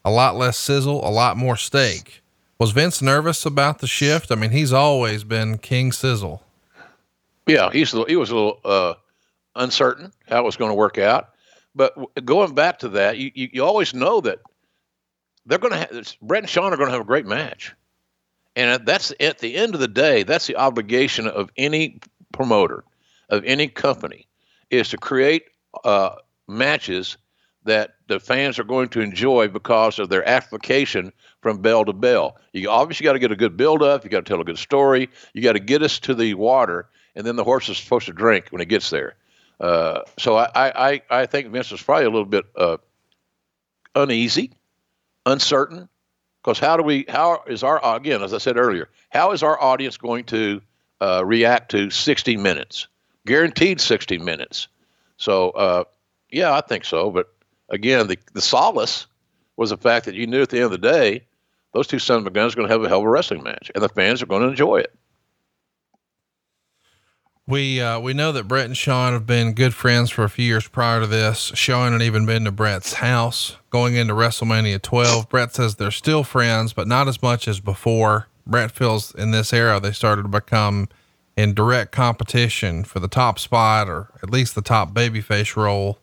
a 0.05 0.11
lot 0.11 0.37
less 0.37 0.57
sizzle, 0.57 1.07
a 1.07 1.11
lot 1.11 1.37
more 1.37 1.57
steak. 1.57 2.18
Was 2.59 2.73
Vince 2.73 3.01
nervous 3.01 3.47
about 3.47 3.79
the 3.79 3.87
shift? 3.87 4.33
I 4.33 4.35
mean, 4.35 4.51
he's 4.51 4.73
always 4.73 5.23
been 5.23 5.59
King 5.59 5.93
Sizzle. 5.93 6.43
Yeah, 7.47 7.71
he's 7.71 7.93
he 7.93 8.17
was 8.17 8.31
a 8.31 8.35
little 8.35 8.61
uh, 8.65 8.95
uncertain 9.55 10.13
how 10.29 10.41
it 10.41 10.45
was 10.45 10.57
going 10.57 10.71
to 10.71 10.75
work 10.75 10.99
out. 10.99 11.31
But 11.75 11.95
going 12.25 12.55
back 12.55 12.81
to 12.81 12.89
that, 12.91 13.17
you, 13.19 13.31
you, 13.35 13.49
you 13.53 13.65
always 13.65 13.95
know 13.95 14.21
that 14.23 14.41
they're 15.47 15.59
going 15.59 15.73
to 15.73 15.79
have 15.79 16.17
Bret 16.21 16.43
and 16.43 16.51
Shawn 16.51 16.73
are 16.73 16.77
going 16.77 16.89
to 16.89 16.93
have 16.93 17.01
a 17.01 17.05
great 17.05 17.27
match, 17.27 17.75
and 18.57 18.85
that's 18.85 19.15
at 19.21 19.39
the 19.39 19.55
end 19.55 19.75
of 19.75 19.81
the 19.81 19.89
day, 19.89 20.25
that's 20.25 20.49
the 20.49 20.57
obligation 20.57 21.29
of 21.29 21.51
any 21.57 22.01
promoter 22.33 22.85
of 23.29 23.45
any 23.45 23.69
company 23.69 24.27
is 24.71 24.89
to 24.89 24.99
create 24.99 25.45
uh, 25.85 26.17
matches 26.49 27.17
that 27.65 27.95
the 28.09 28.19
fans 28.19 28.59
are 28.59 28.65
going 28.65 28.89
to 28.89 29.01
enjoy 29.01 29.47
because 29.47 29.99
of 29.99 30.09
their 30.09 30.27
application 30.29 31.13
from 31.41 31.63
bell 31.63 31.85
to 31.85 31.93
bell. 31.93 32.37
You 32.53 32.71
obviously 32.71 33.05
got 33.05 33.13
to 33.13 33.19
get 33.19 33.33
a 33.33 33.37
good 33.37 33.57
build 33.57 33.83
up. 33.83 34.05
You 34.05 34.11
got 34.11 34.25
to 34.25 34.29
tell 34.29 34.41
a 34.41 34.45
good 34.45 34.59
story. 34.59 35.09
You 35.33 35.43
got 35.43 35.53
to 35.53 35.61
get 35.61 35.83
us 35.83 35.99
to 36.01 36.15
the 36.15 36.35
water, 36.35 36.89
and 37.15 37.27
then 37.27 37.37
the 37.37 37.45
horse 37.45 37.69
is 37.69 37.79
supposed 37.79 38.07
to 38.07 38.13
drink 38.13 38.47
when 38.51 38.61
it 38.61 38.67
gets 38.69 38.91
there. 38.91 39.15
Uh, 39.61 40.03
so 40.19 40.37
I, 40.37 40.49
I, 40.55 41.03
I 41.11 41.27
think 41.27 41.49
Vince 41.49 41.73
is 41.73 41.83
probably 41.83 42.07
a 42.07 42.11
little 42.11 42.25
bit 42.25 42.45
uh, 42.57 42.77
uneasy, 43.95 44.53
uncertain, 45.27 45.89
because 46.43 46.59
how 46.59 46.77
do 46.77 46.83
we? 46.83 47.05
How 47.09 47.43
is 47.47 47.63
our 47.63 47.81
again? 47.97 48.23
As 48.23 48.33
I 48.33 48.39
said 48.39 48.57
earlier, 48.57 48.89
how 49.11 49.33
is 49.33 49.43
our 49.43 49.61
audience 49.61 49.97
going 49.97 50.25
to 50.27 50.61
uh, 51.01 51.23
react 51.25 51.71
to 51.73 51.91
60 51.91 52.37
minutes, 52.37 52.89
guaranteed 53.27 53.81
60 53.81 54.19
minutes. 54.19 54.69
So, 55.17 55.51
uh, 55.51 55.85
yeah, 56.31 56.55
I 56.55 56.61
think 56.61 56.85
so. 56.85 57.11
But 57.11 57.33
again, 57.69 58.07
the, 58.07 58.19
the 58.33 58.41
solace 58.41 59.07
was 59.59 59.71
the 59.71 59.77
fact 59.77 60.07
that 60.07 60.15
you 60.15 60.27
knew 60.27 60.41
at 60.41 60.49
the 60.51 60.59
end 60.59 60.67
of 60.67 60.71
the 60.71 60.79
day, 60.79 61.25
those 61.75 61.89
two 61.89 61.99
sons 61.99 62.27
of 62.27 62.33
guns 62.33 62.55
are 62.55 62.57
going 62.57 62.69
to 62.69 62.73
have 62.73 62.83
a 62.83 62.89
hell 62.89 63.01
of 63.01 63.05
a 63.05 63.11
wrestling 63.11 63.43
match, 63.43 63.71
and 63.75 63.83
the 63.83 63.89
fans 63.89 64.23
are 64.23 64.27
going 64.27 64.43
to 64.43 64.49
enjoy 64.49 64.79
it. 64.79 64.95
We 67.47 67.81
uh, 67.81 67.99
we 67.99 68.13
know 68.15 68.31
that 68.33 68.47
Bret 68.47 68.67
and 68.67 68.77
Shawn 68.77 69.15
have 69.15 69.27
been 69.27 69.55
good 69.55 69.75
friends 69.75 70.11
for 70.11 70.23
a 70.23 70.31
few 70.31 70.45
years 70.45 70.69
prior 70.69 71.01
to 71.01 71.07
this. 71.07 71.51
Shawn 71.55 71.93
had 71.93 72.03
even 72.03 72.25
been 72.25 72.45
to 72.45 72.53
Bret's 72.53 72.95
house 72.95 73.57
going 73.71 73.95
into 73.97 74.15
WrestleMania 74.15 74.81
12. 74.81 75.29
Bret 75.29 75.55
says 75.55 75.77
they're 75.77 75.91
still 75.91 76.25
friends, 76.25 76.73
but 76.73 76.87
not 76.87 77.09
as 77.09 77.21
much 77.23 77.49
as 77.49 77.59
before. 77.59 78.29
Bret 78.47 78.71
feels 78.71 79.15
in 79.15 79.31
this 79.31 79.53
era 79.53 79.81
they 79.81 79.93
started 79.93 80.23
to 80.23 80.29
become 80.29 80.89
in 81.37 81.55
direct 81.55 81.91
competition 81.91 82.85
for 82.85 83.01
the 83.01 83.09
top 83.09 83.39
spot 83.39 83.89
or 83.89 84.11
at 84.23 84.31
least 84.31 84.55
the 84.55 84.63
top 84.63 84.93
babyface 84.93 85.57
role. 85.57 85.99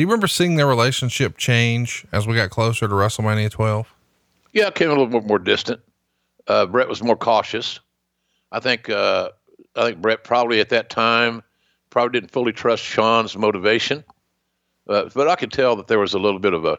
Do 0.00 0.02
you 0.02 0.08
remember 0.08 0.28
seeing 0.28 0.56
their 0.56 0.66
relationship 0.66 1.36
change 1.36 2.06
as 2.10 2.26
we 2.26 2.34
got 2.34 2.48
closer 2.48 2.88
to 2.88 2.94
WrestleMania 2.94 3.50
12? 3.50 3.94
Yeah, 4.54 4.68
it 4.68 4.74
came 4.74 4.88
a 4.88 4.92
little 4.92 5.06
bit 5.08 5.26
more 5.26 5.38
distant. 5.38 5.82
Uh, 6.48 6.64
Bret 6.64 6.88
was 6.88 7.02
more 7.02 7.18
cautious. 7.18 7.80
I 8.50 8.60
think 8.60 8.88
uh, 8.88 9.28
I 9.76 9.82
think 9.82 10.00
Bret 10.00 10.24
probably 10.24 10.58
at 10.60 10.70
that 10.70 10.88
time 10.88 11.42
probably 11.90 12.18
didn't 12.18 12.30
fully 12.30 12.52
trust 12.52 12.82
Shawn's 12.82 13.36
motivation, 13.36 14.02
uh, 14.88 15.10
but 15.14 15.28
I 15.28 15.34
could 15.34 15.52
tell 15.52 15.76
that 15.76 15.88
there 15.88 15.98
was 15.98 16.14
a 16.14 16.18
little 16.18 16.40
bit 16.40 16.54
of 16.54 16.64
a. 16.64 16.78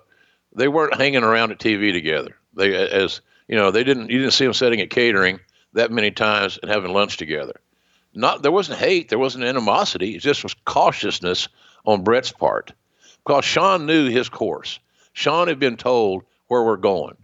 They 0.55 0.67
weren't 0.67 0.95
hanging 0.95 1.24
around 1.24 1.51
at 1.51 1.59
TV 1.59 1.93
together. 1.93 2.36
They 2.55 2.74
as 2.74 3.22
you 3.47 3.55
know 3.55 3.69
they 3.69 3.84
didn't 3.84 4.09
you 4.09 4.17
didn't 4.17 4.34
see 4.34 4.45
them 4.45 4.53
sitting 4.55 4.82
at 4.82 4.89
catering 4.89 5.39
that 5.74 5.91
many 5.91 6.09
times 6.09 6.57
and 6.63 6.72
having 6.72 6.91
lunch 6.91 7.17
together. 7.17 7.61
Not 8.15 8.41
there 8.41 8.51
wasn't 8.51 8.80
hate, 8.80 9.09
there 9.09 9.19
wasn't 9.19 9.43
animosity. 9.43 10.15
It 10.15 10.22
just 10.22 10.41
was 10.41 10.55
cautiousness 10.65 11.49
on 11.86 12.03
Bret's 12.03 12.32
part, 12.32 12.74
because 13.26 13.45
Shawn 13.45 13.86
knew 13.86 14.09
his 14.09 14.30
course. 14.30 14.80
Shawn 15.13 15.47
had 15.47 15.59
been 15.59 15.78
told 15.78 16.24
where 16.47 16.63
we're 16.63 16.78
going, 16.78 17.15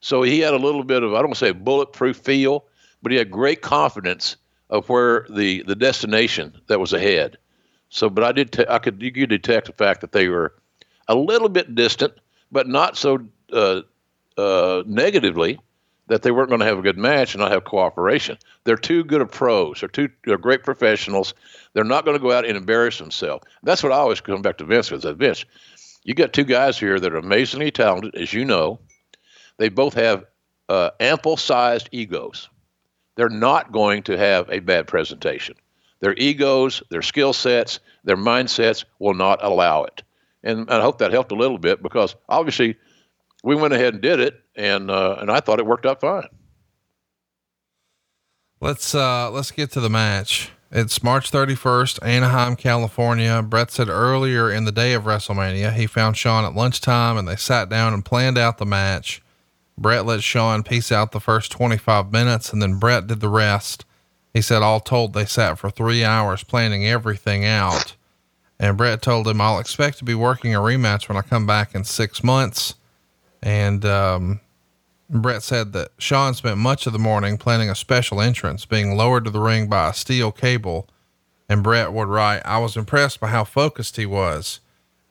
so 0.00 0.22
he 0.22 0.40
had 0.40 0.54
a 0.54 0.58
little 0.58 0.84
bit 0.84 1.02
of 1.02 1.14
I 1.14 1.22
don't 1.22 1.36
say 1.36 1.52
bulletproof 1.52 2.16
feel, 2.16 2.64
but 3.02 3.12
he 3.12 3.18
had 3.18 3.30
great 3.30 3.62
confidence 3.62 4.36
of 4.70 4.88
where 4.88 5.26
the 5.30 5.62
the 5.62 5.76
destination 5.76 6.54
that 6.66 6.80
was 6.80 6.92
ahead. 6.92 7.38
So, 7.88 8.10
but 8.10 8.24
I 8.24 8.32
did 8.32 8.52
te- 8.52 8.66
I 8.68 8.78
could 8.78 9.02
you 9.02 9.12
could 9.12 9.30
detect 9.30 9.66
the 9.66 9.72
fact 9.72 10.00
that 10.00 10.12
they 10.12 10.28
were 10.28 10.54
a 11.08 11.14
little 11.14 11.48
bit 11.48 11.74
distant, 11.74 12.14
but 12.50 12.68
not 12.68 12.96
so 12.96 13.20
uh, 13.52 13.82
uh, 14.36 14.82
negatively 14.86 15.58
that 16.08 16.22
they 16.22 16.30
weren't 16.30 16.48
going 16.48 16.60
to 16.60 16.66
have 16.66 16.78
a 16.78 16.82
good 16.82 16.98
match 16.98 17.34
and 17.34 17.40
not 17.40 17.50
have 17.50 17.64
cooperation. 17.64 18.38
They're 18.64 18.76
too 18.76 19.02
good 19.04 19.20
of 19.20 19.30
pros. 19.30 19.80
They're 19.80 19.88
two 19.88 20.08
they're 20.24 20.38
great 20.38 20.62
professionals. 20.62 21.34
They're 21.72 21.84
not 21.84 22.04
going 22.04 22.16
to 22.16 22.22
go 22.22 22.32
out 22.32 22.46
and 22.46 22.56
embarrass 22.56 22.98
themselves. 22.98 23.44
That's 23.62 23.82
what 23.82 23.92
I 23.92 23.96
always 23.96 24.20
come 24.20 24.42
back 24.42 24.58
to 24.58 24.64
Vince 24.64 24.88
because 24.88 25.04
Vince, 25.16 25.44
you 26.04 26.14
got 26.14 26.32
two 26.32 26.44
guys 26.44 26.78
here 26.78 26.98
that 26.98 27.12
are 27.12 27.18
amazingly 27.18 27.70
talented, 27.70 28.14
as 28.14 28.32
you 28.32 28.44
know. 28.44 28.78
They 29.58 29.68
both 29.68 29.94
have 29.94 30.24
uh, 30.68 30.90
ample 31.00 31.36
sized 31.36 31.88
egos. 31.92 32.48
They're 33.16 33.28
not 33.28 33.72
going 33.72 34.02
to 34.04 34.16
have 34.16 34.48
a 34.50 34.60
bad 34.60 34.86
presentation. 34.86 35.56
Their 36.00 36.14
egos, 36.14 36.82
their 36.90 37.02
skill 37.02 37.32
sets, 37.32 37.80
their 38.04 38.16
mindsets 38.16 38.84
will 38.98 39.14
not 39.14 39.42
allow 39.42 39.84
it. 39.84 40.02
And 40.42 40.70
I 40.70 40.80
hope 40.80 40.98
that 40.98 41.12
helped 41.12 41.32
a 41.32 41.36
little 41.36 41.58
bit 41.58 41.82
because 41.82 42.14
obviously 42.28 42.76
we 43.42 43.56
went 43.56 43.74
ahead 43.74 43.94
and 43.94 44.02
did 44.02 44.20
it, 44.20 44.40
and 44.56 44.90
uh, 44.90 45.16
and 45.20 45.30
I 45.30 45.40
thought 45.40 45.58
it 45.58 45.66
worked 45.66 45.86
out 45.86 46.00
fine. 46.00 46.28
Let's 48.60 48.94
uh, 48.94 49.30
let's 49.30 49.50
get 49.50 49.70
to 49.72 49.80
the 49.80 49.90
match. 49.90 50.50
It's 50.72 51.00
March 51.02 51.30
31st, 51.30 52.04
Anaheim, 52.04 52.56
California. 52.56 53.40
Bret 53.40 53.70
said 53.70 53.88
earlier 53.88 54.50
in 54.50 54.64
the 54.64 54.72
day 54.72 54.94
of 54.94 55.04
WrestleMania, 55.04 55.72
he 55.72 55.86
found 55.86 56.16
Shawn 56.16 56.44
at 56.44 56.56
lunchtime 56.56 57.16
and 57.16 57.28
they 57.28 57.36
sat 57.36 57.68
down 57.68 57.94
and 57.94 58.04
planned 58.04 58.36
out 58.36 58.58
the 58.58 58.66
match. 58.66 59.22
Bret 59.78 60.04
let 60.04 60.24
Shawn 60.24 60.64
piece 60.64 60.90
out 60.90 61.12
the 61.12 61.20
first 61.20 61.52
25 61.52 62.10
minutes 62.10 62.52
and 62.52 62.60
then 62.60 62.80
Bret 62.80 63.06
did 63.06 63.20
the 63.20 63.28
rest. 63.28 63.84
He 64.34 64.42
said, 64.42 64.62
all 64.62 64.80
told, 64.80 65.12
they 65.12 65.24
sat 65.24 65.58
for 65.58 65.70
three 65.70 66.02
hours 66.02 66.42
planning 66.42 66.84
everything 66.84 67.44
out. 67.44 67.94
And 68.58 68.76
Bret 68.76 69.02
told 69.02 69.28
him, 69.28 69.40
I'll 69.40 69.60
expect 69.60 69.98
to 69.98 70.04
be 70.04 70.14
working 70.14 70.54
a 70.54 70.60
rematch 70.60 71.08
when 71.08 71.16
I 71.16 71.22
come 71.22 71.46
back 71.46 71.74
in 71.74 71.84
six 71.84 72.24
months. 72.24 72.74
And, 73.40 73.84
um, 73.84 74.40
Bret 75.08 75.42
said 75.42 75.72
that 75.72 75.92
Shawn 75.98 76.34
spent 76.34 76.58
much 76.58 76.86
of 76.86 76.92
the 76.92 76.98
morning 76.98 77.38
planning 77.38 77.70
a 77.70 77.74
special 77.74 78.20
entrance, 78.20 78.64
being 78.64 78.96
lowered 78.96 79.24
to 79.24 79.30
the 79.30 79.40
ring 79.40 79.68
by 79.68 79.90
a 79.90 79.94
steel 79.94 80.32
cable. 80.32 80.88
And 81.48 81.62
Bret 81.62 81.92
would 81.92 82.08
write, 82.08 82.42
I 82.44 82.58
was 82.58 82.76
impressed 82.76 83.20
by 83.20 83.28
how 83.28 83.44
focused 83.44 83.96
he 83.96 84.06
was. 84.06 84.60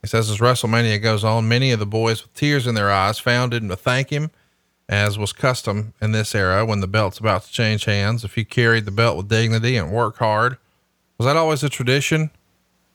He 0.01 0.07
says, 0.07 0.29
as 0.29 0.39
WrestleMania 0.39 1.01
goes 1.01 1.23
on, 1.23 1.47
many 1.47 1.71
of 1.71 1.79
the 1.79 1.85
boys 1.85 2.21
with 2.21 2.33
tears 2.33 2.67
in 2.67 2.75
their 2.75 2.91
eyes 2.91 3.19
found 3.19 3.53
him 3.53 3.69
to 3.69 3.75
thank 3.75 4.09
him, 4.09 4.31
as 4.89 5.17
was 5.17 5.33
custom 5.33 5.93
in 6.01 6.11
this 6.11 6.35
era 6.35 6.65
when 6.65 6.81
the 6.81 6.87
belt's 6.87 7.17
about 7.17 7.43
to 7.43 7.51
change 7.51 7.85
hands. 7.85 8.23
If 8.23 8.37
you 8.37 8.45
carried 8.45 8.85
the 8.85 8.91
belt 8.91 9.17
with 9.17 9.29
dignity 9.29 9.77
and 9.77 9.91
work 9.91 10.17
hard, 10.17 10.57
was 11.17 11.25
that 11.25 11.37
always 11.37 11.63
a 11.63 11.69
tradition? 11.69 12.31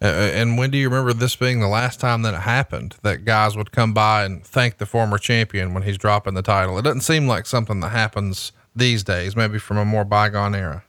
Uh, 0.02 0.06
and 0.06 0.56
when 0.56 0.70
do 0.70 0.78
you 0.78 0.88
remember 0.88 1.12
this 1.12 1.36
being 1.36 1.60
the 1.60 1.68
last 1.68 2.00
time 2.00 2.22
that 2.22 2.32
it 2.32 2.40
happened 2.40 2.96
that 3.02 3.26
guys 3.26 3.54
would 3.54 3.70
come 3.70 3.92
by 3.92 4.24
and 4.24 4.42
thank 4.42 4.78
the 4.78 4.86
former 4.86 5.18
champion 5.18 5.74
when 5.74 5.82
he's 5.82 5.98
dropping 5.98 6.34
the 6.34 6.42
title? 6.42 6.78
It 6.78 6.82
doesn't 6.82 7.02
seem 7.02 7.26
like 7.26 7.44
something 7.46 7.80
that 7.80 7.90
happens 7.90 8.52
these 8.74 9.02
days, 9.02 9.36
maybe 9.36 9.58
from 9.58 9.76
a 9.76 9.84
more 9.84 10.04
bygone 10.04 10.54
era. 10.54 10.82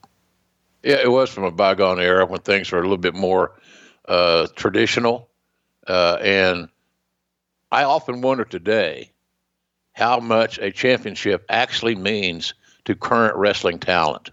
Yeah, 0.84 0.96
it 1.04 1.12
was 1.12 1.30
from 1.30 1.44
a 1.44 1.52
bygone 1.52 2.00
era 2.00 2.26
when 2.26 2.40
things 2.40 2.72
were 2.72 2.80
a 2.80 2.84
little 2.84 2.98
bit 2.98 3.14
more 3.14 3.52
uh, 4.08 4.48
traditional. 4.56 5.28
Uh, 5.88 6.18
and 6.22 6.70
I 7.72 7.84
often 7.84 8.22
wonder 8.22 8.46
today 8.46 9.12
how 9.94 10.20
much 10.20 10.58
a 10.60 10.72
championship 10.72 11.46
actually 11.50 11.96
means 11.96 12.54
to 12.86 12.96
current 12.96 13.36
wrestling 13.36 13.78
talent 13.80 14.32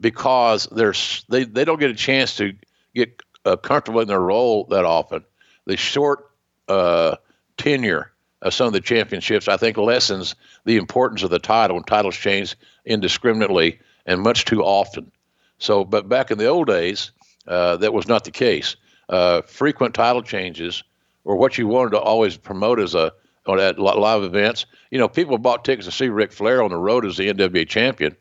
because 0.00 0.66
there's 0.72 1.24
they, 1.28 1.44
they 1.44 1.64
don't 1.64 1.78
get 1.78 1.90
a 1.90 1.94
chance 1.94 2.36
to 2.36 2.54
get 2.94 3.22
uh, 3.44 3.56
comfortable 3.56 4.00
in 4.00 4.08
their 4.08 4.20
role 4.20 4.64
that 4.64 4.84
often. 4.84 5.24
The 5.66 5.76
short 5.76 6.30
uh, 6.68 7.16
tenure 7.56 8.12
of 8.42 8.54
some 8.54 8.68
of 8.68 8.72
the 8.72 8.80
championships, 8.80 9.48
I 9.48 9.56
think, 9.56 9.76
lessens 9.76 10.34
the 10.64 10.76
importance 10.76 11.22
of 11.22 11.30
the 11.30 11.38
title 11.38 11.76
when 11.76 11.84
titles 11.84 12.16
change 12.16 12.56
indiscriminately 12.84 13.80
and 14.06 14.20
much 14.20 14.44
too 14.44 14.62
often. 14.62 15.10
So, 15.58 15.84
but 15.84 16.08
back 16.08 16.30
in 16.30 16.38
the 16.38 16.46
old 16.46 16.68
days, 16.68 17.10
uh, 17.46 17.76
that 17.78 17.92
was 17.92 18.06
not 18.06 18.24
the 18.24 18.30
case. 18.30 18.76
Uh, 19.08 19.42
frequent 19.42 19.94
title 19.94 20.22
changes 20.22 20.84
were 21.24 21.36
what 21.36 21.58
you 21.58 21.66
wanted 21.66 21.90
to 21.90 21.98
always 21.98 22.36
promote 22.36 22.78
as 22.78 22.94
a 22.94 23.12
on 23.46 23.58
at 23.58 23.78
live 23.78 24.22
events. 24.22 24.66
You 24.90 24.98
know, 24.98 25.08
people 25.08 25.38
bought 25.38 25.64
tickets 25.64 25.86
to 25.86 25.92
see 25.92 26.08
Ric 26.08 26.32
Flair 26.32 26.62
on 26.62 26.70
the 26.70 26.76
road 26.76 27.06
as 27.06 27.16
the 27.16 27.32
NWA 27.32 27.66
champion 27.66 28.14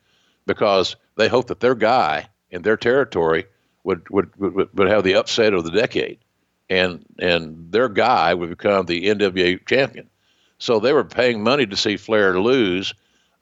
because 0.46 0.96
they 1.18 1.28
hoped 1.28 1.50
that 1.50 1.60
their 1.60 1.76
guy 1.76 2.30
in 2.50 2.62
their 2.62 2.78
territory 2.78 3.46
would, 3.88 4.10
would, 4.10 4.36
would, 4.36 4.78
would 4.78 4.90
have 4.90 5.06
the 5.06 5.16
upset 5.16 5.54
of 5.54 5.64
the 5.64 5.72
decade, 5.72 6.20
and 6.70 7.06
and 7.20 7.72
their 7.72 7.88
guy 7.88 8.34
would 8.34 8.50
become 8.50 8.86
the 8.86 9.06
NWA 9.06 9.66
champion. 9.66 10.10
So 10.60 10.80
they 10.80 10.92
were 10.92 11.06
paying 11.06 11.42
money 11.42 11.66
to 11.66 11.76
see 11.78 11.96
Flair 11.96 12.38
lose. 12.38 12.94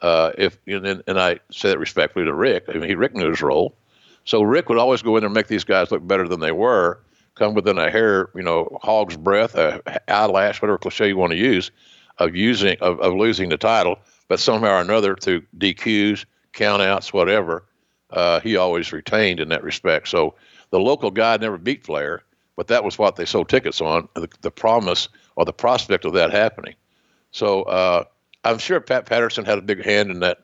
Uh, 0.02 0.34
if 0.38 0.60
and, 0.68 1.02
and 1.08 1.20
I 1.20 1.40
say 1.52 1.70
that 1.70 1.80
respectfully 1.80 2.26
to 2.26 2.34
Ric, 2.34 2.66
I 2.70 2.74
mean, 2.74 2.88
he 2.88 2.94
Ric 2.94 3.16
knew 3.16 3.30
his 3.30 3.42
role, 3.42 3.76
so 4.24 4.44
Ric 4.44 4.70
would 4.70 4.78
always 4.78 5.02
go 5.02 5.18
in 5.18 5.22
there 5.22 5.28
and 5.28 5.34
make 5.34 5.48
these 5.48 5.64
guys 5.64 5.90
look 5.90 6.06
better 6.06 6.28
than 6.28 6.42
they 6.42 6.52
were. 6.52 7.00
Come 7.34 7.56
within 7.56 7.80
a 7.80 7.90
hair, 7.90 8.30
you 8.36 8.44
know, 8.44 8.78
hog's 8.84 9.18
breath, 9.18 9.56
a 9.56 9.82
eyelash, 10.08 10.62
whatever 10.62 10.78
cliche 10.78 11.08
you 11.08 11.18
want 11.18 11.32
to 11.32 11.40
use, 11.40 11.72
of 12.20 12.36
using 12.36 12.78
of, 12.82 13.00
of 13.00 13.16
losing 13.16 13.50
the 13.50 13.58
title, 13.58 13.98
but 14.28 14.40
somehow 14.40 14.78
or 14.78 14.82
another 14.82 15.16
through 15.16 15.42
DQs, 15.58 16.26
countouts, 16.54 17.12
whatever, 17.12 17.64
uh, 18.16 18.40
he 18.40 18.56
always 18.56 18.94
retained 18.94 19.40
in 19.40 19.50
that 19.50 19.64
respect. 19.64 20.08
So 20.08 20.36
the 20.72 20.80
local 20.80 21.12
guy 21.12 21.38
never 21.38 21.58
beat 21.58 21.84
Flair, 21.84 22.24
but 22.56 22.68
that 22.68 22.84
was 22.84 22.98
what 22.98 23.18
they 23.18 23.26
sold 23.26 23.50
tickets 23.50 23.82
on 23.82 24.08
the, 24.16 24.30
the 24.42 24.52
promise 24.52 25.10
or 25.36 25.46
the 25.46 25.54
prospect 25.54 26.06
of 26.06 26.14
that 26.14 26.32
happening. 26.32 26.76
So 27.32 27.64
uh, 27.64 28.06
I'm 28.46 28.58
sure 28.58 28.80
Pat 28.80 29.06
Patterson 29.06 29.44
had 29.44 29.58
a 29.60 29.62
big 29.62 29.84
hand 29.84 30.10
in 30.10 30.22
that. 30.22 30.40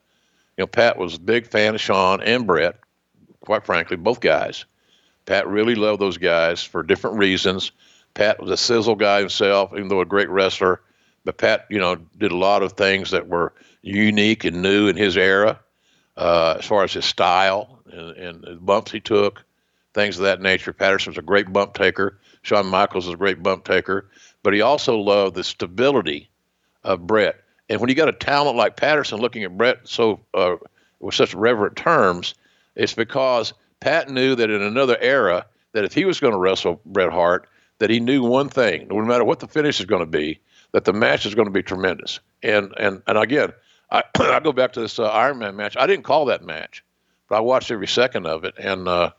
You 0.57 0.63
know, 0.63 0.67
Pat 0.67 0.97
was 0.97 1.15
a 1.15 1.19
big 1.19 1.47
fan 1.47 1.75
of 1.75 1.81
Shawn 1.81 2.21
and 2.21 2.45
Bret, 2.45 2.77
quite 3.45 3.65
frankly, 3.65 3.95
both 3.95 4.19
guys. 4.19 4.65
Pat 5.25 5.47
really 5.47 5.75
loved 5.75 6.01
those 6.01 6.17
guys 6.17 6.61
for 6.61 6.83
different 6.83 7.17
reasons. 7.17 7.71
Pat 8.13 8.41
was 8.41 8.51
a 8.51 8.57
sizzle 8.57 8.95
guy 8.95 9.19
himself, 9.19 9.71
even 9.73 9.87
though 9.87 10.01
a 10.01 10.05
great 10.05 10.29
wrestler. 10.29 10.81
But 11.23 11.37
Pat, 11.37 11.67
you 11.69 11.79
know, 11.79 11.95
did 12.17 12.33
a 12.33 12.37
lot 12.37 12.63
of 12.63 12.73
things 12.73 13.11
that 13.11 13.29
were 13.29 13.53
unique 13.81 14.43
and 14.43 14.61
new 14.61 14.89
in 14.89 14.97
his 14.97 15.15
era 15.15 15.61
uh, 16.17 16.55
as 16.59 16.65
far 16.65 16.83
as 16.83 16.93
his 16.93 17.05
style 17.05 17.79
and, 17.91 18.45
and 18.45 18.65
bumps 18.65 18.91
he 18.91 18.99
took, 18.99 19.43
things 19.93 20.17
of 20.17 20.23
that 20.23 20.41
nature. 20.41 20.73
Patterson 20.73 21.11
was 21.11 21.17
a 21.17 21.23
great 21.23 21.51
bump 21.51 21.73
taker. 21.73 22.19
Shawn 22.41 22.67
Michaels 22.67 23.05
was 23.05 23.13
a 23.13 23.17
great 23.17 23.43
bump 23.43 23.65
taker, 23.65 24.09
but 24.43 24.53
he 24.53 24.61
also 24.61 24.97
loved 24.97 25.35
the 25.35 25.43
stability 25.43 26.29
of 26.83 27.05
Bret. 27.05 27.41
And 27.69 27.79
when 27.79 27.89
you 27.89 27.95
got 27.95 28.09
a 28.09 28.13
talent 28.13 28.57
like 28.57 28.75
Patterson 28.75 29.19
looking 29.19 29.43
at 29.43 29.57
Bret 29.57 29.87
so 29.87 30.19
uh, 30.33 30.55
with 30.99 31.15
such 31.15 31.33
reverent 31.33 31.75
terms, 31.75 32.35
it's 32.75 32.93
because 32.93 33.53
Pat 33.79 34.09
knew 34.09 34.35
that 34.35 34.49
in 34.49 34.61
another 34.61 34.97
era, 34.99 35.45
that 35.73 35.85
if 35.85 35.93
he 35.93 36.05
was 36.05 36.19
going 36.19 36.33
to 36.33 36.39
wrestle 36.39 36.81
Bret 36.85 37.11
Hart, 37.11 37.47
that 37.79 37.89
he 37.89 37.99
knew 37.99 38.23
one 38.23 38.49
thing: 38.49 38.87
no 38.89 39.01
matter 39.01 39.23
what 39.23 39.39
the 39.39 39.47
finish 39.47 39.79
is 39.79 39.85
going 39.85 40.01
to 40.01 40.05
be, 40.05 40.39
that 40.71 40.85
the 40.85 40.93
match 40.93 41.25
is 41.25 41.35
going 41.35 41.47
to 41.47 41.51
be 41.51 41.63
tremendous. 41.63 42.19
And 42.43 42.73
and 42.77 43.01
and 43.07 43.17
again, 43.17 43.53
I, 43.91 44.03
I 44.19 44.39
go 44.39 44.53
back 44.53 44.73
to 44.73 44.81
this 44.81 44.97
uh, 44.99 45.05
Iron 45.05 45.39
Man 45.39 45.55
match. 45.55 45.75
I 45.77 45.87
didn't 45.87 46.03
call 46.03 46.25
that 46.25 46.43
match, 46.43 46.83
but 47.29 47.37
I 47.37 47.41
watched 47.41 47.71
every 47.71 47.87
second 47.87 48.25
of 48.25 48.43
it, 48.45 48.55
and 48.57 48.87
uh, 48.87 49.11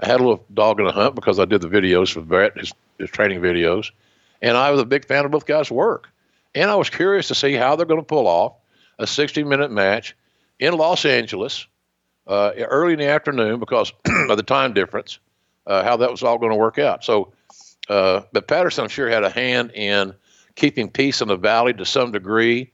I 0.00 0.06
had 0.06 0.20
a 0.20 0.22
little 0.22 0.44
dog 0.52 0.78
in 0.78 0.86
the 0.86 0.92
hunt 0.92 1.14
because 1.14 1.38
I 1.38 1.44
did 1.44 1.60
the 1.60 1.68
videos 1.68 2.12
for 2.12 2.20
Bret, 2.20 2.56
his, 2.56 2.72
his 2.98 3.10
training 3.10 3.40
videos, 3.40 3.90
and 4.42 4.56
I 4.56 4.70
was 4.70 4.80
a 4.80 4.86
big 4.86 5.06
fan 5.06 5.24
of 5.24 5.30
both 5.30 5.46
guys' 5.46 5.70
work, 5.70 6.08
and 6.54 6.70
I 6.70 6.76
was 6.76 6.90
curious 6.90 7.28
to 7.28 7.34
see 7.34 7.54
how 7.54 7.76
they're 7.76 7.86
going 7.86 8.00
to 8.00 8.06
pull 8.06 8.28
off 8.28 8.54
a 8.98 9.04
60-minute 9.04 9.70
match 9.70 10.14
in 10.58 10.76
Los 10.76 11.04
Angeles 11.04 11.66
uh, 12.26 12.52
early 12.58 12.92
in 12.92 12.98
the 12.98 13.06
afternoon 13.06 13.58
because 13.58 13.92
of 14.28 14.36
the 14.36 14.42
time 14.42 14.74
difference, 14.74 15.18
uh, 15.66 15.82
how 15.82 15.96
that 15.96 16.10
was 16.10 16.22
all 16.22 16.38
going 16.38 16.52
to 16.52 16.58
work 16.58 16.78
out. 16.78 17.04
So, 17.04 17.32
uh, 17.88 18.22
but 18.32 18.48
Patterson, 18.48 18.84
I'm 18.84 18.90
sure, 18.90 19.08
had 19.08 19.24
a 19.24 19.30
hand 19.30 19.70
in 19.72 20.14
keeping 20.56 20.90
peace 20.90 21.20
in 21.22 21.28
the 21.28 21.36
valley 21.36 21.72
to 21.72 21.84
some 21.84 22.12
degree 22.12 22.72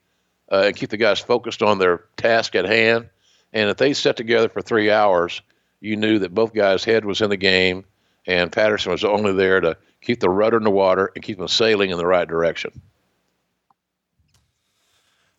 uh, 0.55 0.67
and 0.67 0.77
keep 0.77 0.91
the 0.91 0.97
guys 0.97 1.19
focused 1.19 1.63
on 1.63 1.79
their 1.79 2.05
task 2.17 2.55
at 2.55 2.65
hand. 2.65 3.09
And 3.53 3.71
if 3.71 3.77
they 3.77 3.93
sat 3.93 4.17
together 4.17 4.49
for 4.49 4.63
three 4.63 4.91
hours, 4.91 5.43
you 5.81 5.97
knew 5.97 6.21
that 6.21 6.35
both 6.35 6.55
guys' 6.55 6.85
head 6.85 7.05
was 7.05 7.21
in 7.21 7.31
the 7.31 7.37
game 7.37 7.85
and 8.27 8.53
Patterson 8.53 8.93
was 8.93 9.05
only 9.05 9.33
there 9.33 9.61
to 9.61 9.77
keep 10.01 10.21
the 10.21 10.31
rudder 10.31 10.57
in 10.57 10.63
the 10.63 10.71
water 10.71 11.11
and 11.15 11.25
keep 11.25 11.39
them 11.39 11.49
sailing 11.49 11.91
in 11.91 11.99
the 11.99 12.07
right 12.07 12.29
direction. 12.29 12.81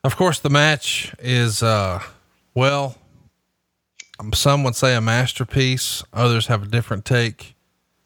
Of 0.03 0.17
course, 0.17 0.39
the 0.39 0.49
match 0.49 1.15
is, 1.19 1.63
uh, 1.63 2.01
well, 2.53 2.95
some 4.33 4.63
would 4.63 4.75
say 4.75 4.95
a 4.95 5.01
masterpiece. 5.01 6.03
Others 6.13 6.47
have 6.47 6.63
a 6.63 6.67
different 6.67 7.05
take. 7.05 7.55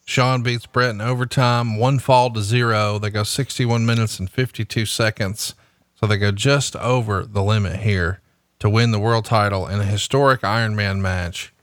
Shawn 0.06 0.42
beats 0.42 0.66
Bret 0.66 0.92
in 0.92 1.02
overtime, 1.02 1.78
one 1.78 2.00
fall 2.00 2.32
to 2.32 2.42
zero. 2.42 3.00
They 3.00 3.10
go 3.10 3.24
61 3.24 3.86
minutes 3.86 4.18
and 4.18 4.30
52 4.30 4.86
seconds. 4.86 5.56
So 6.00 6.08
they 6.08 6.18
go 6.18 6.32
just 6.32 6.78
over 6.78 7.26
the 7.26 7.44
limit 7.44 7.82
here 7.82 8.22
to 8.60 8.70
win 8.70 8.92
the 8.92 9.00
world 9.00 9.26
title 9.26 9.68
in 9.68 9.82
a 9.82 9.86
historic 9.86 10.46
Iron 10.46 10.74
Man 10.74 11.02
match. 11.02 11.54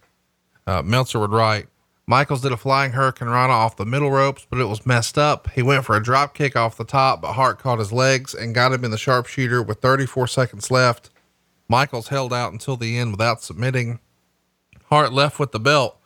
Uh, 0.67 0.83
Meltzer 0.83 1.19
would 1.19 1.31
write, 1.31 1.69
Michaels 2.07 2.43
did 2.43 2.53
a 2.53 2.59
flying 2.59 2.93
hurricanrana 2.93 3.49
off 3.49 3.77
the 3.77 3.87
middle 3.87 4.11
ropes, 4.11 4.47
but 4.51 4.61
it 4.61 4.67
was 4.67 4.85
messed 4.85 5.17
up. 5.17 5.49
He 5.53 5.63
went 5.63 5.87
for 5.87 5.97
a 5.97 6.03
drop 6.03 6.35
kick 6.35 6.55
off 6.55 6.77
the 6.77 6.85
top, 6.85 7.23
but 7.23 7.33
Hart 7.33 7.59
caught 7.59 7.79
his 7.79 7.93
legs 7.93 8.35
and 8.35 8.55
got 8.55 8.73
him 8.73 8.85
in 8.85 8.91
the 8.91 8.99
sharpshooter 8.99 9.63
with 9.63 9.81
34 9.81 10.27
seconds 10.27 10.71
left. 10.71 11.09
Michaels 11.67 12.09
held 12.09 12.35
out 12.35 12.53
until 12.53 12.77
the 12.77 12.99
end 12.99 13.13
without 13.13 13.43
submitting. 13.43 14.01
Hart 14.91 15.15
left 15.15 15.39
with 15.39 15.53
the 15.53 15.59
belt, 15.59 15.99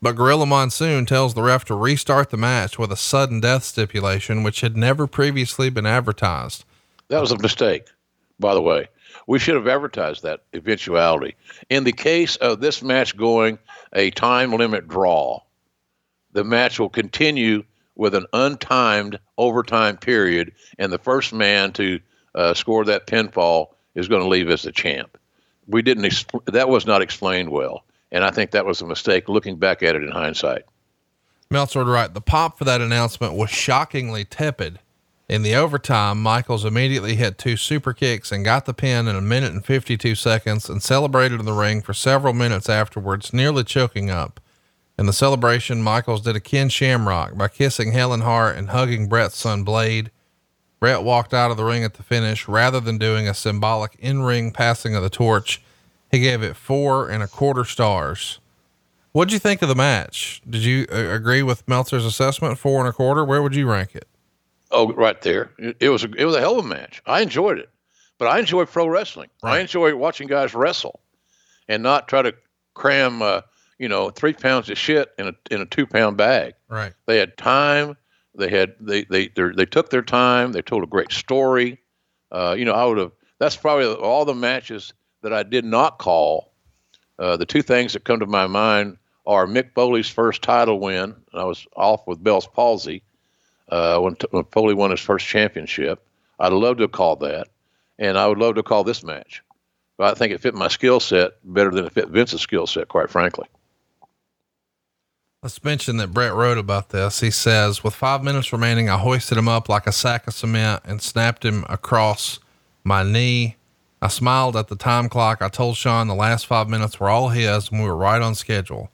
but 0.00 0.16
Gorilla 0.16 0.46
Monsoon 0.46 1.04
tells 1.04 1.34
the 1.34 1.42
ref 1.42 1.66
to 1.66 1.74
restart 1.74 2.30
the 2.30 2.38
match 2.38 2.78
with 2.78 2.90
a 2.90 2.96
sudden 2.96 3.40
death 3.40 3.62
stipulation, 3.62 4.42
which 4.42 4.62
had 4.62 4.74
never 4.74 5.06
previously 5.06 5.68
been 5.68 5.86
advertised. 5.86 6.64
That 7.14 7.20
was 7.20 7.30
a 7.30 7.38
mistake, 7.38 7.86
by 8.40 8.54
the 8.54 8.60
way. 8.60 8.88
We 9.28 9.38
should 9.38 9.54
have 9.54 9.68
advertised 9.68 10.24
that 10.24 10.40
eventuality. 10.52 11.36
In 11.70 11.84
the 11.84 11.92
case 11.92 12.34
of 12.34 12.60
this 12.60 12.82
match 12.82 13.16
going 13.16 13.60
a 13.92 14.10
time 14.10 14.52
limit 14.52 14.88
draw, 14.88 15.40
the 16.32 16.42
match 16.42 16.80
will 16.80 16.88
continue 16.88 17.62
with 17.94 18.16
an 18.16 18.26
untimed 18.32 19.18
overtime 19.38 19.96
period, 19.96 20.54
and 20.76 20.92
the 20.92 20.98
first 20.98 21.32
man 21.32 21.72
to 21.74 22.00
uh, 22.34 22.52
score 22.52 22.84
that 22.84 23.06
pinfall 23.06 23.68
is 23.94 24.08
going 24.08 24.22
to 24.22 24.28
leave 24.28 24.50
as 24.50 24.62
the 24.62 24.72
champ. 24.72 25.16
We 25.68 25.82
didn't. 25.82 26.04
Expl- 26.04 26.44
that 26.52 26.68
was 26.68 26.84
not 26.84 27.00
explained 27.00 27.50
well, 27.50 27.84
and 28.10 28.24
I 28.24 28.32
think 28.32 28.50
that 28.50 28.66
was 28.66 28.82
a 28.82 28.86
mistake. 28.86 29.28
Looking 29.28 29.56
back 29.56 29.84
at 29.84 29.94
it 29.94 30.02
in 30.02 30.10
hindsight, 30.10 30.64
Meltzer 31.48 31.84
right. 31.84 32.12
The 32.12 32.20
pop 32.20 32.58
for 32.58 32.64
that 32.64 32.80
announcement 32.80 33.34
was 33.34 33.50
shockingly 33.50 34.24
tepid. 34.24 34.80
In 35.26 35.42
the 35.42 35.54
overtime, 35.54 36.20
Michaels 36.20 36.66
immediately 36.66 37.14
hit 37.16 37.38
two 37.38 37.56
super 37.56 37.94
kicks 37.94 38.30
and 38.30 38.44
got 38.44 38.66
the 38.66 38.74
pin 38.74 39.08
in 39.08 39.16
a 39.16 39.22
minute 39.22 39.52
and 39.52 39.64
52 39.64 40.14
seconds 40.14 40.68
and 40.68 40.82
celebrated 40.82 41.40
in 41.40 41.46
the 41.46 41.52
ring 41.54 41.80
for 41.80 41.94
several 41.94 42.34
minutes 42.34 42.68
afterwards, 42.68 43.32
nearly 43.32 43.64
choking 43.64 44.10
up. 44.10 44.38
In 44.98 45.06
the 45.06 45.14
celebration, 45.14 45.82
Michaels 45.82 46.20
did 46.20 46.36
a 46.36 46.40
Ken 46.40 46.68
Shamrock 46.68 47.38
by 47.38 47.48
kissing 47.48 47.92
Helen 47.92 48.20
Hart 48.20 48.56
and 48.56 48.68
hugging 48.68 49.08
Bret's 49.08 49.38
son 49.38 49.64
Blade. 49.64 50.10
Bret 50.78 51.02
walked 51.02 51.32
out 51.32 51.50
of 51.50 51.56
the 51.56 51.64
ring 51.64 51.84
at 51.84 51.94
the 51.94 52.02
finish 52.02 52.46
rather 52.46 52.78
than 52.78 52.98
doing 52.98 53.26
a 53.26 53.34
symbolic 53.34 53.96
in 53.98 54.22
ring 54.22 54.52
passing 54.52 54.94
of 54.94 55.02
the 55.02 55.08
torch. 55.08 55.62
He 56.10 56.20
gave 56.20 56.42
it 56.42 56.54
four 56.54 57.08
and 57.08 57.22
a 57.22 57.26
quarter 57.26 57.64
stars. 57.64 58.40
What'd 59.12 59.32
you 59.32 59.38
think 59.38 59.62
of 59.62 59.68
the 59.68 59.74
match? 59.74 60.42
Did 60.48 60.64
you 60.64 60.86
uh, 60.92 60.96
agree 60.96 61.42
with 61.42 61.66
Meltzer's 61.66 62.04
assessment? 62.04 62.58
Four 62.58 62.80
and 62.80 62.88
a 62.88 62.92
quarter? 62.92 63.24
Where 63.24 63.42
would 63.42 63.54
you 63.54 63.68
rank 63.68 63.96
it? 63.96 64.06
Oh, 64.74 64.92
right 64.92 65.20
there. 65.22 65.52
It, 65.58 65.88
was 65.88 66.02
a, 66.04 66.10
it 66.18 66.24
was 66.24 66.34
a 66.34 66.40
hell 66.40 66.58
of 66.58 66.64
a 66.64 66.68
match. 66.68 67.00
I 67.06 67.20
enjoyed 67.20 67.58
it, 67.58 67.70
but 68.18 68.26
I 68.26 68.40
enjoy 68.40 68.64
pro 68.64 68.88
wrestling. 68.88 69.30
Right. 69.42 69.58
I 69.58 69.60
enjoy 69.60 69.94
watching 69.94 70.26
guys 70.26 70.52
wrestle, 70.52 71.00
and 71.68 71.82
not 71.82 72.08
try 72.08 72.22
to 72.22 72.34
cram 72.74 73.22
uh, 73.22 73.42
you 73.78 73.88
know 73.88 74.10
three 74.10 74.32
pounds 74.32 74.68
of 74.68 74.76
shit 74.76 75.12
in 75.16 75.28
a 75.28 75.34
in 75.50 75.60
a 75.60 75.66
two 75.66 75.86
pound 75.86 76.16
bag. 76.16 76.54
Right. 76.68 76.92
They 77.06 77.18
had 77.18 77.36
time. 77.36 77.96
They 78.34 78.50
had 78.50 78.74
they 78.80 79.04
they 79.04 79.28
they 79.28 79.66
took 79.66 79.90
their 79.90 80.02
time. 80.02 80.52
They 80.52 80.62
told 80.62 80.82
a 80.82 80.88
great 80.88 81.12
story. 81.12 81.80
Uh, 82.32 82.56
you 82.58 82.64
know, 82.64 82.72
I 82.72 82.84
would 82.84 82.98
have. 82.98 83.12
That's 83.38 83.56
probably 83.56 83.86
all 83.86 84.24
the 84.24 84.34
matches 84.34 84.92
that 85.22 85.32
I 85.32 85.44
did 85.44 85.64
not 85.64 85.98
call. 85.98 86.52
Uh, 87.18 87.36
the 87.36 87.46
two 87.46 87.62
things 87.62 87.92
that 87.92 88.04
come 88.04 88.18
to 88.20 88.26
my 88.26 88.48
mind 88.48 88.96
are 89.24 89.46
Mick 89.46 89.72
Foley's 89.72 90.08
first 90.08 90.42
title 90.42 90.80
win. 90.80 91.14
and 91.32 91.40
I 91.40 91.44
was 91.44 91.64
off 91.76 92.06
with 92.06 92.22
Bell's 92.22 92.48
palsy 92.48 93.02
uh, 93.68 93.98
when, 93.98 94.16
when 94.30 94.44
Foley 94.44 94.74
won 94.74 94.90
his 94.90 95.00
first 95.00 95.26
championship. 95.26 96.04
I'd 96.38 96.52
love 96.52 96.78
to 96.78 96.82
have 96.82 96.92
called 96.92 97.20
that, 97.20 97.48
and 97.98 98.18
I 98.18 98.26
would 98.26 98.38
love 98.38 98.56
to 98.56 98.62
call 98.62 98.84
this 98.84 99.04
match. 99.04 99.42
But 99.96 100.10
I 100.10 100.14
think 100.14 100.32
it 100.32 100.40
fit 100.40 100.54
my 100.54 100.68
skill 100.68 101.00
set 101.00 101.32
better 101.44 101.70
than 101.70 101.86
it 101.86 101.92
fit 101.92 102.08
Vince's 102.08 102.40
skill 102.40 102.66
set, 102.66 102.88
quite 102.88 103.10
frankly. 103.10 103.46
Let's 105.42 105.62
mention 105.62 105.98
that 105.98 106.12
Bret 106.12 106.32
wrote 106.32 106.56
about 106.56 106.88
this. 106.88 107.20
He 107.20 107.30
says, 107.30 107.84
with 107.84 107.94
five 107.94 108.24
minutes 108.24 108.52
remaining, 108.52 108.88
I 108.88 108.96
hoisted 108.96 109.36
him 109.36 109.46
up 109.46 109.68
like 109.68 109.86
a 109.86 109.92
sack 109.92 110.26
of 110.26 110.32
cement 110.32 110.82
and 110.86 111.02
snapped 111.02 111.44
him 111.44 111.66
across 111.68 112.40
my 112.82 113.02
knee. 113.02 113.56
I 114.00 114.08
smiled 114.08 114.56
at 114.56 114.68
the 114.68 114.76
time 114.76 115.08
clock. 115.08 115.42
I 115.42 115.48
told 115.48 115.76
Shawn 115.76 116.08
the 116.08 116.14
last 116.14 116.46
five 116.46 116.68
minutes 116.68 116.98
were 116.98 117.10
all 117.10 117.28
his 117.28 117.70
and 117.70 117.80
we 117.80 117.86
were 117.86 117.96
right 117.96 118.22
on 118.22 118.34
schedule. 118.34 118.90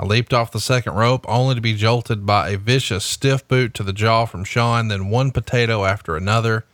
I 0.00 0.06
leaped 0.06 0.32
off 0.32 0.50
the 0.50 0.60
second 0.60 0.94
rope 0.94 1.26
only 1.28 1.56
to 1.56 1.60
be 1.60 1.74
jolted 1.74 2.24
by 2.24 2.48
a 2.48 2.56
vicious 2.56 3.04
stiff 3.04 3.46
boot 3.46 3.74
to 3.74 3.82
the 3.82 3.92
jaw 3.92 4.24
from 4.24 4.44
Shawn, 4.44 4.88
then 4.88 5.10
one 5.10 5.30
potato 5.30 5.84
after 5.84 6.16
another. 6.16 6.64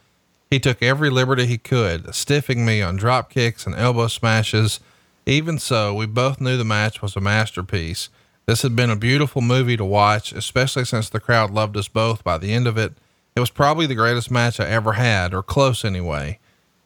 He 0.49 0.61
took 0.61 0.81
every 0.81 1.11
liberty 1.11 1.45
he 1.45 1.59
could, 1.59 2.15
stiffing 2.15 2.65
me 2.65 2.81
on 2.81 2.95
drop 2.95 3.29
kicks 3.29 3.67
and 3.67 3.75
elbow 3.75 4.07
smashes. 4.07 4.79
Even 5.27 5.59
so, 5.59 5.93
we 5.93 6.07
both 6.07 6.41
knew 6.41 6.57
the 6.57 6.65
match 6.65 7.03
was 7.03 7.17
a 7.17 7.21
masterpiece. 7.21 8.11
This 8.47 8.63
had 8.63 8.77
been 8.77 8.91
a 8.91 8.97
beautiful 8.97 9.43
movie 9.43 9.77
to 9.77 9.85
watch, 9.85 10.31
especially 10.31 10.85
since 10.85 11.09
the 11.09 11.19
crowd 11.19 11.51
loved 11.51 11.77
us 11.77 11.89
both 11.89 12.23
by 12.23 12.39
the 12.39 12.53
end 12.53 12.69
of 12.69 12.79
it. 12.79 12.93
It 13.35 13.41
was 13.41 13.51
probably 13.51 13.87
the 13.87 13.97
greatest 13.97 14.31
match 14.31 14.61
I 14.61 14.69
ever 14.69 14.93
had, 14.93 15.35
or 15.35 15.43
close 15.43 15.85
anyway. 15.85 16.39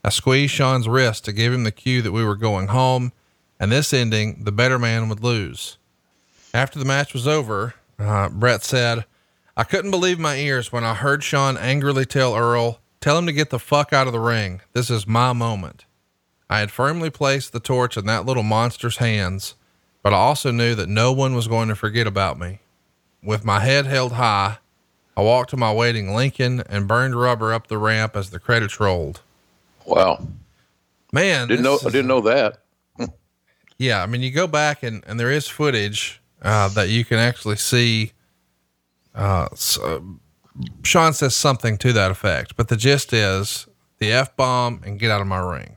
I 0.03 0.09
squeezed 0.09 0.55
Shawn's 0.55 0.89
wrist 0.89 1.27
to 1.27 1.33
give 1.33 1.53
him 1.53 1.65
the 1.65 1.71
cue 1.71 2.01
that 2.01 2.13
we 2.13 2.25
were 2.25 2.35
going 2.35 2.69
home, 2.69 3.13
and 3.61 3.71
this 3.71 3.93
ending, 3.93 4.45
the 4.45 4.53
better 4.53 4.79
man 4.79 5.11
would 5.11 5.23
lose. 5.23 5.77
After 6.53 6.79
the 6.79 6.85
match 6.85 7.15
was 7.15 7.29
over, 7.29 7.75
uh, 7.99 8.29
Bret 8.29 8.63
said, 8.63 9.05
I 9.57 9.65
couldn't 9.65 9.91
believe 9.91 10.19
my 10.19 10.37
ears 10.37 10.73
when 10.73 10.85
I 10.85 10.95
heard 10.95 11.23
Shawn 11.23 11.57
angrily 11.57 12.05
tell 12.05 12.35
Earl, 12.35 12.81
Tell 13.01 13.17
him 13.17 13.25
to 13.25 13.33
get 13.33 13.49
the 13.49 13.59
fuck 13.59 13.95
out 13.95 14.07
of 14.07 14.13
the 14.13 14.21
ring. 14.21 14.61
This 14.75 14.91
is 14.91 15.07
my 15.07 15.33
moment. 15.33 15.87
I 16.51 16.59
had 16.59 16.71
firmly 16.71 17.09
placed 17.09 17.53
the 17.53 17.61
torch 17.61 17.97
in 17.97 18.05
that 18.07 18.27
little 18.27 18.43
monster's 18.43 18.99
hands, 18.99 19.55
but 20.03 20.13
I 20.13 20.17
also 20.17 20.51
knew 20.51 20.75
that 20.75 20.89
no 20.89 21.11
one 21.11 21.35
was 21.35 21.49
going 21.49 21.69
to 21.69 21.75
forget 21.75 22.07
about 22.07 22.39
me. 22.39 22.59
With 23.23 23.43
my 23.43 23.61
head 23.61 23.87
held 23.87 24.13
high, 24.13 24.59
I 25.17 25.23
walked 25.23 25.51
to 25.51 25.57
my 25.57 25.73
waiting 25.73 26.15
Lincoln 26.15 26.63
and 26.69 26.87
burned 26.87 27.19
rubber 27.19 27.55
up 27.55 27.69
the 27.69 27.79
ramp 27.79 28.17
as 28.17 28.31
the 28.31 28.39
credits 28.39 28.79
rolled. 28.79 29.23
Wow, 29.87 30.27
Man, 31.11 31.49
didn't 31.49 31.65
know 31.65 31.79
I 31.85 31.91
didn't 31.91 32.07
know 32.07 32.21
that. 32.23 32.61
Yeah, 33.79 34.03
I 34.03 34.07
mean, 34.07 34.21
you 34.21 34.31
go 34.31 34.47
back 34.47 34.83
and, 34.83 35.03
and 35.07 35.19
there 35.19 35.31
is 35.31 35.49
footage 35.49 36.20
uh, 36.43 36.69
that 36.69 36.89
you 36.89 37.05
can 37.05 37.19
actually 37.19 37.57
see. 37.57 38.13
Uh, 39.15 39.49
so 39.55 40.05
Shawn 40.83 41.13
says 41.13 41.35
something 41.35 41.79
to 41.79 41.93
that 41.93 42.11
effect, 42.11 42.57
but 42.57 42.69
the 42.69 42.77
gist 42.77 43.13
is 43.13 43.67
the 43.99 44.13
f 44.13 44.37
bomb 44.37 44.83
and 44.85 44.99
get 44.99 45.11
out 45.11 45.21
of 45.21 45.27
my 45.27 45.39
ring. 45.39 45.77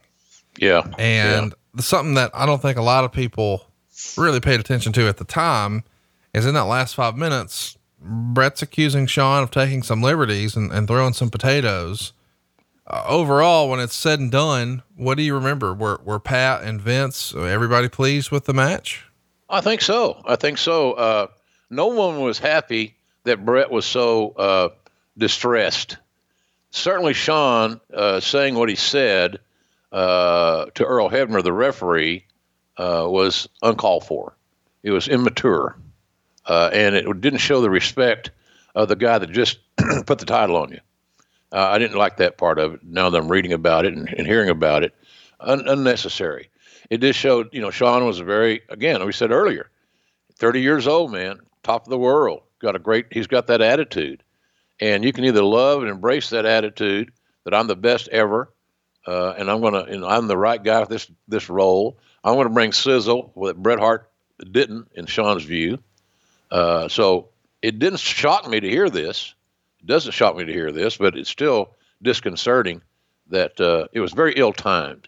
Yeah, 0.58 0.84
And 0.98 1.54
something 1.80 2.14
that 2.14 2.32
I 2.34 2.46
don't 2.46 2.62
think 2.62 2.78
a 2.78 2.84
lot 2.84 3.04
of 3.04 3.12
people 3.12 3.66
really 4.18 4.40
paid 4.40 4.60
attention 4.60 4.94
to 4.94 5.08
at 5.08 5.18
the 5.18 5.26
time 5.26 5.84
is 6.34 6.46
in 6.46 6.54
that 6.54 6.66
last 6.66 6.96
five 6.96 7.18
minutes, 7.18 7.78
Bret's 8.00 8.62
accusing 8.62 9.08
Shawn 9.08 9.44
of 9.44 9.52
taking 9.52 9.84
some 9.84 10.02
liberties 10.02 10.56
and, 10.56 10.72
and 10.72 10.88
throwing 10.88 11.14
some 11.14 11.30
potatoes. 11.30 12.14
Uh, 12.86 13.04
overall, 13.08 13.70
when 13.70 13.80
it's 13.80 13.96
said 13.96 14.20
and 14.20 14.32
done, 14.32 14.84
what 14.96 15.16
do 15.16 15.24
you 15.24 15.34
remember? 15.34 15.74
Were, 15.74 16.02
were 16.04 16.20
Pat 16.20 16.64
and 16.64 16.82
Vince, 16.82 17.34
uh, 17.34 17.44
everybody 17.44 17.88
pleased 17.88 18.30
with 18.30 18.46
the 18.46 18.54
match? 18.54 19.06
I 19.54 19.62
think 19.62 19.82
so. 19.82 20.20
I 20.26 20.36
think 20.36 20.58
so. 20.58 20.94
Uh, 20.94 21.28
no 21.70 21.88
one 21.88 22.22
was 22.22 22.40
happy 22.40 22.96
that 23.24 23.46
Bret 23.46 23.70
was 23.70 23.86
so 23.86 24.32
uh, 24.32 24.70
distressed. 25.16 25.98
Certainly, 26.72 27.14
Shawn 27.14 27.80
uh, 27.94 28.20
saying 28.20 28.56
what 28.56 28.68
he 28.68 28.76
said 28.76 29.38
uh, 29.92 30.66
to 30.74 30.84
Earl 30.84 31.08
Hebner, 31.08 31.44
the 31.44 31.54
referee, 31.54 32.26
uh, 32.78 33.06
was 33.08 33.48
uncalled 33.62 34.06
for. 34.08 34.36
It 34.82 34.90
was 34.90 35.08
immature, 35.08 35.78
uh, 36.48 36.72
and 36.74 36.96
it 36.96 37.22
didn't 37.22 37.38
show 37.38 37.62
the 37.62 37.70
respect 37.70 38.32
of 38.74 38.88
the 38.88 38.96
guy 38.96 39.20
that 39.20 39.30
just 39.30 39.60
put 40.08 40.18
the 40.18 40.26
title 40.26 40.58
on 40.58 40.72
you. 40.72 40.80
I 41.52 41.78
didn't 41.78 41.98
like 41.98 42.18
that 42.18 42.40
part 42.40 42.58
of 42.58 42.74
it. 42.74 42.84
Now 42.84 43.12
that 43.12 43.22
I'm 43.22 43.32
reading 43.32 43.54
about 43.54 43.86
it 43.86 43.94
and, 43.94 44.10
and 44.10 44.26
hearing 44.26 44.50
about 44.50 44.84
it, 44.84 44.96
un- 45.40 45.68
unnecessary. 45.68 46.50
It 46.90 47.02
just 47.02 47.20
showed, 47.20 47.50
you 47.54 47.62
know, 47.62 47.72
Shawn 47.72 48.06
was 48.06 48.20
a 48.20 48.24
very, 48.24 48.62
again, 48.70 49.06
we 49.06 49.12
said 49.12 49.32
earlier, 49.32 49.70
30 50.36 50.62
years 50.62 50.88
old, 50.88 51.12
man, 51.12 51.40
top 51.64 51.86
of 51.86 51.90
the 51.90 51.98
world. 51.98 52.42
Got 52.60 52.76
a 52.76 52.80
great, 52.80 53.08
he's 53.12 53.28
got 53.28 53.48
that 53.48 53.62
attitude. 53.62 54.24
And 54.80 55.04
you 55.04 55.14
can 55.14 55.26
either 55.26 55.44
love 55.44 55.82
and 55.82 55.90
embrace 55.90 56.30
that 56.32 56.46
attitude 56.46 57.12
that 57.44 57.54
I'm 57.54 57.68
the 57.68 57.76
best 57.76 58.08
ever, 58.10 58.52
uh, 59.06 59.34
and 59.38 59.50
I'm 59.50 59.62
going 59.62 59.74
to, 59.74 59.84
and 59.84 60.04
I'm 60.06 60.28
the 60.28 60.38
right 60.38 60.62
guy 60.62 60.84
for 60.84 60.90
this, 60.90 61.10
this 61.28 61.50
role. 61.50 61.98
I'm 62.24 62.36
going 62.36 62.48
to 62.48 62.54
bring 62.54 62.72
sizzle 62.72 63.34
that 63.44 63.62
Bret 63.62 63.80
Hart 63.80 64.10
didn't, 64.52 64.90
in 64.96 65.06
Shawn's 65.06 65.44
view. 65.44 65.80
Uh, 66.52 66.88
so 66.88 67.30
it 67.62 67.80
didn't 67.80 68.00
shock 68.00 68.48
me 68.48 68.60
to 68.60 68.70
hear 68.70 68.90
this. 68.90 69.34
It 69.80 69.88
doesn't 69.88 70.12
shock 70.14 70.36
me 70.36 70.46
to 70.46 70.54
hear 70.54 70.72
this, 70.72 70.98
but 70.98 71.18
it's 71.18 71.30
still 71.30 71.76
disconcerting 72.02 72.82
that 73.30 73.60
uh, 73.60 73.88
it 73.94 74.00
was 74.00 74.14
very 74.14 74.34
ill 74.36 74.54
timed. 74.54 75.08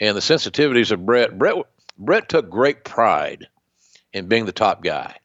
And 0.00 0.16
the 0.16 0.20
sensitivities 0.20 0.92
of 0.92 1.04
Bret. 1.04 1.36
Brett 1.36 1.64
Bret 1.98 2.28
took 2.28 2.48
great 2.48 2.84
pride 2.84 3.48
in 4.12 4.28
being 4.28 4.46
the 4.46 4.52
top 4.52 4.82
guy. 4.82 5.16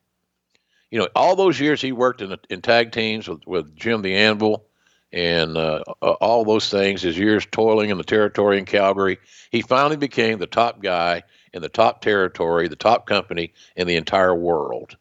You 0.90 1.00
know, 1.00 1.08
all 1.16 1.36
those 1.36 1.60
years 1.60 1.82
he 1.82 1.92
worked 1.92 2.22
in, 2.22 2.36
in 2.50 2.62
tag 2.62 2.92
teams 2.92 3.28
with, 3.28 3.46
with 3.46 3.76
Jim 3.76 4.02
the 4.02 4.16
Anvil 4.16 4.66
and 5.12 5.58
uh, 5.58 5.84
all 6.02 6.44
those 6.44 6.70
things, 6.70 7.04
his 7.04 7.18
years 7.18 7.46
toiling 7.52 7.92
in 7.92 7.98
the 7.98 8.04
territory 8.04 8.58
in 8.58 8.66
Calgary, 8.66 9.20
he 9.52 9.62
finally 9.62 9.96
became 9.96 10.40
the 10.40 10.48
top 10.48 10.82
guy 10.82 11.22
in 11.54 11.62
the 11.62 11.70
top 11.70 12.02
territory, 12.02 12.68
the 12.68 12.76
top 12.76 13.06
company 13.06 13.54
in 13.76 13.86
the 13.86 13.96
entire 13.96 14.34
world. 14.34 14.98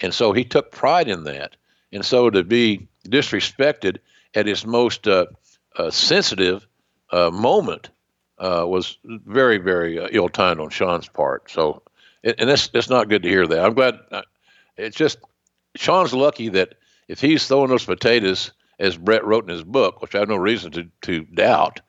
And 0.00 0.12
so 0.12 0.32
he 0.32 0.44
took 0.44 0.72
pride 0.72 1.08
in 1.08 1.24
that. 1.24 1.56
And 1.92 2.04
so 2.04 2.28
to 2.28 2.42
be 2.42 2.88
disrespected 3.06 3.98
at 4.34 4.46
his 4.46 4.66
most 4.66 5.06
uh, 5.06 5.26
uh, 5.76 5.90
sensitive 5.90 6.66
uh, 7.12 7.30
moment 7.30 7.90
uh, 8.38 8.64
was 8.66 8.98
very, 9.04 9.58
very 9.58 9.98
uh, 9.98 10.08
ill 10.10 10.28
timed 10.28 10.60
on 10.60 10.70
Shawn's 10.70 11.08
part. 11.08 11.50
So, 11.50 11.82
and 12.22 12.48
that's 12.48 12.68
that's 12.68 12.90
not 12.90 13.08
good 13.08 13.22
to 13.22 13.28
hear 13.28 13.46
that. 13.46 13.64
I'm 13.64 13.74
glad. 13.74 13.98
Uh, 14.10 14.22
it's 14.76 14.96
just 14.96 15.18
Shawn's 15.74 16.12
lucky 16.12 16.48
that 16.50 16.74
if 17.08 17.20
he's 17.20 17.46
throwing 17.46 17.70
those 17.70 17.84
potatoes, 17.84 18.52
as 18.78 18.96
Bret 18.96 19.24
wrote 19.24 19.44
in 19.44 19.50
his 19.50 19.64
book, 19.64 20.02
which 20.02 20.14
I 20.14 20.18
have 20.20 20.28
no 20.28 20.36
reason 20.36 20.70
to 20.72 20.88
to 21.02 21.22
doubt, 21.24 21.80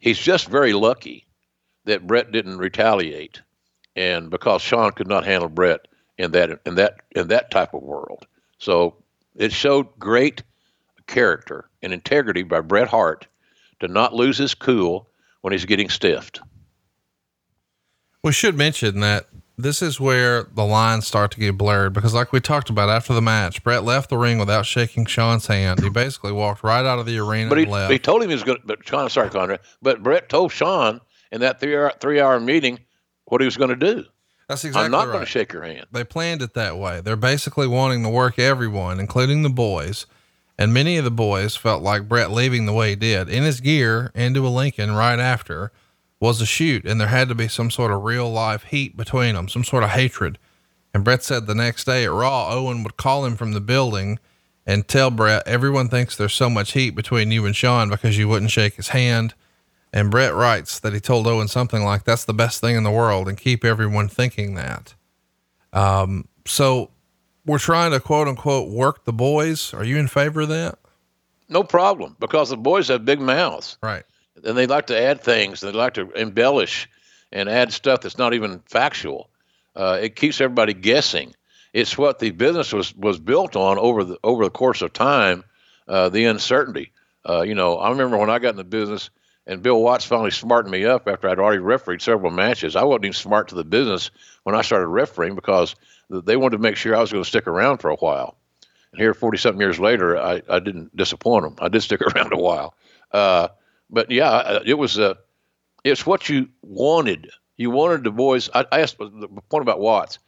he's 0.00 0.18
just 0.18 0.48
very 0.48 0.72
lucky 0.72 1.26
that 1.84 2.06
Bret 2.06 2.32
didn't 2.32 2.58
retaliate, 2.58 3.40
and 3.94 4.30
because 4.30 4.62
Shawn 4.62 4.92
could 4.92 5.08
not 5.08 5.24
handle 5.24 5.48
Bret 5.48 5.86
in 6.18 6.32
that 6.32 6.60
in 6.66 6.74
that 6.76 7.00
in 7.12 7.28
that 7.28 7.50
type 7.50 7.74
of 7.74 7.82
world. 7.82 8.26
So 8.58 8.96
it 9.36 9.52
showed 9.52 9.98
great 9.98 10.42
character 11.06 11.68
and 11.82 11.92
integrity 11.92 12.42
by 12.42 12.60
Bret 12.60 12.88
Hart 12.88 13.26
to 13.80 13.88
not 13.88 14.14
lose 14.14 14.38
his 14.38 14.54
cool 14.54 15.08
when 15.40 15.52
he's 15.52 15.64
getting 15.64 15.88
stiffed. 15.88 16.40
We 18.22 18.32
should 18.32 18.56
mention 18.56 19.00
that 19.00 19.26
this 19.58 19.80
is 19.80 19.98
where 19.98 20.44
the 20.54 20.64
lines 20.64 21.06
start 21.06 21.30
to 21.32 21.40
get 21.40 21.56
blurred 21.56 21.92
because, 21.92 22.12
like 22.12 22.32
we 22.32 22.40
talked 22.40 22.68
about 22.68 22.88
after 22.88 23.14
the 23.14 23.22
match, 23.22 23.62
Bret 23.62 23.84
left 23.84 24.10
the 24.10 24.18
ring 24.18 24.38
without 24.38 24.66
shaking 24.66 25.06
Shawn's 25.06 25.46
hand. 25.46 25.82
He 25.82 25.88
basically 25.88 26.32
walked 26.32 26.62
right 26.62 26.84
out 26.84 26.98
of 26.98 27.06
the 27.06 27.18
arena 27.18 27.48
but 27.48 27.58
he, 27.58 27.64
left. 27.64 27.92
he 27.92 27.98
told 27.98 28.22
him 28.22 28.28
he 28.28 28.34
was 28.34 28.44
going 28.44 28.58
to, 28.60 28.66
but 28.66 28.86
Shawn, 28.86 29.08
sorry, 29.08 29.30
Conrad, 29.30 29.60
but 29.80 30.02
Bret 30.02 30.28
told 30.28 30.52
Shawn 30.52 31.00
in 31.32 31.40
that 31.40 31.60
three 31.60 31.76
hour, 31.76 31.92
three 32.00 32.20
hour 32.20 32.38
meeting 32.38 32.80
what 33.24 33.40
he 33.40 33.46
was 33.46 33.56
going 33.56 33.70
to 33.70 33.76
do. 33.76 34.04
That's 34.48 34.64
exactly 34.64 34.80
right. 34.80 34.84
I'm 34.84 34.90
not 34.92 35.06
right. 35.08 35.14
going 35.14 35.24
to 35.24 35.30
shake 35.30 35.52
your 35.52 35.62
hand. 35.62 35.86
They 35.90 36.04
planned 36.04 36.42
it 36.42 36.54
that 36.54 36.76
way. 36.78 37.00
They're 37.00 37.16
basically 37.16 37.66
wanting 37.66 38.02
to 38.04 38.08
work 38.08 38.38
everyone, 38.38 39.00
including 39.00 39.42
the 39.42 39.50
boys. 39.50 40.06
And 40.58 40.72
many 40.72 40.96
of 40.96 41.04
the 41.04 41.10
boys 41.10 41.54
felt 41.54 41.82
like 41.82 42.08
Bret 42.08 42.30
leaving 42.30 42.66
the 42.66 42.72
way 42.72 42.90
he 42.90 42.96
did 42.96 43.28
in 43.28 43.42
his 43.42 43.60
gear 43.60 44.10
into 44.14 44.46
a 44.46 44.48
Lincoln 44.48 44.92
right 44.92 45.18
after 45.18 45.70
was 46.18 46.40
a 46.40 46.46
shoot. 46.46 46.86
And 46.86 47.00
there 47.00 47.08
had 47.08 47.28
to 47.28 47.34
be 47.34 47.48
some 47.48 47.70
sort 47.70 47.92
of 47.92 48.04
real 48.04 48.30
life 48.30 48.64
heat 48.64 48.96
between 48.96 49.34
them, 49.34 49.48
some 49.48 49.64
sort 49.64 49.84
of 49.84 49.90
hatred. 49.90 50.38
And 50.94 51.04
Bret 51.04 51.22
said 51.22 51.46
the 51.46 51.54
next 51.54 51.84
day 51.84 52.04
at 52.04 52.10
Raw, 52.10 52.48
Owen 52.50 52.82
would 52.82 52.96
call 52.96 53.26
him 53.26 53.36
from 53.36 53.52
the 53.52 53.60
building 53.60 54.18
and 54.64 54.88
tell 54.88 55.10
Bret, 55.10 55.46
everyone 55.46 55.88
thinks 55.88 56.16
there's 56.16 56.32
so 56.32 56.48
much 56.48 56.72
heat 56.72 56.90
between 56.90 57.30
you 57.30 57.44
and 57.44 57.54
Shawn 57.54 57.90
because 57.90 58.16
you 58.16 58.28
wouldn't 58.28 58.50
shake 58.50 58.74
his 58.74 58.88
hand. 58.88 59.34
And 59.92 60.10
Bret 60.10 60.34
writes 60.34 60.80
that 60.80 60.92
he 60.92 61.00
told 61.00 61.26
Owen 61.26 61.48
something 61.48 61.84
like, 61.84 62.04
that's 62.04 62.24
the 62.24 62.34
best 62.34 62.60
thing 62.60 62.76
in 62.76 62.82
the 62.82 62.90
world 62.90 63.28
and 63.28 63.36
keep 63.36 63.64
everyone 63.64 64.08
thinking 64.08 64.54
that. 64.54 64.94
Um, 65.72 66.28
so 66.46 66.90
we're 67.46 67.58
trying 67.58 67.92
to 67.92 68.00
quote 68.00 68.28
unquote 68.28 68.70
work 68.70 69.04
the 69.04 69.12
boys. 69.12 69.72
Are 69.72 69.84
you 69.84 69.96
in 69.96 70.08
favor 70.08 70.42
of 70.42 70.48
that? 70.48 70.78
No 71.48 71.62
problem, 71.62 72.16
because 72.18 72.50
the 72.50 72.56
boys 72.56 72.88
have 72.88 73.04
big 73.04 73.20
mouths. 73.20 73.78
Right. 73.82 74.02
And 74.44 74.56
they 74.58 74.66
like 74.66 74.88
to 74.88 75.00
add 75.00 75.20
things. 75.20 75.60
They 75.60 75.70
like 75.70 75.94
to 75.94 76.10
embellish 76.12 76.88
and 77.32 77.48
add 77.48 77.72
stuff 77.72 78.00
that's 78.00 78.18
not 78.18 78.34
even 78.34 78.60
factual. 78.66 79.30
Uh, 79.74 79.98
it 80.00 80.16
keeps 80.16 80.40
everybody 80.40 80.74
guessing. 80.74 81.34
It's 81.72 81.96
what 81.96 82.18
the 82.18 82.30
business 82.30 82.72
was, 82.72 82.94
was 82.96 83.18
built 83.18 83.54
on 83.54 83.78
over 83.78 84.02
the 84.02 84.18
over 84.24 84.44
the 84.44 84.50
course 84.50 84.82
of 84.82 84.92
time. 84.92 85.44
Uh, 85.86 86.08
the 86.08 86.24
uncertainty. 86.24 86.92
Uh, 87.28 87.42
you 87.42 87.54
know, 87.54 87.78
I 87.78 87.90
remember 87.90 88.16
when 88.16 88.30
I 88.30 88.38
got 88.38 88.50
in 88.50 88.56
the 88.56 88.64
business, 88.64 89.10
and 89.46 89.62
Bill 89.62 89.80
Watts 89.80 90.04
finally 90.04 90.30
smartened 90.30 90.72
me 90.72 90.84
up 90.84 91.06
after 91.06 91.28
I'd 91.28 91.38
already 91.38 91.58
refereed 91.58 92.02
several 92.02 92.32
matches. 92.32 92.74
I 92.74 92.82
wasn't 92.82 93.04
even 93.04 93.12
smart 93.12 93.48
to 93.48 93.54
the 93.54 93.64
business 93.64 94.10
when 94.42 94.56
I 94.56 94.62
started 94.62 94.88
refereeing 94.88 95.34
because 95.34 95.76
they 96.08 96.36
wanted 96.36 96.56
to 96.56 96.62
make 96.62 96.76
sure 96.76 96.96
I 96.96 97.00
was 97.00 97.12
going 97.12 97.24
to 97.24 97.28
stick 97.28 97.46
around 97.46 97.78
for 97.78 97.90
a 97.90 97.96
while. 97.96 98.36
And 98.92 99.00
here, 99.00 99.14
40 99.14 99.38
something 99.38 99.60
years 99.60 99.80
later, 99.80 100.16
I, 100.16 100.42
I 100.48 100.58
didn't 100.58 100.96
disappoint 100.96 101.44
them. 101.44 101.56
I 101.60 101.68
did 101.68 101.82
stick 101.82 102.00
around 102.00 102.32
a 102.32 102.38
while. 102.38 102.74
Uh, 103.12 103.48
but 103.90 104.10
yeah, 104.10 104.60
it 104.64 104.74
was 104.74 104.98
uh, 104.98 105.14
it's 105.84 106.06
what 106.06 106.28
you 106.28 106.48
wanted. 106.62 107.30
You 107.56 107.70
wanted 107.70 108.04
the 108.04 108.10
boys. 108.10 108.50
I, 108.54 108.66
I 108.72 108.80
asked 108.80 108.98
the 108.98 109.28
point 109.48 109.62
about 109.62 109.80
Watts. 109.80 110.18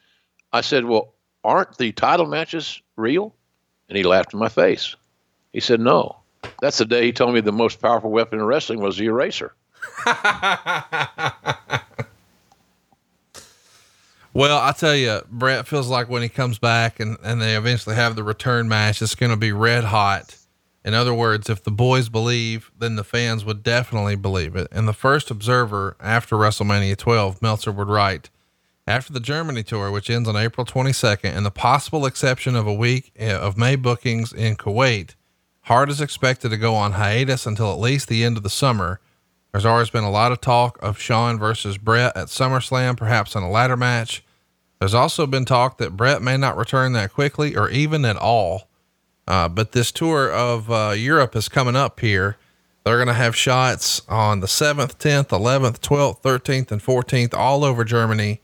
I 0.53 0.61
said, 0.61 0.85
"Well, 0.85 1.15
aren't 1.45 1.77
the 1.77 1.93
title 1.93 2.27
matches 2.27 2.81
real?" 2.97 3.35
And 3.89 3.99
he 3.99 4.05
laughed 4.05 4.33
in 4.33 4.39
my 4.39 4.49
face. 4.49 4.95
He 5.53 5.61
said, 5.61 5.81
"No." 5.81 6.17
That's 6.61 6.79
the 6.79 6.85
day 6.85 7.07
he 7.07 7.13
told 7.13 7.35
me 7.35 7.41
the 7.41 7.53
most 7.53 7.81
powerful 7.81 8.11
weapon 8.11 8.39
in 8.39 8.45
wrestling 8.45 8.81
was 8.81 8.97
the 8.97 9.07
eraser. 9.07 9.55
well, 14.39 14.61
I 14.61 14.71
tell 14.71 14.95
you, 14.95 15.21
Bret 15.29 15.67
feels 15.67 15.89
like 15.89 16.09
when 16.09 16.23
he 16.23 16.29
comes 16.29 16.61
back 16.61 17.01
and, 17.01 17.17
and 17.25 17.43
they 17.43 17.57
eventually 17.57 17.97
have 17.97 18.15
the 18.15 18.23
return 18.23 18.69
match, 18.69 19.03
it's 19.03 19.17
going 19.17 19.33
to 19.33 19.37
be 19.37 19.51
red 19.51 19.83
hot. 19.83 20.37
In 20.85 20.95
other 20.95 21.13
words, 21.13 21.51
if 21.51 21.65
the 21.65 21.73
boys 21.73 22.09
believe, 22.09 22.71
then 22.79 22.95
the 22.95 23.03
fans 23.03 23.45
would 23.45 23.65
definitely 23.65 24.15
believe 24.15 24.55
it. 24.55 24.69
And 24.71 24.87
the 24.87 24.93
first 24.93 25.33
observer 25.33 25.97
after 25.99 26.37
WrestleMania 26.37 26.97
12, 26.97 27.43
Meltzer 27.43 27.73
would 27.73 27.89
write, 27.89 28.31
after 28.87 29.13
the 29.13 29.19
Germany 29.19 29.65
tour, 29.65 29.91
which 29.91 30.09
ends 30.09 30.29
on 30.29 30.37
April 30.37 30.65
22nd, 30.65 31.37
and 31.37 31.45
the 31.45 31.51
possible 31.51 32.07
exception 32.07 32.55
of 32.55 32.69
a 32.69 32.73
week 32.73 33.11
eh, 33.17 33.35
of 33.35 33.59
May 33.59 33.75
bookings 33.75 34.33
in 34.33 34.55
Kuwait, 34.55 35.17
Hart 35.63 35.91
is 35.91 36.01
expected 36.01 36.51
to 36.51 36.57
go 36.57 36.77
on 36.77 36.93
hiatus 36.93 37.45
until 37.45 37.73
at 37.73 37.81
least 37.81 38.07
the 38.07 38.23
end 38.23 38.37
of 38.37 38.45
the 38.45 38.51
summer. 38.51 39.01
There's 39.51 39.67
always 39.67 39.91
been 39.91 40.05
a 40.05 40.11
lot 40.13 40.31
of 40.31 40.41
talk 40.41 40.79
of 40.81 40.97
Shawn 40.97 41.41
versus 41.41 41.77
Bret 41.77 42.17
at 42.17 42.29
SummerSlam, 42.29 42.97
perhaps 42.97 43.35
in 43.35 43.43
a 43.43 43.51
ladder 43.51 43.77
match. 43.77 44.23
There's 44.79 44.95
also 44.95 45.27
been 45.27 45.45
talk 45.45 45.79
that 45.79 45.97
Bret 45.97 46.23
may 46.23 46.37
not 46.37 46.57
return 46.57 46.93
that 46.93 47.13
quickly 47.13 47.57
or 47.57 47.69
even 47.71 48.05
at 48.05 48.17
all. 48.17 48.69
Uh, 49.27 49.49
but 49.49 49.73
this 49.73 49.93
tour 49.93 50.31
of 50.31 50.71
uh, 50.71 50.95
Europe 50.97 51.37
is 51.37 51.49
coming 51.49 51.77
up 51.77 52.01
here. 52.01 52.37
They're 52.85 52.97
going 52.97 53.09
to 53.09 53.15
have 53.15 53.37
shots 53.37 54.01
on 54.09 54.41
the 54.41 54.47
7th, 54.47 54.97
10th, 54.97 55.29
11th, 55.29 55.81
12th, 55.81 56.23
13th, 56.23 56.73
and 56.73 56.83
14th 56.83 57.35
all 57.35 57.65
over 57.65 57.85
Germany. 57.85 58.41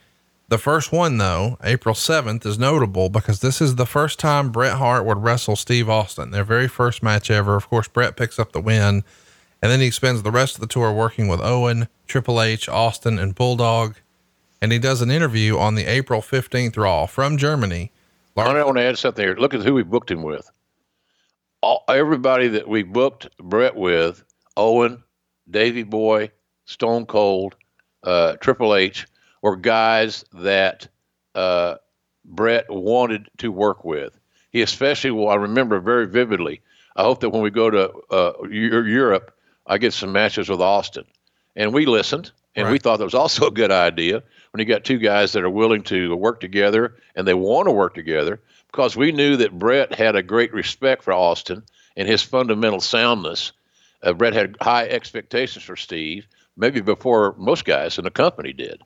The 0.49 0.59
first 0.59 0.93
one, 0.93 1.17
though, 1.17 1.57
April 1.65 1.95
7th, 1.95 2.45
is 2.45 2.59
notable 2.59 3.09
because 3.09 3.41
this 3.41 3.63
is 3.63 3.77
the 3.77 3.87
first 3.87 4.19
time 4.19 4.53
Bret 4.53 4.77
Hart 4.77 5.07
would 5.07 5.23
wrestle 5.23 5.57
Steve 5.57 5.89
Austin, 5.89 6.31
their 6.31 6.45
very 6.45 6.69
first 6.69 7.03
match 7.03 7.31
ever. 7.31 7.57
Of 7.57 7.71
course, 7.71 7.89
Bret 7.89 8.17
picks 8.17 8.39
up 8.39 8.53
the 8.53 8.61
win, 8.61 9.05
and 9.63 9.73
then 9.73 9.81
he 9.81 9.91
spends 9.91 10.23
the 10.23 10.31
rest 10.31 10.57
of 10.57 10.61
the 10.61 10.67
tour 10.67 10.93
working 10.93 11.29
with 11.29 11.41
Owen, 11.41 11.89
Triple 12.07 12.43
H, 12.43 12.69
Austin, 12.69 13.19
and 13.19 13.35
Bulldog. 13.35 13.97
And 14.65 14.73
he 14.73 14.79
does 14.79 15.03
an 15.03 15.11
interview 15.11 15.59
on 15.59 15.75
the 15.75 15.85
April 15.85 16.23
15th 16.23 16.79
Raw 16.79 17.05
from 17.05 17.37
Germany. 17.37 17.93
I 18.35 18.65
want 18.65 18.79
to 18.79 18.83
add 18.83 18.97
something 18.97 19.23
here. 19.23 19.37
Look 19.37 19.53
at 19.53 19.61
who 19.61 19.75
we 19.75 19.83
booked 19.83 20.11
him 20.11 20.23
with. 20.23 20.51
All, 21.61 21.85
everybody 21.87 22.49
that 22.49 22.67
we 22.67 22.83
booked 22.83 23.29
Bret 23.37 23.77
with 23.77 24.25
Owen, 24.57 25.03
Davey 25.51 25.83
Boy, 25.83 26.31
Stone 26.65 27.05
Cold, 27.05 27.57
uh, 28.05 28.37
Triple 28.37 28.75
H 28.75 29.07
were 29.43 29.55
guys 29.55 30.25
that 30.33 30.89
uh, 31.35 31.75
Bret 32.25 32.65
wanted 32.71 33.29
to 33.37 33.53
work 33.53 33.85
with. 33.85 34.19
He 34.51 34.63
especially, 34.63 35.11
well, 35.11 35.29
I 35.29 35.35
remember 35.35 35.79
very 35.79 36.07
vividly. 36.07 36.63
I 36.97 37.03
hope 37.03 37.21
that 37.21 37.29
when 37.29 37.43
we 37.43 37.51
go 37.51 37.69
to 37.69 37.93
uh, 38.11 38.33
Europe, 38.49 39.37
I 39.67 39.77
get 39.77 39.93
some 39.93 40.13
matches 40.13 40.49
with 40.49 40.63
Austin. 40.63 41.05
And 41.55 41.75
we 41.75 41.85
listened, 41.85 42.33
and 42.57 42.65
right. 42.65 42.73
we 42.73 42.79
thought 42.79 42.97
that 42.97 43.05
was 43.05 43.13
also 43.13 43.49
a 43.49 43.51
good 43.51 43.71
idea 43.71 44.23
when 44.55 44.61
you 44.61 44.73
got 44.73 44.85
two 44.85 44.99
guys 44.99 45.33
that 45.33 45.43
are 45.43 45.51
willing 45.51 45.83
to 45.83 46.15
work 46.15 46.39
together 46.39 46.95
and 47.17 47.27
they 47.27 47.35
want 47.35 47.67
to 47.67 47.73
work 47.73 47.93
together 47.93 48.41
because 48.69 48.97
we 48.97 49.11
knew 49.11 49.37
that 49.37 49.59
Bret 49.59 49.93
had 49.93 50.15
a 50.15 50.23
great 50.23 50.55
respect 50.55 51.03
for 51.03 51.13
Austin 51.13 51.65
and 51.97 52.07
his 52.07 52.23
fundamental 52.23 52.81
soundness. 52.81 53.51
Uh, 54.01 54.13
Bret 54.13 54.33
had 54.33 54.57
high 54.61 54.87
expectations 54.87 55.65
for 55.65 55.75
Steve, 55.75 56.29
maybe 56.57 56.81
before 56.81 57.35
most 57.37 57.65
guys 57.65 57.99
in 57.99 58.05
the 58.05 58.13
company 58.13 58.53
did. 58.53 58.81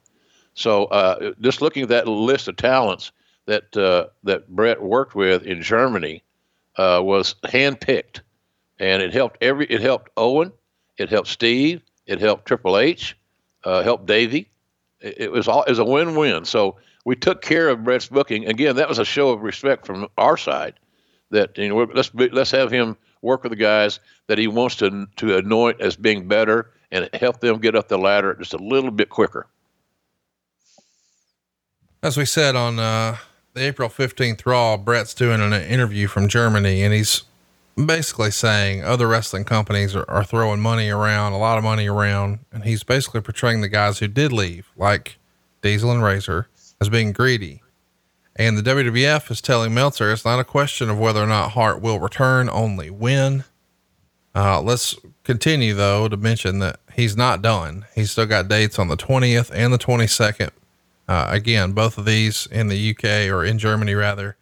So 0.55 0.87
uh, 0.87 1.35
just 1.43 1.61
looking 1.61 1.83
at 1.83 1.91
that 1.91 2.09
list 2.09 2.49
of 2.49 2.57
talents 2.57 3.13
that 3.45 3.77
uh, 3.77 4.07
that 4.25 4.49
Bret 4.49 4.81
worked 4.81 5.15
with 5.15 5.43
in 5.43 5.61
Germany 5.61 6.23
uh, 6.79 7.03
was 7.05 7.35
handpicked, 7.45 8.21
and 8.79 9.03
it 9.03 9.13
helped 9.13 9.37
every. 9.43 9.67
It 9.67 9.83
helped 9.83 10.09
Owen, 10.17 10.51
it 10.97 11.11
helped 11.11 11.29
Steve, 11.29 11.83
it 12.07 12.21
helped 12.21 12.47
Triple 12.47 12.79
H, 12.79 13.19
uh, 13.65 13.83
helped 13.83 14.07
Davey. 14.07 14.49
It, 15.01 15.31
was 15.31 15.47
all 15.47 15.63
it 15.63 15.71
was 15.71 15.79
a 15.79 15.85
win-win. 15.85 16.45
So 16.45 16.77
we 17.05 17.15
took 17.17 17.43
care 17.43 17.69
of 17.69 17.85
Bret's 17.85 18.09
booking. 18.09 18.47
Again, 18.47 18.77
that 18.77 18.89
was 18.89 18.99
a 18.99 19.05
show 19.05 19.31
of 19.31 19.43
respect 19.43 19.87
from 19.87 20.09
our 20.19 20.37
side. 20.37 20.75
that 21.31 21.57
you 21.57 21.69
know 21.69 21.89
let's 21.95 22.11
be, 22.11 22.29
let's 22.31 22.51
have 22.51 22.71
him 22.71 22.97
work 23.23 23.43
with 23.43 23.51
the 23.51 23.57
guys 23.57 24.01
that 24.27 24.39
he 24.39 24.47
wants 24.47 24.77
to 24.77 25.07
to 25.17 25.37
anoint 25.37 25.81
as 25.81 25.97
being 25.97 26.27
better 26.27 26.73
and 26.91 27.09
help 27.15 27.41
them 27.41 27.59
get 27.59 27.77
up 27.77 27.89
the 27.89 27.99
ladder 27.99 28.35
just 28.35 28.55
a 28.55 28.59
little 28.59 28.91
bit 28.91 29.09
quicker. 29.09 29.47
As 32.03 32.17
we 32.17 32.25
said 32.25 32.57
on 32.57 32.79
uh, 32.79 33.17
the 33.55 33.61
April 33.63 33.89
15th 33.89 34.47
Raw, 34.47 34.77
Bret's 34.77 35.15
doing 35.15 35.41
an 35.41 35.53
interview 35.53 36.07
from 36.07 36.29
Germany 36.29 36.83
and 36.83 36.95
he's 36.95 37.25
basically 37.87 38.31
saying 38.31 38.85
other 38.85 39.07
wrestling 39.07 39.45
companies 39.45 39.95
are, 39.95 40.09
are 40.09 40.25
throwing 40.25 40.61
money 40.61 40.91
around, 40.91 41.33
a 41.33 41.39
lot 41.39 41.59
of 41.59 41.65
money 41.65 41.89
around. 41.89 42.41
And 42.53 42.65
he's 42.65 42.83
basically 42.83 43.21
portraying 43.21 43.61
the 43.61 43.69
guys 43.69 43.99
who 43.99 44.09
did 44.09 44.33
leave, 44.33 44.71
like 44.77 45.19
Diesel 45.63 45.91
and 45.91 46.03
Razor, 46.03 46.49
as 46.81 46.89
being 46.89 47.13
greedy. 47.13 47.63
And 48.37 48.57
the 48.57 48.63
WWF 48.63 49.31
is 49.31 49.41
telling 49.41 49.75
Meltzer 49.75 50.13
it's 50.13 50.25
not 50.25 50.39
a 50.39 50.45
question 50.45 50.89
of 50.89 50.99
whether 50.99 51.23
or 51.23 51.27
not 51.27 51.51
Hart 51.51 51.83
will 51.83 51.99
return, 51.99 52.49
only 52.49 52.89
when. 52.89 53.45
Uh, 54.35 54.61
let's 54.61 54.95
continue 55.25 55.75
though 55.75 56.09
to 56.09 56.17
mention 56.17 56.61
that 56.61 56.79
he's 56.95 57.17
not 57.17 57.43
done. 57.43 57.85
He's 57.95 58.13
still 58.13 58.27
got 58.27 58.49
dates 58.49 58.79
on 58.79 58.89
the 58.89 58.97
20th 58.97 59.51
and 59.53 59.73
the 59.73 59.79
22nd. 59.79 60.51
Uh, 61.09 61.27
again, 61.31 61.73
both 61.73 61.99
of 61.99 62.05
these 62.05 62.47
in 62.51 62.69
the 62.69 62.91
UK 62.91 63.29
or 63.33 63.45
in 63.45 63.59
Germany 63.59 63.95
rather. 63.95 64.37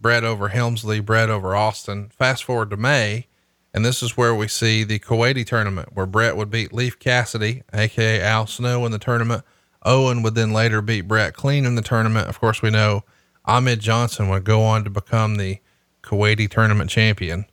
Bret 0.00 0.24
over 0.24 0.48
Helmsley, 0.48 1.00
Bret 1.00 1.28
over 1.28 1.54
Austin. 1.54 2.10
Fast 2.16 2.44
forward 2.44 2.70
to 2.70 2.76
May, 2.76 3.26
and 3.74 3.84
this 3.84 4.02
is 4.02 4.16
where 4.16 4.34
we 4.34 4.48
see 4.48 4.82
the 4.82 4.98
Kuwaiti 4.98 5.46
tournament 5.46 5.90
where 5.92 6.06
Bret 6.06 6.36
would 6.36 6.50
beat 6.50 6.72
Leif 6.72 6.98
Cassidy, 6.98 7.62
aka 7.72 8.20
Al 8.20 8.46
Snow, 8.46 8.86
in 8.86 8.92
the 8.92 8.98
tournament. 8.98 9.44
Owen 9.82 10.22
would 10.22 10.34
then 10.34 10.52
later 10.52 10.82
beat 10.82 11.02
Bret 11.02 11.34
clean 11.34 11.64
in 11.64 11.74
the 11.74 11.82
tournament. 11.82 12.28
Of 12.28 12.40
course, 12.40 12.62
we 12.62 12.70
know 12.70 13.04
Ahmed 13.44 13.80
Johnson 13.80 14.28
would 14.28 14.44
go 14.44 14.62
on 14.62 14.84
to 14.84 14.90
become 14.90 15.36
the 15.36 15.58
Kuwaiti 16.02 16.48
tournament 16.48 16.90
champion. 16.90 17.46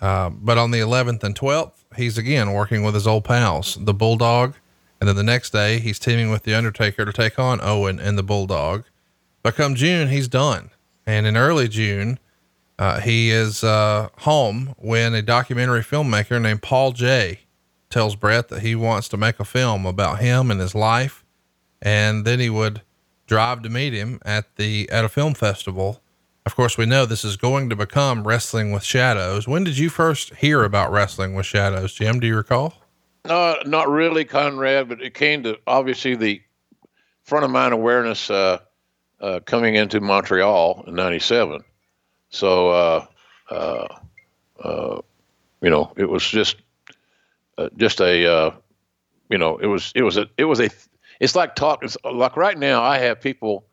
Uh, 0.00 0.30
but 0.30 0.58
on 0.58 0.70
the 0.70 0.80
11th 0.80 1.22
and 1.22 1.34
12th, 1.34 1.84
he's 1.96 2.18
again 2.18 2.52
working 2.52 2.82
with 2.82 2.94
his 2.94 3.06
old 3.06 3.24
pals, 3.24 3.78
the 3.80 3.94
Bulldog. 3.94 4.54
And 5.00 5.08
then 5.08 5.16
the 5.16 5.22
next 5.22 5.50
day, 5.50 5.78
he's 5.78 5.98
teaming 5.98 6.30
with 6.30 6.44
the 6.44 6.54
Undertaker 6.54 7.04
to 7.04 7.12
take 7.12 7.38
on 7.38 7.60
Owen 7.62 8.00
and 8.00 8.16
the 8.16 8.22
Bulldog. 8.22 8.84
But 9.42 9.54
come 9.54 9.74
June, 9.74 10.08
he's 10.08 10.28
done. 10.28 10.70
And 11.06 11.26
in 11.26 11.36
early 11.36 11.68
June, 11.68 12.18
uh, 12.78 13.00
he 13.00 13.30
is 13.30 13.62
uh, 13.62 14.08
home 14.18 14.74
when 14.78 15.14
a 15.14 15.22
documentary 15.22 15.82
filmmaker 15.82 16.40
named 16.40 16.62
Paul 16.62 16.92
Jay 16.92 17.40
tells 17.90 18.16
Bret 18.16 18.48
that 18.48 18.62
he 18.62 18.74
wants 18.74 19.08
to 19.08 19.16
make 19.16 19.38
a 19.38 19.44
film 19.44 19.86
about 19.86 20.18
him 20.18 20.50
and 20.50 20.60
his 20.60 20.74
life. 20.74 21.24
And 21.80 22.24
then 22.24 22.40
he 22.40 22.50
would 22.50 22.82
drive 23.26 23.62
to 23.62 23.68
meet 23.68 23.92
him 23.92 24.20
at 24.24 24.56
the 24.56 24.88
at 24.90 25.04
a 25.04 25.08
film 25.08 25.34
festival. 25.34 26.00
Of 26.46 26.56
course, 26.56 26.76
we 26.76 26.84
know 26.84 27.06
this 27.06 27.24
is 27.24 27.36
going 27.36 27.70
to 27.70 27.76
become 27.76 28.26
Wrestling 28.26 28.72
with 28.72 28.82
Shadows. 28.82 29.48
When 29.48 29.64
did 29.64 29.78
you 29.78 29.88
first 29.88 30.34
hear 30.34 30.64
about 30.64 30.92
Wrestling 30.92 31.34
with 31.34 31.46
Shadows, 31.46 31.94
Jim? 31.94 32.20
Do 32.20 32.26
you 32.26 32.36
recall? 32.36 32.74
No, 33.26 33.56
not 33.64 33.88
really, 33.88 34.26
Conrad, 34.26 34.88
but 34.88 35.00
it 35.00 35.14
came 35.14 35.42
to 35.44 35.58
obviously 35.66 36.14
the 36.14 36.42
front 37.22 37.46
of 37.46 37.50
mind 37.50 37.72
awareness 37.72 38.28
uh, 38.28 38.58
uh, 39.24 39.40
coming 39.40 39.74
into 39.74 40.00
Montreal 40.00 40.84
in 40.86 40.94
'97. 40.94 41.64
So, 42.28 42.68
uh, 42.68 43.06
uh, 43.50 43.86
uh, 44.62 45.00
you 45.62 45.70
know, 45.70 45.92
it 45.96 46.08
was 46.08 46.26
just 46.26 46.56
uh, 47.56 47.70
just 47.76 48.00
a 48.00 48.54
you 49.30 49.38
know, 49.38 49.56
it 49.56 49.66
was 49.66 49.92
it 49.94 50.02
was 50.02 50.16
a 50.16 50.26
it 50.36 50.44
was 50.44 50.60
a 50.60 50.68
it's 51.20 51.34
like 51.34 51.54
talk. 51.54 51.82
It's 51.82 51.96
like 52.04 52.36
right 52.36 52.58
now, 52.58 52.82
I 52.82 52.98
have 52.98 53.20
people 53.20 53.64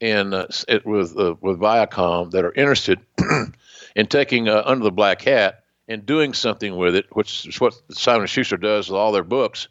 in 0.00 0.34
uh, 0.34 0.46
it, 0.68 0.84
with 0.84 1.18
uh, 1.18 1.34
with 1.40 1.58
Viacom 1.58 2.30
that 2.32 2.44
are 2.44 2.52
interested 2.52 3.00
in 3.96 4.06
taking 4.06 4.48
uh, 4.48 4.62
Under 4.66 4.84
the 4.84 4.90
Black 4.90 5.22
Hat 5.22 5.64
and 5.88 6.04
doing 6.04 6.34
something 6.34 6.76
with 6.76 6.94
it, 6.94 7.06
which 7.16 7.46
is 7.46 7.60
what 7.60 7.74
Simon 7.90 8.26
Schuster 8.26 8.58
does 8.58 8.90
with 8.90 8.98
all 8.98 9.12
their 9.12 9.24
books. 9.24 9.68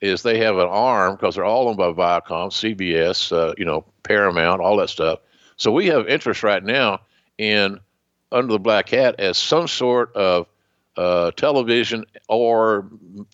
Is 0.00 0.22
they 0.22 0.38
have 0.38 0.58
an 0.58 0.68
arm 0.68 1.16
because 1.16 1.34
they're 1.34 1.44
all 1.44 1.68
owned 1.68 1.78
by 1.78 1.92
Viacom, 1.92 2.50
CBS, 2.50 3.32
uh, 3.32 3.54
you 3.56 3.64
know, 3.64 3.84
Paramount, 4.02 4.60
all 4.60 4.76
that 4.76 4.90
stuff. 4.90 5.20
So 5.56 5.72
we 5.72 5.86
have 5.86 6.06
interest 6.06 6.42
right 6.42 6.62
now 6.62 7.00
in 7.38 7.80
Under 8.30 8.52
the 8.52 8.58
Black 8.58 8.90
Hat 8.90 9.14
as 9.18 9.38
some 9.38 9.68
sort 9.68 10.14
of 10.14 10.46
uh, 10.98 11.30
television 11.32 12.04
or 12.28 12.86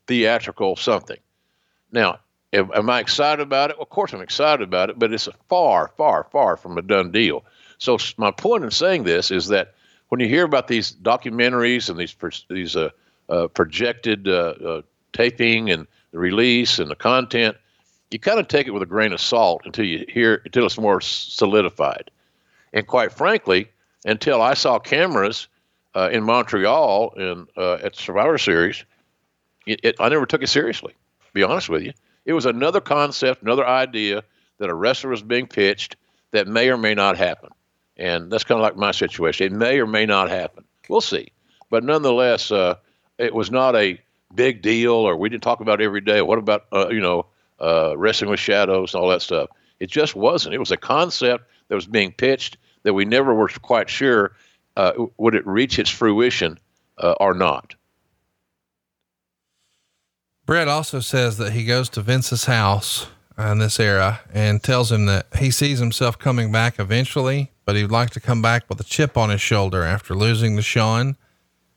theatrical 0.06 0.76
something. 0.76 1.18
Now, 1.90 2.20
Am 2.54 2.90
I 2.90 3.00
excited 3.00 3.40
about 3.42 3.70
it? 3.70 3.78
Well, 3.78 3.84
of 3.84 3.88
course, 3.88 4.12
I'm 4.12 4.20
excited 4.20 4.62
about 4.62 4.90
it, 4.90 4.98
but 4.98 5.12
it's 5.12 5.26
far, 5.48 5.90
far, 5.96 6.24
far 6.24 6.58
from 6.58 6.76
a 6.76 6.82
done 6.82 7.10
deal. 7.10 7.44
So 7.78 7.96
my 8.18 8.30
point 8.30 8.62
in 8.62 8.70
saying 8.70 9.04
this 9.04 9.30
is 9.30 9.48
that 9.48 9.74
when 10.08 10.20
you 10.20 10.28
hear 10.28 10.44
about 10.44 10.68
these 10.68 10.92
documentaries 10.92 11.88
and 11.88 11.98
these 11.98 12.14
these 12.50 12.76
uh, 12.76 12.90
uh, 13.30 13.46
projected 13.48 14.28
uh, 14.28 14.54
uh, 14.64 14.82
taping 15.14 15.70
and 15.70 15.86
the 16.12 16.18
release 16.18 16.78
and 16.78 16.90
the 16.90 16.94
content, 16.94 17.56
you 18.10 18.18
kind 18.18 18.38
of 18.38 18.48
take 18.48 18.66
it 18.66 18.70
with 18.70 18.82
a 18.82 18.86
grain 18.86 19.12
of 19.12 19.20
salt 19.20 19.62
until 19.64 19.84
you 19.84 20.04
hear 20.08 20.42
until 20.44 20.66
it's 20.66 20.78
more 20.78 21.00
solidified. 21.00 22.10
And 22.72 22.86
quite 22.86 23.12
frankly, 23.12 23.68
until 24.04 24.40
I 24.40 24.54
saw 24.54 24.78
cameras 24.78 25.48
uh, 25.94 26.10
in 26.12 26.22
Montreal 26.22 27.14
and 27.16 27.48
uh, 27.56 27.74
at 27.82 27.96
Survivor 27.96 28.38
Series, 28.38 28.84
it, 29.66 29.80
it, 29.82 29.96
I 29.98 30.08
never 30.08 30.26
took 30.26 30.42
it 30.42 30.48
seriously. 30.48 30.92
To 30.92 31.32
be 31.32 31.42
honest 31.42 31.68
with 31.68 31.82
you. 31.82 31.92
It 32.24 32.34
was 32.34 32.46
another 32.46 32.80
concept, 32.80 33.42
another 33.42 33.66
idea 33.66 34.22
that 34.58 34.70
a 34.70 34.74
wrestler 34.74 35.10
was 35.10 35.22
being 35.22 35.46
pitched 35.46 35.96
that 36.30 36.46
may 36.46 36.68
or 36.70 36.76
may 36.76 36.94
not 36.94 37.16
happen. 37.16 37.50
And 37.96 38.30
that's 38.30 38.44
kind 38.44 38.58
of 38.58 38.62
like 38.62 38.76
my 38.76 38.92
situation. 38.92 39.46
It 39.46 39.52
may 39.52 39.80
or 39.80 39.86
may 39.86 40.06
not 40.06 40.30
happen. 40.30 40.64
We'll 40.88 41.00
see. 41.00 41.28
But 41.70 41.84
nonetheless, 41.84 42.50
uh, 42.50 42.76
it 43.18 43.34
was 43.34 43.50
not 43.50 43.74
a 43.76 43.98
big 44.34 44.62
deal, 44.62 44.92
or 44.92 45.16
we 45.16 45.28
didn't 45.28 45.42
talk 45.42 45.60
about 45.60 45.80
every 45.80 46.00
day. 46.00 46.22
What 46.22 46.38
about, 46.38 46.66
uh, 46.72 46.88
you 46.90 47.00
know, 47.00 47.26
uh, 47.60 47.96
wrestling 47.96 48.30
with 48.30 48.40
shadows 48.40 48.94
and 48.94 49.02
all 49.02 49.08
that 49.10 49.22
stuff? 49.22 49.50
It 49.80 49.90
just 49.90 50.14
wasn't. 50.14 50.54
It 50.54 50.58
was 50.58 50.70
a 50.70 50.76
concept 50.76 51.48
that 51.68 51.74
was 51.74 51.86
being 51.86 52.12
pitched 52.12 52.56
that 52.82 52.94
we 52.94 53.04
never 53.04 53.34
were 53.34 53.48
quite 53.48 53.88
sure 53.88 54.32
uh, 54.76 54.92
would 55.18 55.34
it 55.34 55.46
reach 55.46 55.78
its 55.78 55.90
fruition 55.90 56.58
uh, 56.98 57.14
or 57.20 57.34
not. 57.34 57.74
Bret 60.46 60.68
also 60.68 61.00
says 61.00 61.38
that 61.38 61.52
he 61.52 61.64
goes 61.64 61.88
to 61.90 62.02
Vince's 62.02 62.46
house 62.46 63.06
in 63.38 63.58
this 63.58 63.78
era 63.78 64.20
and 64.32 64.62
tells 64.62 64.90
him 64.90 65.06
that 65.06 65.26
he 65.38 65.50
sees 65.50 65.78
himself 65.78 66.18
coming 66.18 66.50
back 66.50 66.78
eventually, 66.78 67.52
but 67.64 67.76
he'd 67.76 67.90
like 67.90 68.10
to 68.10 68.20
come 68.20 68.42
back 68.42 68.64
with 68.68 68.80
a 68.80 68.84
chip 68.84 69.16
on 69.16 69.30
his 69.30 69.40
shoulder 69.40 69.82
after 69.82 70.14
losing 70.14 70.56
to 70.56 70.62
Shawn. 70.62 71.16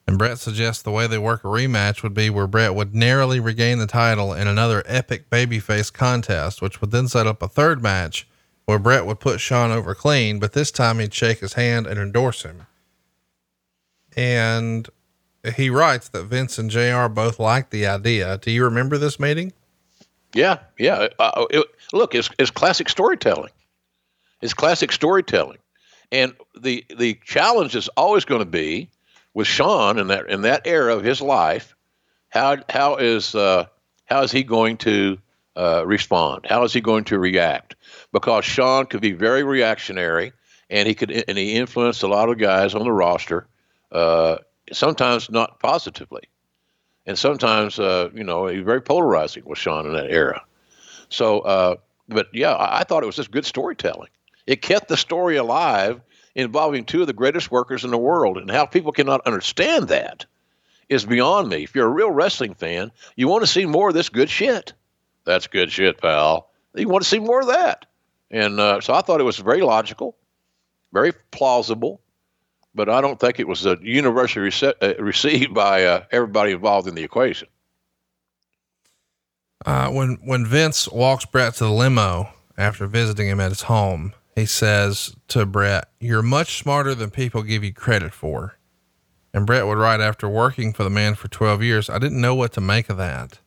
And 0.06 0.18
Bret 0.18 0.38
suggests 0.38 0.82
the 0.82 0.92
way 0.92 1.06
they 1.06 1.18
work 1.18 1.42
a 1.42 1.48
rematch 1.48 2.02
would 2.02 2.14
be 2.14 2.30
where 2.30 2.46
Bret 2.46 2.74
would 2.74 2.94
narrowly 2.94 3.40
regain 3.40 3.78
the 3.78 3.88
title 3.88 4.32
in 4.32 4.46
another 4.46 4.84
epic 4.86 5.28
babyface 5.30 5.92
contest, 5.92 6.62
which 6.62 6.80
would 6.80 6.92
then 6.92 7.08
set 7.08 7.26
up 7.26 7.42
a 7.42 7.48
third 7.48 7.82
match 7.82 8.28
where 8.66 8.78
Bret 8.78 9.04
would 9.06 9.20
put 9.20 9.40
Shawn 9.40 9.72
over 9.72 9.94
clean, 9.94 10.38
but 10.38 10.52
this 10.52 10.70
time 10.70 11.00
he'd 11.00 11.14
shake 11.14 11.40
his 11.40 11.54
hand 11.54 11.86
and 11.86 11.98
endorse 11.98 12.42
him. 12.42 12.66
And 14.16 14.88
he 15.56 15.70
writes 15.70 16.08
that 16.08 16.24
Vince 16.24 16.58
and 16.58 16.70
JR 16.70 17.06
both 17.08 17.38
liked 17.38 17.70
the 17.70 17.86
idea. 17.86 18.38
Do 18.38 18.50
you 18.50 18.64
remember 18.64 18.98
this 18.98 19.20
meeting? 19.20 19.52
Yeah, 20.34 20.58
yeah. 20.78 21.08
Uh, 21.18 21.46
it, 21.50 21.66
look, 21.92 22.14
it's, 22.14 22.30
it's 22.38 22.50
classic 22.50 22.88
storytelling. 22.88 23.52
It's 24.42 24.54
classic 24.54 24.92
storytelling, 24.92 25.58
and 26.12 26.34
the 26.60 26.84
the 26.98 27.18
challenge 27.24 27.74
is 27.74 27.88
always 27.96 28.26
going 28.26 28.40
to 28.40 28.44
be 28.44 28.90
with 29.36 29.46
Shawn 29.46 29.98
in 29.98 30.06
that 30.06 30.30
in 30.30 30.40
that 30.40 30.66
era 30.66 30.96
of 30.96 31.04
his 31.04 31.20
life. 31.20 31.76
How 32.30 32.56
how 32.70 32.96
is 32.96 33.34
uh, 33.34 33.66
how 34.06 34.22
is 34.22 34.32
he 34.32 34.42
going 34.42 34.78
to 34.78 35.18
uh, 35.54 35.86
respond? 35.86 36.46
How 36.48 36.64
is 36.64 36.72
he 36.72 36.80
going 36.80 37.04
to 37.04 37.18
react? 37.18 37.76
Because 38.12 38.46
Shawn 38.46 38.86
could 38.86 39.02
be 39.02 39.12
very 39.12 39.42
reactionary, 39.44 40.32
and 40.70 40.88
he 40.88 40.94
could 40.94 41.10
and 41.28 41.36
he 41.36 41.52
influenced 41.52 42.02
a 42.02 42.08
lot 42.08 42.30
of 42.30 42.38
guys 42.38 42.74
on 42.74 42.84
the 42.84 42.92
roster. 42.92 43.46
Uh, 43.92 44.38
sometimes 44.72 45.30
not 45.30 45.60
positively. 45.60 46.22
And 47.04 47.16
sometimes, 47.16 47.78
uh, 47.78 48.08
you 48.14 48.24
know, 48.24 48.46
he's 48.46 48.64
very 48.64 48.80
polarizing 48.80 49.44
with 49.44 49.58
Shawn 49.58 49.86
in 49.86 49.92
that 49.92 50.10
era. 50.10 50.42
So, 51.08 51.40
uh, 51.40 51.76
but 52.08 52.28
yeah, 52.32 52.52
I, 52.52 52.80
I 52.80 52.84
thought 52.84 53.02
it 53.02 53.06
was 53.06 53.16
just 53.16 53.30
good 53.30 53.44
storytelling. 53.44 54.08
It 54.46 54.62
kept 54.62 54.88
the 54.88 54.96
story 54.96 55.36
alive 55.36 56.00
involving 56.36 56.84
two 56.84 57.00
of 57.00 57.06
the 57.08 57.12
greatest 57.12 57.50
workers 57.50 57.82
in 57.82 57.90
the 57.90 57.98
world. 57.98 58.36
And 58.36 58.50
how 58.50 58.66
people 58.66 58.92
cannot 58.92 59.26
understand 59.26 59.88
that 59.88 60.24
is 60.88 61.04
beyond 61.04 61.48
me. 61.48 61.64
If 61.64 61.74
you're 61.74 61.86
a 61.86 61.90
real 61.90 62.12
wrestling 62.12 62.54
fan, 62.54 62.92
you 63.16 63.26
want 63.26 63.42
to 63.42 63.50
see 63.50 63.66
more 63.66 63.88
of 63.88 63.94
this 63.94 64.08
good 64.08 64.30
shit. 64.30 64.72
That's 65.24 65.48
good 65.48 65.72
shit, 65.72 66.00
pal. 66.00 66.48
You 66.74 66.88
want 66.88 67.02
to 67.02 67.08
see 67.08 67.18
more 67.18 67.40
of 67.40 67.48
that. 67.48 67.86
And 68.30 68.60
uh, 68.60 68.80
so 68.80 68.94
I 68.94 69.00
thought 69.00 69.20
it 69.20 69.24
was 69.24 69.38
very 69.38 69.62
logical, 69.62 70.16
very 70.92 71.12
plausible, 71.30 72.00
but 72.74 72.88
I 72.88 73.00
don't 73.00 73.18
think 73.18 73.40
it 73.40 73.48
was 73.48 73.66
uh, 73.66 73.76
universally 73.80 74.50
rece- 74.50 74.74
uh, 74.82 75.02
received 75.02 75.54
by 75.54 75.84
uh, 75.84 76.04
everybody 76.12 76.52
involved 76.52 76.86
in 76.86 76.94
the 76.94 77.02
equation. 77.02 77.48
Uh, 79.64 79.90
when 79.90 80.18
when 80.22 80.44
Vince 80.44 80.86
walks 80.88 81.24
Bret 81.24 81.54
to 81.54 81.64
the 81.64 81.70
limo 81.70 82.28
after 82.58 82.86
visiting 82.86 83.26
him 83.26 83.40
at 83.40 83.50
his 83.50 83.62
home, 83.62 84.12
he 84.36 84.46
says 84.46 85.16
to 85.28 85.46
Bret, 85.46 85.88
You're 85.98 86.22
much 86.22 86.58
smarter 86.58 86.94
than 86.94 87.10
people 87.10 87.42
give 87.42 87.64
you 87.64 87.72
credit 87.72 88.12
for. 88.12 88.58
And 89.34 89.46
Bret 89.46 89.66
would 89.66 89.78
write 89.78 90.00
after 90.00 90.28
working 90.28 90.72
for 90.72 90.84
the 90.84 90.90
man 90.90 91.14
for 91.14 91.28
12 91.28 91.62
years, 91.62 91.90
I 91.90 91.98
didn't 91.98 92.20
know 92.20 92.34
what 92.34 92.52
to 92.52 92.60
make 92.60 92.88
of 92.88 92.96
that. 92.98 93.40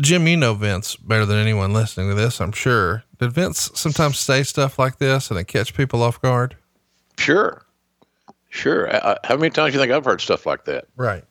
Jim, 0.00 0.26
you 0.26 0.36
know 0.36 0.54
Vince 0.54 0.96
better 0.96 1.24
than 1.26 1.38
anyone 1.38 1.72
listening 1.72 2.08
to 2.08 2.14
this, 2.14 2.40
I'm 2.40 2.52
sure. 2.52 3.04
Did 3.18 3.32
Vince 3.32 3.70
sometimes 3.74 4.18
say 4.18 4.42
stuff 4.42 4.78
like 4.78 4.98
this 4.98 5.30
and 5.30 5.38
it 5.38 5.44
catch 5.44 5.74
people 5.74 6.02
off 6.02 6.20
guard? 6.20 6.56
Sure. 7.18 7.64
Sure. 8.48 8.92
I, 8.92 9.16
how 9.24 9.36
many 9.36 9.50
times 9.50 9.72
do 9.72 9.78
you 9.78 9.82
think 9.84 9.92
I've 9.92 10.04
heard 10.04 10.20
stuff 10.20 10.46
like 10.46 10.64
that? 10.64 10.86
Right. 10.96 11.24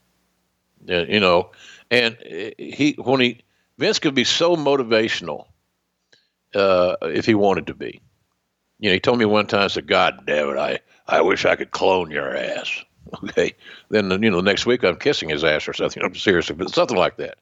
Yeah, 0.86 1.02
you 1.02 1.20
know, 1.20 1.52
and 1.90 2.16
he 2.58 2.96
when 3.00 3.20
he 3.20 3.42
Vince 3.78 4.00
could 4.00 4.14
be 4.14 4.24
so 4.24 4.56
motivational 4.56 5.48
uh, 6.54 6.96
if 7.02 7.26
he 7.26 7.34
wanted 7.34 7.68
to 7.68 7.74
be. 7.74 8.02
You 8.80 8.90
know, 8.90 8.94
he 8.94 9.00
told 9.00 9.20
me 9.20 9.26
one 9.26 9.48
time, 9.48 9.64
I 9.64 9.68
said, 9.68 9.88
"God 9.88 10.26
damn 10.26 10.50
it, 10.50 10.58
I 10.58 10.80
I 11.08 11.22
wish 11.22 11.46
I 11.46 11.56
could 11.56 11.72
clone 11.72 12.12
your 12.12 12.36
ass." 12.36 12.84
Okay, 13.24 13.54
then 13.90 14.10
you 14.24 14.32
know, 14.32 14.38
the 14.38 14.42
next 14.42 14.66
week 14.66 14.84
I'm 14.84 14.98
kissing 14.98 15.30
his 15.30 15.44
ass 15.44 15.68
or 15.68 15.74
something. 15.74 16.02
I'm 16.04 16.16
seriously, 16.16 16.56
but 16.56 16.74
something 16.74 16.98
like 16.98 17.18
that. 17.18 17.38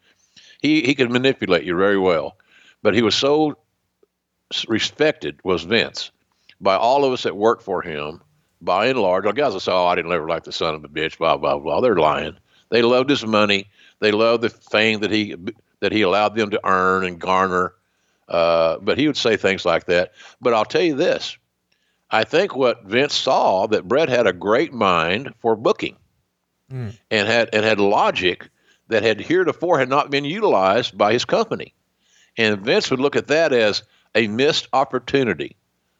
He 0.62 0.82
he 0.82 0.94
could 0.94 1.10
manipulate 1.10 1.64
you 1.64 1.76
very 1.78 1.98
well, 1.98 2.36
but 2.84 2.94
he 2.94 3.02
was 3.02 3.16
so 3.16 3.58
respected 4.68 5.40
was 5.44 5.64
Vince 5.64 6.12
by 6.62 6.76
all 6.76 7.06
of 7.06 7.14
us 7.14 7.24
that 7.24 7.36
worked 7.38 7.64
for 7.64 7.82
him. 7.82 8.22
By 8.62 8.88
and 8.88 9.00
large, 9.00 9.24
the 9.26 9.32
guys 9.32 9.54
that 9.54 9.62
saw, 9.62 9.86
"Oh, 9.86 9.88
I 9.88 9.96
didn't 9.96 10.12
ever 10.12 10.28
like 10.28 10.44
the 10.44 10.52
son 10.52 10.76
of 10.76 10.84
a 10.84 10.90
bitch," 10.90 11.18
blah 11.18 11.38
blah 11.38 11.58
blah. 11.58 11.82
They're 11.82 11.96
lying. 11.96 12.38
They 12.70 12.82
loved 12.82 13.10
his 13.10 13.26
money. 13.26 13.70
They 14.00 14.12
loved 14.12 14.44
the 14.44 14.50
fame 14.50 15.00
that 15.02 15.12
he 15.12 15.36
that 15.80 15.92
he 15.92 16.02
allowed 16.02 16.36
them 16.36 16.50
to 16.52 16.62
earn 16.66 17.06
and 17.06 17.20
garner. 17.20 17.74
Uh, 18.30 18.78
but 18.82 18.98
he 18.98 19.08
would 19.08 19.18
say 19.18 19.38
things 19.38 19.66
like 19.66 19.86
that. 19.86 20.14
But 20.42 20.54
I'll 20.54 20.66
tell 20.66 20.82
you 20.82 20.96
this: 20.96 21.38
I 22.10 22.24
think 22.24 22.56
what 22.56 22.84
Vince 22.86 23.14
saw 23.14 23.68
that 23.68 23.88
Bret 23.88 24.10
had 24.10 24.28
a 24.28 24.34
great 24.34 24.74
mind 24.74 25.34
for 25.40 25.56
booking, 25.56 25.98
mm. 26.72 26.94
and 27.12 27.28
had 27.28 27.50
and 27.54 27.66
had 27.66 27.80
logic 27.80 28.50
that 28.88 29.04
had 29.04 29.20
heretofore 29.20 29.80
had 29.80 29.90
not 29.90 30.12
been 30.12 30.26
utilized 30.26 30.98
by 30.98 31.14
his 31.14 31.26
company, 31.26 31.74
and 32.38 32.62
Vince 32.62 32.90
would 32.92 33.00
look 33.00 33.16
at 33.16 33.28
that 33.28 33.52
as 33.54 33.84
a 34.16 34.28
missed 34.28 34.68
opportunity. 34.74 35.56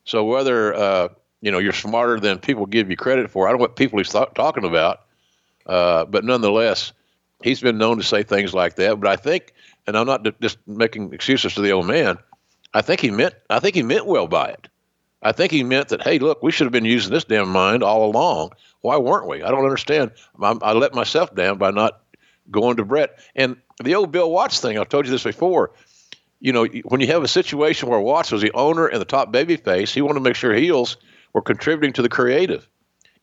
So 0.06 0.24
whether 0.24 0.74
uh, 0.74 1.08
you 1.42 1.52
know 1.52 1.60
you're 1.60 1.74
smarter 1.74 2.20
than 2.20 2.40
people 2.40 2.66
give 2.66 2.90
you 2.90 2.96
credit 2.96 3.30
for, 3.30 3.48
I 3.48 3.52
don't 3.52 3.60
know 3.60 3.64
what 3.64 3.76
people 3.76 4.00
he's 4.00 4.12
th- 4.12 4.30
talking 4.36 4.66
about. 4.66 5.02
Uh, 5.66 6.06
but 6.06 6.26
nonetheless, 6.26 6.92
he's 7.42 7.62
been 7.62 7.78
known 7.78 7.98
to 7.98 8.04
say 8.04 8.24
things 8.24 8.54
like 8.54 8.76
that. 8.76 9.00
But 9.00 9.10
I 9.10 9.16
think, 9.16 9.54
and 9.88 9.98
I'm 9.98 10.08
not 10.08 10.26
just 10.42 10.58
making 10.68 11.14
excuses 11.14 11.56
to 11.56 11.62
the 11.62 11.72
old 11.72 11.88
man. 11.88 12.18
I 12.74 12.82
think 12.82 13.02
he 13.02 13.12
meant. 13.12 13.36
I 13.50 13.60
think 13.60 13.76
he 13.76 13.84
meant 13.84 14.06
well 14.06 14.28
by 14.28 14.50
it. 14.50 14.68
I 15.22 15.32
think 15.32 15.52
he 15.52 15.64
meant 15.64 15.90
that. 15.90 16.02
Hey, 16.02 16.20
look, 16.20 16.44
we 16.44 16.52
should 16.52 16.66
have 16.66 16.74
been 16.74 16.86
using 16.86 17.14
this 17.14 17.24
damn 17.24 17.50
mind 17.50 17.84
all 17.84 18.06
along. 18.06 18.52
Why 18.82 18.98
weren't 18.98 19.28
we? 19.28 19.42
I 19.42 19.52
don't 19.52 19.64
understand. 19.64 20.12
I, 20.42 20.56
I 20.62 20.74
let 20.74 20.94
myself 20.94 21.34
down 21.34 21.58
by 21.58 21.72
not 21.72 22.02
going 22.52 22.76
to 22.78 22.86
Bret 22.86 23.20
And 23.36 23.56
the 23.82 23.96
old 23.96 24.12
Bill 24.12 24.30
Watts 24.30 24.60
thing. 24.60 24.78
I've 24.78 24.90
told 24.90 25.06
you 25.06 25.12
this 25.12 25.24
before. 25.24 25.72
You 26.42 26.52
know, 26.52 26.66
when 26.66 27.00
you 27.00 27.08
have 27.08 27.24
a 27.24 27.28
situation 27.28 27.88
where 27.88 28.00
Watts 28.02 28.32
was 28.32 28.42
the 28.42 28.52
owner 28.52 28.88
and 28.88 29.00
the 29.00 29.06
top 29.06 29.32
baby 29.32 29.56
face, 29.56 29.94
he 29.94 30.02
wanted 30.02 30.16
to 30.16 30.20
make 30.20 30.36
sure 30.36 30.54
heels 30.54 30.98
were 31.32 31.42
contributing 31.42 31.94
to 31.94 32.02
the 32.02 32.10
creative 32.10 32.68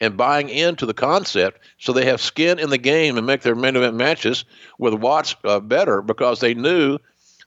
and 0.01 0.17
buying 0.17 0.49
into 0.49 0.87
the 0.87 0.95
concept 0.95 1.61
so 1.79 1.93
they 1.93 2.07
have 2.07 2.21
skin 2.21 2.59
in 2.59 2.71
the 2.71 2.79
game 2.79 3.17
and 3.17 3.27
make 3.27 3.43
their 3.43 3.55
main 3.55 3.77
event 3.77 3.95
matches 3.95 4.45
with 4.79 4.95
Watts 4.95 5.37
uh, 5.45 5.61
better 5.61 6.03
because 6.03 6.41
they 6.41 6.55
knew 6.55 6.99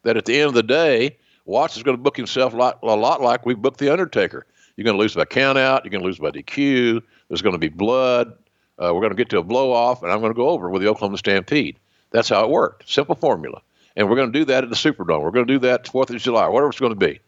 that 0.04 0.18
at 0.18 0.26
the 0.26 0.40
end 0.40 0.50
of 0.50 0.54
the 0.54 0.64
day, 0.64 1.18
Watts 1.46 1.76
is 1.76 1.84
going 1.84 1.98
to 1.98 2.02
book 2.02 2.16
himself 2.16 2.54
a 2.54 2.58
lot, 2.58 2.80
a 2.84 2.96
lot 2.96 3.22
like 3.22 3.46
we 3.46 3.54
booked 3.54 3.80
The 3.80 3.92
Undertaker. 3.92 4.46
You're 4.76 4.86
going 4.86 4.96
to 4.96 5.02
lose 5.02 5.16
by 5.16 5.26
countout. 5.26 5.84
You're 5.84 5.92
going 5.92 6.02
to 6.02 6.08
lose 6.08 6.20
by 6.20 6.32
DQ. 6.32 7.02
There's 7.28 7.42
going 7.42 7.54
to 7.54 7.60
be 7.60 7.70
blood. 7.70 8.34
Uh, 8.80 8.92
we're 8.94 9.02
going 9.02 9.12
to 9.12 9.16
get 9.16 9.30
to 9.30 9.38
a 9.38 9.44
blow 9.44 9.72
off, 9.72 10.02
and 10.02 10.12
I'm 10.12 10.20
going 10.20 10.32
to 10.32 10.38
go 10.38 10.50
over 10.50 10.70
with 10.70 10.82
the 10.82 10.88
Oklahoma 10.88 11.18
Stampede. 11.18 11.78
That's 12.12 12.30
how 12.30 12.44
it 12.44 12.50
worked. 12.50 12.90
Simple 12.90 13.16
formula. 13.16 13.62
And 13.96 14.10
we're 14.10 14.16
going 14.16 14.32
to 14.32 14.40
do 14.40 14.46
that 14.46 14.64
at 14.64 14.70
the 14.70 14.76
Superdome. 14.76 15.22
We're 15.22 15.32
going 15.32 15.46
to 15.46 15.54
do 15.54 15.60
that 15.60 15.86
4th 15.86 16.10
of 16.10 16.22
July, 16.22 16.48
whatever 16.48 16.70
it's 16.70 16.80
going 16.80 16.98
to 16.98 17.08
be. 17.08 17.20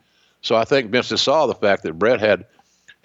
So 0.41 0.55
I 0.55 0.65
think 0.65 0.91
Vince 0.91 1.09
saw 1.21 1.45
the 1.45 1.55
fact 1.55 1.83
that 1.83 1.99
Bret 1.99 2.19
had 2.19 2.45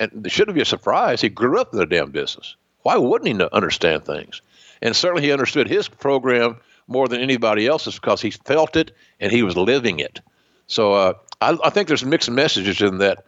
and 0.01 0.27
it 0.27 0.33
shouldn't 0.33 0.55
be 0.55 0.63
a 0.63 0.67
surprise. 0.67 1.21
He 1.21 1.29
grew 1.29 1.61
up 1.61 1.73
in 1.73 1.79
the 1.79 1.87
damn 1.87 2.11
business. 2.11 2.57
Why 2.83 2.97
wouldn't 2.97 3.29
he 3.29 3.47
understand 3.53 4.05
things? 4.05 4.41
And 4.83 4.97
certainly 4.97 5.23
he 5.23 5.31
understood 5.31 5.69
his 5.69 5.89
program 5.89 6.57
more 6.89 7.07
than 7.07 7.21
anybody 7.21 7.67
else's 7.67 7.97
because 7.97 8.23
he 8.23 8.31
felt 8.31 8.75
it 8.75 8.93
and 9.21 9.31
he 9.31 9.43
was 9.43 9.57
living 9.57 10.01
it. 10.01 10.21
So 10.67 10.95
uh, 10.95 11.13
I, 11.41 11.57
I, 11.63 11.71
think 11.71 11.89
there's 11.89 12.05
mixed 12.05 12.31
messages 12.31 12.81
in 12.81 12.99
that 12.99 13.25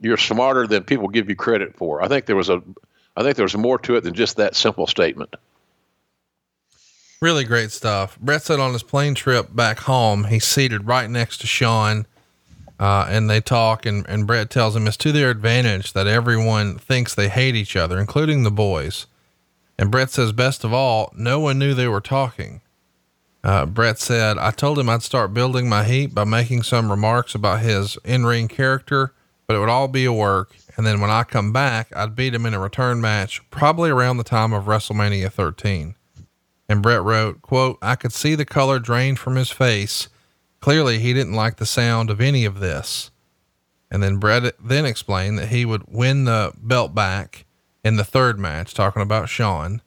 you're 0.00 0.18
smarter 0.18 0.66
than 0.66 0.84
people 0.84 1.08
give 1.08 1.28
you 1.28 1.34
credit 1.34 1.74
for. 1.76 2.02
I 2.02 2.08
think 2.08 2.26
there 2.26 2.36
was 2.36 2.50
a, 2.50 2.62
I 3.16 3.22
think 3.22 3.36
there 3.36 3.44
was 3.44 3.56
more 3.56 3.78
to 3.78 3.96
it 3.96 4.02
than 4.02 4.14
just 4.14 4.36
that 4.36 4.54
simple 4.54 4.86
statement. 4.86 5.34
Really 7.22 7.44
great 7.44 7.70
stuff. 7.70 8.18
Bret 8.18 8.42
said 8.42 8.60
on 8.60 8.72
his 8.72 8.82
plane 8.82 9.14
trip 9.14 9.54
back 9.54 9.80
home, 9.80 10.24
he's 10.24 10.44
seated 10.44 10.86
right 10.86 11.08
next 11.08 11.38
to 11.38 11.46
Shawn 11.46 12.06
uh, 12.80 13.06
and 13.10 13.28
they 13.28 13.42
talk, 13.42 13.84
and, 13.84 14.08
and 14.08 14.26
Bret 14.26 14.48
tells 14.48 14.74
him 14.74 14.86
it's 14.86 14.96
to 14.96 15.12
their 15.12 15.28
advantage 15.28 15.92
that 15.92 16.06
everyone 16.06 16.78
thinks 16.78 17.14
they 17.14 17.28
hate 17.28 17.54
each 17.54 17.76
other, 17.76 17.98
including 17.98 18.42
the 18.42 18.50
boys. 18.50 19.06
And 19.78 19.90
Bret 19.90 20.08
says, 20.08 20.32
best 20.32 20.64
of 20.64 20.72
all, 20.72 21.12
no 21.14 21.38
one 21.40 21.58
knew 21.58 21.74
they 21.74 21.88
were 21.88 22.00
talking. 22.00 22.62
Uh, 23.44 23.66
Bret 23.66 23.98
said, 23.98 24.38
I 24.38 24.50
told 24.50 24.78
him 24.78 24.88
I'd 24.88 25.02
start 25.02 25.34
building 25.34 25.68
my 25.68 25.84
heat 25.84 26.14
by 26.14 26.24
making 26.24 26.62
some 26.62 26.90
remarks 26.90 27.34
about 27.34 27.60
his 27.60 27.98
in 28.02 28.24
ring 28.24 28.48
character, 28.48 29.12
but 29.46 29.56
it 29.56 29.58
would 29.58 29.68
all 29.68 29.88
be 29.88 30.06
a 30.06 30.12
work. 30.12 30.56
And 30.76 30.86
then 30.86 31.00
when 31.00 31.10
I 31.10 31.24
come 31.24 31.52
back, 31.52 31.94
I'd 31.94 32.16
beat 32.16 32.34
him 32.34 32.46
in 32.46 32.54
a 32.54 32.60
return 32.60 33.00
match, 33.00 33.42
probably 33.50 33.90
around 33.90 34.16
the 34.16 34.24
time 34.24 34.54
of 34.54 34.64
WrestleMania 34.64 35.30
13. 35.30 35.96
And 36.66 36.82
Bret 36.82 37.02
wrote, 37.02 37.42
quote, 37.42 37.76
I 37.82 37.96
could 37.96 38.12
see 38.12 38.34
the 38.34 38.46
color 38.46 38.78
drain 38.78 39.16
from 39.16 39.36
his 39.36 39.50
face 39.50 40.08
Clearly, 40.60 40.98
he 40.98 41.14
didn't 41.14 41.32
like 41.32 41.56
the 41.56 41.66
sound 41.66 42.10
of 42.10 42.20
any 42.20 42.44
of 42.44 42.60
this. 42.60 43.10
And 43.90 44.02
then 44.02 44.18
Bret 44.18 44.54
then 44.62 44.84
explained 44.84 45.38
that 45.38 45.48
he 45.48 45.64
would 45.64 45.84
win 45.88 46.24
the 46.24 46.52
belt 46.56 46.94
back 46.94 47.44
in 47.82 47.96
the 47.96 48.04
third 48.04 48.38
match, 48.38 48.74
talking 48.74 49.02
about 49.02 49.28
Shawn, 49.28 49.82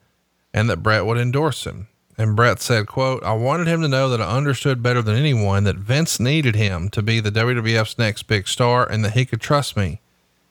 and 0.53 0.69
that 0.69 0.83
Bret 0.83 1.05
would 1.05 1.17
endorse 1.17 1.65
him. 1.65 1.87
And 2.17 2.35
Bret 2.35 2.61
said, 2.61 2.85
quote, 2.85 3.23
I 3.23 3.33
wanted 3.33 3.67
him 3.67 3.81
to 3.81 3.87
know 3.87 4.09
that 4.09 4.21
I 4.21 4.35
understood 4.35 4.83
better 4.83 5.01
than 5.01 5.15
anyone 5.15 5.63
that 5.63 5.77
Vince 5.77 6.19
needed 6.19 6.55
him 6.55 6.89
to 6.89 7.01
be 7.01 7.19
the 7.19 7.31
WWF's 7.31 7.97
next 7.97 8.23
big 8.23 8.47
star 8.47 8.87
and 8.87 9.03
that 9.03 9.13
he 9.13 9.25
could 9.25 9.41
trust 9.41 9.75
me. 9.75 9.99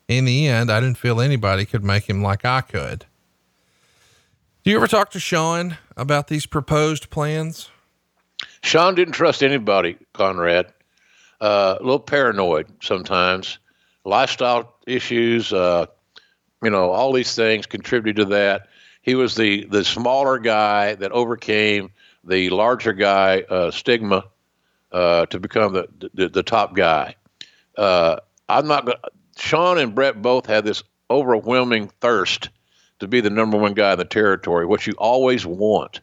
In 0.08 0.24
the 0.24 0.48
end, 0.48 0.70
I 0.70 0.80
didn't 0.80 0.98
feel 0.98 1.20
anybody 1.20 1.64
could 1.64 1.84
make 1.84 2.08
him 2.08 2.22
like 2.22 2.44
I 2.44 2.62
could. 2.62 3.06
Do 4.64 4.70
you 4.70 4.76
ever 4.76 4.88
talk 4.88 5.10
to 5.10 5.20
Shawn 5.20 5.78
about 5.96 6.28
these 6.28 6.46
proposed 6.46 7.10
plans? 7.10 7.68
Shawn 8.62 8.94
didn't 8.94 9.14
trust 9.14 9.42
anybody, 9.42 9.98
Conrad. 10.12 10.72
Uh, 11.40 11.76
a 11.78 11.82
little 11.82 12.00
paranoid 12.00 12.66
sometimes. 12.82 13.58
Lifestyle 14.04 14.74
issues, 14.86 15.52
uh, 15.52 15.86
you 16.62 16.70
know, 16.70 16.90
all 16.90 17.12
these 17.12 17.34
things 17.34 17.66
contributed 17.66 18.24
to 18.24 18.34
that. 18.36 18.68
He 19.02 19.14
was 19.14 19.34
the, 19.34 19.64
the 19.64 19.84
smaller 19.84 20.38
guy 20.38 20.94
that 20.94 21.12
overcame 21.12 21.90
the 22.24 22.50
larger 22.50 22.92
guy 22.92 23.40
uh, 23.40 23.70
stigma 23.72 24.24
uh, 24.92 25.26
to 25.26 25.40
become 25.40 25.72
the, 25.72 25.88
the, 26.14 26.28
the 26.28 26.42
top 26.42 26.74
guy. 26.74 27.16
Uh, 27.76 28.16
I'm 28.48 28.68
not 28.68 28.86
going 28.86 28.98
Shawn 29.36 29.78
and 29.78 29.94
Bret 29.94 30.20
both 30.20 30.46
had 30.46 30.64
this 30.64 30.82
overwhelming 31.10 31.88
thirst 32.00 32.50
to 33.00 33.08
be 33.08 33.20
the 33.20 33.30
number 33.30 33.56
one 33.56 33.74
guy 33.74 33.92
in 33.92 33.98
the 33.98 34.04
territory, 34.04 34.66
what 34.66 34.86
you 34.86 34.92
always 34.98 35.44
want. 35.44 36.00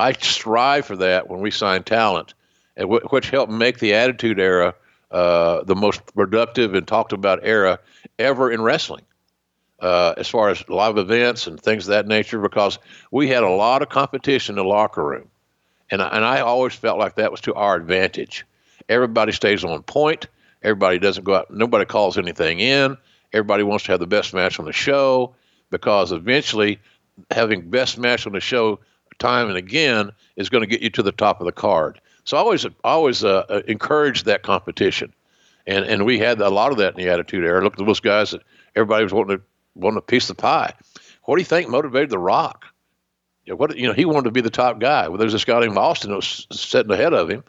I 0.00 0.12
strive 0.12 0.86
for 0.86 0.96
that 0.96 1.28
when 1.28 1.40
we 1.40 1.50
sign 1.50 1.82
talent, 1.82 2.34
and 2.76 2.84
w- 2.84 3.06
which 3.10 3.30
helped 3.30 3.52
make 3.52 3.78
the 3.78 3.94
Attitude 3.94 4.40
Era 4.40 4.74
uh, 5.10 5.62
the 5.64 5.74
most 5.74 6.00
productive 6.14 6.74
and 6.74 6.86
talked 6.86 7.12
about 7.12 7.40
era 7.42 7.80
ever 8.18 8.50
in 8.50 8.62
wrestling, 8.62 9.04
uh, 9.80 10.14
as 10.16 10.28
far 10.28 10.48
as 10.48 10.66
live 10.68 10.96
events 10.96 11.46
and 11.46 11.60
things 11.60 11.86
of 11.86 11.90
that 11.90 12.06
nature, 12.06 12.40
because 12.40 12.78
we 13.10 13.28
had 13.28 13.42
a 13.42 13.48
lot 13.50 13.82
of 13.82 13.88
competition 13.88 14.54
in 14.54 14.64
the 14.64 14.68
locker 14.68 15.04
room, 15.04 15.28
and 15.90 16.00
and 16.00 16.24
I 16.24 16.40
always 16.40 16.74
felt 16.74 16.98
like 16.98 17.16
that 17.16 17.30
was 17.30 17.42
to 17.42 17.54
our 17.54 17.76
advantage. 17.76 18.46
Everybody 18.88 19.32
stays 19.32 19.64
on 19.64 19.82
point. 19.82 20.28
Everybody 20.62 20.98
doesn't 20.98 21.24
go 21.24 21.34
out. 21.34 21.50
Nobody 21.50 21.84
calls 21.84 22.18
anything 22.18 22.60
in. 22.60 22.96
Everybody 23.32 23.62
wants 23.62 23.84
to 23.84 23.92
have 23.92 24.00
the 24.00 24.06
best 24.06 24.34
match 24.34 24.58
on 24.58 24.64
the 24.64 24.72
show 24.72 25.34
because 25.70 26.10
eventually 26.12 26.80
having 27.30 27.70
best 27.70 27.98
match 27.98 28.26
on 28.26 28.32
the 28.32 28.40
show 28.40 28.80
time 29.20 29.48
and 29.48 29.56
again 29.56 30.10
is 30.36 30.48
going 30.48 30.62
to 30.62 30.66
get 30.66 30.82
you 30.82 30.90
to 30.90 31.02
the 31.02 31.12
top 31.12 31.40
of 31.40 31.46
the 31.46 31.52
card. 31.52 32.00
So 32.24 32.36
I 32.36 32.40
always, 32.40 32.66
always 32.84 33.24
uh, 33.24 33.44
uh, 33.48 33.62
encourage 33.68 34.24
that 34.24 34.42
competition, 34.42 35.12
and 35.66 35.84
and 35.84 36.04
we 36.04 36.18
had 36.18 36.40
a 36.40 36.50
lot 36.50 36.72
of 36.72 36.78
that 36.78 36.94
in 36.94 37.04
the 37.04 37.10
Attitude 37.10 37.44
Era. 37.44 37.62
Look 37.62 37.78
at 37.78 37.86
those 37.86 38.00
guys 38.00 38.32
that 38.32 38.42
everybody 38.74 39.04
was 39.04 39.12
wanting 39.12 39.38
to 39.38 39.42
wanting 39.74 39.98
a 39.98 40.02
piece 40.02 40.28
of 40.30 40.36
pie. 40.36 40.74
What 41.24 41.36
do 41.36 41.40
you 41.40 41.46
think 41.46 41.68
motivated 41.68 42.10
The 42.10 42.18
Rock? 42.18 42.66
What 43.46 43.76
you 43.76 43.88
know, 43.88 43.94
he 43.94 44.04
wanted 44.04 44.24
to 44.24 44.30
be 44.30 44.42
the 44.42 44.50
top 44.50 44.80
guy. 44.80 45.08
Well, 45.08 45.18
there's 45.18 45.32
this 45.32 45.44
guy 45.44 45.60
named 45.60 45.76
Austin 45.76 46.10
that 46.10 46.16
was 46.16 46.46
sitting 46.52 46.92
ahead 46.92 47.14
of 47.14 47.28
him. 47.28 47.42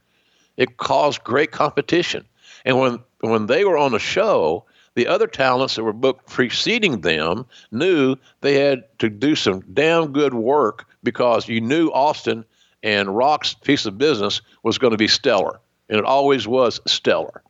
It 0.58 0.78
caused 0.78 1.24
great 1.24 1.52
competition, 1.52 2.26
and 2.66 2.80
when 2.80 3.00
when 3.20 3.46
they 3.46 3.66
were 3.66 3.78
on 3.78 3.92
the 3.92 4.00
show, 4.00 4.66
the 4.96 5.08
other 5.08 5.28
talents 5.28 5.76
that 5.76 5.84
were 5.84 5.94
booked 5.94 6.28
preceding 6.28 7.02
them 7.02 7.46
knew 7.72 8.16
they 8.42 8.56
had 8.56 8.84
to 9.00 9.10
do 9.10 9.36
some 9.36 9.62
damn 9.74 10.12
good 10.12 10.34
work 10.34 10.88
because 11.04 11.48
you 11.48 11.62
knew 11.62 11.90
Austin 11.90 12.46
and 12.84 13.16
Rock's 13.16 13.54
piece 13.54 13.86
of 13.86 13.98
business 13.98 14.42
was 14.64 14.78
going 14.78 14.92
to 14.92 14.98
be 14.98 15.08
stellar, 15.08 15.60
and 15.90 16.00
it 16.00 16.06
always 16.06 16.48
was 16.48 16.80
stellar. 16.88 17.42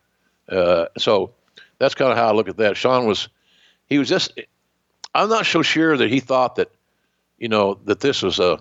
Uh, 0.49 0.85
so 0.97 1.31
that's 1.77 1.95
kind 1.95 2.11
of 2.11 2.17
how 2.17 2.27
I 2.27 2.33
look 2.33 2.49
at 2.49 2.57
that. 2.57 2.77
Shawn 2.77 3.07
was, 3.07 3.29
he 3.87 3.97
was 3.97 4.09
just, 4.09 4.39
I'm 5.15 5.29
not 5.29 5.45
so 5.45 5.61
sure 5.61 5.95
that 5.97 6.09
he 6.09 6.19
thought 6.19 6.55
that, 6.57 6.71
you 7.37 7.47
know, 7.47 7.79
that 7.85 7.99
this 7.99 8.21
was 8.21 8.39
a, 8.39 8.59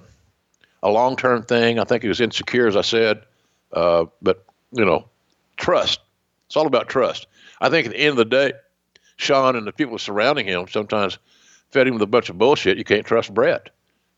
a 0.83 0.91
long 0.91 1.17
term 1.17 1.43
thing. 1.43 1.79
I 1.79 1.85
think 1.85 2.03
he 2.03 2.09
was 2.09 2.21
insecure, 2.21 2.67
as 2.67 2.77
I 2.77 2.83
said, 2.83 3.23
uh, 3.73 4.07
but 4.23 4.45
you 4.73 4.85
know, 4.85 5.07
trust. 5.57 6.01
It's 6.47 6.57
all 6.57 6.67
about 6.67 6.89
trust. 6.89 7.27
I 7.61 7.69
think 7.69 7.87
at 7.87 7.93
the 7.93 8.01
end 8.01 8.11
of 8.11 8.17
the 8.17 8.25
day, 8.25 8.53
Shawn 9.17 9.57
and 9.57 9.67
the 9.67 9.73
people 9.73 9.99
surrounding 9.99 10.47
him 10.47 10.67
sometimes 10.69 11.19
fed 11.71 11.87
him 11.87 11.95
with 11.95 12.03
a 12.03 12.07
bunch 12.07 12.31
of 12.31 12.39
bullshit. 12.39 12.79
You 12.79 12.85
can't 12.85 13.07
trust 13.07 13.33
Bret. 13.33 13.71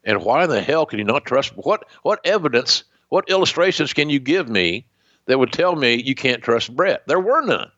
And 0.04 0.22
why 0.24 0.44
in 0.44 0.50
the 0.50 0.62
hell 0.62 0.86
can 0.86 0.98
you 0.98 1.04
not 1.04 1.24
trust? 1.24 1.56
What 1.56 1.86
what 2.02 2.20
evidence, 2.24 2.84
what 3.08 3.28
illustrations 3.28 3.92
can 3.92 4.10
you 4.10 4.18
give 4.18 4.48
me 4.48 4.86
that 5.26 5.38
would 5.38 5.52
tell 5.52 5.76
me 5.76 6.02
you 6.02 6.14
can't 6.14 6.42
trust 6.42 6.74
Bret? 6.74 7.06
There 7.06 7.20
were 7.20 7.42
none, 7.42 7.70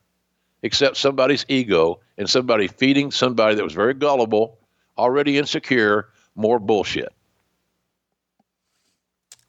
except 0.63 0.97
somebody's 0.97 1.45
ego 1.47 1.99
and 2.17 2.29
somebody 2.29 2.67
feeding 2.67 3.11
somebody 3.11 3.55
that 3.55 3.63
was 3.63 3.73
very 3.73 3.93
gullible, 3.93 4.57
already 4.97 5.37
insecure, 5.37 6.09
more 6.35 6.59
bullshit. 6.59 7.13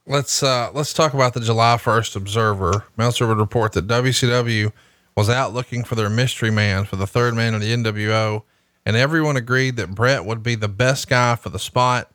Let's 0.07 0.43
uh, 0.43 0.71
let's 0.73 0.93
talk 0.93 1.15
about 1.15 1.35
the 1.35 1.41
July 1.41 1.77
1st 1.77 2.15
Observer. 2.15 2.85
Meltzer 2.97 3.27
would 3.27 3.39
report 3.39 3.73
that 3.73 3.89
WCW 3.89 4.73
was 5.17 5.29
out 5.29 5.53
looking 5.53 5.83
for 5.83 5.95
their 5.97 6.11
mystery 6.11 6.51
man 6.51 6.85
for 6.85 6.97
the 6.97 7.07
third 7.07 7.35
man 7.35 7.55
in 7.55 7.61
the 7.61 7.91
NWO, 7.91 8.43
and 8.85 8.97
everyone 8.97 9.37
agreed 9.37 9.77
that 9.77 9.95
Bret 9.95 10.25
would 10.25 10.43
be 10.43 10.55
the 10.55 10.69
best 10.69 11.09
guy 11.09 11.35
for 11.35 11.49
the 11.49 11.59
spot. 11.59 12.11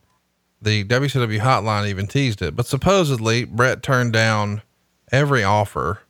The 0.62 0.84
WCW 0.84 1.40
hotline 1.40 1.88
even 1.88 2.06
teased 2.06 2.40
it, 2.40 2.54
but 2.54 2.66
supposedly 2.66 3.44
Bret 3.44 3.82
turned 3.82 4.12
down 4.12 4.62
every 5.10 5.42
offer. 5.42 6.02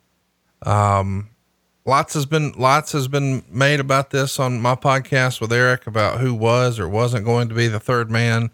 Um, 0.60 1.30
lots 1.86 2.12
has 2.14 2.26
been 2.26 2.52
lots 2.52 2.92
has 2.92 3.08
been 3.08 3.44
made 3.50 3.80
about 3.80 4.10
this 4.10 4.38
on 4.38 4.60
my 4.60 4.74
podcast 4.74 5.40
with 5.40 5.52
Eric 5.52 5.86
about 5.86 6.20
who 6.20 6.34
was 6.34 6.78
or 6.78 6.86
wasn't 6.86 7.24
going 7.24 7.48
to 7.48 7.54
be 7.54 7.66
the 7.66 7.80
third 7.80 8.10
man. 8.10 8.50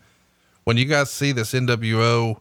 When 0.64 0.76
you 0.76 0.84
guys 0.84 1.10
see 1.10 1.32
this 1.32 1.52
NWO 1.52 2.40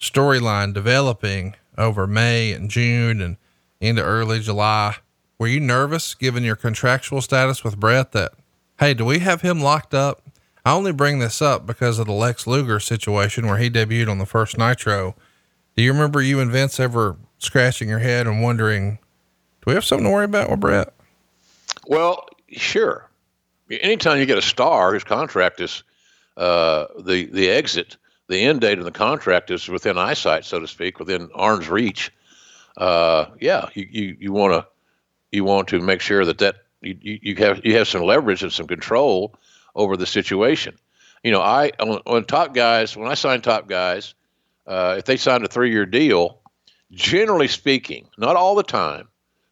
storyline 0.00 0.72
developing 0.72 1.56
over 1.76 2.06
May 2.06 2.52
and 2.52 2.70
June 2.70 3.20
and 3.20 3.36
into 3.80 4.02
early 4.02 4.40
July, 4.40 4.96
were 5.38 5.46
you 5.46 5.60
nervous 5.60 6.14
given 6.14 6.42
your 6.42 6.56
contractual 6.56 7.20
status 7.20 7.62
with 7.62 7.78
Bret 7.78 8.12
that, 8.12 8.32
hey, 8.78 8.94
do 8.94 9.04
we 9.04 9.18
have 9.18 9.42
him 9.42 9.60
locked 9.60 9.92
up? 9.92 10.22
I 10.64 10.72
only 10.72 10.92
bring 10.92 11.18
this 11.18 11.42
up 11.42 11.66
because 11.66 11.98
of 11.98 12.06
the 12.06 12.12
Lex 12.12 12.46
Luger 12.46 12.80
situation 12.80 13.46
where 13.46 13.58
he 13.58 13.68
debuted 13.68 14.10
on 14.10 14.18
the 14.18 14.26
first 14.26 14.56
Nitro. 14.56 15.14
Do 15.76 15.82
you 15.82 15.92
remember 15.92 16.22
you 16.22 16.40
and 16.40 16.50
Vince 16.50 16.80
ever 16.80 17.16
scratching 17.38 17.88
your 17.88 17.98
head 17.98 18.26
and 18.26 18.42
wondering, 18.42 18.98
do 19.60 19.70
we 19.70 19.74
have 19.74 19.84
something 19.84 20.06
to 20.06 20.12
worry 20.12 20.24
about 20.24 20.50
with 20.50 20.60
Bret? 20.60 20.94
Well, 21.86 22.26
sure. 22.50 23.10
Anytime 23.70 24.18
you 24.18 24.26
get 24.26 24.38
a 24.38 24.42
star 24.42 24.92
whose 24.92 25.04
contract 25.04 25.60
is 25.60 25.82
uh, 26.36 26.86
the 27.00 27.26
the 27.26 27.50
exit, 27.50 27.96
the 28.28 28.40
end 28.40 28.60
date 28.60 28.78
of 28.78 28.84
the 28.84 28.90
contract 28.90 29.50
is 29.50 29.68
within 29.68 29.98
eyesight, 29.98 30.44
so 30.44 30.60
to 30.60 30.66
speak, 30.66 30.98
within 30.98 31.28
arm's 31.34 31.68
reach. 31.68 32.12
Uh, 32.76 33.26
yeah, 33.40 33.68
you 33.74 33.86
you, 33.90 34.16
you 34.20 34.32
want 34.32 34.52
to 34.52 34.66
you 35.32 35.44
want 35.44 35.68
to 35.68 35.80
make 35.80 36.00
sure 36.00 36.24
that 36.24 36.38
that 36.38 36.56
you, 36.80 36.96
you 37.00 37.36
have 37.36 37.64
you 37.64 37.76
have 37.76 37.88
some 37.88 38.02
leverage 38.02 38.42
and 38.42 38.52
some 38.52 38.66
control 38.66 39.34
over 39.74 39.96
the 39.96 40.06
situation. 40.06 40.76
You 41.22 41.30
know, 41.32 41.40
I 41.40 41.70
on, 41.80 42.24
top 42.24 42.54
guys 42.54 42.96
when 42.96 43.10
I 43.10 43.14
sign 43.14 43.40
top 43.40 43.66
guys, 43.66 44.14
uh, 44.66 44.96
if 44.98 45.04
they 45.04 45.16
signed 45.16 45.44
a 45.44 45.48
three 45.48 45.70
year 45.70 45.86
deal, 45.86 46.38
generally 46.90 47.48
speaking, 47.48 48.08
not 48.18 48.36
all 48.36 48.54
the 48.54 48.62
time, 48.62 49.08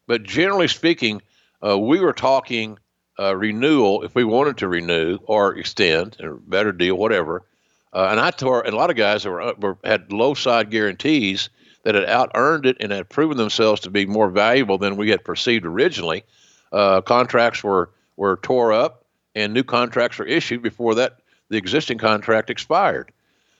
but 0.07 0.23
generally 0.23 0.67
speaking, 0.67 1.21
uh, 1.65 1.77
we 1.77 1.99
were 1.99 2.13
talking 2.13 2.77
uh, 3.19 3.35
renewal 3.35 4.03
if 4.03 4.15
we 4.15 4.23
wanted 4.23 4.57
to 4.57 4.67
renew 4.67 5.17
or 5.25 5.55
extend 5.57 6.17
or 6.19 6.35
better 6.35 6.71
deal, 6.71 6.95
whatever. 6.95 7.43
Uh, 7.91 8.07
and 8.09 8.19
I 8.19 8.31
tore 8.31 8.61
and 8.61 8.73
a 8.73 8.77
lot 8.77 8.89
of 8.89 8.95
guys 8.95 9.23
that 9.23 9.31
were, 9.31 9.53
were 9.59 9.77
had 9.83 10.11
low 10.11 10.33
side 10.33 10.71
guarantees 10.71 11.49
that 11.83 11.95
had 11.95 12.05
out 12.05 12.31
earned 12.35 12.65
it 12.65 12.77
and 12.79 12.91
had 12.91 13.09
proven 13.09 13.37
themselves 13.37 13.81
to 13.81 13.89
be 13.89 14.05
more 14.05 14.29
valuable 14.29 14.77
than 14.77 14.95
we 14.95 15.09
had 15.09 15.23
perceived 15.23 15.65
originally. 15.65 16.23
Uh, 16.71 17.01
contracts 17.01 17.63
were 17.63 17.91
were 18.15 18.37
tore 18.37 18.73
up 18.73 19.02
and 19.35 19.53
new 19.53 19.63
contracts 19.63 20.17
were 20.17 20.25
issued 20.25 20.61
before 20.61 20.95
that 20.95 21.19
the 21.49 21.57
existing 21.57 21.97
contract 21.97 22.49
expired. 22.49 23.11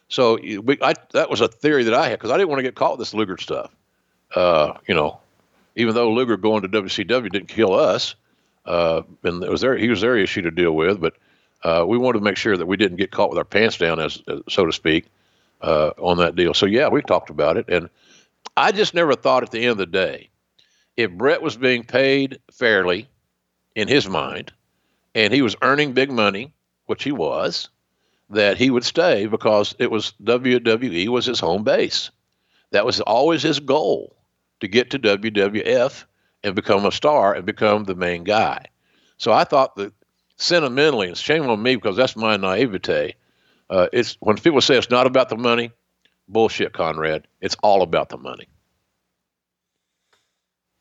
So 0.08 0.38
we, 0.42 0.78
I, 0.82 0.94
that 1.12 1.30
was 1.30 1.42
a 1.42 1.48
theory 1.48 1.86
that 1.86 1.94
I 1.94 2.10
had 2.10 2.20
because 2.20 2.32
I 2.32 2.38
didn't 2.38 2.50
want 2.50 2.60
to 2.60 2.64
get 2.64 2.76
caught 2.76 2.98
with 2.98 3.00
this 3.00 3.14
Luger 3.14 3.38
stuff. 3.38 3.76
Uh, 4.36 4.74
you 4.88 4.96
know, 4.96 5.20
even 5.76 5.96
though 5.96 6.12
Luger 6.12 6.38
going 6.38 6.62
to 6.64 6.70
WCW 6.70 7.32
didn't 7.32 7.48
kill 7.48 7.74
us, 7.74 8.16
uh, 8.66 9.02
and 9.24 9.44
it 9.44 9.50
was 9.50 9.62
there 9.62 9.78
he 9.78 9.90
was 9.90 10.02
their 10.02 10.18
issue 10.18 10.42
to 10.42 10.52
deal 10.52 10.74
with, 10.74 11.00
but 11.00 11.16
uh, 11.64 11.86
we 11.88 11.98
wanted 11.98 12.20
to 12.20 12.24
make 12.24 12.38
sure 12.38 12.56
that 12.56 12.66
we 12.66 12.78
didn't 12.78 12.98
get 12.98 13.12
caught 13.12 13.30
with 13.30 13.38
our 13.38 13.46
pants 13.46 13.78
down, 13.78 14.00
as, 14.00 14.22
as 14.28 14.42
so 14.50 14.66
to 14.66 14.72
speak, 14.72 15.06
uh, 15.62 15.92
on 15.98 16.18
that 16.18 16.36
deal. 16.36 16.54
So 16.54 16.66
yeah, 16.66 16.90
we 16.90 17.02
talked 17.02 17.30
about 17.30 17.58
it, 17.58 17.70
and 17.70 17.90
I 18.56 18.72
just 18.72 18.94
never 18.94 19.16
thought 19.16 19.44
at 19.44 19.52
the 19.52 19.62
end 19.62 19.72
of 19.72 19.78
the 19.78 19.86
day, 19.86 20.30
if 20.96 21.12
Bret 21.12 21.42
was 21.42 21.58
being 21.58 21.84
paid 21.84 22.40
fairly 22.52 23.08
in 23.76 23.88
his 23.88 24.08
mind, 24.08 24.52
and 25.16 25.34
he 25.34 25.42
was 25.42 25.56
earning 25.62 25.94
big 25.94 26.12
money, 26.12 26.54
which 26.86 27.04
he 27.04 27.12
was, 27.12 27.70
that 28.30 28.58
he 28.58 28.70
would 28.70 28.84
stay 28.84 29.28
because 29.28 29.76
it 29.80 29.92
was 29.92 30.14
WWE 30.24 31.08
was 31.10 31.26
his 31.26 31.40
home 31.40 31.64
base. 31.64 32.10
That 32.72 32.86
was 32.86 33.02
always 33.02 33.44
his 33.44 33.60
goal 33.60 34.16
to 34.60 34.68
get 34.68 34.90
to 34.92 35.00
WWF 35.00 36.06
and 36.44 36.56
become 36.56 36.86
a 36.86 36.92
star 36.92 37.34
and 37.34 37.46
become 37.46 37.84
the 37.84 37.96
main 37.96 38.24
guy. 38.24 38.66
So 39.18 39.32
I 39.32 39.44
thought 39.44 39.76
that 39.76 39.94
sentimentally, 40.38 41.08
and 41.08 41.18
shame 41.18 41.48
on 41.50 41.62
me 41.62 41.76
because 41.76 41.96
that's 41.96 42.16
my 42.16 42.38
naivete. 42.38 43.16
Uh, 43.70 43.88
it's 43.94 44.18
when 44.20 44.38
people 44.38 44.62
say 44.62 44.78
it's 44.78 44.90
not 44.90 45.08
about 45.08 45.30
the 45.30 45.38
money, 45.38 45.72
bullshit, 46.28 46.74
Conrad. 46.74 47.28
It's 47.42 47.56
all 47.64 47.82
about 47.82 48.10
the 48.10 48.18
money. 48.18 48.48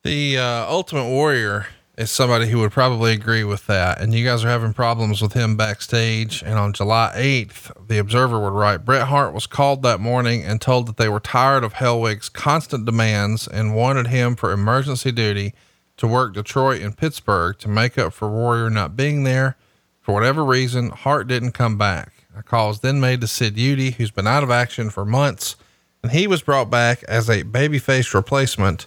The 0.02 0.38
uh, 0.38 0.66
Ultimate 0.66 1.08
Warrior 1.08 1.66
is 1.98 2.10
somebody 2.10 2.48
who 2.48 2.58
would 2.58 2.72
probably 2.72 3.12
agree 3.12 3.44
with 3.44 3.66
that. 3.66 4.00
And 4.00 4.14
you 4.14 4.24
guys 4.24 4.44
are 4.44 4.48
having 4.48 4.72
problems 4.72 5.20
with 5.20 5.34
him 5.34 5.56
backstage. 5.56 6.42
And 6.42 6.58
on 6.58 6.72
July 6.72 7.12
8th, 7.14 7.88
the 7.88 7.98
Observer 7.98 8.40
would 8.40 8.58
write 8.58 8.84
Bret 8.84 9.08
Hart 9.08 9.34
was 9.34 9.46
called 9.46 9.82
that 9.82 10.00
morning 10.00 10.42
and 10.42 10.60
told 10.60 10.86
that 10.86 10.96
they 10.96 11.08
were 11.08 11.20
tired 11.20 11.64
of 11.64 11.74
Hellwig's 11.74 12.28
constant 12.28 12.86
demands 12.86 13.46
and 13.46 13.76
wanted 13.76 14.06
him 14.06 14.36
for 14.36 14.52
emergency 14.52 15.12
duty 15.12 15.52
to 15.98 16.06
work 16.06 16.34
Detroit 16.34 16.80
and 16.80 16.96
Pittsburgh 16.96 17.58
to 17.58 17.68
make 17.68 17.98
up 17.98 18.12
for 18.14 18.30
Warrior 18.30 18.70
not 18.70 18.96
being 18.96 19.24
there. 19.24 19.56
For 20.00 20.14
whatever 20.14 20.44
reason, 20.44 20.90
Hart 20.90 21.28
didn't 21.28 21.52
come 21.52 21.76
back. 21.76 22.26
A 22.36 22.42
call 22.42 22.68
was 22.68 22.80
then 22.80 23.00
made 23.00 23.20
to 23.20 23.26
Sid 23.26 23.56
Eudy, 23.56 23.94
who's 23.94 24.10
been 24.10 24.26
out 24.26 24.42
of 24.42 24.50
action 24.50 24.88
for 24.88 25.04
months, 25.04 25.56
and 26.02 26.10
he 26.10 26.26
was 26.26 26.42
brought 26.42 26.70
back 26.70 27.02
as 27.04 27.28
a 27.28 27.44
babyface 27.44 28.14
replacement. 28.14 28.86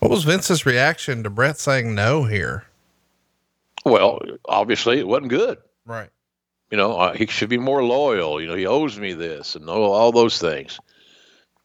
What 0.00 0.10
was 0.10 0.24
Vince's 0.24 0.66
reaction 0.66 1.22
to 1.22 1.30
Bret 1.30 1.58
saying 1.58 1.94
no 1.94 2.24
here? 2.24 2.64
Well, 3.84 4.20
obviously 4.48 4.98
it 4.98 5.06
wasn't 5.06 5.28
good. 5.28 5.58
Right. 5.86 6.08
You 6.70 6.76
know, 6.76 6.96
uh, 6.96 7.14
he 7.14 7.26
should 7.26 7.48
be 7.48 7.58
more 7.58 7.84
loyal. 7.84 8.40
You 8.40 8.48
know, 8.48 8.54
he 8.54 8.66
owes 8.66 8.98
me 8.98 9.12
this 9.12 9.56
and 9.56 9.68
all, 9.68 9.92
all 9.92 10.12
those 10.12 10.38
things. 10.38 10.80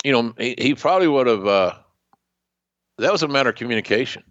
You 0.03 0.11
know, 0.11 0.33
he, 0.37 0.55
he 0.57 0.75
probably 0.75 1.07
would 1.07 1.27
have, 1.27 1.47
uh, 1.47 1.73
that 2.97 3.11
was 3.11 3.23
a 3.23 3.27
matter 3.27 3.49
of 3.49 3.55
communication. 3.55 4.23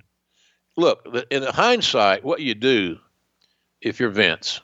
Look, 0.76 1.06
in 1.30 1.42
hindsight, 1.42 2.24
what 2.24 2.40
you 2.40 2.54
do 2.54 2.98
if 3.80 4.00
you're 4.00 4.10
Vince, 4.10 4.60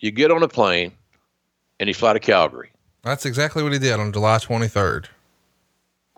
you 0.00 0.10
get 0.10 0.30
on 0.30 0.42
a 0.42 0.48
plane 0.48 0.92
and 1.78 1.88
you 1.88 1.94
fly 1.94 2.12
to 2.12 2.20
Calgary. 2.20 2.70
That's 3.02 3.24
exactly 3.24 3.62
what 3.62 3.72
he 3.72 3.78
did 3.78 3.98
on 3.98 4.12
July 4.12 4.36
23rd. 4.38 5.06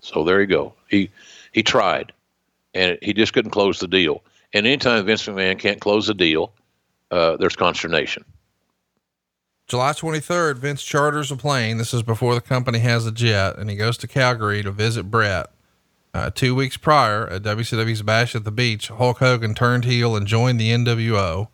So 0.00 0.24
there 0.24 0.40
you 0.40 0.46
go. 0.46 0.74
He 0.88 1.10
he 1.52 1.62
tried, 1.62 2.12
and 2.74 2.98
he 3.02 3.12
just 3.12 3.32
couldn't 3.32 3.50
close 3.50 3.78
the 3.78 3.88
deal. 3.88 4.22
And 4.52 4.66
anytime 4.66 5.04
Vince 5.06 5.26
McMahon 5.26 5.58
can't 5.58 5.80
close 5.80 6.06
the 6.06 6.14
deal, 6.14 6.52
uh, 7.10 7.36
there's 7.36 7.56
consternation. 7.56 8.24
July 9.68 9.92
23rd, 9.92 10.58
Vince 10.58 10.82
charters 10.82 11.30
a 11.30 11.36
plane. 11.36 11.78
This 11.78 11.94
is 11.94 12.02
before 12.02 12.34
the 12.34 12.40
company 12.40 12.80
has 12.80 13.06
a 13.06 13.12
jet, 13.12 13.56
and 13.56 13.70
he 13.70 13.76
goes 13.76 13.96
to 13.98 14.08
Calgary 14.08 14.62
to 14.62 14.70
visit 14.70 15.10
Bret. 15.10 15.46
Uh, 16.14 16.28
two 16.28 16.54
weeks 16.54 16.76
prior, 16.76 17.26
at 17.28 17.42
WCW's 17.42 18.02
Bash 18.02 18.34
at 18.34 18.44
the 18.44 18.50
Beach, 18.50 18.88
Hulk 18.88 19.18
Hogan 19.18 19.54
turned 19.54 19.84
heel 19.84 20.14
and 20.14 20.26
joined 20.26 20.60
the 20.60 20.70
NWO. 20.70 21.48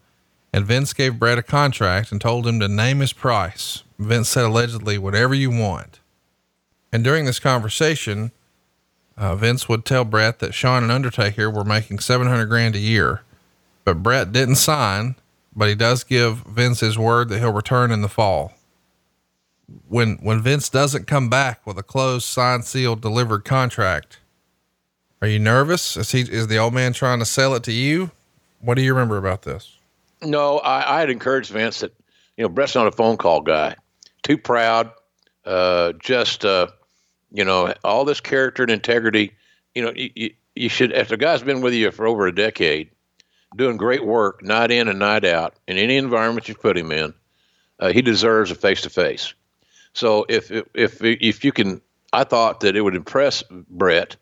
And 0.53 0.65
Vince 0.65 0.93
gave 0.93 1.19
Bret 1.19 1.39
a 1.39 1.43
contract 1.43 2.11
and 2.11 2.20
told 2.20 2.47
him 2.47 2.59
to 2.59 2.66
name 2.66 3.01
his 3.01 3.12
price. 3.12 3.85
Vince 3.99 4.31
said 4.31 4.47
allegedly, 4.47 4.99
whatever 4.99 5.35
you 5.35 5.51
want. 5.51 6.01
And 6.93 7.05
during 7.05 7.27
this 7.27 7.39
conversation, 7.39 8.32
uh, 9.19 9.35
Vince 9.35 9.69
would 9.69 9.85
tell 9.85 10.05
Bret 10.05 10.39
that 10.39 10.55
Shawn 10.55 10.85
and 10.85 10.93
Undertaker 10.93 11.51
were 11.51 11.65
making 11.65 11.99
700 11.99 12.47
grand 12.47 12.77
a 12.77 12.78
year. 12.78 13.23
but 13.85 14.03
Bret 14.03 14.32
didn't 14.32 14.57
sign, 14.57 15.16
but 15.57 15.69
he 15.69 15.74
does 15.74 16.05
give 16.05 16.39
Vince 16.39 16.81
his 16.81 16.99
word 16.99 17.28
that 17.28 17.39
he'll 17.40 17.53
return 17.53 17.90
in 17.90 18.03
the 18.03 18.09
fall. 18.09 18.53
When, 19.89 20.16
when 20.16 20.40
Vince 20.43 20.69
doesn't 20.69 21.07
come 21.07 21.28
back 21.28 21.66
with 21.66 21.78
a 21.78 21.82
closed, 21.82 22.27
signed, 22.27 22.65
sealed, 22.65 23.01
delivered 23.01 23.45
contract, 23.45 24.19
are 25.20 25.28
you 25.28 25.39
nervous? 25.39 25.97
Is 25.97 26.12
he, 26.12 26.20
is 26.20 26.47
the 26.47 26.59
old 26.59 26.74
man 26.74 26.93
trying 26.93 27.19
to 27.19 27.24
sell 27.24 27.55
it 27.55 27.65
to 27.65 27.73
you? 27.73 28.11
What 28.61 28.77
do 28.77 28.82
you 28.82 28.93
remember 28.93 29.16
about 29.16 29.43
this? 29.43 29.77
No, 30.23 30.59
I, 30.59 30.97
I 30.97 31.01
had 31.01 31.11
encouraged 31.11 31.51
Vince 31.51 31.81
that, 31.81 31.93
you 32.36 32.45
know, 32.45 32.49
Bret's 32.49 32.74
not 32.74 32.86
a 32.86 32.93
phone 32.93 33.16
call 33.16 33.40
guy. 33.40 33.74
Too 34.23 34.39
proud. 34.39 34.93
Uh, 35.45 35.93
just, 35.95 36.45
uh, 36.45 36.69
you 37.33 37.45
know, 37.45 37.75
all 37.85 38.05
this 38.05 38.21
character 38.21 38.63
and 38.63 38.73
integrity. 38.73 39.33
You 39.75 39.83
know, 39.83 39.93
you, 39.95 40.35
you 40.55 40.69
should, 40.69 40.93
if 40.93 41.13
a 41.13 41.17
guy's 41.17 41.43
been 41.43 41.61
with 41.61 41.75
you 41.75 41.91
for 41.91 42.07
over 42.07 42.27
a 42.27 42.35
decade, 42.35 42.91
doing 43.57 43.77
great 43.77 44.05
work, 44.05 44.43
night 44.43 44.71
in 44.71 44.89
and 44.89 44.99
night 44.99 45.25
out, 45.25 45.55
in 45.67 45.79
any 45.79 45.97
environment 45.97 46.49
you 46.49 46.55
put 46.55 46.77
him 46.77 46.93
in, 46.93 47.15
uh, 47.81 47.93
he 47.93 48.03
deserves 48.03 48.51
a 48.51 48.55
face 48.55 48.83
to 48.83 48.91
face. 48.91 49.35
So 49.93 50.27
if, 50.29 50.51
if 50.75 51.03
if 51.03 51.45
you 51.45 51.53
can, 51.53 51.81
I 52.13 52.25
thought 52.25 52.61
that 52.61 52.77
it 52.77 52.83
would 52.83 52.95
impress 52.95 53.43
Bret 53.51 54.17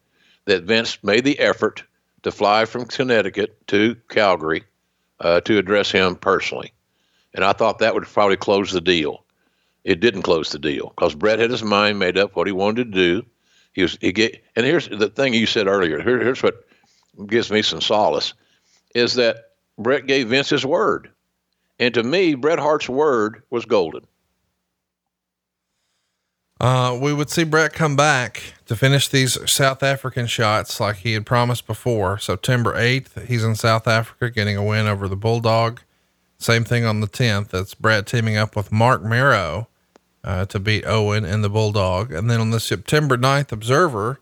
that 0.44 0.62
Vince 0.62 0.98
made 1.02 1.24
the 1.24 1.38
effort 1.38 1.82
to 2.22 2.30
fly 2.30 2.64
from 2.64 2.86
Connecticut 2.86 3.66
to 3.68 3.96
Calgary 4.08 4.64
uh, 5.20 5.40
to 5.42 5.58
address 5.58 5.90
him 5.90 6.16
personally, 6.16 6.72
and 7.34 7.44
I 7.44 7.52
thought 7.52 7.80
that 7.80 7.94
would 7.94 8.04
probably 8.04 8.36
close 8.36 8.72
the 8.72 8.80
deal. 8.80 9.24
It 9.86 10.00
didn't 10.00 10.22
close 10.22 10.50
the 10.50 10.58
deal 10.58 10.92
because 10.96 11.14
Bret 11.14 11.38
had 11.38 11.52
his 11.52 11.62
mind 11.62 12.00
made 12.00 12.18
up 12.18 12.34
what 12.34 12.48
he 12.48 12.52
wanted 12.52 12.92
to 12.92 12.98
do. 12.98 13.26
He 13.72 13.82
was 13.82 13.96
he 14.00 14.10
get, 14.10 14.42
and 14.56 14.66
here's 14.66 14.88
the 14.88 15.08
thing 15.08 15.32
you 15.32 15.46
said 15.46 15.68
earlier. 15.68 16.02
Here, 16.02 16.18
here's 16.18 16.42
what 16.42 16.66
gives 17.28 17.52
me 17.52 17.62
some 17.62 17.80
solace 17.80 18.34
is 18.96 19.14
that 19.14 19.52
Bret 19.78 20.08
gave 20.08 20.28
Vince 20.28 20.50
his 20.50 20.66
word. 20.66 21.12
And 21.78 21.94
to 21.94 22.02
me, 22.02 22.34
Bret 22.34 22.58
Hart's 22.58 22.88
word 22.88 23.44
was 23.50 23.64
golden. 23.64 24.04
Uh, 26.58 26.98
we 27.00 27.12
would 27.12 27.30
see 27.30 27.44
Bret 27.44 27.72
come 27.72 27.94
back 27.94 28.54
to 28.64 28.74
finish 28.74 29.08
these 29.08 29.38
South 29.48 29.84
African 29.84 30.26
shots 30.26 30.80
like 30.80 30.96
he 30.96 31.12
had 31.12 31.26
promised 31.26 31.66
before. 31.66 32.18
September 32.18 32.74
8th, 32.74 33.26
he's 33.26 33.44
in 33.44 33.54
South 33.54 33.86
Africa 33.86 34.30
getting 34.30 34.56
a 34.56 34.64
win 34.64 34.88
over 34.88 35.06
the 35.06 35.16
Bulldog. 35.16 35.82
Same 36.38 36.64
thing 36.64 36.84
on 36.84 37.00
the 37.00 37.06
10th. 37.06 37.50
That's 37.50 37.74
Bret 37.74 38.06
teaming 38.06 38.36
up 38.36 38.56
with 38.56 38.72
Mark 38.72 39.04
Mero 39.04 39.68
uh, 40.26 40.44
to 40.46 40.58
beat 40.58 40.84
Owen 40.84 41.24
and 41.24 41.42
the 41.42 41.48
Bulldog. 41.48 42.12
And 42.12 42.28
then 42.28 42.40
on 42.40 42.50
the 42.50 42.60
September 42.60 43.16
9th 43.16 43.52
Observer, 43.52 44.20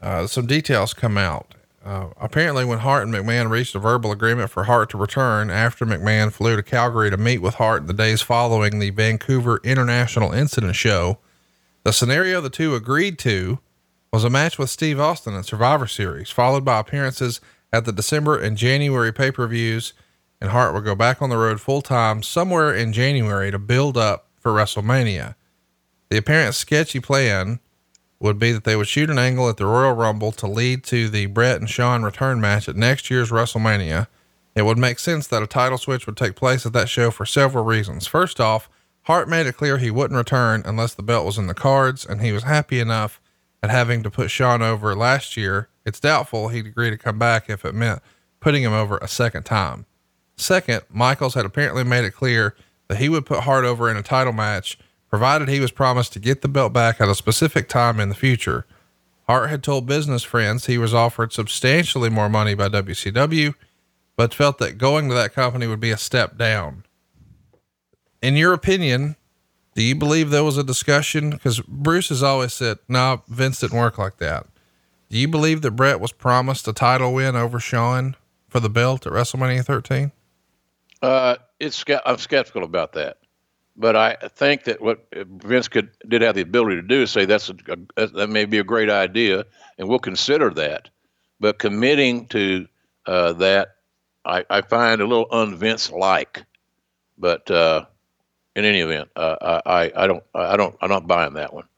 uh, 0.00 0.26
some 0.26 0.46
details 0.46 0.94
come 0.94 1.16
out. 1.16 1.54
Uh, 1.84 2.08
apparently, 2.20 2.66
when 2.66 2.80
Hart 2.80 3.06
and 3.06 3.14
McMahon 3.14 3.48
reached 3.48 3.74
a 3.74 3.78
verbal 3.78 4.12
agreement 4.12 4.50
for 4.50 4.64
Hart 4.64 4.90
to 4.90 4.98
return 4.98 5.48
after 5.48 5.86
McMahon 5.86 6.30
flew 6.30 6.54
to 6.54 6.62
Calgary 6.62 7.10
to 7.10 7.16
meet 7.16 7.38
with 7.38 7.54
Hart 7.54 7.86
the 7.86 7.94
days 7.94 8.20
following 8.20 8.78
the 8.78 8.90
Vancouver 8.90 9.58
International 9.64 10.32
Incident 10.32 10.76
Show, 10.76 11.18
the 11.84 11.92
scenario 11.92 12.42
the 12.42 12.50
two 12.50 12.74
agreed 12.74 13.18
to 13.20 13.60
was 14.12 14.24
a 14.24 14.30
match 14.30 14.58
with 14.58 14.68
Steve 14.68 15.00
Austin 15.00 15.34
at 15.34 15.46
Survivor 15.46 15.86
Series, 15.86 16.30
followed 16.30 16.64
by 16.64 16.78
appearances 16.78 17.40
at 17.72 17.86
the 17.86 17.92
December 17.92 18.38
and 18.38 18.58
January 18.58 19.12
pay 19.12 19.30
per 19.30 19.46
views, 19.46 19.94
and 20.42 20.50
Hart 20.50 20.74
would 20.74 20.84
go 20.84 20.94
back 20.94 21.22
on 21.22 21.30
the 21.30 21.38
road 21.38 21.58
full 21.60 21.80
time 21.80 22.22
somewhere 22.22 22.74
in 22.74 22.92
January 22.92 23.50
to 23.50 23.58
build 23.58 23.96
up 23.96 24.28
for 24.38 24.52
WrestleMania. 24.52 25.36
The 26.10 26.16
apparent 26.16 26.54
sketchy 26.54 27.00
plan 27.00 27.60
would 28.20 28.38
be 28.38 28.52
that 28.52 28.64
they 28.64 28.76
would 28.76 28.88
shoot 28.88 29.10
an 29.10 29.18
angle 29.18 29.48
at 29.48 29.58
the 29.58 29.66
Royal 29.66 29.92
Rumble 29.92 30.32
to 30.32 30.46
lead 30.46 30.82
to 30.84 31.08
the 31.08 31.26
Bret 31.26 31.60
and 31.60 31.70
Shawn 31.70 32.02
return 32.02 32.40
match 32.40 32.68
at 32.68 32.76
next 32.76 33.10
year's 33.10 33.30
WrestleMania. 33.30 34.08
It 34.54 34.62
would 34.62 34.78
make 34.78 34.98
sense 34.98 35.26
that 35.28 35.42
a 35.42 35.46
title 35.46 35.78
switch 35.78 36.06
would 36.06 36.16
take 36.16 36.34
place 36.34 36.66
at 36.66 36.72
that 36.72 36.88
show 36.88 37.10
for 37.10 37.24
several 37.24 37.64
reasons. 37.64 38.06
First 38.06 38.40
off, 38.40 38.68
Hart 39.02 39.28
made 39.28 39.46
it 39.46 39.56
clear 39.56 39.78
he 39.78 39.90
wouldn't 39.90 40.18
return 40.18 40.62
unless 40.66 40.94
the 40.94 41.02
belt 41.02 41.24
was 41.24 41.38
in 41.38 41.46
the 41.46 41.54
cards, 41.54 42.04
and 42.04 42.20
he 42.20 42.32
was 42.32 42.42
happy 42.42 42.80
enough 42.80 43.20
at 43.62 43.70
having 43.70 44.02
to 44.02 44.10
put 44.10 44.30
Shawn 44.30 44.62
over 44.62 44.94
last 44.96 45.36
year. 45.36 45.68
It's 45.86 46.00
doubtful 46.00 46.48
he'd 46.48 46.66
agree 46.66 46.90
to 46.90 46.98
come 46.98 47.18
back 47.18 47.48
if 47.48 47.64
it 47.64 47.74
meant 47.74 48.02
putting 48.40 48.62
him 48.62 48.72
over 48.72 48.98
a 48.98 49.08
second 49.08 49.44
time. 49.44 49.86
Second, 50.36 50.82
Michaels 50.90 51.34
had 51.34 51.44
apparently 51.44 51.84
made 51.84 52.04
it 52.04 52.12
clear 52.12 52.54
that 52.88 52.98
he 52.98 53.08
would 53.08 53.26
put 53.26 53.40
Hart 53.40 53.64
over 53.64 53.90
in 53.90 53.96
a 53.96 54.02
title 54.02 54.32
match 54.32 54.78
provided 55.10 55.48
he 55.48 55.60
was 55.60 55.70
promised 55.70 56.12
to 56.12 56.20
get 56.20 56.42
the 56.42 56.48
belt 56.48 56.72
back 56.72 57.00
at 57.00 57.08
a 57.08 57.14
specific 57.14 57.68
time 57.68 58.00
in 58.00 58.08
the 58.08 58.14
future. 58.14 58.66
Hart 59.26 59.50
had 59.50 59.62
told 59.62 59.86
business 59.86 60.22
friends 60.22 60.66
he 60.66 60.78
was 60.78 60.94
offered 60.94 61.32
substantially 61.32 62.08
more 62.08 62.28
money 62.28 62.54
by 62.54 62.68
WCW, 62.68 63.54
but 64.16 64.34
felt 64.34 64.58
that 64.58 64.78
going 64.78 65.08
to 65.08 65.14
that 65.14 65.34
company 65.34 65.66
would 65.66 65.80
be 65.80 65.90
a 65.90 65.98
step 65.98 66.36
down. 66.36 66.84
In 68.22 68.36
your 68.36 68.52
opinion, 68.52 69.16
do 69.74 69.82
you 69.82 69.94
believe 69.94 70.30
there 70.30 70.44
was 70.44 70.58
a 70.58 70.64
discussion? 70.64 71.30
Because 71.30 71.60
Bruce 71.60 72.08
has 72.08 72.22
always 72.22 72.52
said, 72.52 72.78
no, 72.88 72.98
nah, 72.98 73.16
Vince 73.28 73.60
didn't 73.60 73.78
work 73.78 73.98
like 73.98 74.16
that. 74.16 74.46
Do 75.10 75.18
you 75.18 75.28
believe 75.28 75.62
that 75.62 75.72
Bret 75.72 76.00
was 76.00 76.12
promised 76.12 76.66
a 76.68 76.72
title 76.72 77.14
win 77.14 77.36
over 77.36 77.60
Shawn 77.60 78.16
for 78.48 78.60
the 78.60 78.68
belt 78.68 79.06
at 79.06 79.12
WrestleMania 79.12 79.64
13? 79.64 80.12
Uh, 81.00 81.36
it's 81.60 81.84
I'm 82.04 82.18
skeptical 82.18 82.64
about 82.64 82.92
that. 82.94 83.18
But 83.78 83.94
I 83.94 84.16
think 84.34 84.64
that 84.64 84.80
what 84.80 85.06
Vince 85.14 85.68
could 85.68 85.90
did 86.08 86.22
have 86.22 86.34
the 86.34 86.40
ability 86.40 86.76
to 86.76 86.82
do 86.82 87.02
is 87.02 87.12
say 87.12 87.26
that's 87.26 87.48
a, 87.48 87.54
a, 87.96 88.08
that 88.08 88.28
may 88.28 88.44
be 88.44 88.58
a 88.58 88.64
great 88.64 88.90
idea, 88.90 89.44
and 89.78 89.88
we'll 89.88 90.00
consider 90.00 90.50
that. 90.50 90.90
But 91.38 91.60
committing 91.60 92.26
to 92.26 92.66
uh, 93.06 93.34
that, 93.34 93.76
I, 94.24 94.44
I, 94.50 94.62
find 94.62 95.00
a 95.00 95.06
little 95.06 95.28
unvince 95.28 95.92
like. 95.92 96.44
But 97.16 97.48
uh, 97.52 97.86
in 98.56 98.64
any 98.64 98.80
event, 98.80 99.10
uh, 99.14 99.60
I, 99.64 99.92
I 99.94 100.06
don't 100.08 100.24
I 100.34 100.56
don't 100.56 100.76
I'm 100.80 100.90
not 100.90 101.06
buying 101.06 101.34
that 101.34 101.54
one. 101.54 101.68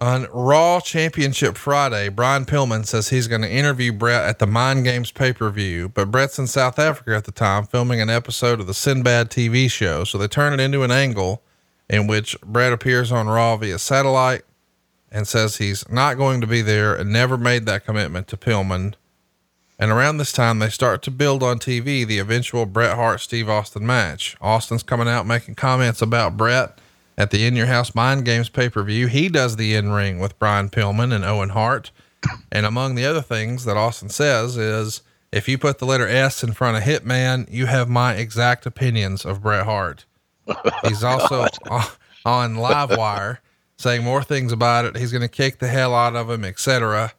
On 0.00 0.28
Raw 0.32 0.78
Championship 0.78 1.56
Friday, 1.56 2.08
Brian 2.08 2.44
Pillman 2.44 2.86
says 2.86 3.08
he's 3.08 3.26
going 3.26 3.42
to 3.42 3.50
interview 3.50 3.92
Bret 3.92 4.24
at 4.24 4.38
the 4.38 4.46
Mind 4.46 4.84
Games 4.84 5.10
pay 5.10 5.32
per 5.32 5.50
view, 5.50 5.88
but 5.88 6.12
Bret's 6.12 6.38
in 6.38 6.46
South 6.46 6.78
Africa 6.78 7.16
at 7.16 7.24
the 7.24 7.32
time 7.32 7.66
filming 7.66 8.00
an 8.00 8.08
episode 8.08 8.60
of 8.60 8.68
the 8.68 8.74
Sinbad 8.74 9.28
TV 9.28 9.68
show. 9.68 10.04
So 10.04 10.16
they 10.16 10.28
turn 10.28 10.52
it 10.52 10.62
into 10.62 10.84
an 10.84 10.92
angle 10.92 11.42
in 11.90 12.06
which 12.06 12.40
Bret 12.42 12.72
appears 12.72 13.10
on 13.10 13.26
Raw 13.26 13.56
via 13.56 13.76
satellite 13.76 14.42
and 15.10 15.26
says 15.26 15.56
he's 15.56 15.88
not 15.90 16.16
going 16.16 16.40
to 16.42 16.46
be 16.46 16.62
there 16.62 16.94
and 16.94 17.12
never 17.12 17.36
made 17.36 17.66
that 17.66 17.84
commitment 17.84 18.28
to 18.28 18.36
Pillman. 18.36 18.94
And 19.80 19.90
around 19.90 20.18
this 20.18 20.32
time, 20.32 20.60
they 20.60 20.70
start 20.70 21.02
to 21.02 21.10
build 21.10 21.42
on 21.42 21.58
TV 21.58 22.06
the 22.06 22.20
eventual 22.20 22.66
Bret 22.66 22.94
Hart 22.94 23.20
Steve 23.20 23.48
Austin 23.48 23.84
match. 23.84 24.36
Austin's 24.40 24.84
coming 24.84 25.08
out 25.08 25.26
making 25.26 25.56
comments 25.56 26.00
about 26.00 26.36
Bret 26.36 26.78
at 27.18 27.32
the 27.32 27.44
In 27.44 27.56
Your 27.56 27.66
House 27.66 27.96
Mind 27.96 28.24
Games 28.24 28.48
pay 28.48 28.70
per 28.70 28.82
view. 28.84 29.08
He 29.08 29.28
does 29.28 29.56
the 29.56 29.74
in 29.74 29.90
ring 29.90 30.20
with 30.20 30.38
Brian 30.38 30.70
Pillman 30.70 31.12
and 31.12 31.24
Owen 31.24 31.50
Hart. 31.50 31.90
And 32.50 32.64
among 32.64 32.94
the 32.94 33.04
other 33.04 33.20
things 33.20 33.64
that 33.64 33.76
Austin 33.76 34.08
says 34.08 34.56
is 34.56 35.02
if 35.32 35.48
you 35.48 35.58
put 35.58 35.78
the 35.78 35.84
letter 35.84 36.06
S 36.06 36.42
in 36.42 36.52
front 36.52 36.76
of 36.76 36.84
Hitman, 36.84 37.50
you 37.50 37.66
have 37.66 37.88
my 37.88 38.14
exact 38.14 38.64
opinions 38.64 39.26
of 39.26 39.42
Bret 39.42 39.66
Hart. 39.66 40.06
He's 40.84 41.04
also 41.04 41.42
on 42.24 42.54
Livewire 42.54 43.38
saying 43.76 44.04
more 44.04 44.22
things 44.22 44.52
about 44.52 44.84
it. 44.84 44.96
He's 44.96 45.12
going 45.12 45.22
to 45.22 45.28
kick 45.28 45.58
the 45.58 45.68
hell 45.68 45.94
out 45.94 46.16
of 46.16 46.30
him, 46.30 46.44
etc. 46.44 47.12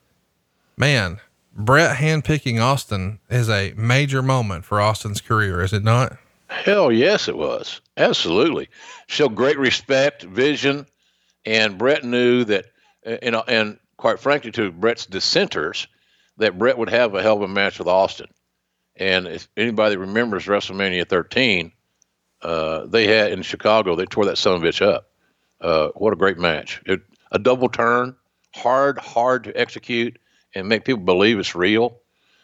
Man, 0.78 1.20
Bret 1.54 1.98
handpicking 1.98 2.62
Austin 2.62 3.20
is 3.30 3.50
a 3.50 3.74
major 3.76 4.22
moment 4.22 4.64
for 4.64 4.80
Austin's 4.80 5.22
career, 5.22 5.62
is 5.62 5.74
it 5.74 5.84
not? 5.84 6.18
Hell 6.50 6.92
yes, 6.92 7.28
it 7.28 7.38
was. 7.38 7.80
Absolutely. 7.96 8.70
Showed 9.08 9.36
great 9.36 9.60
respect, 9.60 10.24
vision, 10.24 10.88
and 11.46 11.78
Bret 11.78 12.04
knew 12.04 12.44
that, 12.46 12.66
uh, 13.06 13.18
you 13.22 13.32
know, 13.32 13.44
and 13.48 13.78
quite 13.98 14.20
frankly, 14.20 14.52
to 14.52 14.72
Bret's 14.72 15.06
dissenters, 15.06 15.88
that 16.38 16.58
Bret 16.58 16.78
would 16.78 16.90
have 16.90 17.14
a 17.14 17.22
hell 17.22 17.36
of 17.36 17.44
a 17.44 17.48
match 17.48 17.80
with 17.80 17.88
Austin. 17.88 18.28
And 18.96 19.28
if 19.28 19.48
anybody 19.56 19.98
remembers 19.98 20.46
WrestleMania 20.46 21.08
13, 21.08 21.72
uh, 22.42 22.86
they 22.86 23.08
had 23.08 23.32
in 23.32 23.42
Chicago, 23.42 23.96
they 23.96 24.06
tore 24.06 24.26
that 24.26 24.38
son 24.38 24.56
of 24.56 24.64
a 24.64 24.68
bitch 24.68 24.82
up. 24.82 25.10
Uh, 25.62 25.90
what 25.96 26.14
a 26.14 26.16
great 26.16 26.38
match. 26.38 26.82
It, 26.86 27.02
a 27.32 27.40
double 27.40 27.70
turn, 27.70 28.16
hard, 28.56 28.98
hard 28.98 29.44
to 29.44 29.60
execute 29.60 30.18
and 30.56 30.68
make 30.68 30.86
people 30.86 31.04
believe 31.04 31.38
it's 31.38 31.54
real. 31.54 32.00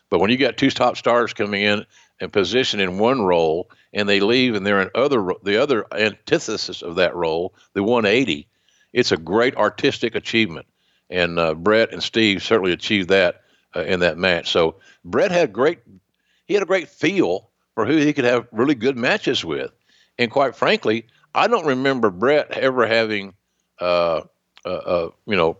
But 0.09 0.19
when 0.19 0.29
you 0.29 0.37
got 0.37 0.57
two 0.57 0.69
top 0.69 0.97
stars 0.97 1.33
coming 1.33 1.61
in 1.61 1.85
and 2.19 2.31
positioned 2.31 2.81
in 2.81 2.99
one 2.99 3.21
role 3.21 3.69
and 3.95 4.09
they 4.09 4.19
leave 4.19 4.53
and 4.53 4.67
they're 4.67 4.81
in 4.81 4.91
other 4.93 5.33
the 5.41 5.57
other 5.57 5.85
antithesis 5.93 6.83
of 6.83 6.95
that 6.95 7.15
role, 7.15 7.55
the 7.73 7.81
180. 7.81 8.47
It's 8.93 9.11
a 9.11 9.17
great 9.17 9.55
artistic 9.55 10.13
achievement, 10.15 10.67
and 11.09 11.39
uh, 11.39 11.55
Bret 11.55 11.91
and 11.91 12.03
Steve 12.03 12.43
certainly 12.43 12.73
achieved 12.73 13.09
that 13.09 13.41
uh, 13.75 13.83
in 13.83 14.01
that 14.01 14.17
match. 14.17 14.51
So 14.51 14.75
Bret 15.03 15.31
had 15.31 15.53
great, 15.53 15.79
he 16.45 16.53
had 16.53 16.63
a 16.63 16.67
great 16.67 16.89
feel 16.89 17.49
for 17.73 17.85
who 17.85 17.97
he 17.97 18.13
could 18.13 18.25
have 18.25 18.47
really 18.51 18.75
good 18.75 18.97
matches 18.97 19.43
with, 19.43 19.71
and 20.19 20.29
quite 20.29 20.55
frankly, 20.55 21.07
I 21.33 21.47
don't 21.47 21.65
remember 21.65 22.09
Bret 22.09 22.51
ever 22.51 22.85
having, 22.85 23.33
uh, 23.79 24.21
uh, 24.65 24.69
uh 24.69 25.09
you 25.25 25.37
know, 25.37 25.57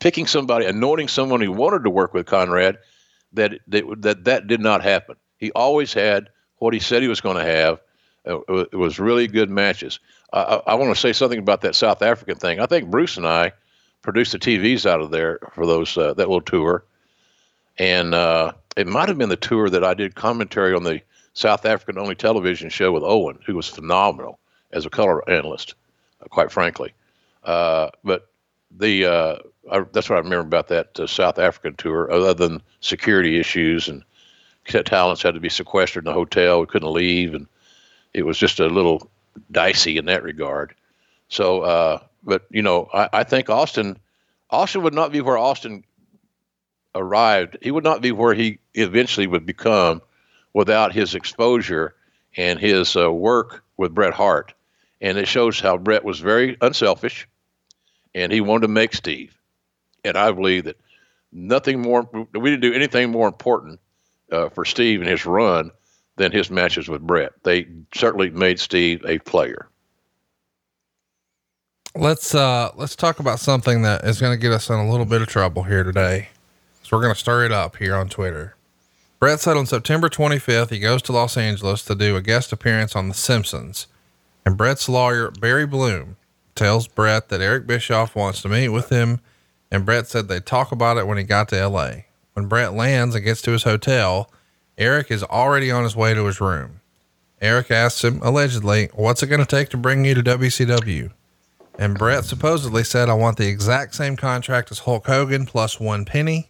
picking 0.00 0.26
somebody, 0.26 0.66
anointing 0.66 1.08
someone 1.08 1.40
he 1.40 1.48
wanted 1.48 1.84
to 1.84 1.90
work 1.90 2.14
with 2.14 2.26
Conrad 2.26 2.78
that 3.32 3.60
that 3.68 3.84
that, 4.02 4.24
that 4.24 4.46
did 4.48 4.60
not 4.60 4.82
happen. 4.82 5.14
He 5.38 5.52
always 5.52 5.92
had 5.92 6.28
what 6.60 6.72
he 6.72 6.80
said 6.80 7.02
he 7.02 7.08
was 7.08 7.20
going 7.20 7.36
to 7.36 7.44
have. 7.44 7.80
It 8.24 8.74
was 8.74 9.00
really 9.00 9.26
good 9.26 9.50
matches. 9.50 9.98
I, 10.32 10.60
I 10.66 10.74
want 10.74 10.94
to 10.94 11.00
say 11.00 11.12
something 11.12 11.38
about 11.38 11.62
that 11.62 11.74
South 11.74 12.02
African 12.02 12.36
thing. 12.36 12.60
I 12.60 12.66
think 12.66 12.90
Bruce 12.90 13.16
and 13.16 13.26
I 13.26 13.52
produced 14.02 14.32
the 14.32 14.38
TVs 14.38 14.86
out 14.86 15.00
of 15.00 15.10
there 15.10 15.40
for 15.54 15.66
those 15.66 15.96
uh, 15.96 16.14
that 16.14 16.28
little 16.28 16.40
tour, 16.40 16.84
and 17.78 18.14
uh, 18.14 18.52
it 18.76 18.86
might 18.86 19.08
have 19.08 19.18
been 19.18 19.30
the 19.30 19.36
tour 19.36 19.70
that 19.70 19.82
I 19.82 19.94
did 19.94 20.14
commentary 20.14 20.74
on 20.74 20.84
the 20.84 21.00
South 21.32 21.64
African 21.64 21.98
only 21.98 22.14
television 22.14 22.68
show 22.68 22.92
with 22.92 23.02
Owen, 23.02 23.38
who 23.46 23.56
was 23.56 23.68
phenomenal 23.68 24.38
as 24.70 24.84
a 24.84 24.90
color 24.90 25.28
analyst, 25.28 25.74
uh, 26.22 26.26
quite 26.26 26.52
frankly. 26.52 26.92
Uh, 27.42 27.88
but 28.04 28.28
the 28.70 29.06
uh, 29.06 29.36
I, 29.70 29.80
that's 29.92 30.10
what 30.10 30.16
I 30.16 30.20
remember 30.20 30.46
about 30.46 30.68
that 30.68 31.00
uh, 31.00 31.06
South 31.06 31.38
African 31.38 31.74
tour, 31.74 32.10
other 32.12 32.34
than 32.34 32.62
security 32.80 33.38
issues 33.38 33.88
and 33.88 34.04
talents 34.70 35.22
had 35.22 35.34
to 35.34 35.40
be 35.40 35.48
sequestered 35.48 36.04
in 36.04 36.10
a 36.10 36.14
hotel. 36.14 36.60
We 36.60 36.66
couldn't 36.66 36.92
leave, 36.92 37.34
and 37.34 37.46
it 38.14 38.24
was 38.24 38.38
just 38.38 38.60
a 38.60 38.66
little 38.66 39.10
dicey 39.50 39.98
in 39.98 40.06
that 40.06 40.22
regard. 40.22 40.74
So, 41.28 41.62
uh, 41.62 41.98
but 42.22 42.46
you 42.50 42.62
know, 42.62 42.88
I, 42.92 43.08
I 43.12 43.24
think 43.24 43.50
Austin, 43.50 43.98
Austin 44.50 44.82
would 44.82 44.94
not 44.94 45.12
be 45.12 45.20
where 45.20 45.38
Austin 45.38 45.84
arrived. 46.94 47.58
He 47.62 47.70
would 47.70 47.84
not 47.84 48.02
be 48.02 48.12
where 48.12 48.34
he 48.34 48.58
eventually 48.74 49.26
would 49.26 49.46
become 49.46 50.02
without 50.52 50.92
his 50.92 51.14
exposure 51.14 51.94
and 52.36 52.58
his 52.58 52.96
uh, 52.96 53.10
work 53.12 53.62
with 53.76 53.94
Bret 53.94 54.14
Hart. 54.14 54.52
And 55.00 55.16
it 55.16 55.28
shows 55.28 55.60
how 55.60 55.78
Bret 55.78 56.04
was 56.04 56.20
very 56.20 56.56
unselfish, 56.60 57.26
and 58.14 58.30
he 58.32 58.40
wanted 58.40 58.66
to 58.66 58.72
make 58.72 58.94
Steve. 58.94 59.36
And 60.04 60.16
I 60.16 60.30
believe 60.32 60.64
that 60.64 60.78
nothing 61.32 61.80
more, 61.80 62.08
we 62.12 62.50
didn't 62.50 62.60
do 62.60 62.74
anything 62.74 63.10
more 63.10 63.28
important 63.28 63.80
uh, 64.32 64.48
for 64.48 64.64
Steve 64.64 65.00
and 65.00 65.10
his 65.10 65.26
run 65.26 65.70
than 66.16 66.32
his 66.32 66.50
matches 66.50 66.88
with 66.88 67.02
Bret. 67.02 67.32
They 67.42 67.66
certainly 67.94 68.30
made 68.30 68.60
Steve 68.60 69.04
a 69.06 69.18
player. 69.20 69.68
Let's 71.96 72.34
uh 72.34 72.70
let's 72.76 72.94
talk 72.94 73.18
about 73.18 73.40
something 73.40 73.82
that 73.82 74.04
is 74.04 74.20
going 74.20 74.32
to 74.32 74.40
get 74.40 74.52
us 74.52 74.68
in 74.70 74.76
a 74.76 74.88
little 74.88 75.06
bit 75.06 75.22
of 75.22 75.28
trouble 75.28 75.64
here 75.64 75.82
today. 75.82 76.28
So 76.82 76.96
we're 76.96 77.02
going 77.02 77.14
to 77.14 77.18
stir 77.18 77.46
it 77.46 77.52
up 77.52 77.76
here 77.76 77.96
on 77.96 78.08
Twitter. 78.08 78.54
Bret 79.18 79.40
said 79.40 79.56
on 79.56 79.66
September 79.66 80.08
25th 80.08 80.70
he 80.70 80.78
goes 80.78 81.02
to 81.02 81.12
Los 81.12 81.36
Angeles 81.36 81.84
to 81.84 81.94
do 81.94 82.16
a 82.16 82.22
guest 82.22 82.52
appearance 82.52 82.94
on 82.94 83.08
The 83.08 83.14
Simpsons. 83.14 83.86
And 84.46 84.56
Bret's 84.56 84.88
lawyer 84.88 85.30
Barry 85.30 85.66
Bloom 85.66 86.16
tells 86.54 86.86
Bret 86.86 87.28
that 87.28 87.40
Eric 87.40 87.66
Bischoff 87.66 88.14
wants 88.14 88.40
to 88.42 88.48
meet 88.48 88.68
with 88.68 88.90
him 88.90 89.20
and 89.70 89.86
Bret 89.86 90.06
said 90.06 90.28
they'd 90.28 90.46
talk 90.46 90.72
about 90.72 90.96
it 90.96 91.06
when 91.06 91.18
he 91.18 91.24
got 91.24 91.48
to 91.48 91.68
LA. 91.68 91.90
When 92.40 92.48
Bret 92.48 92.72
lands 92.72 93.14
and 93.14 93.22
gets 93.22 93.42
to 93.42 93.50
his 93.50 93.64
hotel, 93.64 94.30
Eric 94.78 95.10
is 95.10 95.22
already 95.22 95.70
on 95.70 95.84
his 95.84 95.94
way 95.94 96.14
to 96.14 96.24
his 96.24 96.40
room. 96.40 96.80
Eric 97.38 97.70
asks 97.70 98.02
him, 98.02 98.18
allegedly, 98.22 98.88
what's 98.94 99.22
it 99.22 99.26
going 99.26 99.42
to 99.42 99.46
take 99.46 99.68
to 99.70 99.76
bring 99.76 100.06
you 100.06 100.14
to 100.14 100.22
WCW? 100.22 101.12
And 101.78 101.98
Bret 101.98 102.24
supposedly 102.24 102.82
said, 102.82 103.10
I 103.10 103.12
want 103.12 103.36
the 103.36 103.46
exact 103.46 103.94
same 103.94 104.16
contract 104.16 104.70
as 104.70 104.78
Hulk 104.78 105.06
Hogan 105.06 105.44
plus 105.44 105.78
one 105.78 106.06
penny. 106.06 106.48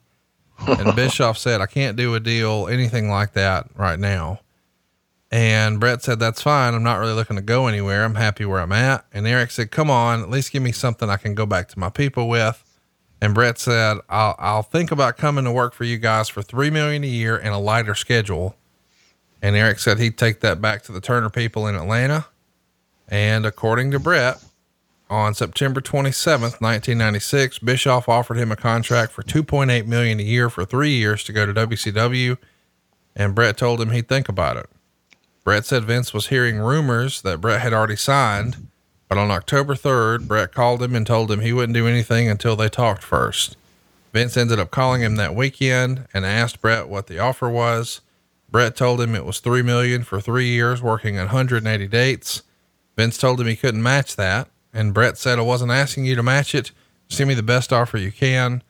And 0.64 0.94
Bischoff 0.94 1.36
said, 1.36 1.60
I 1.60 1.66
can't 1.66 1.96
do 1.96 2.14
a 2.14 2.20
deal, 2.20 2.68
anything 2.68 3.10
like 3.10 3.32
that 3.32 3.66
right 3.74 3.98
now. 3.98 4.38
And 5.32 5.80
Bret 5.80 6.04
said, 6.04 6.20
That's 6.20 6.40
fine. 6.40 6.72
I'm 6.74 6.84
not 6.84 7.00
really 7.00 7.14
looking 7.14 7.34
to 7.34 7.42
go 7.42 7.66
anywhere. 7.66 8.04
I'm 8.04 8.14
happy 8.14 8.44
where 8.44 8.60
I'm 8.60 8.70
at. 8.70 9.06
And 9.12 9.26
Eric 9.26 9.50
said, 9.50 9.72
Come 9.72 9.90
on, 9.90 10.22
at 10.22 10.30
least 10.30 10.52
give 10.52 10.62
me 10.62 10.70
something 10.70 11.10
I 11.10 11.16
can 11.16 11.34
go 11.34 11.46
back 11.46 11.68
to 11.70 11.80
my 11.80 11.90
people 11.90 12.28
with. 12.28 12.64
And 13.20 13.34
Bret 13.34 13.58
said, 13.58 13.98
I'll, 14.08 14.34
I'll 14.38 14.62
think 14.62 14.90
about 14.90 15.18
coming 15.18 15.44
to 15.44 15.52
work 15.52 15.74
for 15.74 15.84
you 15.84 15.98
guys 15.98 16.28
for 16.28 16.42
three 16.42 16.70
million 16.70 17.04
a 17.04 17.08
year 17.08 17.36
and 17.36 17.54
a 17.54 17.58
lighter 17.58 17.94
schedule. 17.94 18.56
And 19.42 19.56
Eric 19.56 19.78
said 19.78 19.98
he'd 19.98 20.18
take 20.18 20.40
that 20.40 20.60
back 20.60 20.82
to 20.84 20.92
the 20.92 21.00
Turner 21.00 21.30
people 21.30 21.66
in 21.66 21.74
Atlanta. 21.74 22.26
And 23.08 23.44
according 23.44 23.90
to 23.90 23.98
Bret, 23.98 24.42
on 25.10 25.34
September 25.34 25.80
27th, 25.80 26.60
1996, 26.60 27.58
Bischoff 27.58 28.08
offered 28.08 28.36
him 28.36 28.52
a 28.52 28.56
contract 28.56 29.10
for 29.12 29.22
2.8 29.22 29.86
million 29.86 30.20
a 30.20 30.22
year 30.22 30.48
for 30.48 30.64
three 30.64 30.92
years 30.92 31.24
to 31.24 31.32
go 31.32 31.44
to 31.44 31.52
WCW. 31.52 32.38
And 33.16 33.34
Bret 33.34 33.56
told 33.56 33.80
him 33.80 33.90
he'd 33.90 34.08
think 34.08 34.28
about 34.28 34.56
it. 34.56 34.70
Bret 35.42 35.64
said 35.64 35.84
Vince 35.84 36.14
was 36.14 36.28
hearing 36.28 36.58
rumors 36.58 37.22
that 37.22 37.40
Bret 37.40 37.60
had 37.60 37.72
already 37.72 37.96
signed 37.96 38.68
but 39.10 39.18
on 39.18 39.32
October 39.32 39.74
3rd, 39.74 40.28
Bret 40.28 40.54
called 40.54 40.80
him 40.80 40.94
and 40.94 41.04
told 41.04 41.32
him 41.32 41.40
he 41.40 41.52
wouldn't 41.52 41.74
do 41.74 41.88
anything 41.88 42.28
until 42.28 42.54
they 42.54 42.68
talked 42.68 43.02
first. 43.02 43.56
Vince 44.12 44.36
ended 44.36 44.60
up 44.60 44.70
calling 44.70 45.02
him 45.02 45.16
that 45.16 45.34
weekend 45.34 46.06
and 46.14 46.24
asked 46.24 46.60
Bret 46.60 46.88
what 46.88 47.08
the 47.08 47.18
offer 47.18 47.50
was. 47.50 48.02
Bret 48.48 48.76
told 48.76 49.00
him 49.00 49.16
it 49.16 49.24
was 49.24 49.40
3 49.40 49.62
million 49.62 50.04
for 50.04 50.20
3 50.20 50.46
years 50.46 50.80
working 50.80 51.16
180 51.16 51.88
dates. 51.88 52.42
Vince 52.96 53.18
told 53.18 53.40
him 53.40 53.48
he 53.48 53.56
couldn't 53.56 53.82
match 53.82 54.14
that, 54.14 54.48
and 54.72 54.94
Bret 54.94 55.18
said 55.18 55.40
I 55.40 55.42
wasn't 55.42 55.72
asking 55.72 56.04
you 56.04 56.14
to 56.14 56.22
match 56.22 56.54
it. 56.54 56.70
Send 57.08 57.26
me 57.26 57.34
the 57.34 57.42
best 57.42 57.72
offer 57.72 57.98
you 57.98 58.12
can. 58.12 58.62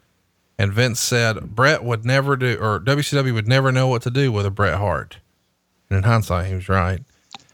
And 0.59 0.73
Vince 0.73 1.01
said 1.01 1.55
Bret 1.55 1.85
would 1.85 2.07
never 2.07 2.35
do 2.37 2.57
or 2.59 2.81
WCW 2.81 3.35
would 3.35 3.49
never 3.49 3.71
know 3.71 3.89
what 3.89 4.01
to 4.03 4.11
do 4.11 4.33
with 4.33 4.47
a 4.47 4.51
Bret 4.51 4.79
Hart. 4.79 5.19
And 5.91 5.99
in 5.99 6.05
hindsight, 6.05 6.47
he 6.47 6.55
was 6.55 6.71
right. 6.71 7.03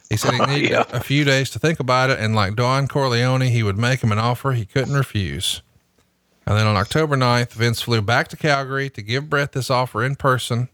He 0.08 0.16
said 0.16 0.34
he 0.34 0.46
needed 0.46 0.70
yeah. 0.70 0.84
a, 0.90 1.00
few 1.00 1.24
days 1.24 1.50
to 1.50 1.58
think 1.58 1.80
about 1.80 2.10
it, 2.10 2.18
and 2.18 2.34
like 2.34 2.56
Don 2.56 2.88
Corleone, 2.88 3.42
he 3.42 3.62
would 3.62 3.78
make 3.78 4.02
him 4.02 4.12
an 4.12 4.18
offer 4.18 4.52
he 4.52 4.64
couldn't 4.64 4.94
refuse. 4.94 5.62
And 6.46 6.56
then 6.56 6.66
on 6.66 6.76
October 6.76 7.16
9th, 7.16 7.52
Vince 7.52 7.82
flew 7.82 8.00
back 8.00 8.28
to 8.28 8.36
Calgary 8.36 8.88
to 8.90 9.02
give 9.02 9.28
Bret 9.28 9.52
this 9.52 9.70
offer 9.70 10.04
in 10.04 10.14
person. 10.14 10.68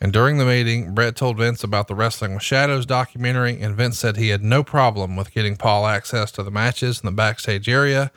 And 0.00 0.12
during 0.12 0.38
the 0.38 0.44
meeting, 0.44 0.94
Bret 0.94 1.16
told 1.16 1.38
Vince 1.38 1.64
about 1.64 1.88
the 1.88 1.94
Wrestling 1.94 2.34
with 2.34 2.42
Shadows 2.42 2.86
documentary, 2.86 3.60
and 3.60 3.74
Vince 3.74 3.98
said 3.98 4.16
he 4.16 4.28
had 4.28 4.44
no 4.44 4.62
problem 4.62 5.16
with 5.16 5.32
getting 5.32 5.56
Paul 5.56 5.86
access 5.86 6.30
to 6.32 6.42
the 6.42 6.50
matches 6.50 7.00
in 7.00 7.06
the 7.06 7.12
backstage 7.12 7.68
area. 7.68 8.12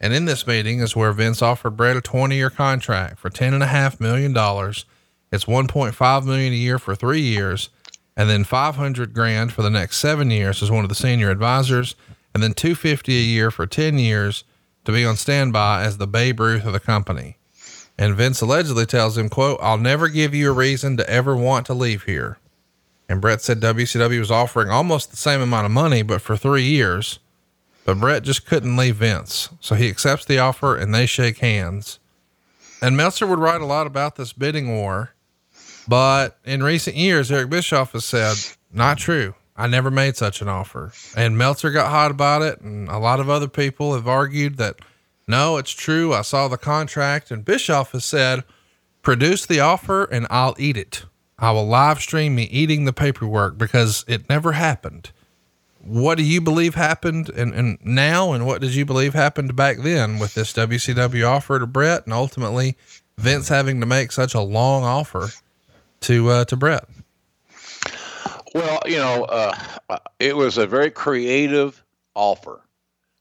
And 0.00 0.12
in 0.12 0.26
this 0.26 0.46
meeting 0.46 0.78
is 0.78 0.94
where 0.94 1.10
Vince 1.12 1.42
offered 1.42 1.76
Bret 1.76 1.96
a 1.96 2.00
20 2.00 2.36
year 2.36 2.50
contract 2.50 3.18
for 3.18 3.30
$10.5 3.30 3.98
million. 3.98 4.32
It's 5.32 5.44
1.5 5.44 6.24
million 6.24 6.52
a 6.52 6.56
year 6.56 6.78
for 6.78 6.94
three 6.94 7.22
years 7.22 7.70
and 8.18 8.28
then 8.28 8.42
500 8.42 9.14
grand 9.14 9.52
for 9.52 9.62
the 9.62 9.70
next 9.70 9.98
seven 9.98 10.30
years 10.32 10.60
as 10.60 10.72
one 10.72 10.84
of 10.84 10.88
the 10.88 10.96
senior 10.96 11.30
advisors, 11.30 11.94
and 12.34 12.42
then 12.42 12.52
250 12.52 13.16
a 13.16 13.20
year 13.20 13.52
for 13.52 13.64
10 13.64 13.96
years 13.98 14.42
to 14.84 14.92
be 14.92 15.06
on 15.06 15.16
standby 15.16 15.84
as 15.84 15.98
the 15.98 16.06
Babe 16.08 16.40
Ruth 16.40 16.66
of 16.66 16.72
the 16.72 16.80
company. 16.80 17.36
And 17.96 18.16
Vince 18.16 18.40
allegedly 18.40 18.86
tells 18.86 19.16
him, 19.16 19.28
quote, 19.28 19.60
I'll 19.62 19.78
never 19.78 20.08
give 20.08 20.34
you 20.34 20.50
a 20.50 20.54
reason 20.54 20.96
to 20.96 21.08
ever 21.08 21.36
want 21.36 21.64
to 21.66 21.74
leave 21.74 22.02
here. 22.02 22.38
And 23.08 23.20
Bret 23.20 23.40
said 23.40 23.60
WCW 23.60 24.18
was 24.18 24.30
offering 24.30 24.68
almost 24.68 25.10
the 25.10 25.16
same 25.16 25.40
amount 25.40 25.66
of 25.66 25.72
money, 25.72 26.02
but 26.02 26.20
for 26.20 26.36
three 26.36 26.64
years. 26.64 27.20
But 27.84 28.00
Bret 28.00 28.24
just 28.24 28.46
couldn't 28.46 28.76
leave 28.76 28.96
Vince. 28.96 29.48
So 29.60 29.76
he 29.76 29.88
accepts 29.88 30.24
the 30.24 30.38
offer 30.40 30.76
and 30.76 30.92
they 30.92 31.06
shake 31.06 31.38
hands. 31.38 32.00
And 32.82 32.96
Meltzer 32.96 33.26
would 33.26 33.38
write 33.38 33.60
a 33.60 33.66
lot 33.66 33.86
about 33.86 34.16
this 34.16 34.32
bidding 34.32 34.68
war 34.68 35.14
but 35.88 36.38
in 36.44 36.62
recent 36.62 36.96
years, 36.96 37.32
Eric 37.32 37.50
Bischoff 37.50 37.92
has 37.92 38.04
said, 38.04 38.36
not 38.72 38.98
true. 38.98 39.34
I 39.56 39.66
never 39.66 39.90
made 39.90 40.16
such 40.16 40.40
an 40.40 40.48
offer. 40.48 40.92
And 41.16 41.36
Meltzer 41.36 41.70
got 41.70 41.90
hot 41.90 42.10
about 42.10 42.42
it. 42.42 42.60
And 42.60 42.88
a 42.88 42.98
lot 42.98 43.18
of 43.18 43.28
other 43.28 43.48
people 43.48 43.94
have 43.94 44.06
argued 44.06 44.56
that, 44.58 44.76
no, 45.26 45.56
it's 45.56 45.72
true. 45.72 46.14
I 46.14 46.22
saw 46.22 46.46
the 46.46 46.56
contract. 46.58 47.30
And 47.30 47.44
Bischoff 47.44 47.92
has 47.92 48.04
said, 48.04 48.44
produce 49.02 49.46
the 49.46 49.60
offer 49.60 50.04
and 50.04 50.26
I'll 50.30 50.54
eat 50.58 50.76
it. 50.76 51.06
I 51.38 51.50
will 51.52 51.66
live 51.66 52.00
stream 52.00 52.34
me 52.34 52.44
eating 52.44 52.84
the 52.84 52.92
paperwork 52.92 53.58
because 53.58 54.04
it 54.06 54.28
never 54.28 54.52
happened. 54.52 55.10
What 55.80 56.18
do 56.18 56.24
you 56.24 56.40
believe 56.40 56.74
happened 56.74 57.28
and, 57.30 57.54
and 57.54 57.78
now? 57.82 58.32
And 58.32 58.46
what 58.46 58.60
did 58.60 58.74
you 58.74 58.84
believe 58.84 59.14
happened 59.14 59.56
back 59.56 59.78
then 59.78 60.18
with 60.18 60.34
this 60.34 60.52
WCW 60.52 61.26
offer 61.26 61.58
to 61.58 61.66
Bret 61.66 62.04
and 62.04 62.12
ultimately 62.12 62.76
Vince 63.16 63.48
having 63.48 63.80
to 63.80 63.86
make 63.86 64.12
such 64.12 64.34
a 64.34 64.40
long 64.40 64.84
offer? 64.84 65.28
To 66.02 66.28
uh, 66.28 66.44
to 66.46 66.56
Bret? 66.56 66.84
Well, 68.54 68.80
you 68.86 68.96
know, 68.96 69.24
uh, 69.24 69.98
it 70.18 70.36
was 70.36 70.58
a 70.58 70.66
very 70.66 70.90
creative 70.90 71.82
offer. 72.14 72.60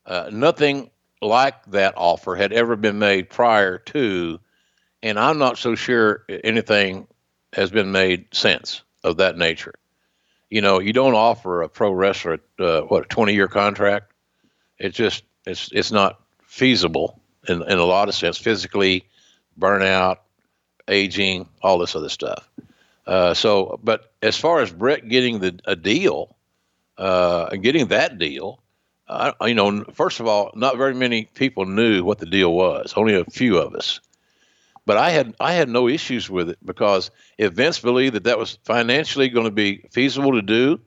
Uh, 0.06 0.30
nothing 0.32 0.90
like 1.22 1.66
that 1.66 1.94
offer 1.98 2.36
had 2.36 2.54
ever 2.54 2.76
been 2.76 3.00
made 3.00 3.30
prior 3.30 3.78
to, 3.78 4.40
and 5.04 5.20
I'm 5.20 5.38
not 5.38 5.58
so 5.58 5.76
sure 5.76 6.24
anything 6.44 7.08
has 7.54 7.72
been 7.72 7.92
made 7.92 8.28
since 8.32 8.84
of 9.04 9.18
that 9.18 9.38
nature. 9.38 9.74
You 10.50 10.62
know, 10.62 10.80
you 10.80 10.94
don't 10.94 11.16
offer 11.16 11.62
a 11.62 11.70
pro 11.70 11.92
wrestler 11.92 12.40
uh, 12.60 12.82
what 12.82 13.04
a 13.04 13.08
20 13.08 13.34
year 13.34 13.48
contract. 13.48 14.14
It's 14.80 14.96
just 14.96 15.24
it's 15.46 15.70
it's 15.74 15.92
not 15.92 16.22
feasible 16.44 17.20
in 17.50 17.62
in 17.64 17.80
a 17.80 17.86
lot 17.86 18.08
of 18.08 18.16
sense, 18.16 18.38
physically, 18.38 19.06
burnout, 19.60 20.18
aging, 20.88 21.48
all 21.62 21.78
this 21.78 21.96
other 21.96 22.10
stuff. 22.10 22.48
Uh, 23.06 23.34
so, 23.34 23.80
but 23.84 24.12
as 24.22 24.38
far 24.38 24.60
as 24.60 24.72
Bret 24.72 25.08
getting 25.08 25.40
the 25.40 25.60
a 25.66 25.76
deal, 25.76 26.36
uh, 26.98 27.50
getting 27.56 27.88
that 27.88 28.18
deal, 28.18 28.60
uh, 29.08 29.32
you 29.46 29.54
know, 29.54 29.86
first 29.94 30.20
of 30.20 30.28
all, 30.28 30.52
not 30.56 30.78
very 30.78 30.94
many 30.94 31.26
people 31.26 31.66
knew 31.66 32.04
what 32.04 32.20
the 32.20 32.26
deal 32.26 32.54
was. 32.54 32.94
Only 32.96 33.16
a 33.16 33.24
few 33.26 33.58
of 33.58 33.74
us. 33.74 34.02
But 34.86 34.98
I 34.98 35.12
had 35.12 35.36
I 35.40 35.54
had 35.54 35.70
no 35.70 35.88
issues 35.88 36.30
with 36.30 36.50
it 36.50 36.60
because 36.64 37.12
if 37.38 37.54
Vince 37.54 37.80
believed 37.80 38.16
that 38.16 38.24
that 38.26 38.38
was 38.38 38.58
financially 38.64 39.30
going 39.30 39.46
to 39.46 39.52
be 39.52 39.86
feasible 39.92 40.34
to 40.34 40.42
do, 40.42 40.80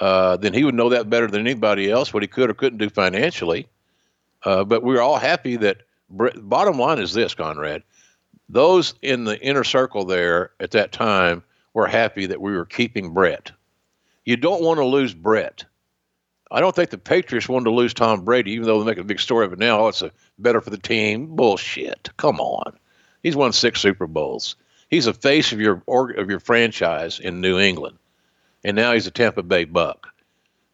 uh, 0.00 0.36
then 0.36 0.52
he 0.52 0.64
would 0.64 0.74
know 0.74 0.88
that 0.88 1.08
better 1.08 1.28
than 1.28 1.40
anybody 1.40 1.90
else 1.90 2.12
what 2.12 2.22
he 2.22 2.28
could 2.28 2.50
or 2.50 2.54
couldn't 2.54 2.78
do 2.78 2.90
financially. 2.90 3.68
Uh, 4.44 4.64
but 4.64 4.82
we 4.82 4.94
were 4.94 5.02
all 5.02 5.18
happy 5.18 5.56
that. 5.56 5.78
Bottom 6.10 6.78
line 6.78 6.98
is 6.98 7.12
this, 7.12 7.34
Conrad: 7.34 7.82
those 8.48 8.94
in 9.02 9.24
the 9.24 9.40
inner 9.40 9.64
circle 9.64 10.04
there 10.04 10.52
at 10.60 10.72
that 10.72 10.92
time 10.92 11.42
were 11.74 11.86
happy 11.86 12.26
that 12.26 12.40
we 12.40 12.52
were 12.52 12.64
keeping 12.64 13.12
Bret. 13.12 13.52
You 14.24 14.36
don't 14.36 14.62
want 14.62 14.78
to 14.78 14.84
lose 14.84 15.14
Bret. 15.14 15.64
I 16.50 16.60
don't 16.60 16.74
think 16.74 16.90
the 16.90 16.98
Patriots 16.98 17.48
wanted 17.48 17.64
to 17.64 17.70
lose 17.72 17.92
Tom 17.92 18.24
Brady, 18.24 18.52
even 18.52 18.66
though 18.66 18.78
they 18.78 18.86
make 18.86 18.98
a 18.98 19.04
big 19.04 19.20
story 19.20 19.44
of 19.44 19.52
it 19.52 19.58
now. 19.58 19.80
Oh, 19.80 19.88
it's 19.88 20.02
a, 20.02 20.10
better 20.38 20.60
for 20.60 20.70
the 20.70 20.78
team. 20.78 21.36
Bullshit. 21.36 22.10
Come 22.16 22.40
on. 22.40 22.78
He's 23.22 23.36
won 23.36 23.52
six 23.52 23.80
Super 23.80 24.06
Bowls. 24.06 24.56
He's 24.88 25.06
a 25.06 25.12
face 25.12 25.52
of 25.52 25.60
your 25.60 25.82
of 25.88 26.30
your 26.30 26.40
franchise 26.40 27.20
in 27.20 27.42
New 27.42 27.58
England, 27.58 27.98
and 28.64 28.74
now 28.74 28.92
he's 28.92 29.06
a 29.06 29.10
Tampa 29.10 29.42
Bay 29.42 29.64
Buck. 29.64 30.08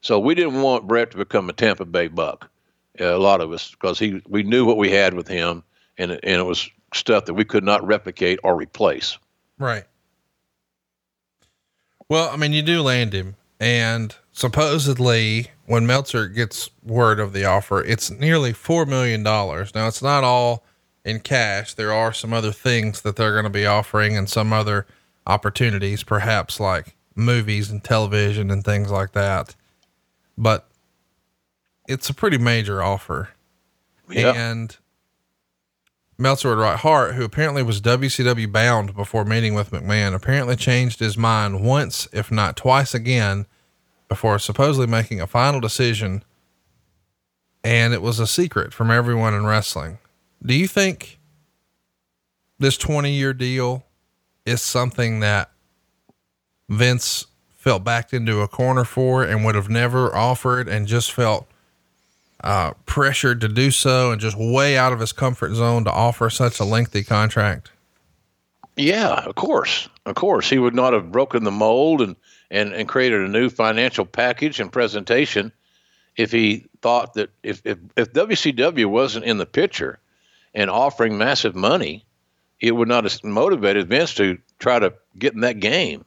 So 0.02 0.20
we 0.20 0.36
didn't 0.36 0.62
want 0.62 0.86
Bret 0.86 1.10
to 1.10 1.16
become 1.16 1.48
a 1.48 1.52
Tampa 1.52 1.84
Bay 1.84 2.06
Buck. 2.06 2.48
Uh, 3.00 3.06
a 3.06 3.18
lot 3.18 3.40
of 3.40 3.50
us, 3.50 3.72
because 3.72 3.98
he 3.98 4.22
we 4.28 4.44
knew 4.44 4.64
what 4.64 4.76
we 4.76 4.90
had 4.90 5.14
with 5.14 5.26
him, 5.26 5.64
and 5.98 6.12
and 6.12 6.20
it 6.22 6.44
was 6.44 6.70
stuff 6.94 7.26
that 7.26 7.34
we 7.34 7.44
could 7.44 7.64
not 7.64 7.86
replicate 7.86 8.38
or 8.42 8.56
replace. 8.56 9.18
Right. 9.58 9.84
Well, 12.08 12.30
I 12.30 12.36
mean, 12.36 12.52
you 12.52 12.62
do 12.62 12.82
land 12.82 13.12
him, 13.12 13.36
and 13.58 14.14
supposedly 14.32 15.50
when 15.66 15.86
Meltzer 15.86 16.28
gets 16.28 16.68
word 16.82 17.18
of 17.18 17.32
the 17.32 17.44
offer, 17.44 17.82
it's 17.82 18.10
nearly 18.10 18.52
$4 18.52 18.86
million. 18.86 19.22
Now, 19.22 19.88
it's 19.88 20.02
not 20.02 20.22
all 20.22 20.64
in 21.04 21.20
cash. 21.20 21.74
There 21.74 21.92
are 21.92 22.12
some 22.12 22.32
other 22.32 22.52
things 22.52 23.00
that 23.02 23.16
they're 23.16 23.32
going 23.32 23.44
to 23.44 23.50
be 23.50 23.66
offering 23.66 24.16
and 24.16 24.28
some 24.28 24.52
other 24.52 24.86
opportunities, 25.26 26.02
perhaps 26.02 26.60
like 26.60 26.94
movies 27.14 27.70
and 27.70 27.82
television 27.82 28.50
and 28.50 28.64
things 28.64 28.90
like 28.90 29.12
that. 29.12 29.54
But 30.36 30.68
it's 31.88 32.10
a 32.10 32.14
pretty 32.14 32.38
major 32.38 32.82
offer. 32.82 33.30
Yep. 34.10 34.36
And 34.36 34.76
Meltzer 36.16 36.52
at 36.52 36.58
Right 36.58 36.78
Hart, 36.78 37.14
who 37.14 37.24
apparently 37.24 37.62
was 37.62 37.80
WCW 37.80 38.50
bound 38.50 38.94
before 38.94 39.24
meeting 39.24 39.54
with 39.54 39.70
McMahon, 39.70 40.14
apparently 40.14 40.56
changed 40.56 41.00
his 41.00 41.16
mind 41.16 41.64
once, 41.64 42.06
if 42.12 42.30
not 42.30 42.56
twice 42.56 42.94
again, 42.94 43.46
before 44.08 44.38
supposedly 44.38 44.86
making 44.86 45.20
a 45.20 45.26
final 45.26 45.60
decision. 45.60 46.22
And 47.64 47.92
it 47.92 48.02
was 48.02 48.20
a 48.20 48.26
secret 48.26 48.72
from 48.72 48.90
everyone 48.90 49.34
in 49.34 49.46
wrestling. 49.46 49.98
Do 50.44 50.54
you 50.54 50.68
think 50.68 51.18
this 52.58 52.76
20 52.76 53.10
year 53.10 53.32
deal 53.32 53.84
is 54.46 54.62
something 54.62 55.20
that 55.20 55.50
Vince 56.68 57.26
felt 57.56 57.82
backed 57.82 58.12
into 58.12 58.40
a 58.40 58.48
corner 58.48 58.84
for 58.84 59.24
and 59.24 59.44
would 59.44 59.54
have 59.54 59.70
never 59.70 60.14
offered 60.14 60.68
and 60.68 60.86
just 60.86 61.10
felt 61.10 61.48
uh, 62.44 62.74
pressured 62.84 63.40
to 63.40 63.48
do 63.48 63.70
so 63.70 64.12
and 64.12 64.20
just 64.20 64.36
way 64.36 64.76
out 64.76 64.92
of 64.92 65.00
his 65.00 65.12
comfort 65.12 65.54
zone 65.54 65.82
to 65.84 65.90
offer 65.90 66.28
such 66.28 66.60
a 66.60 66.64
lengthy 66.64 67.02
contract? 67.02 67.72
Yeah, 68.76 69.14
of 69.24 69.34
course. 69.34 69.88
Of 70.04 70.14
course. 70.14 70.50
He 70.50 70.58
would 70.58 70.74
not 70.74 70.92
have 70.92 71.10
broken 71.10 71.44
the 71.44 71.50
mold 71.50 72.02
and, 72.02 72.16
and, 72.50 72.72
and 72.74 72.86
created 72.86 73.22
a 73.22 73.28
new 73.28 73.48
financial 73.48 74.04
package 74.04 74.60
and 74.60 74.70
presentation 74.70 75.50
if 76.16 76.30
he 76.30 76.66
thought 76.82 77.14
that 77.14 77.30
if, 77.42 77.62
if, 77.64 77.78
if 77.96 78.12
WCW 78.12 78.86
wasn't 78.86 79.24
in 79.24 79.38
the 79.38 79.46
picture 79.46 79.98
and 80.54 80.70
offering 80.70 81.16
massive 81.16 81.56
money, 81.56 82.04
it 82.60 82.72
would 82.72 82.88
not 82.88 83.04
have 83.04 83.24
motivated 83.24 83.88
Vince 83.88 84.14
to 84.14 84.38
try 84.58 84.78
to 84.78 84.92
get 85.18 85.32
in 85.32 85.40
that 85.40 85.60
game. 85.60 86.04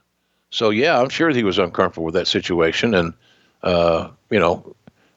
So 0.52 0.70
yeah, 0.70 1.02
I'm 1.02 1.10
sure 1.10 1.30
he 1.32 1.44
was 1.44 1.58
uncomfortable 1.58 2.06
with 2.06 2.14
that 2.14 2.28
situation, 2.28 2.94
and 2.94 3.14
uh, 3.64 4.10
you 4.30 4.40
know, 4.40 4.76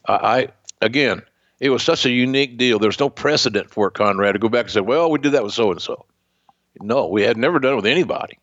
I, 0.09 0.49
again, 0.81 1.23
it 1.59 1.71
was 1.71 1.83
such 1.83 2.07
a 2.07 2.11
unique 2.11 2.57
deal. 2.57 2.79
There's 2.79 2.99
no 2.99 3.11
precedent 3.11 3.71
for 3.71 3.89
it, 3.89 3.95
Conrad, 3.95 4.35
to 4.35 4.39
go 4.39 4.49
back 4.49 4.65
and 4.65 4.71
say, 4.71 4.81
well, 4.81 5.11
we 5.11 5.19
did 5.19 5.33
that 5.33 5.45
with 5.45 5.53
so 5.53 5.71
and 5.71 5.81
so. 5.81 6.07
No, 6.81 7.09
we 7.09 7.23
had 7.23 7.37
never 7.37 7.59
done 7.59 7.75
it 7.75 7.77
with 7.77 7.87
anybody. 7.87 8.39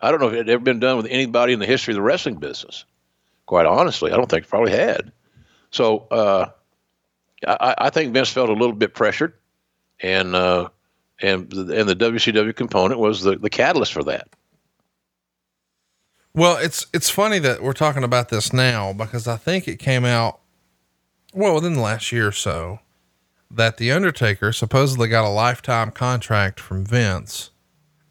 I 0.00 0.10
don't 0.10 0.20
know 0.20 0.28
if 0.28 0.34
it 0.34 0.38
had 0.38 0.50
ever 0.50 0.62
been 0.62 0.80
done 0.80 0.96
with 0.96 1.06
anybody 1.06 1.52
in 1.52 1.58
the 1.58 1.66
history 1.66 1.92
of 1.92 1.96
the 1.96 2.02
wrestling 2.02 2.36
business. 2.36 2.84
Quite 3.46 3.66
honestly, 3.66 4.12
I 4.12 4.16
don't 4.16 4.28
think 4.28 4.44
it 4.44 4.48
probably 4.48 4.72
had. 4.72 5.12
So 5.70 6.06
uh, 6.10 6.46
I, 7.46 7.74
I, 7.78 7.90
think 7.90 8.12
Vince 8.12 8.30
felt 8.30 8.48
a 8.48 8.54
little 8.54 8.74
bit 8.74 8.94
pressured, 8.94 9.34
and 10.00 10.34
uh, 10.34 10.68
and 11.20 11.52
and 11.52 11.88
the 11.88 11.96
WCW 11.96 12.54
component 12.54 13.00
was 13.00 13.22
the, 13.22 13.36
the 13.36 13.50
catalyst 13.50 13.92
for 13.92 14.04
that. 14.04 14.28
Well, 16.34 16.56
it's 16.56 16.86
it's 16.92 17.10
funny 17.10 17.38
that 17.40 17.62
we're 17.62 17.72
talking 17.72 18.04
about 18.04 18.28
this 18.28 18.52
now 18.52 18.92
because 18.92 19.26
I 19.26 19.36
think 19.36 19.66
it 19.66 19.78
came 19.78 20.04
out 20.04 20.40
well, 21.32 21.54
within 21.54 21.74
the 21.74 21.80
last 21.80 22.12
year 22.12 22.28
or 22.28 22.32
so, 22.32 22.80
that 23.50 23.76
The 23.76 23.92
Undertaker 23.92 24.52
supposedly 24.52 25.08
got 25.08 25.24
a 25.24 25.30
lifetime 25.30 25.90
contract 25.90 26.60
from 26.60 26.84
Vince. 26.84 27.50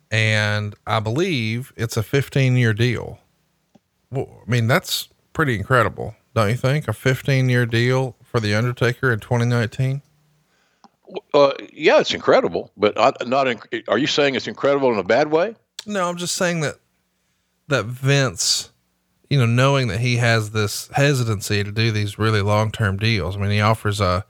And 0.10 0.76
I 0.86 1.00
believe 1.00 1.74
it's 1.76 1.98
a 1.98 2.04
15 2.04 2.56
year 2.56 2.74
deal. 2.74 3.20
Well, 4.10 4.42
I 4.46 4.50
mean, 4.50 4.68
that's 4.68 5.10
pretty 5.34 5.56
incredible, 5.56 6.16
don't 6.34 6.50
you 6.50 6.56
think? 6.56 6.88
A 6.88 6.94
15 6.94 7.50
year 7.50 7.66
deal 7.66 8.16
for 8.24 8.40
The 8.40 8.56
Undertaker 8.56 9.12
in 9.12 9.20
2019? 9.20 10.02
Uh, 11.34 11.52
yeah, 11.74 12.00
it's 12.00 12.14
incredible, 12.14 12.72
but 12.76 12.96
not. 13.28 13.48
In, 13.48 13.60
are 13.88 13.98
you 13.98 14.08
saying 14.08 14.36
it's 14.36 14.48
incredible 14.48 14.92
in 14.92 15.00
a 15.00 15.04
bad 15.04 15.32
way? 15.32 15.56
No, 15.86 16.10
I'm 16.10 16.18
just 16.18 16.36
saying 16.36 16.62
that 16.62 16.76
that 17.68 17.86
Vince 17.86 18.72
you 19.30 19.38
know, 19.38 19.46
knowing 19.46 19.88
that 19.88 20.00
he 20.00 20.18
has 20.18 20.52
this 20.52 20.88
hesitancy 20.94 21.64
to 21.64 21.72
do 21.72 21.92
these 21.92 22.18
really 22.18 22.42
long 22.42 22.72
term 22.72 22.98
deals. 22.98 23.36
I 23.36 23.40
mean, 23.40 23.52
he 23.52 23.62
offers 23.62 24.00
a, 24.00 24.26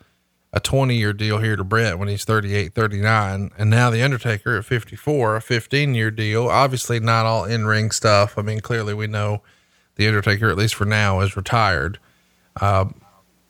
a 0.54 0.60
20 0.60 0.96
year 0.96 1.14
deal 1.14 1.38
here 1.40 1.56
to 1.56 1.64
Bret 1.64 2.00
when 2.00 2.08
he's 2.08 2.24
38, 2.24 2.74
39. 2.74 3.52
And 3.58 3.70
now 3.70 3.90
the 3.90 4.02
Undertaker 4.02 4.58
at 4.58 4.66
54, 4.66 5.36
a 5.36 5.42
15 5.42 5.94
year 5.94 6.12
deal. 6.12 6.48
Obviously, 6.48 7.00
not 7.00 7.26
all 7.26 7.46
in 7.46 7.66
ring 7.66 7.92
stuff. 7.92 8.38
I 8.38 8.42
mean, 8.42 8.60
clearly 8.60 8.94
we 8.94 9.08
know 9.08 9.44
the 9.96 10.08
Undertaker, 10.08 10.50
at 10.50 10.58
least 10.58 10.76
for 10.76 10.86
now, 10.86 11.20
is 11.20 11.36
retired. 11.36 12.00
Um, 12.60 13.02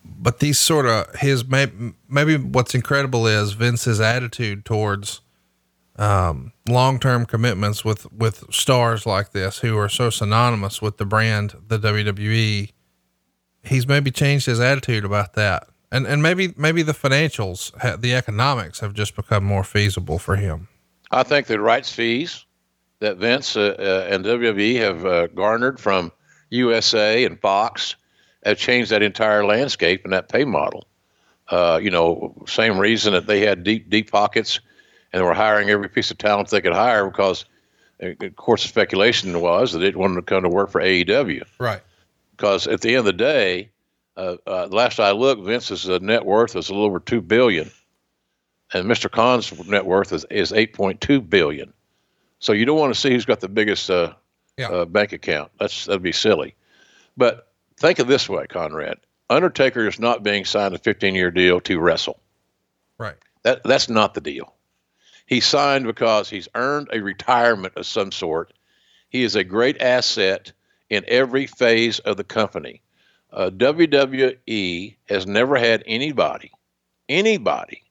but 0.03 0.40
these 0.40 0.60
sort 0.60 0.86
of 0.86 1.15
his 1.15 1.45
maybe, 1.45 1.94
maybe 2.10 2.38
what's 2.38 2.74
incredible 2.74 3.28
is 3.28 3.53
Vince's 3.53 3.99
attitude 3.99 4.65
towards 4.65 5.22
um, 5.98 6.53
long-term 6.68 7.26
commitments 7.26 7.84
with 7.84 8.11
with 8.11 8.44
stars 8.53 9.06
like 9.06 9.32
this 9.32 9.60
who 9.60 9.78
are 9.78 9.90
so 9.90 10.10
synonymous 10.10 10.82
with 10.82 10.98
the 10.98 11.06
brand 11.06 11.56
the 11.68 11.80
WWE 11.80 12.72
he's 13.68 13.88
maybe 13.88 14.11
changed 14.11 14.45
his 14.45 14.60
attitude 14.60 15.06
about 15.06 15.34
that. 15.34 15.68
And 15.91 16.06
and 16.06 16.22
maybe 16.22 16.53
maybe 16.57 16.82
the 16.82 16.94
financials 16.94 17.72
the 18.02 18.14
economics 18.14 18.80
have 18.82 18.94
just 18.94 19.15
become 19.15 19.44
more 19.44 19.64
feasible 19.64 20.19
for 20.19 20.36
him. 20.36 20.68
I 21.11 21.24
think 21.24 21.48
the 21.48 21.60
rights 21.60 21.91
fees 21.91 22.45
that 22.99 23.18
Vince 23.18 23.56
uh, 23.56 23.76
uh, 23.80 24.14
and 24.14 24.26
WWE 24.26 24.80
have 24.80 25.06
uh, 25.06 25.28
garnered 25.28 25.80
from 25.80 26.11
USA 26.49 27.24
and 27.24 27.40
Fox 27.40 27.95
have 28.44 28.57
changed 28.57 28.91
that 28.91 29.02
entire 29.02 29.45
landscape 29.45 30.03
and 30.03 30.11
that 30.11 30.30
pay 30.30 30.44
model. 30.44 30.86
Uh, 31.48 31.80
you 31.82 31.90
know 31.90 32.36
same 32.48 32.78
reason 32.78 33.14
that 33.14 33.28
they 33.28 33.40
had 33.40 33.64
deep 33.64 33.90
deep 33.90 34.11
pockets 34.11 34.60
and 35.12 35.22
they 35.22 35.26
were 35.26 35.34
hiring 35.34 35.70
every 35.70 35.90
piece 35.90 36.12
of 36.12 36.18
talent 36.18 36.50
they 36.50 36.62
could 36.62 36.74
hire 36.74 37.08
because, 37.08 37.46
of 38.00 38.36
course, 38.36 38.64
the 38.64 38.70
speculation 38.70 39.40
was 39.40 39.72
that 39.72 39.80
they 39.80 39.92
wanted 39.92 40.16
to 40.16 40.22
come 40.22 40.44
to 40.44 40.50
work 40.50 40.70
for 40.70 40.82
AEW. 40.82 41.44
Right. 41.60 41.82
Because 42.32 42.68
at 42.68 42.82
the 42.82 42.90
end 42.90 43.00
of 43.00 43.06
the 43.06 43.14
day, 43.14 43.72
uh, 44.16 44.38
uh, 44.46 44.68
last 44.70 45.00
I 45.00 45.12
looked, 45.12 45.44
Vince's 45.44 45.90
uh, 45.90 46.00
net 46.02 46.26
worth 46.26 46.56
is 46.56 46.70
a 46.70 46.74
little 46.74 46.88
over 46.88 47.00
two 47.00 47.22
billion, 47.22 47.72
and 48.74 48.86
Mr. 48.86 49.10
Khan's 49.10 49.68
net 49.68 49.86
worth 49.86 50.12
is, 50.12 50.26
is 50.30 50.52
eight 50.52 50.74
point 50.74 51.02
two 51.02 51.22
billion. 51.22 51.74
So 52.40 52.54
you 52.54 52.66
don't 52.66 52.78
want 52.78 52.94
to 52.94 53.00
see 53.00 53.12
who's 53.12 53.26
got 53.26 53.40
the 53.40 53.50
biggest 53.50 53.90
uh, 53.90 54.14
yeah. 54.58 54.70
Uh, 54.70 54.86
bank 54.86 55.14
account. 55.14 55.52
That's 55.60 55.86
that'd 55.86 56.02
be 56.02 56.12
silly. 56.12 56.56
But 57.16 57.52
think 57.78 58.00
of 58.00 58.08
this 58.08 58.28
way, 58.28 58.48
Conrad. 58.48 58.98
Undertaker 59.30 59.88
is 59.88 60.00
not 60.00 60.24
being 60.24 60.46
signed 60.46 60.74
a 60.74 60.80
15 60.80 61.14
year 61.14 61.32
deal 61.32 61.60
to 61.62 61.80
wrestle. 61.80 62.20
Right. 62.98 63.16
That 63.44 63.64
that's 63.64 63.90
not 63.90 64.14
the 64.14 64.22
deal. 64.22 64.54
He 65.28 65.41
signed 65.41 65.86
because 65.86 66.30
he's 66.30 66.48
earned 66.56 66.88
a 66.91 67.02
retirement 67.02 67.76
of 67.76 67.86
some 67.86 68.12
sort. 68.12 68.54
He 69.10 69.24
is 69.24 69.36
a 69.36 69.44
great 69.44 69.82
asset 69.82 70.54
in 70.90 71.04
every 71.08 71.45
phase 71.45 71.99
of 71.99 72.16
the 72.18 72.24
company. 72.24 72.82
Uh, 73.32 73.49
WWE 73.49 74.95
has 75.10 75.28
never 75.28 75.58
had 75.58 75.84
anybody, 75.86 76.52
anybody 77.10 77.84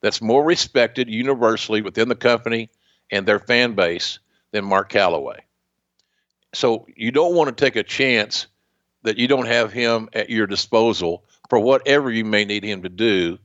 that's 0.00 0.20
more 0.20 0.44
respected 0.44 1.08
universally 1.08 1.82
within 1.82 2.08
the 2.08 2.16
company 2.16 2.68
and 3.12 3.26
their 3.26 3.38
fan 3.38 3.74
base 3.74 4.18
than 4.50 4.64
Mark 4.64 4.90
Calaway. 4.90 5.38
So 6.52 6.86
you 6.96 7.12
don't 7.12 7.36
want 7.36 7.56
to 7.56 7.64
take 7.64 7.76
a 7.76 7.84
chance 7.84 8.48
that 9.04 9.18
you 9.18 9.28
don't 9.28 9.46
have 9.46 9.72
him 9.72 10.08
at 10.12 10.30
your 10.30 10.48
disposal 10.48 11.24
for 11.48 11.60
whatever 11.60 12.10
you 12.10 12.24
may 12.24 12.44
need 12.44 12.64
him 12.64 12.82
to 12.82 12.88
do 12.88 13.38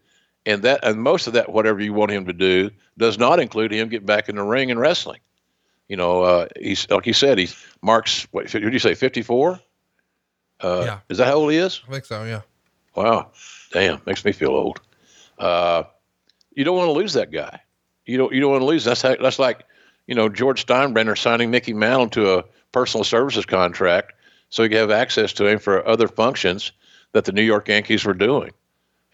and 0.48 0.64
that 0.64 0.80
and 0.84 1.00
most 1.02 1.28
of 1.28 1.34
that, 1.34 1.52
whatever 1.52 1.80
you 1.80 1.94
want 1.94 2.10
him 2.12 2.26
to 2.26 2.34
do, 2.34 2.72
does 2.98 3.20
not 3.20 3.40
include 3.40 3.72
him 3.72 3.90
getting 3.90 4.06
back 4.08 4.30
in 4.30 4.38
the 4.38 4.44
ring 4.44 4.72
and 4.72 4.80
wrestling. 4.80 5.20
You 5.88 5.98
know, 5.98 6.24
uh, 6.24 6.48
he's 6.60 6.90
like 6.90 7.06
you 7.06 7.14
said, 7.14 7.38
he's 7.38 7.56
Mark's. 7.82 8.24
What 8.32 8.48
did 8.48 8.74
you 8.74 8.80
say? 8.80 8.96
Fifty 8.96 9.22
four. 9.22 9.60
Uh, 10.60 10.82
Yeah. 10.86 11.00
Is 11.10 11.20
that 11.20 11.28
how 11.28 11.36
old 11.36 11.52
he 11.52 11.58
is? 11.58 11.82
I 11.88 11.92
think 11.92 12.06
so. 12.06 12.24
Yeah. 12.24 12.42
Wow, 12.96 13.32
damn, 13.72 14.02
makes 14.08 14.26
me 14.26 14.32
feel 14.32 14.50
old. 14.50 14.82
Uh, 15.38 15.84
you 16.56 16.64
don't 16.64 16.76
want 16.76 16.88
to 16.88 16.94
lose 16.94 17.14
that 17.14 17.30
guy. 17.32 17.62
You 18.08 18.18
don't. 18.18 18.34
You 18.34 18.42
don't 18.42 18.52
want 18.52 18.62
to 18.62 18.66
lose. 18.66 18.84
That's 18.84 19.04
how, 19.04 19.16
that's 19.16 19.38
like, 19.38 19.66
you 20.08 20.16
know, 20.16 20.30
George 20.30 20.66
Steinbrenner 20.66 21.16
signing 21.16 21.52
Mickey 21.52 21.74
Mantle 21.74 22.10
to 22.10 22.40
a 22.40 22.44
personal 22.72 23.04
services 23.04 23.46
contract 23.46 24.14
so 24.50 24.64
he 24.64 24.70
could 24.70 24.80
have 24.80 24.92
access 24.92 25.32
to 25.34 25.46
him 25.46 25.60
for 25.60 25.88
other 25.88 26.08
functions 26.08 26.72
that 27.12 27.26
the 27.26 27.32
New 27.32 27.44
York 27.44 27.68
Yankees 27.68 28.04
were 28.04 28.16
doing. 28.16 28.52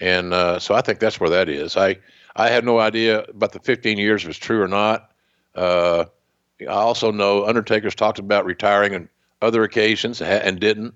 And 0.03 0.33
uh, 0.33 0.59
so 0.59 0.75
I 0.75 0.81
think 0.81 0.99
that's 0.99 1.17
where 1.17 1.29
that 1.29 1.47
is. 1.47 1.77
I 1.77 1.95
I 2.35 2.49
have 2.49 2.65
no 2.65 2.77
idea 2.77 3.23
about 3.23 3.53
the 3.53 3.59
15 3.59 3.97
years 3.97 4.25
was 4.25 4.37
true 4.37 4.61
or 4.61 4.67
not. 4.67 5.11
Uh, 5.55 6.05
I 6.59 6.65
also 6.65 7.09
know 7.09 7.45
Undertaker's 7.45 7.95
talked 7.95 8.19
about 8.19 8.43
retiring 8.43 8.95
on 8.95 9.09
other 9.41 9.63
occasions 9.63 10.21
and 10.21 10.59
didn't. 10.59 10.93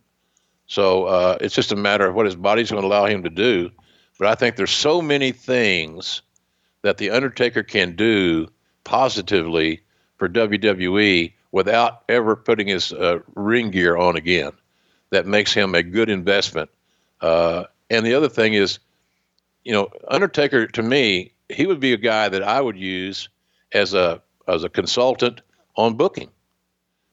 So 0.65 1.05
uh, 1.05 1.37
it's 1.39 1.55
just 1.55 1.71
a 1.71 1.77
matter 1.77 2.05
of 2.05 2.15
what 2.15 2.25
his 2.25 2.35
body's 2.35 2.69
going 2.69 2.81
to 2.81 2.87
allow 2.87 3.05
him 3.05 3.23
to 3.23 3.29
do. 3.29 3.71
But 4.19 4.27
I 4.27 4.35
think 4.35 4.57
there's 4.57 4.71
so 4.71 5.01
many 5.01 5.31
things 5.31 6.21
that 6.81 6.97
the 6.97 7.11
Undertaker 7.11 7.63
can 7.63 7.95
do 7.95 8.49
positively 8.83 9.83
for 10.17 10.27
WWE 10.27 11.31
without 11.53 12.03
ever 12.09 12.35
putting 12.35 12.67
his 12.67 12.91
uh, 12.91 13.19
ring 13.35 13.71
gear 13.71 13.95
on 13.95 14.17
again. 14.17 14.51
That 15.11 15.25
makes 15.25 15.53
him 15.53 15.75
a 15.75 15.83
good 15.83 16.09
investment. 16.09 16.69
Uh, 17.21 17.65
and 17.89 18.05
the 18.05 18.13
other 18.13 18.27
thing 18.27 18.53
is, 18.53 18.79
you 19.67 19.73
know, 19.73 19.89
Undertaker 20.07 20.65
to 20.65 20.81
me, 20.81 21.33
he 21.49 21.67
would 21.67 21.81
be 21.81 21.91
a 21.91 21.97
guy 21.97 22.29
that 22.29 22.41
I 22.41 22.61
would 22.61 22.77
use 22.77 23.27
as 23.73 23.93
a 23.93 24.21
as 24.47 24.63
a 24.63 24.69
consultant 24.69 25.41
on 25.75 25.95
booking. 25.95 26.29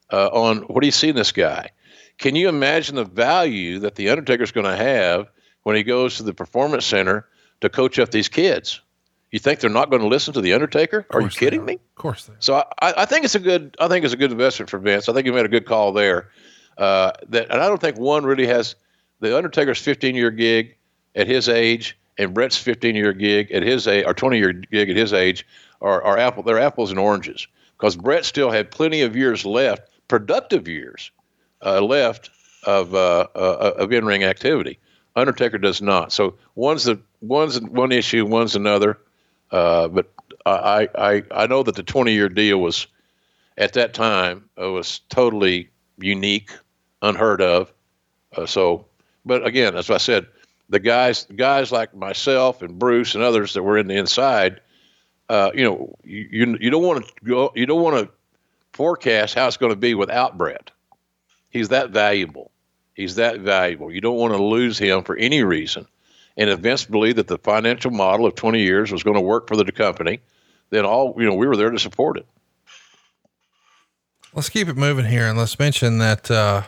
Uh, 0.09 0.27
on 0.27 0.59
what 0.59 0.79
do 0.79 0.87
you 0.87 0.91
see 0.91 1.09
in 1.09 1.17
this 1.17 1.33
guy? 1.33 1.69
Can 2.17 2.33
you 2.33 2.47
imagine 2.47 2.95
the 2.95 3.03
value 3.03 3.79
that 3.79 3.95
the 3.95 4.09
Undertaker's 4.09 4.53
going 4.53 4.67
to 4.67 4.75
have 4.75 5.27
when 5.63 5.75
he 5.75 5.83
goes 5.83 6.15
to 6.15 6.23
the 6.23 6.33
performance 6.33 6.85
center 6.85 7.27
to 7.59 7.67
coach 7.67 7.99
up 7.99 8.11
these 8.11 8.29
kids? 8.29 8.79
You 9.31 9.39
think 9.39 9.59
they're 9.59 9.69
not 9.69 9.89
going 9.89 10.01
to 10.01 10.07
listen 10.07 10.33
to 10.35 10.41
the 10.41 10.53
Undertaker? 10.53 11.05
Are 11.09 11.19
you 11.19 11.27
kidding 11.27 11.59
are. 11.59 11.65
me? 11.65 11.73
Of 11.73 11.95
course 11.95 12.25
they. 12.25 12.33
are. 12.33 12.37
So 12.39 12.55
I, 12.81 12.93
I 12.99 13.05
think 13.05 13.25
it's 13.25 13.35
a 13.35 13.39
good 13.39 13.75
I 13.81 13.89
think 13.89 14.05
it's 14.05 14.13
a 14.13 14.17
good 14.17 14.31
investment 14.31 14.69
for 14.69 14.79
Vince. 14.79 15.09
I 15.09 15.13
think 15.13 15.25
he 15.25 15.33
made 15.33 15.45
a 15.45 15.49
good 15.49 15.65
call 15.65 15.91
there. 15.91 16.29
Uh, 16.77 17.11
that 17.27 17.51
and 17.51 17.61
I 17.61 17.67
don't 17.67 17.81
think 17.81 17.97
one 17.97 18.23
really 18.23 18.47
has 18.47 18.75
the 19.19 19.35
Undertaker's 19.35 19.81
15 19.81 20.15
year 20.15 20.31
gig 20.31 20.77
at 21.15 21.27
his 21.27 21.49
age 21.49 21.97
and 22.17 22.33
Bret's 22.33 22.57
15 22.57 22.95
year 22.95 23.13
gig 23.13 23.51
at 23.51 23.63
his 23.63 23.87
age 23.87 24.05
or 24.05 24.13
20 24.13 24.37
year 24.37 24.53
gig 24.53 24.89
at 24.89 24.95
his 24.95 25.13
age 25.13 25.45
are, 25.81 26.01
are 26.03 26.17
apple 26.17 26.43
they're 26.43 26.59
apples 26.59 26.91
and 26.91 26.99
oranges 26.99 27.47
because 27.77 27.95
Bret 27.95 28.25
still 28.25 28.51
had 28.51 28.71
plenty 28.71 29.01
of 29.01 29.15
years 29.15 29.45
left, 29.45 29.89
productive 30.07 30.67
years 30.67 31.11
uh, 31.65 31.81
left 31.81 32.29
of 32.63 32.93
uh, 32.95 33.27
uh, 33.35 33.73
of 33.77 33.91
in 33.91 34.05
ring 34.05 34.23
activity. 34.23 34.79
Undertaker 35.15 35.57
does 35.57 35.81
not. 35.81 36.11
So 36.11 36.35
one's 36.55 36.85
the 36.85 36.99
one's 37.21 37.59
one 37.61 37.91
issue, 37.91 38.25
one's 38.25 38.55
another. 38.55 38.97
Uh, 39.51 39.87
but 39.87 40.11
I, 40.45 40.89
I 40.95 41.23
I 41.31 41.47
know 41.47 41.63
that 41.63 41.75
the 41.75 41.83
20 41.83 42.13
year 42.13 42.29
deal 42.29 42.59
was 42.59 42.87
at 43.57 43.73
that 43.73 43.93
time 43.93 44.49
uh, 44.61 44.71
was 44.71 44.99
totally 45.09 45.69
unique, 45.97 46.51
unheard 47.01 47.41
of. 47.41 47.71
Uh, 48.35 48.45
so, 48.45 48.85
but 49.25 49.45
again, 49.45 49.75
as 49.75 49.89
I 49.89 49.97
said, 49.97 50.27
the 50.69 50.79
guys 50.79 51.25
guys 51.35 51.71
like 51.71 51.95
myself 51.95 52.61
and 52.61 52.79
Bruce 52.79 53.15
and 53.15 53.23
others 53.23 53.53
that 53.53 53.63
were 53.63 53.77
in 53.77 53.87
the 53.87 53.95
inside, 53.95 54.61
uh, 55.29 55.51
you 55.53 55.63
know, 55.63 55.95
you 56.03 56.57
you, 56.59 56.69
don't 56.69 56.83
want 56.83 57.05
to 57.05 57.13
go 57.23 57.51
you 57.55 57.65
don't 57.65 57.81
want 57.81 57.97
to 57.97 58.11
forecast 58.73 59.35
how 59.35 59.47
it's 59.47 59.57
going 59.57 59.71
to 59.71 59.77
be 59.77 59.93
without 59.93 60.37
Bret. 60.37 60.71
He's 61.49 61.69
that 61.69 61.91
valuable. 61.91 62.51
He's 62.93 63.15
that 63.15 63.39
valuable. 63.39 63.91
You 63.91 64.01
don't 64.01 64.17
want 64.17 64.33
to 64.33 64.43
lose 64.43 64.77
him 64.77 65.03
for 65.03 65.15
any 65.15 65.43
reason. 65.43 65.85
And 66.37 66.49
if 66.49 66.59
Vince 66.59 66.85
believed 66.85 67.17
that 67.17 67.27
the 67.27 67.37
financial 67.37 67.91
model 67.91 68.25
of 68.25 68.35
20 68.35 68.59
years 68.59 68.91
was 68.91 69.03
going 69.03 69.15
to 69.15 69.21
work 69.21 69.47
for 69.47 69.55
the 69.55 69.71
company, 69.71 70.19
then 70.69 70.85
all 70.85 71.15
you 71.17 71.25
know 71.25 71.35
we 71.35 71.47
were 71.47 71.55
there 71.55 71.69
to 71.69 71.79
support 71.79 72.17
it. 72.17 72.25
Let's 74.33 74.49
keep 74.49 74.67
it 74.67 74.75
moving 74.75 75.05
here 75.05 75.27
and 75.27 75.37
let's 75.37 75.57
mention 75.57 75.99
that 75.99 76.29
uh, 76.29 76.63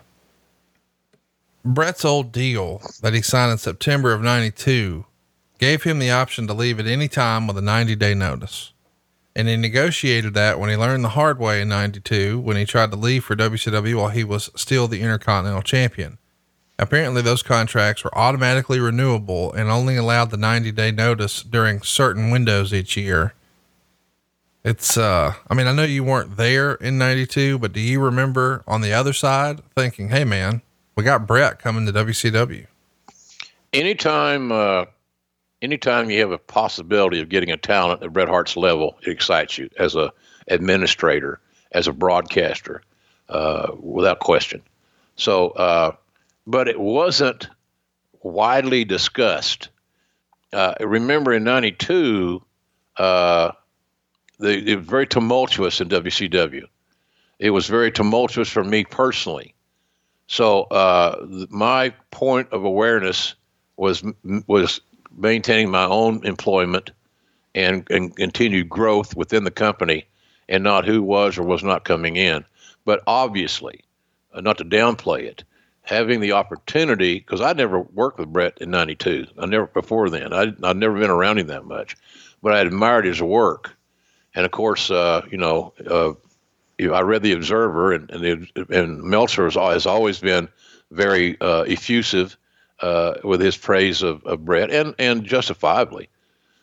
Bret's 1.66 2.06
old 2.06 2.32
deal 2.32 2.82
that 3.02 3.14
he 3.14 3.22
signed 3.22 3.52
in 3.52 3.58
September 3.58 4.14
of 4.14 4.22
92 4.22 5.06
gave 5.60 5.84
him 5.84 6.00
the 6.00 6.12
option 6.12 6.48
to 6.48 6.54
leave 6.54 6.80
at 6.80 6.88
any 6.88 7.08
time 7.08 7.48
with 7.48 7.58
a 7.58 7.62
90 7.62 7.96
day 7.96 8.14
notice. 8.14 8.74
And 9.36 9.48
he 9.48 9.56
negotiated 9.56 10.34
that 10.34 10.60
when 10.60 10.70
he 10.70 10.76
learned 10.76 11.04
the 11.04 11.10
hard 11.10 11.38
way 11.38 11.62
in 11.62 11.70
92 11.70 12.40
when 12.40 12.58
he 12.58 12.66
tried 12.66 12.92
to 12.92 12.98
leave 12.98 13.24
for 13.24 13.36
WCW 13.36 13.96
while 13.96 14.10
he 14.10 14.24
was 14.24 14.50
still 14.56 14.88
the 14.88 15.02
Intercontinental 15.02 15.62
Champion. 15.62 16.18
Apparently, 16.80 17.22
those 17.22 17.44
contracts 17.44 18.04
were 18.04 18.16
automatically 18.18 18.80
renewable 18.80 19.52
and 19.54 19.70
only 19.70 19.96
allowed 19.96 20.30
the 20.30 20.38
90 20.38 20.72
day 20.72 20.92
notice 20.92 21.42
during 21.44 21.82
certain 21.82 22.30
windows 22.30 22.74
each 22.74 22.96
year. 22.96 23.34
It's, 24.64 24.98
uh, 24.98 25.34
I 25.50 25.54
mean, 25.54 25.68
I 25.68 25.72
know 25.72 25.84
you 25.84 26.04
weren't 26.04 26.36
there 26.36 26.74
in 26.74 26.98
92, 26.98 27.58
but 27.60 27.74
do 27.74 27.80
you 27.80 28.00
remember 28.02 28.64
on 28.68 28.82
the 28.82 28.94
other 28.94 29.14
side 29.14 29.62
thinking, 29.76 30.10
hey, 30.10 30.24
man, 30.24 30.62
we 30.98 31.04
got 31.04 31.26
Bret 31.26 31.60
coming 31.60 31.86
to 31.86 31.94
WCW? 31.94 32.68
anytime 33.74 34.52
uh, 34.52 34.86
anytime 35.62 36.10
you 36.10 36.20
have 36.20 36.32
a 36.32 36.38
possibility 36.38 37.22
of 37.22 37.30
getting 37.30 37.52
a 37.52 37.58
talent 37.58 38.04
at 38.04 38.14
Bret 38.14 38.28
Hart's 38.28 38.58
level, 38.58 38.98
it 39.02 39.10
excites 39.10 39.58
you 39.58 39.70
as 39.78 39.96
a 39.96 40.12
administrator, 40.48 41.40
as 41.72 41.88
a 41.88 41.94
broadcaster, 41.94 42.82
uh, 43.30 43.72
without 43.80 44.20
question. 44.20 44.62
So, 45.16 45.50
uh, 45.50 45.92
but 46.46 46.68
it 46.68 46.80
wasn't 46.80 47.50
widely 48.22 48.86
discussed. 48.86 49.70
Uh, 50.54 50.76
remember 50.80 51.34
in 51.34 51.44
'92, 51.44 52.42
uh, 52.98 53.52
the, 54.40 54.72
it 54.72 54.76
was 54.78 54.86
very 54.86 55.08
tumultuous 55.08 55.82
in 55.82 55.90
WCW. 55.90 56.64
It 57.40 57.52
was 57.52 57.68
very 57.68 57.92
tumultuous 57.92 58.50
for 58.50 58.64
me 58.64 58.84
personally. 58.84 59.54
So 60.28 60.64
uh, 60.64 61.26
my 61.50 61.94
point 62.12 62.50
of 62.52 62.64
awareness 62.64 63.36
was 63.78 64.04
was 64.46 64.82
maintaining 65.16 65.72
my 65.72 65.86
own 65.86 66.26
employment 66.26 66.92
and, 67.56 67.88
and 67.90 68.16
continued 68.16 68.70
growth 68.70 69.16
within 69.16 69.46
the 69.46 69.52
company, 69.52 70.06
and 70.50 70.64
not 70.64 70.86
who 70.86 71.02
was 71.02 71.38
or 71.38 71.44
was 71.44 71.64
not 71.64 71.86
coming 71.86 72.18
in. 72.18 72.46
But 72.86 73.02
obviously, 73.08 73.82
uh, 74.34 74.42
not 74.42 74.58
to 74.60 74.66
downplay 74.66 75.24
it, 75.24 75.44
having 75.82 76.20
the 76.20 76.34
opportunity 76.34 77.16
because 77.20 77.42
I 77.42 77.54
never 77.54 77.80
worked 77.80 78.20
with 78.20 78.32
Bret 78.32 78.58
in 78.60 78.70
'92. 78.70 79.28
I 79.40 79.46
never 79.46 79.68
before 79.68 80.10
then. 80.10 80.34
I 80.34 80.54
I'd 80.64 80.78
never 80.78 81.00
been 81.00 81.10
around 81.10 81.40
him 81.40 81.48
that 81.48 81.66
much, 81.66 81.96
but 82.44 82.54
I 82.54 82.60
admired 82.60 83.06
his 83.06 83.22
work, 83.22 83.76
and 84.36 84.46
of 84.46 84.52
course, 84.52 84.92
uh, 84.92 85.26
you 85.32 85.38
know. 85.38 85.74
Uh, 85.90 86.14
you 86.78 86.88
know, 86.88 86.94
I 86.94 87.02
read 87.02 87.24
the 87.24 87.34
Observer, 87.34 87.94
and 87.94 88.10
and, 88.12 88.52
and 88.70 89.02
Meltzer 89.02 89.46
has, 89.46 89.56
has 89.56 89.86
always 89.86 90.20
been 90.20 90.48
very 90.92 91.40
uh, 91.42 91.64
effusive 91.64 92.38
uh, 92.82 93.16
with 93.24 93.42
his 93.42 93.58
praise 93.58 94.02
of, 94.02 94.24
of 94.26 94.46
Bret, 94.46 94.72
and 94.72 94.94
and 95.00 95.26
justifiably. 95.26 96.10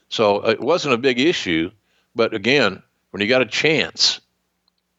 So 0.08 0.38
uh, 0.38 0.50
it 0.50 0.60
wasn't 0.60 0.94
a 0.94 0.98
big 0.98 1.18
issue, 1.18 1.70
but 2.14 2.34
again, 2.34 2.82
when 3.10 3.20
you 3.20 3.28
got 3.28 3.42
a 3.42 3.46
chance, 3.46 4.20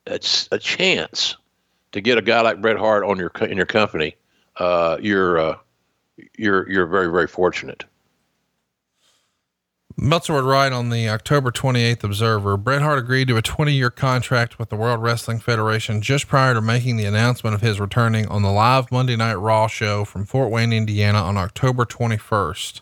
it's 0.05 0.49
a 0.51 0.59
chance 0.59 1.37
to 1.93 2.01
get 2.01 2.17
a 2.17 2.21
guy 2.21 2.41
like 2.41 2.61
Bret 2.61 2.77
Hart 2.77 3.03
on 3.03 3.17
your 3.17 3.31
in 3.41 3.57
your 3.57 3.65
company. 3.65 4.15
Uh, 4.57 4.97
you're 5.01 5.39
uh, 5.39 5.57
you're 6.37 6.69
you're 6.69 6.87
very 6.87 7.11
very 7.11 7.27
fortunate. 7.27 7.85
Meltzer 9.97 10.33
would 10.33 10.43
write 10.43 10.73
on 10.73 10.89
the 10.89 11.07
October 11.07 11.51
28th 11.51 12.03
Observer 12.03 12.57
Bret 12.57 12.81
Hart 12.81 12.99
agreed 12.99 13.29
to 13.29 13.37
a 13.37 13.41
20 13.41 13.71
year 13.71 13.89
contract 13.89 14.59
with 14.59 14.67
the 14.67 14.75
World 14.75 15.01
Wrestling 15.01 15.39
Federation 15.39 16.01
just 16.01 16.27
prior 16.27 16.53
to 16.53 16.59
making 16.59 16.97
the 16.97 17.05
announcement 17.05 17.53
of 17.53 17.61
his 17.61 17.79
returning 17.79 18.27
on 18.27 18.41
the 18.41 18.51
live 18.51 18.91
Monday 18.91 19.15
Night 19.15 19.35
Raw 19.35 19.67
show 19.67 20.03
from 20.03 20.25
Fort 20.25 20.51
Wayne, 20.51 20.73
Indiana 20.73 21.19
on 21.19 21.37
October 21.37 21.85
21st. 21.85 22.81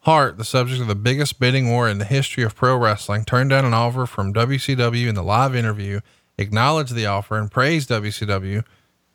Hart, 0.00 0.38
the 0.38 0.46
subject 0.46 0.80
of 0.80 0.86
the 0.86 0.94
biggest 0.94 1.38
bidding 1.38 1.68
war 1.68 1.90
in 1.90 1.98
the 1.98 2.06
history 2.06 2.42
of 2.42 2.56
pro 2.56 2.74
wrestling, 2.74 3.26
turned 3.26 3.50
down 3.50 3.66
an 3.66 3.74
offer 3.74 4.06
from 4.06 4.32
WCW 4.32 5.08
in 5.08 5.14
the 5.14 5.22
live 5.22 5.54
interview, 5.54 6.00
acknowledged 6.38 6.94
the 6.94 7.04
offer, 7.04 7.36
and 7.36 7.50
praised 7.50 7.90
WCW, 7.90 8.64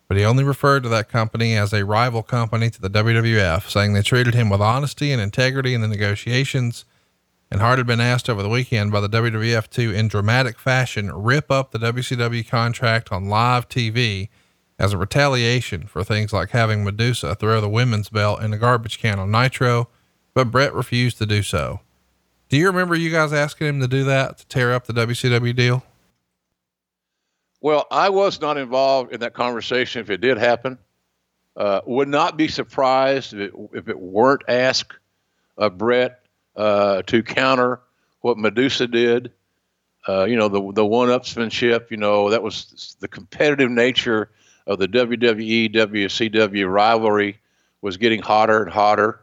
but 0.08 0.16
he 0.16 0.24
only 0.24 0.44
referred 0.44 0.84
to 0.84 0.90
that 0.90 1.10
company 1.10 1.58
as 1.58 1.74
a 1.74 1.86
rival 1.86 2.22
company 2.22 2.70
to 2.70 2.82
the 2.82 2.90
WWF, 2.90 3.68
saying 3.68 3.94
they 3.94 4.04
treated 4.04 4.36
him 4.36 4.52
with 4.52 4.62
honesty 4.62 5.12
and 5.12 5.20
integrity 5.20 5.74
in 5.74 5.82
the 5.82 5.88
negotiations 5.88 6.86
and 7.52 7.60
Hart 7.60 7.80
had 7.80 7.88
been 7.88 8.00
asked 8.00 8.30
over 8.30 8.42
the 8.42 8.50
weekend 8.50 8.94
by 8.94 9.02
the 9.02 9.10
WWF 9.10 9.70
to, 9.72 9.94
in 9.94 10.08
dramatic 10.08 10.58
fashion, 10.58 11.12
rip 11.12 11.52
up 11.52 11.72
the 11.72 11.80
WCW 11.80 12.48
contract 12.48 13.12
on 13.12 13.28
live 13.28 13.68
TV 13.68 14.30
as 14.80 14.94
a 14.94 14.98
retaliation 14.98 15.86
for 15.86 16.04
things 16.04 16.32
like 16.32 16.52
having 16.52 16.86
Medusa 16.86 17.36
throw 17.36 17.60
the 17.60 17.70
women's 17.70 18.08
belt 18.08 18.42
in 18.42 18.54
a 18.54 18.58
garbage 18.58 19.00
can 19.00 19.20
on 19.20 19.30
Nitro, 19.30 19.90
but 20.34 20.50
Bret 20.50 20.74
refused 20.74 21.18
to 21.18 21.26
do 21.26 21.44
so. 21.44 21.82
Do 22.48 22.58
you 22.58 22.68
remember 22.68 22.96
you 22.96 23.12
guys 23.12 23.34
asking 23.34 23.68
him 23.68 23.80
to 23.82 23.88
do 23.88 24.06
that 24.06 24.38
to 24.40 24.48
tear 24.48 24.74
up 24.74 24.88
the 24.88 24.94
WCW 24.94 25.56
deal? 25.56 25.84
Well, 27.60 27.86
I 27.92 28.10
was 28.10 28.40
not 28.40 28.58
involved 28.58 29.14
in 29.14 29.20
that 29.20 29.34
conversation 29.34 30.02
if 30.02 30.10
it 30.10 30.22
did 30.22 30.38
happen. 30.38 30.80
Uh, 31.56 31.82
would 31.86 32.08
not 32.08 32.38
be 32.38 32.48
surprised 32.48 33.34
if 33.34 33.40
it, 33.40 33.54
if 33.74 33.90
it 33.90 34.00
weren't 34.00 34.44
asked 34.48 34.98
of 35.58 35.78
Bret 35.78 36.21
uh, 36.56 37.02
to 37.04 37.24
counter 37.24 37.80
what 38.22 38.38
Medusa 38.38 38.88
did. 38.88 39.32
Uh, 40.08 40.26
you 40.26 40.36
know, 40.36 40.48
the 40.48 40.72
the 40.74 40.86
one 40.86 41.10
upsmanship, 41.10 41.92
you 41.92 41.98
know, 41.98 42.32
that 42.32 42.42
was 42.42 42.96
the 43.00 43.08
competitive 43.08 43.70
nature 43.70 44.30
of 44.66 44.80
the 44.80 44.88
WWE 44.88 45.74
WCW 45.74 46.72
rivalry 46.72 47.40
was 47.82 47.98
getting 47.98 48.22
hotter 48.22 48.64
and 48.64 48.72
hotter. 48.72 49.22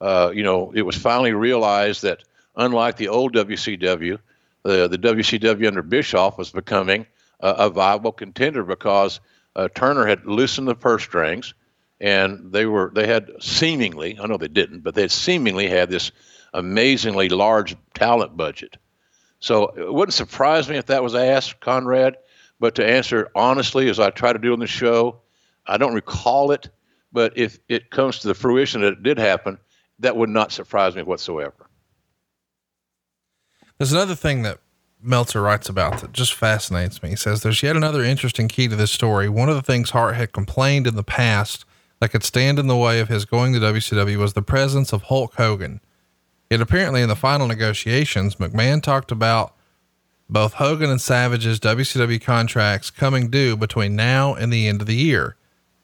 Uh, 0.00 0.30
you 0.34 0.42
know, 0.42 0.72
it 0.74 0.82
was 0.82 0.96
finally 0.96 1.32
realized 1.32 2.02
that 2.02 2.22
unlike 2.56 2.96
the 2.96 3.08
old 3.08 3.34
WCW, 3.34 4.18
the, 4.62 4.88
the 4.88 4.98
WCW 4.98 5.66
under 5.66 5.82
Bischoff 5.82 6.38
was 6.38 6.50
becoming 6.50 7.06
uh, 7.40 7.54
a 7.58 7.70
viable 7.70 8.12
contender 8.12 8.62
because 8.64 9.20
uh, 9.56 9.68
Turner 9.74 10.06
had 10.06 10.26
loosened 10.26 10.68
the 10.68 10.74
purse 10.74 11.02
strings, 11.02 11.54
and 12.00 12.52
they 12.52 12.66
were 12.66 12.92
they 12.94 13.06
had 13.06 13.30
seemingly 13.40 14.18
I 14.20 14.26
know 14.26 14.36
they 14.36 14.48
didn't, 14.48 14.80
but 14.80 14.94
they 14.94 15.08
seemingly 15.08 15.68
had 15.68 15.90
this 15.90 16.12
amazingly 16.54 17.28
large 17.28 17.76
talent 17.94 18.36
budget. 18.36 18.76
So 19.40 19.66
it 19.76 19.92
wouldn't 19.92 20.14
surprise 20.14 20.68
me 20.68 20.76
if 20.76 20.86
that 20.86 21.02
was 21.02 21.14
asked, 21.14 21.60
Conrad. 21.60 22.16
But 22.60 22.74
to 22.76 22.86
answer 22.86 23.30
honestly, 23.34 23.88
as 23.88 24.00
I 24.00 24.10
try 24.10 24.32
to 24.32 24.38
do 24.38 24.52
on 24.52 24.58
the 24.58 24.66
show, 24.66 25.20
I 25.66 25.76
don't 25.76 25.94
recall 25.94 26.50
it. 26.50 26.68
But 27.12 27.38
if 27.38 27.58
it 27.68 27.90
comes 27.90 28.18
to 28.20 28.28
the 28.28 28.34
fruition 28.34 28.80
that 28.82 28.94
it 28.94 29.02
did 29.02 29.18
happen, 29.18 29.58
that 30.00 30.16
would 30.16 30.28
not 30.28 30.52
surprise 30.52 30.94
me 30.94 31.02
whatsoever. 31.02 31.68
There's 33.78 33.92
another 33.92 34.16
thing 34.16 34.42
that 34.42 34.58
Meltzer 35.00 35.40
writes 35.40 35.68
about 35.68 36.00
that 36.00 36.12
just 36.12 36.34
fascinates 36.34 37.02
me. 37.02 37.10
He 37.10 37.16
says 37.16 37.42
there's 37.42 37.62
yet 37.62 37.76
another 37.76 38.02
interesting 38.02 38.48
key 38.48 38.66
to 38.66 38.74
this 38.74 38.90
story. 38.90 39.28
One 39.28 39.48
of 39.48 39.54
the 39.54 39.62
things 39.62 39.90
Hart 39.90 40.16
had 40.16 40.32
complained 40.32 40.86
in 40.88 40.96
the 40.96 41.04
past 41.04 41.64
that 42.00 42.10
could 42.10 42.24
stand 42.24 42.58
in 42.58 42.66
the 42.66 42.76
way 42.76 42.98
of 43.00 43.08
his 43.08 43.24
going 43.24 43.52
to 43.52 43.60
WCW 43.60 44.16
was 44.16 44.32
the 44.32 44.42
presence 44.42 44.92
of 44.92 45.02
Hulk 45.02 45.34
Hogan. 45.34 45.80
Yet 46.50 46.60
apparently 46.60 47.02
in 47.02 47.08
the 47.08 47.16
final 47.16 47.46
negotiations, 47.46 48.36
McMahon 48.36 48.82
talked 48.82 49.12
about 49.12 49.54
both 50.30 50.54
Hogan 50.54 50.90
and 50.90 51.00
Savage's 51.00 51.60
WCW 51.60 52.20
contracts 52.20 52.90
coming 52.90 53.28
due 53.28 53.56
between 53.56 53.96
now 53.96 54.34
and 54.34 54.52
the 54.52 54.66
end 54.66 54.80
of 54.80 54.86
the 54.86 54.94
year. 54.94 55.36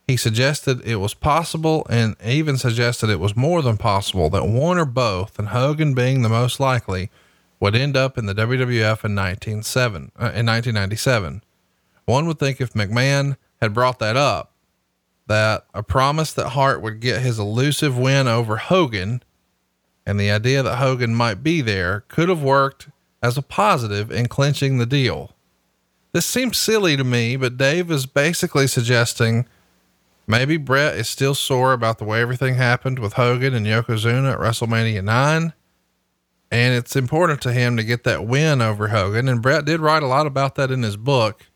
He 0.06 0.16
suggested 0.16 0.82
it 0.84 0.96
was 0.96 1.14
possible 1.14 1.86
and 1.88 2.14
even 2.22 2.58
suggested 2.58 3.08
it 3.08 3.20
was 3.20 3.36
more 3.36 3.62
than 3.62 3.78
possible 3.78 4.28
that 4.30 4.46
one 4.46 4.78
or 4.78 4.84
both, 4.84 5.38
and 5.38 5.48
Hogan 5.48 5.94
being 5.94 6.22
the 6.22 6.28
most 6.28 6.60
likely, 6.60 7.10
would 7.58 7.74
end 7.74 7.96
up 7.96 8.18
in 8.18 8.26
the 8.26 8.34
WWF 8.34 9.04
in 9.04 9.14
1997. 9.14 10.12
Uh, 10.16 10.32
in 10.34 10.46
1997. 10.46 11.42
One 12.04 12.26
would 12.26 12.38
think 12.38 12.60
if 12.60 12.74
McMahon 12.74 13.38
had 13.62 13.72
brought 13.72 13.98
that 14.00 14.16
up, 14.16 14.52
that 15.26 15.64
a 15.72 15.82
promise 15.82 16.34
that 16.34 16.50
Hart 16.50 16.82
would 16.82 17.00
get 17.00 17.22
his 17.22 17.38
elusive 17.38 17.96
win 17.96 18.28
over 18.28 18.58
Hogan 18.58 19.22
and 20.06 20.18
the 20.18 20.30
idea 20.30 20.62
that 20.62 20.76
Hogan 20.76 21.14
might 21.14 21.42
be 21.42 21.60
there 21.60 22.04
could 22.08 22.28
have 22.28 22.42
worked 22.42 22.88
as 23.22 23.38
a 23.38 23.42
positive 23.42 24.10
in 24.10 24.26
clinching 24.28 24.78
the 24.78 24.86
deal. 24.86 25.32
This 26.12 26.26
seems 26.26 26.58
silly 26.58 26.96
to 26.96 27.04
me, 27.04 27.36
but 27.36 27.56
Dave 27.56 27.90
is 27.90 28.06
basically 28.06 28.66
suggesting 28.66 29.48
maybe 30.26 30.56
Bret 30.56 30.96
is 30.96 31.08
still 31.08 31.34
sore 31.34 31.72
about 31.72 31.98
the 31.98 32.04
way 32.04 32.20
everything 32.20 32.54
happened 32.54 32.98
with 32.98 33.14
Hogan 33.14 33.54
and 33.54 33.66
Yokozuna 33.66 34.34
at 34.34 34.38
WrestleMania 34.38 35.02
9. 35.02 35.52
And 36.50 36.74
it's 36.74 36.94
important 36.94 37.40
to 37.42 37.52
him 37.52 37.76
to 37.76 37.82
get 37.82 38.04
that 38.04 38.26
win 38.26 38.62
over 38.62 38.88
Hogan. 38.88 39.28
And 39.28 39.42
Bret 39.42 39.64
did 39.64 39.80
write 39.80 40.04
a 40.04 40.06
lot 40.06 40.26
about 40.26 40.54
that 40.54 40.70
in 40.70 40.82
his 40.82 40.96
book. 40.96 41.46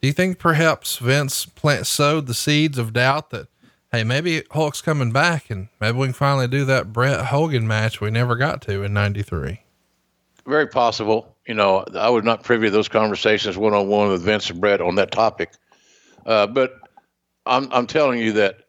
Do 0.00 0.06
you 0.06 0.14
think 0.14 0.38
perhaps 0.38 0.96
Vince 0.96 1.44
plant 1.44 1.86
sowed 1.86 2.26
the 2.26 2.34
seeds 2.34 2.78
of 2.78 2.92
doubt 2.92 3.30
that, 3.30 3.48
hey, 3.92 4.04
maybe 4.04 4.42
Hulk's 4.50 4.80
coming 4.80 5.12
back 5.12 5.50
and 5.50 5.68
maybe 5.80 5.98
we 5.98 6.06
can 6.06 6.12
finally 6.12 6.48
do 6.48 6.64
that 6.66 6.92
Bret 6.92 7.26
Hogan 7.26 7.66
match 7.66 8.00
we 8.00 8.10
never 8.10 8.36
got 8.36 8.62
to 8.62 8.82
in 8.82 8.92
93? 8.92 9.62
Very 10.46 10.66
possible. 10.66 11.36
You 11.46 11.54
know, 11.54 11.84
I 11.94 12.10
was 12.10 12.24
not 12.24 12.42
privy 12.42 12.66
to 12.66 12.70
those 12.70 12.88
conversations 12.88 13.56
one 13.56 13.74
on 13.74 13.88
one 13.88 14.08
with 14.08 14.22
Vince 14.22 14.50
and 14.50 14.60
Bret 14.60 14.80
on 14.80 14.96
that 14.96 15.10
topic. 15.10 15.52
Uh, 16.26 16.46
but 16.46 16.74
I'm, 17.46 17.72
I'm 17.72 17.86
telling 17.86 18.18
you 18.18 18.32
that 18.32 18.64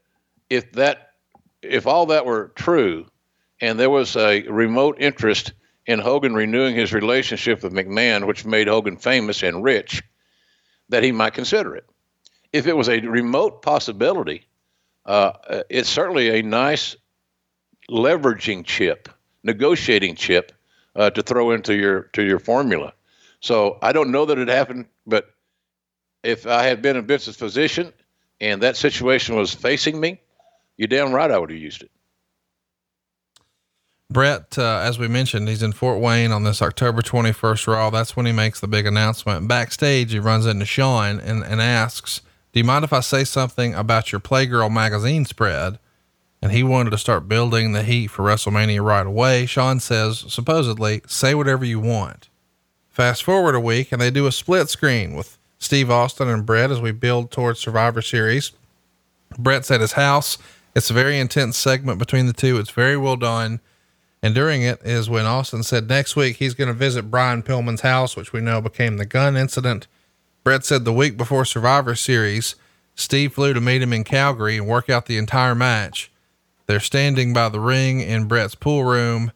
if 0.50 0.72
that, 0.74 1.12
if 1.62 1.88
all 1.88 2.08
that 2.08 2.26
were 2.26 2.52
true 2.56 3.06
and 3.62 3.80
there 3.80 3.90
was 3.90 4.16
a 4.16 4.44
remote 4.44 4.98
interest 5.00 5.54
in 5.86 6.00
Hogan 6.00 6.36
renewing 6.36 6.76
his 6.76 6.94
relationship 6.94 7.64
with 7.64 7.74
McMahon, 7.74 8.28
which 8.28 8.46
made 8.46 8.68
Hogan 8.68 8.98
famous 8.98 9.44
and 9.44 9.64
rich, 9.64 10.04
that 10.90 11.04
he 11.04 11.12
might 11.12 11.34
consider 11.34 11.76
it. 11.76 11.86
If 12.54 12.68
it 12.68 12.78
was 12.78 12.90
a 12.90 13.00
remote 13.00 13.62
possibility, 13.62 14.48
uh, 15.10 15.64
it's 15.70 15.90
certainly 15.90 16.40
a 16.40 16.44
nice 16.44 16.96
leveraging 17.90 18.64
chip, 18.64 19.10
negotiating 19.44 20.16
chip 20.16 20.52
uh, 20.96 21.10
to 21.10 21.24
throw 21.24 21.50
into 21.50 21.76
your 21.76 22.04
to 22.14 22.22
your 22.24 22.38
formula. 22.38 22.94
So 23.40 23.80
I 23.82 23.92
don't 23.92 24.12
know 24.12 24.26
that 24.26 24.38
it 24.38 24.48
happened, 24.50 24.86
but 25.08 25.34
if 26.24 26.46
I 26.46 26.64
had 26.64 26.84
been 26.84 26.96
in 26.96 27.08
Vince's 27.08 27.38
position 27.38 27.92
and 28.40 28.62
that 28.62 28.78
situation 28.78 29.36
was 29.36 29.52
facing 29.52 30.00
me, 30.00 30.22
you're 30.78 30.88
damn 30.88 31.12
right 31.12 31.32
I 31.32 31.40
would 31.40 31.50
have 31.50 31.60
used 31.60 31.82
it. 31.82 31.90
Bret, 34.12 34.60
uh, 34.60 34.82
as 34.84 35.00
we 35.00 35.08
mentioned, 35.08 35.48
he's 35.48 35.64
in 35.64 35.72
Fort 35.72 36.00
Wayne 36.00 36.32
on 36.32 36.44
this 36.44 36.62
October 36.62 37.02
21st 37.02 37.66
Raw. 37.68 37.90
That's 37.90 38.16
when 38.16 38.26
he 38.28 38.32
makes 38.32 38.60
the 38.60 38.68
big 38.68 38.86
announcement. 38.86 39.48
Backstage, 39.48 40.12
he 40.12 40.20
runs 40.20 40.46
into 40.46 40.66
Shawn 40.66 41.20
and, 41.20 41.44
and 41.44 41.62
asks, 41.62 42.22
Do 42.60 42.62
you 42.62 42.68
mind 42.68 42.84
if 42.84 42.92
I 42.92 43.00
say 43.00 43.24
something 43.24 43.74
about 43.74 44.12
your 44.12 44.20
Playgirl 44.20 44.70
magazine 44.70 45.24
spread? 45.24 45.80
And 46.42 46.52
he 46.52 46.62
wanted 46.62 46.90
to 46.90 46.98
start 46.98 47.30
building 47.30 47.72
the 47.72 47.84
heat 47.84 48.08
for 48.08 48.24
WrestleMania 48.24 48.84
right 48.84 49.08
away. 49.08 49.46
Shawn 49.46 49.80
says, 49.80 50.26
supposedly, 50.28 51.02
say 51.08 51.34
whatever 51.34 51.64
you 51.64 51.80
want. 51.80 52.28
Fast 52.90 53.24
forward 53.24 53.56
a 53.56 53.62
week, 53.62 53.94
and 53.94 54.02
they 54.02 54.12
do 54.12 54.28
a 54.28 54.32
split 54.34 54.68
screen 54.68 55.16
with 55.16 55.38
Steve 55.58 55.90
Austin 55.90 56.28
and 56.28 56.46
Bret 56.46 56.70
as 56.70 56.82
we 56.82 56.92
build 56.92 57.32
towards 57.32 57.62
Survivor 57.62 58.02
Series. 58.02 58.52
Bret's 59.38 59.72
at 59.72 59.80
his 59.80 59.94
house. 59.94 60.38
It's 60.76 60.90
a 60.90 60.94
very 60.94 61.18
intense 61.18 61.56
segment 61.56 61.98
between 61.98 62.26
the 62.26 62.34
two. 62.34 62.58
It's 62.58 62.72
very 62.72 62.98
well 62.98 63.16
done. 63.16 63.62
And 64.22 64.36
during 64.36 64.64
it 64.64 64.82
is 64.84 65.10
when 65.10 65.26
Austin 65.26 65.64
said 65.64 65.88
next 65.88 66.18
week 66.18 66.36
he's 66.36 66.56
going 66.56 66.68
to 66.68 66.74
visit 66.74 67.10
Brian 67.10 67.42
Pillman's 67.42 67.80
house, 67.80 68.18
which 68.18 68.34
we 68.34 68.42
know 68.42 68.60
became 68.60 68.98
the 68.98 69.06
gun 69.06 69.38
incident. 69.38 69.88
Bret 70.50 70.66
said 70.66 70.84
the 70.84 70.92
week 70.92 71.16
before 71.16 71.46
Survivor 71.46 71.94
Series, 71.94 72.56
Steve 72.96 73.34
flew 73.34 73.54
to 73.54 73.62
meet 73.62 73.84
him 73.84 73.94
in 73.94 74.04
Calgary 74.04 74.58
and 74.58 74.66
work 74.66 74.90
out 74.90 75.06
the 75.06 75.20
entire 75.20 75.54
match. 75.54 76.12
They're 76.66 76.80
standing 76.80 77.34
by 77.34 77.50
the 77.50 77.60
ring 77.60 78.00
in 78.00 78.28
Bret's 78.28 78.56
pool 78.56 78.84
room, 78.84 79.32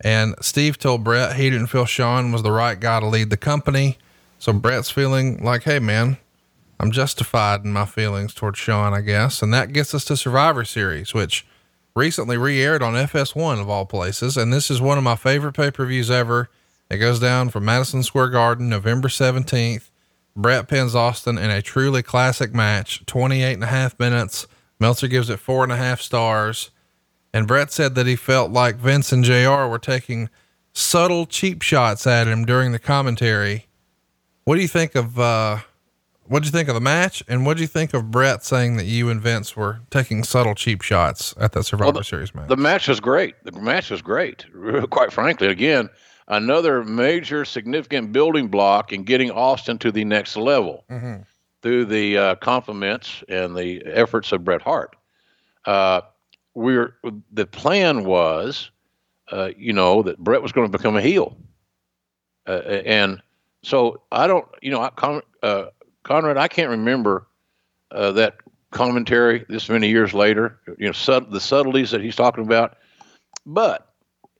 and 0.00 0.34
Steve 0.40 0.76
told 0.76 1.04
Bret 1.04 1.36
he 1.36 1.50
didn't 1.50 1.68
feel 1.68 1.84
Shawn 1.84 2.32
was 2.32 2.42
the 2.42 2.50
right 2.50 2.80
guy 2.80 2.98
to 2.98 3.06
lead 3.06 3.30
the 3.30 3.36
company. 3.36 3.96
So 4.40 4.52
Bret's 4.52 4.90
feeling 4.90 5.40
like, 5.40 5.62
hey, 5.62 5.78
man, 5.78 6.16
I'm 6.80 6.90
justified 6.90 7.62
in 7.62 7.72
my 7.72 7.86
feelings 7.86 8.34
towards 8.34 8.58
Shawn, 8.58 8.92
I 8.92 9.02
guess. 9.02 9.42
And 9.42 9.54
that 9.54 9.72
gets 9.72 9.94
us 9.94 10.04
to 10.06 10.16
Survivor 10.16 10.64
Series, 10.64 11.14
which 11.14 11.46
recently 11.94 12.36
re-aired 12.36 12.82
on 12.82 12.94
FS1 12.94 13.60
of 13.60 13.68
all 13.68 13.86
places, 13.86 14.36
and 14.36 14.52
this 14.52 14.68
is 14.68 14.80
one 14.80 14.98
of 14.98 15.04
my 15.04 15.14
favorite 15.14 15.54
pay-per-views 15.54 16.10
ever. 16.10 16.50
It 16.90 16.96
goes 16.96 17.20
down 17.20 17.50
from 17.50 17.66
Madison 17.66 18.02
Square 18.02 18.30
Garden, 18.30 18.68
November 18.68 19.06
17th. 19.06 19.90
Bret 20.36 20.68
pins 20.68 20.94
Austin 20.94 21.38
in 21.38 21.50
a 21.50 21.62
truly 21.62 22.02
classic 22.02 22.54
match, 22.54 23.04
28 23.06 23.54
and 23.54 23.64
a 23.64 23.68
half 23.68 23.98
minutes. 23.98 24.46
Meltzer 24.78 25.08
gives 25.08 25.30
it 25.30 25.38
four 25.38 25.64
and 25.64 25.72
a 25.72 25.76
half 25.76 26.00
stars. 26.00 26.70
And 27.32 27.46
Bret 27.46 27.72
said 27.72 27.94
that 27.94 28.06
he 28.06 28.16
felt 28.16 28.50
like 28.50 28.76
Vince 28.76 29.12
and 29.12 29.24
JR 29.24 29.66
were 29.66 29.78
taking 29.78 30.28
subtle 30.72 31.26
cheap 31.26 31.62
shots 31.62 32.06
at 32.06 32.28
him 32.28 32.44
during 32.44 32.72
the 32.72 32.78
commentary. 32.78 33.66
What 34.44 34.56
do 34.56 34.62
you 34.62 34.68
think 34.68 34.94
of, 34.94 35.18
uh, 35.18 35.58
what 36.24 36.42
do 36.42 36.46
you 36.46 36.52
think 36.52 36.68
of 36.68 36.74
the 36.74 36.80
match? 36.80 37.22
And 37.28 37.46
what 37.46 37.56
do 37.56 37.62
you 37.62 37.66
think 37.66 37.94
of 37.94 38.10
Bret 38.10 38.44
saying 38.44 38.76
that 38.76 38.84
you 38.84 39.08
and 39.08 39.20
Vince 39.20 39.56
were 39.56 39.80
taking 39.90 40.22
subtle 40.22 40.54
cheap 40.54 40.82
shots 40.82 41.34
at 41.38 41.52
that 41.52 41.64
Survivor 41.64 41.92
well, 41.92 42.00
the, 42.00 42.04
Series 42.04 42.34
match? 42.34 42.48
The 42.48 42.56
match 42.56 42.88
was 42.88 43.00
great. 43.00 43.34
The 43.44 43.52
match 43.52 43.90
was 43.90 44.02
great. 44.02 44.44
Quite 44.90 45.12
frankly, 45.12 45.48
again, 45.48 45.88
another 46.28 46.84
major 46.84 47.44
significant 47.44 48.12
building 48.12 48.48
block 48.48 48.92
in 48.92 49.04
getting 49.04 49.30
Austin 49.30 49.78
to 49.78 49.92
the 49.92 50.04
next 50.04 50.36
level 50.36 50.84
mm-hmm. 50.90 51.22
through 51.62 51.84
the 51.84 52.18
uh, 52.18 52.34
compliments 52.36 53.22
and 53.28 53.56
the 53.56 53.82
efforts 53.86 54.32
of 54.32 54.44
Bret 54.44 54.62
Hart. 54.62 54.96
Uh, 55.64 56.02
we're 56.54 56.94
the 57.32 57.46
plan 57.46 58.04
was, 58.04 58.70
uh, 59.30 59.50
you 59.56 59.72
know, 59.72 60.02
that 60.02 60.18
Bret 60.18 60.42
was 60.42 60.52
going 60.52 60.70
to 60.70 60.76
become 60.76 60.96
a 60.96 61.02
heel, 61.02 61.36
uh, 62.46 62.62
and 62.84 63.20
so 63.62 64.00
I 64.12 64.26
don't, 64.26 64.46
you 64.62 64.70
know, 64.70 64.80
I, 64.80 65.20
uh, 65.42 65.66
Conrad, 66.04 66.36
I 66.36 66.48
can't 66.48 66.70
remember 66.70 67.26
uh, 67.90 68.12
that 68.12 68.36
commentary 68.70 69.44
this 69.48 69.68
many 69.68 69.88
years 69.88 70.14
later. 70.14 70.58
You 70.78 70.86
know, 70.86 70.92
sub- 70.92 71.30
the 71.30 71.40
subtleties 71.40 71.90
that 71.90 72.00
he's 72.00 72.16
talking 72.16 72.44
about. 72.44 72.76
But 73.44 73.85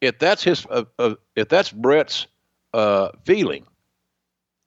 if 0.00 0.18
that's 0.18 0.42
his, 0.42 0.66
uh, 0.70 0.84
uh, 0.98 1.14
if 1.34 1.48
that's 1.48 1.70
Bret's 1.70 2.26
uh, 2.74 3.10
feeling, 3.24 3.66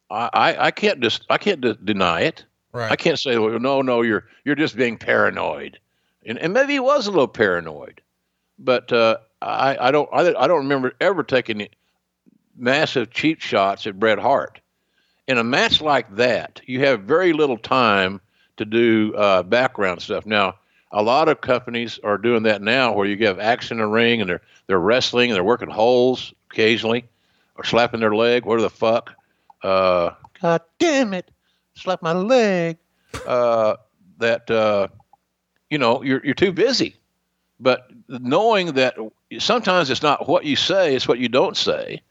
I, 0.10 0.30
I, 0.34 0.66
I 0.68 0.72
can't 0.72 1.02
just 1.02 1.26
I 1.30 1.38
can't 1.38 1.62
de- 1.62 1.76
deny 1.76 2.22
it. 2.22 2.46
Right. 2.72 2.92
I 2.92 2.96
can't 2.96 3.18
say, 3.18 3.38
well, 3.38 3.60
no, 3.60 3.82
no, 3.82 4.02
you're 4.02 4.26
you're 4.44 4.56
just 4.56 4.76
being 4.76 4.98
paranoid, 4.98 5.80
and, 6.26 6.38
and 6.38 6.54
maybe 6.54 6.74
he 6.74 6.80
was 6.80 7.08
a 7.08 7.12
little 7.12 7.28
paranoid, 7.28 8.02
but 8.58 8.92
uh, 8.92 9.18
I 9.42 9.78
I 9.88 9.92
don't 9.92 10.10
I, 10.14 10.34
I 10.36 10.48
don't 10.48 10.60
remember 10.60 10.94
ever 11.02 11.24
taking 11.24 11.68
massive 12.56 13.12
cheap 13.12 13.42
shots 13.42 13.88
at 13.88 14.00
Bret 14.00 14.20
Hart. 14.20 14.62
In 15.28 15.38
a 15.38 15.44
match 15.44 15.80
like 15.82 16.16
that, 16.16 16.62
you 16.66 16.80
have 16.82 17.02
very 17.02 17.34
little 17.34 17.58
time 17.58 18.20
to 18.58 18.66
do 18.66 19.14
uh, 19.16 19.44
background 19.44 20.02
stuff. 20.02 20.26
Now, 20.26 20.56
a 20.91 21.03
lot 21.03 21.30
of 21.30 21.41
companies 21.41 21.99
are 22.03 22.18
doing 22.18 22.44
that 22.44 22.61
now, 22.61 22.94
where 22.94 23.06
you 23.06 23.26
have 23.28 23.40
action 23.40 23.78
in 23.78 23.84
the 23.84 23.88
ring 23.88 24.22
and 24.22 24.30
they're 24.30 24.41
they're 24.68 24.80
wrestling 24.80 25.30
and 25.30 25.36
they're 25.36 25.44
working 25.44 25.70
holes 25.70 26.34
occasionally, 26.52 27.06
or 27.56 27.64
slapping 27.64 27.99
their 27.99 28.16
leg. 28.16 28.45
What 28.45 28.60
the 28.60 28.70
fuck? 28.70 29.14
Uh, 29.61 30.11
God 30.41 30.61
damn 30.80 31.14
it! 31.14 31.30
Slap 31.76 32.02
my 32.02 32.14
leg. 32.14 32.78
Uh, 33.26 33.76
that 34.18 34.49
uh, 34.49 34.88
you 35.70 35.78
know 35.78 36.03
you're 36.03 36.24
you're 36.24 36.34
too 36.34 36.52
busy. 36.52 36.95
But 37.60 37.91
knowing 38.07 38.74
that 38.74 38.95
sometimes 39.38 39.90
it's 39.90 40.02
not 40.02 40.28
what 40.28 40.45
you 40.45 40.56
say, 40.56 40.95
it's 40.95 41.07
what 41.07 41.20
you 41.20 41.28
don't 41.28 41.57
say 41.57 42.02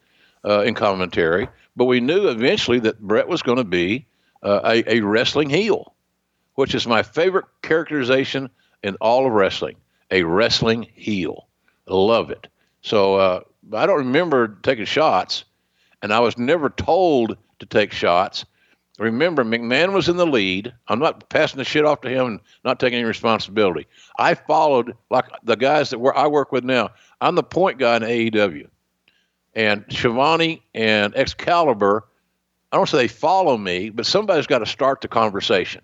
uh, 0.44 0.60
in 0.60 0.74
commentary. 0.74 1.48
But 1.74 1.86
we 1.86 2.00
knew 2.00 2.28
eventually 2.28 2.80
that 2.80 3.00
Bret 3.00 3.28
was 3.28 3.40
going 3.40 3.56
to 3.56 3.64
be 3.64 4.06
uh, 4.42 4.60
a, 4.64 4.96
a 4.96 5.00
wrestling 5.00 5.48
heel, 5.48 5.94
which 6.54 6.74
is 6.74 6.86
my 6.86 7.02
favorite 7.02 7.46
characterization 7.62 8.50
in 8.82 8.96
all 8.96 9.26
of 9.26 9.32
wrestling 9.32 9.76
a 10.10 10.22
wrestling 10.22 10.86
heel. 10.94 11.48
Love 11.86 12.30
it. 12.30 12.48
So 12.82 13.16
uh, 13.16 13.40
I 13.72 13.86
don't 13.86 13.98
remember 13.98 14.58
taking 14.62 14.84
shots, 14.84 15.44
and 16.02 16.12
I 16.12 16.20
was 16.20 16.38
never 16.38 16.70
told 16.70 17.36
to 17.58 17.66
take 17.66 17.92
shots. 17.92 18.44
Remember, 18.98 19.44
McMahon 19.44 19.92
was 19.92 20.08
in 20.08 20.16
the 20.16 20.26
lead. 20.26 20.72
I'm 20.88 20.98
not 20.98 21.28
passing 21.28 21.58
the 21.58 21.64
shit 21.64 21.84
off 21.84 22.00
to 22.00 22.08
him 22.08 22.26
and 22.26 22.40
not 22.64 22.80
taking 22.80 22.98
any 22.98 23.06
responsibility. 23.06 23.86
I 24.18 24.34
followed 24.34 24.96
like 25.10 25.26
the 25.44 25.56
guys 25.56 25.90
that 25.90 25.98
I 26.16 26.26
work 26.26 26.50
with 26.50 26.64
now. 26.64 26.90
I'm 27.20 27.36
the 27.36 27.42
point 27.42 27.78
guy 27.78 27.96
in 27.96 28.02
AEW, 28.02 28.68
and 29.54 29.84
Schiavone 29.88 30.62
and 30.74 31.14
Excalibur. 31.16 32.04
I 32.72 32.76
don't 32.76 32.88
say 32.88 32.98
they 32.98 33.08
follow 33.08 33.56
me, 33.56 33.90
but 33.90 34.04
somebody's 34.04 34.46
got 34.46 34.58
to 34.58 34.66
start 34.66 35.00
the 35.00 35.08
conversation. 35.08 35.80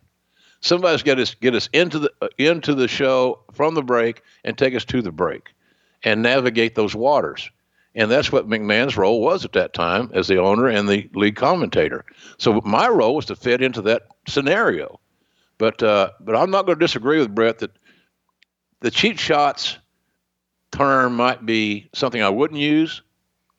Somebody's 0.65 1.03
got 1.03 1.17
to 1.17 1.37
get 1.43 1.55
us 1.55 1.69
into 1.75 1.99
the 1.99 2.13
uh, 2.23 2.29
into 2.39 2.75
the 2.75 2.89
show 2.89 3.41
from 3.53 3.75
the 3.75 3.83
break 3.83 4.23
and 4.45 4.57
take 4.57 4.75
us 4.75 4.87
to 4.87 5.03
the 5.03 5.13
break, 5.13 5.53
and 6.03 6.23
navigate 6.23 6.75
those 6.75 6.95
waters. 6.95 7.51
And 7.95 8.11
that's 8.11 8.33
what 8.33 8.49
McMahon's 8.49 8.97
role 8.97 9.21
was 9.21 9.45
at 9.45 9.53
that 9.53 9.75
time 9.75 10.11
as 10.15 10.27
the 10.27 10.39
owner 10.39 10.67
and 10.67 10.89
the 10.89 11.11
lead 11.13 11.37
commentator. 11.37 12.07
So 12.39 12.63
my 12.65 12.89
role 12.89 13.15
was 13.15 13.27
to 13.27 13.37
fit 13.37 13.61
into 13.61 13.83
that 13.83 14.07
scenario. 14.27 14.99
But 15.59 15.83
uh, 15.83 16.13
but 16.19 16.35
I'm 16.35 16.51
not 16.51 16.65
going 16.65 16.79
to 16.79 16.85
disagree 16.85 17.19
with 17.19 17.35
Bret 17.35 17.59
that 17.59 17.73
the 18.81 18.91
cheat 18.91 19.21
shots 19.21 19.77
term 20.73 21.15
might 21.15 21.45
be 21.45 21.91
something 21.95 22.23
I 22.23 22.31
wouldn't 22.31 22.59
use, 22.59 23.03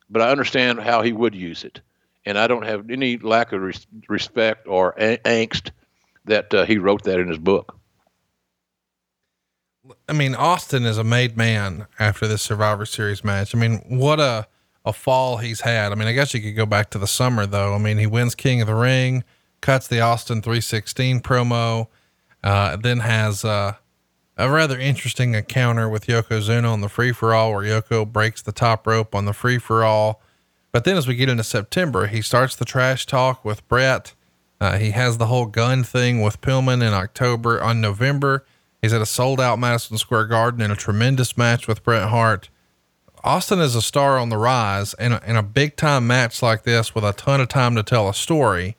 but 0.09 0.23
I 0.23 0.31
understand 0.31 0.79
how 0.79 1.03
he 1.03 1.13
would 1.13 1.35
use 1.35 1.63
it, 1.63 1.81
and 2.25 2.35
I 2.35 2.47
don't 2.47 2.65
have 2.65 2.89
any 2.89 3.19
lack 3.19 3.53
of 3.53 3.61
res- 3.61 3.87
respect 4.09 4.67
or 4.67 4.95
a- 4.97 5.19
angst 5.19 5.69
that 6.25 6.53
uh, 6.53 6.65
he 6.65 6.77
wrote 6.77 7.03
that 7.03 7.19
in 7.19 7.27
his 7.27 7.37
book. 7.37 7.77
I 10.09 10.13
mean, 10.13 10.33
Austin 10.33 10.83
is 10.85 10.97
a 10.97 11.03
made 11.03 11.37
man 11.37 11.87
after 11.99 12.27
this 12.27 12.41
Survivor 12.41 12.85
Series 12.85 13.23
match. 13.23 13.53
I 13.53 13.59
mean, 13.59 13.83
what 13.87 14.19
a 14.19 14.47
a 14.85 14.93
fall 14.93 15.37
he's 15.37 15.61
had. 15.61 15.91
I 15.91 15.95
mean, 15.95 16.07
I 16.07 16.13
guess 16.13 16.33
you 16.33 16.41
could 16.41 16.55
go 16.55 16.65
back 16.65 16.91
to 16.91 16.99
the 16.99 17.07
summer 17.07 17.45
though. 17.45 17.73
I 17.73 17.79
mean, 17.79 17.97
he 17.97 18.05
wins 18.05 18.35
King 18.35 18.61
of 18.61 18.67
the 18.67 18.75
Ring, 18.75 19.23
cuts 19.61 19.87
the 19.87 19.99
Austin 19.99 20.41
316 20.41 21.21
promo, 21.21 21.87
uh, 22.43 22.75
then 22.75 22.99
has 22.99 23.43
uh, 23.43 23.73
a 24.37 24.49
rather 24.49 24.77
interesting 24.77 25.33
encounter 25.33 25.89
with 25.89 26.05
Yokozuna 26.05 26.71
on 26.71 26.81
the 26.81 26.89
free 26.89 27.11
for 27.11 27.33
all, 27.33 27.51
where 27.51 27.63
Yoko 27.63 28.09
breaks 28.11 28.41
the 28.41 28.51
top 28.51 28.85
rope 28.85 29.15
on 29.15 29.25
the 29.25 29.33
free 29.33 29.57
for 29.57 29.83
all. 29.83 30.21
But 30.71 30.83
then 30.83 30.97
as 30.97 31.07
we 31.07 31.15
get 31.15 31.29
into 31.29 31.43
September, 31.43 32.07
he 32.07 32.21
starts 32.21 32.55
the 32.55 32.65
trash 32.65 33.05
talk 33.05 33.43
with 33.43 33.67
Bret. 33.67 34.13
Uh, 34.59 34.77
he 34.77 34.91
has 34.91 35.17
the 35.17 35.27
whole 35.27 35.45
gun 35.45 35.83
thing 35.83 36.21
with 36.21 36.41
Pillman 36.41 36.85
in 36.85 36.93
October. 36.93 37.61
On 37.61 37.81
November, 37.81 38.45
he's 38.81 38.93
at 38.93 39.01
a 39.01 39.05
sold 39.05 39.41
out 39.41 39.59
Madison 39.59 39.97
Square 39.97 40.27
Garden 40.27 40.61
in 40.61 40.71
a 40.71 40.75
tremendous 40.75 41.37
match 41.37 41.67
with 41.67 41.83
Bret 41.83 42.09
Hart. 42.09 42.49
Austin 43.23 43.59
is 43.59 43.75
a 43.75 43.81
star 43.81 44.19
on 44.19 44.29
the 44.29 44.37
rise, 44.37 44.93
and 44.95 45.19
in 45.25 45.35
a 45.35 45.41
big 45.41 45.75
time 45.75 46.05
match 46.05 46.43
like 46.43 46.63
this 46.63 46.93
with 46.93 47.03
a 47.03 47.11
ton 47.11 47.41
of 47.41 47.47
time 47.47 47.75
to 47.75 47.81
tell 47.81 48.07
a 48.07 48.13
story, 48.13 48.77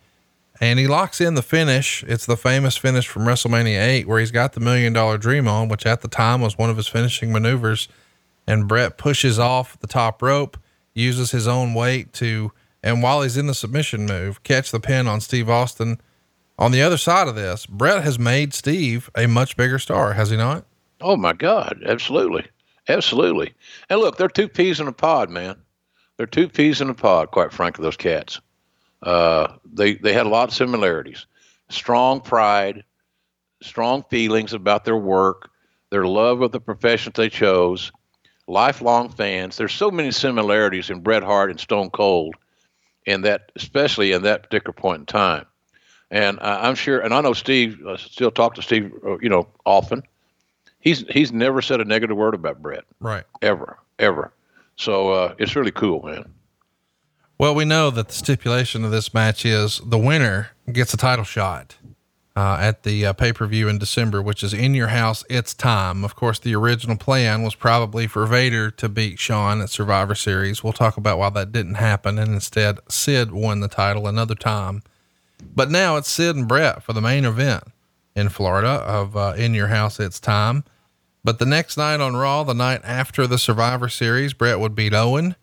and 0.61 0.79
he 0.79 0.87
locks 0.87 1.21
in 1.21 1.35
the 1.35 1.43
finish. 1.43 2.05
It's 2.05 2.27
the 2.27 2.37
famous 2.37 2.77
finish 2.77 3.09
from 3.09 3.25
WrestleMania 3.25 3.81
8 3.81 4.09
where 4.09 4.21
he's 4.21 4.31
got 4.31 4.53
the 4.53 4.61
million 4.61 4.93
dollar 4.93 5.19
dream 5.19 5.49
on, 5.49 5.69
which 5.69 5.85
at 5.85 6.01
the 6.01 6.09
time 6.09 6.41
was 6.41 6.57
one 6.57 6.71
of 6.71 6.77
his 6.77 6.87
finishing 6.87 7.33
maneuvers. 7.33 7.89
And 8.47 8.69
Bret 8.69 8.97
pushes 8.97 9.39
off 9.39 9.79
the 9.81 9.87
top 9.87 10.23
rope, 10.23 10.57
uses 10.95 11.33
his 11.33 11.47
own 11.49 11.75
weight 11.75 12.13
to, 12.15 12.53
and 12.87 13.03
while 13.03 13.23
he's 13.23 13.37
in 13.37 13.49
the 13.49 13.55
submission 13.55 14.07
move, 14.07 14.45
catch 14.45 14.71
the 14.71 14.79
pin 14.79 15.09
on 15.09 15.21
Steve 15.21 15.51
Austin. 15.51 16.01
On 16.57 16.71
the 16.71 16.83
other 16.83 16.97
side 16.97 17.27
of 17.27 17.35
this, 17.35 17.67
Bret 17.67 18.05
has 18.05 18.17
made 18.17 18.55
Steve 18.55 19.11
a 19.17 19.27
much 19.27 19.57
bigger 19.57 19.81
star, 19.81 20.13
has 20.13 20.31
he 20.31 20.37
not? 20.37 20.65
Oh 21.01 21.17
my 21.17 21.33
God, 21.33 21.83
absolutely. 21.85 22.47
Absolutely. 22.89 23.53
And 23.91 23.99
look, 23.99 24.17
they're 24.17 24.29
two 24.29 24.49
peas 24.49 24.79
in 24.79 24.87
a 24.87 24.93
pod, 24.93 25.31
man. 25.31 25.57
They're 26.17 26.27
two 26.27 26.49
peas 26.49 26.81
in 26.81 26.89
a 26.89 26.95
pod, 26.95 27.33
quite 27.33 27.53
frankly, 27.53 27.83
those 27.83 27.97
cats. 27.97 28.41
Uh, 29.03 29.57
they 29.65 29.95
they 29.97 30.13
had 30.13 30.27
a 30.27 30.31
lot 30.31 30.49
of 30.49 30.55
similarities. 30.55 31.27
Strong 31.69 32.21
pride, 32.21 32.85
strong 33.63 34.05
feelings 34.05 34.53
about 34.53 34.85
their 34.85 34.97
work, 34.97 35.51
their 35.91 36.07
love 36.07 36.41
of 36.41 36.53
the 36.53 36.61
profession 36.61 37.13
they 37.17 37.29
chose, 37.29 37.91
lifelong 38.47 39.09
fans. 39.11 39.57
There's 39.57 39.75
so 39.75 39.91
many 39.91 40.13
similarities 40.13 40.89
in 40.89 41.01
Bret 41.01 41.25
Hart 41.25 41.51
and 41.51 41.59
Stone 41.59 41.91
Cold, 41.91 42.37
in 43.07 43.23
that 43.23 43.53
especially 43.57 44.13
in 44.13 44.23
that 44.23 44.43
particular 44.43 44.73
point 44.73 45.01
in 45.01 45.07
time. 45.07 45.47
And 46.11 46.39
uh, 46.41 46.61
I'm 46.63 46.75
sure, 46.75 47.01
and 47.01 47.13
I 47.13 47.21
know 47.21 47.33
Steve. 47.33 47.79
I 47.87 47.97
still 47.97 48.31
talk 48.31 48.55
to 48.55 48.63
Steve, 48.63 48.93
uh, 49.05 49.19
you 49.19 49.29
know, 49.29 49.49
often. 49.65 50.03
He's 50.81 51.05
he's 51.11 51.33
never 51.33 51.61
said 51.63 51.81
a 51.81 51.85
negative 51.85 52.17
word 52.17 52.35
about 52.35 52.63
Bret, 52.63 52.85
Right. 53.01 53.25
Ever, 53.43 53.79
ever. 53.99 54.33
So 54.77 55.11
uh, 55.11 55.35
it's 55.39 55.57
really 55.57 55.73
cool, 55.73 56.03
man. 56.03 56.33
Well, 57.39 57.55
we 57.55 57.65
know 57.65 57.91
that 57.91 58.09
the 58.09 58.15
stipulation 58.15 58.85
of 58.85 58.91
this 58.91 59.13
match 59.13 59.45
is 59.45 59.81
the 59.85 59.99
winner 59.99 60.51
gets 60.73 60.95
a 60.95 60.97
title 60.97 61.25
shot 61.25 61.77
uh, 62.37 62.59
at 62.61 62.83
the 62.83 63.07
uh, 63.07 63.13
pay 63.15 63.33
per 63.33 63.47
view 63.47 63.67
in 63.69 63.79
December, 63.79 64.21
which 64.21 64.43
is 64.43 64.53
in 64.53 64.75
your 64.75 64.89
house. 64.89 65.25
It's 65.31 65.55
time. 65.55 66.05
Of 66.05 66.15
course, 66.15 66.39
the 66.39 66.55
original 66.55 66.97
plan 66.97 67.43
was 67.43 67.55
probably 67.55 68.07
for 68.07 68.27
Vader 68.27 68.71
to 68.73 68.89
beat 68.91 69.19
Shawn 69.19 69.63
at 69.63 69.71
Survivor 69.71 70.15
Series. 70.15 70.63
We'll 70.63 70.75
talk 70.75 70.99
about 70.99 71.19
why 71.19 71.31
that 71.31 71.51
didn't 71.51 71.77
happen, 71.77 72.19
and 72.19 72.35
instead 72.35 72.79
Sid 72.89 73.33
won 73.33 73.61
the 73.61 73.69
title 73.69 74.07
another 74.07 74.35
time. 74.35 74.83
But 75.55 75.71
now 75.71 75.97
it's 75.97 76.11
Sid 76.11 76.37
and 76.37 76.47
Bret 76.47 76.83
for 76.83 76.93
the 76.93 77.01
main 77.01 77.25
event 77.25 77.65
in 78.15 78.29
Florida 78.29 78.69
of 78.69 79.17
uh, 79.17 79.35
In 79.37 79.55
Your 79.55 79.69
House. 79.69 79.99
It's 79.99 80.21
time. 80.21 80.65
But 81.25 81.39
the 81.39 81.47
next 81.47 81.77
night 81.77 82.01
on 82.01 82.17
Raw, 82.17 82.45
the 82.45 82.55
night 82.55 82.83
after 82.85 83.27
the 83.27 83.39
Survivor 83.39 83.89
Series, 83.89 84.33
Bret 84.33 84.61
would 84.61 84.75
beat 84.75 84.95
Owen. 84.95 85.37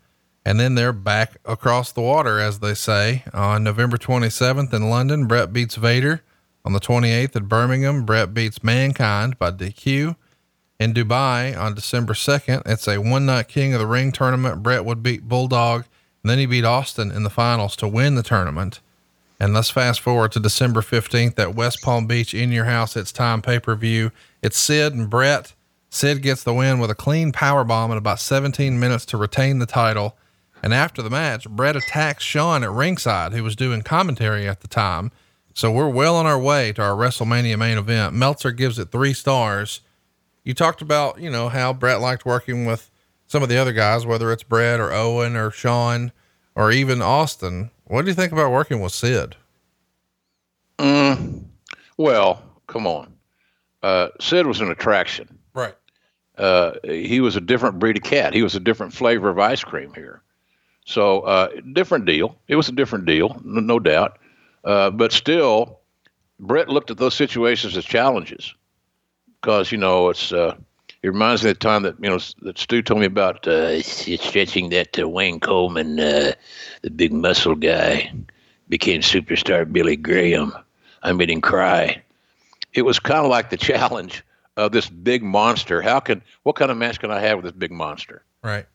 And 0.45 0.59
then 0.59 0.75
they're 0.75 0.93
back 0.93 1.37
across 1.45 1.91
the 1.91 2.01
water, 2.01 2.39
as 2.39 2.59
they 2.59 2.73
say. 2.73 3.23
On 3.33 3.63
November 3.63 3.97
27th 3.97 4.73
in 4.73 4.89
London, 4.89 5.25
Bret 5.25 5.53
beats 5.53 5.75
Vader. 5.75 6.21
On 6.65 6.71
the 6.71 6.79
28th 6.79 7.35
at 7.35 7.49
Birmingham, 7.49 8.05
Bret 8.05 8.33
beats 8.33 8.63
Mankind 8.63 9.37
by 9.37 9.51
DQ. 9.51 10.15
In 10.79 10.93
Dubai 10.93 11.57
on 11.57 11.75
December 11.75 12.13
2nd, 12.13 12.63
it's 12.65 12.87
a 12.87 13.01
one 13.01 13.25
night 13.25 13.49
King 13.49 13.73
of 13.73 13.79
the 13.79 13.87
Ring 13.87 14.11
tournament. 14.11 14.63
Bret 14.63 14.85
would 14.85 15.03
beat 15.03 15.27
Bulldog. 15.27 15.85
And 16.23 16.29
then 16.29 16.39
he 16.39 16.45
beat 16.45 16.63
Austin 16.63 17.11
in 17.11 17.23
the 17.23 17.29
finals 17.29 17.75
to 17.77 17.87
win 17.87 18.15
the 18.15 18.23
tournament. 18.23 18.79
And 19.41 19.53
let's 19.53 19.69
fast 19.69 19.99
forward 19.99 20.31
to 20.31 20.39
December 20.39 20.79
15th 20.81 21.37
at 21.37 21.53
West 21.53 21.81
Palm 21.81 22.07
Beach 22.07 22.33
in 22.33 22.53
your 22.53 22.63
house. 22.63 22.95
It's 22.95 23.11
time 23.11 23.41
pay 23.41 23.59
per 23.59 23.75
view. 23.75 24.11
It's 24.41 24.57
Sid 24.57 24.93
and 24.93 25.09
Bret. 25.09 25.53
Sid 25.89 26.21
gets 26.21 26.43
the 26.43 26.53
win 26.53 26.79
with 26.79 26.89
a 26.89 26.95
clean 26.95 27.33
power 27.33 27.65
bomb 27.65 27.91
in 27.91 27.97
about 27.97 28.21
17 28.21 28.79
minutes 28.79 29.05
to 29.07 29.17
retain 29.17 29.59
the 29.59 29.65
title. 29.65 30.15
And 30.63 30.73
after 30.73 31.01
the 31.01 31.09
match, 31.09 31.49
Bret 31.49 31.75
attacks 31.75 32.23
Shawn 32.23 32.63
at 32.63 32.71
ringside, 32.71 33.33
who 33.33 33.43
was 33.43 33.57
doing 33.57 33.81
commentary 33.81 34.47
at 34.47 34.61
the 34.61 34.69
time. 34.69 35.11
So 35.53 35.71
we're 35.71 35.89
well 35.89 36.15
on 36.15 36.25
our 36.25 36.39
way 36.39 36.73
to 36.73 36.81
our 36.81 36.95
WrestleMania 36.95 37.57
main 37.57 37.77
event. 37.77 38.13
Meltzer 38.15 38.51
gives 38.51 38.79
it 38.79 38.91
three 38.91 39.13
stars. 39.13 39.81
You 40.43 40.53
talked 40.53 40.81
about, 40.81 41.19
you 41.19 41.29
know, 41.29 41.49
how 41.49 41.73
Bret 41.73 42.01
liked 42.01 42.25
working 42.25 42.65
with 42.65 42.89
some 43.27 43.43
of 43.43 43.49
the 43.49 43.57
other 43.57 43.71
guys, 43.73 44.05
whether 44.05 44.31
it's 44.31 44.43
Bret 44.43 44.79
or 44.79 44.91
Owen 44.91 45.35
or 45.35 45.51
Shawn 45.51 46.11
or 46.55 46.71
even 46.71 47.01
Austin. 47.01 47.69
What 47.85 48.01
do 48.03 48.07
you 48.09 48.15
think 48.15 48.31
about 48.31 48.51
working 48.51 48.81
with 48.81 48.91
Sid? 48.93 49.35
Mm, 50.79 51.43
well, 51.97 52.41
come 52.67 52.87
on. 52.87 53.13
Uh, 53.83 54.09
Sid 54.19 54.47
was 54.47 54.59
an 54.59 54.71
attraction. 54.71 55.27
Right. 55.53 55.75
uh, 56.37 56.73
he 56.83 57.21
was 57.21 57.35
a 57.35 57.41
different 57.41 57.77
breed 57.77 57.97
of 57.97 58.03
cat. 58.03 58.33
He 58.33 58.41
was 58.41 58.55
a 58.55 58.59
different 58.59 58.91
flavor 58.93 59.29
of 59.29 59.37
ice 59.37 59.63
cream 59.63 59.93
here. 59.93 60.21
So 60.85 61.21
uh, 61.21 61.49
different 61.73 62.05
deal. 62.05 62.35
It 62.47 62.55
was 62.55 62.67
a 62.69 62.71
different 62.73 63.05
deal, 63.05 63.39
no, 63.43 63.61
no 63.61 63.79
doubt. 63.79 64.17
Uh, 64.63 64.89
but 64.89 65.11
still, 65.11 65.79
Bret 66.39 66.69
looked 66.69 66.91
at 66.91 66.97
those 66.97 67.13
situations 67.13 67.75
as 67.77 67.85
challenges 67.85 68.53
because 69.41 69.71
you 69.71 69.77
know 69.77 70.09
it's. 70.09 70.31
Uh, 70.31 70.55
it 71.01 71.09
reminds 71.09 71.43
me 71.43 71.49
of 71.49 71.59
the 71.59 71.59
time 71.59 71.83
that 71.83 71.95
you 71.99 72.09
know 72.09 72.19
that 72.43 72.57
Stu 72.57 72.81
told 72.81 73.01
me 73.01 73.05
about 73.05 73.45
uh, 73.45 73.81
stretching 73.81 74.69
that 74.69 74.97
uh, 74.97 75.07
Wayne 75.07 75.41
Coleman, 75.41 75.99
uh, 75.99 76.31
the 76.81 76.89
big 76.89 77.11
muscle 77.11 77.55
guy, 77.55 78.09
became 78.69 79.01
superstar 79.01 79.69
Billy 79.69 79.97
Graham. 79.97 80.53
I 81.03 81.11
made 81.11 81.29
him 81.29 81.41
cry. 81.41 82.01
It 82.71 82.83
was 82.83 82.99
kind 82.99 83.25
of 83.25 83.29
like 83.29 83.49
the 83.49 83.57
challenge 83.57 84.23
of 84.55 84.71
this 84.71 84.89
big 84.89 85.23
monster. 85.23 85.81
How 85.81 85.99
can 85.99 86.21
what 86.43 86.55
kind 86.55 86.71
of 86.71 86.77
match 86.77 86.99
can 86.99 87.11
I 87.11 87.19
have 87.19 87.37
with 87.37 87.45
this 87.45 87.59
big 87.59 87.71
monster? 87.71 88.23
Right. 88.41 88.65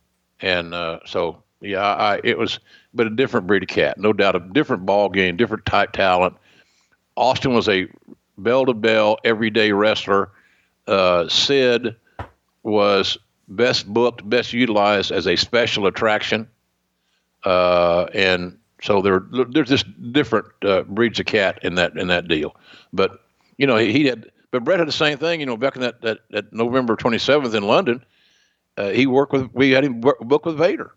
And 0.40 0.74
uh, 0.74 1.00
so 1.06 1.42
yeah, 1.60 1.82
I 1.82 2.20
it 2.22 2.38
was, 2.38 2.60
but 2.94 3.06
a 3.06 3.10
different 3.10 3.46
breed 3.46 3.62
of 3.62 3.68
cat, 3.68 3.98
no 3.98 4.12
doubt, 4.12 4.36
a 4.36 4.40
different 4.40 4.86
ball 4.86 5.08
game, 5.08 5.36
different 5.36 5.66
type 5.66 5.92
talent. 5.92 6.36
Austin 7.16 7.52
was 7.52 7.68
a 7.68 7.88
bell 8.36 8.64
to 8.66 8.74
bell 8.74 9.18
everyday 9.24 9.72
wrestler. 9.72 10.30
Uh, 10.86 11.28
Sid 11.28 11.96
was 12.62 13.18
best 13.48 13.92
booked, 13.92 14.28
best 14.28 14.52
utilized 14.52 15.10
as 15.10 15.26
a 15.26 15.36
special 15.36 15.86
attraction, 15.86 16.48
uh, 17.44 18.04
and 18.14 18.56
so 18.80 19.02
there 19.02 19.26
there's 19.50 19.68
just 19.68 20.12
different 20.12 20.46
uh, 20.62 20.82
breeds 20.82 21.18
of 21.18 21.26
cat 21.26 21.58
in 21.62 21.74
that 21.74 21.96
in 21.96 22.06
that 22.06 22.28
deal. 22.28 22.54
But 22.92 23.20
you 23.56 23.66
know 23.66 23.76
he, 23.76 23.92
he 23.92 24.06
had, 24.06 24.30
but 24.52 24.62
Bret 24.62 24.78
had 24.78 24.86
the 24.86 24.92
same 24.92 25.18
thing. 25.18 25.40
You 25.40 25.46
know 25.46 25.56
back 25.56 25.74
in 25.74 25.82
that 25.82 26.00
that, 26.02 26.18
that 26.30 26.52
November 26.52 26.94
27th 26.94 27.52
in 27.52 27.64
London, 27.64 28.04
uh, 28.76 28.90
he 28.90 29.08
worked 29.08 29.32
with 29.32 29.50
we 29.52 29.72
had 29.72 29.82
him 29.82 30.00
book 30.00 30.46
with 30.46 30.56
Vader 30.56 30.92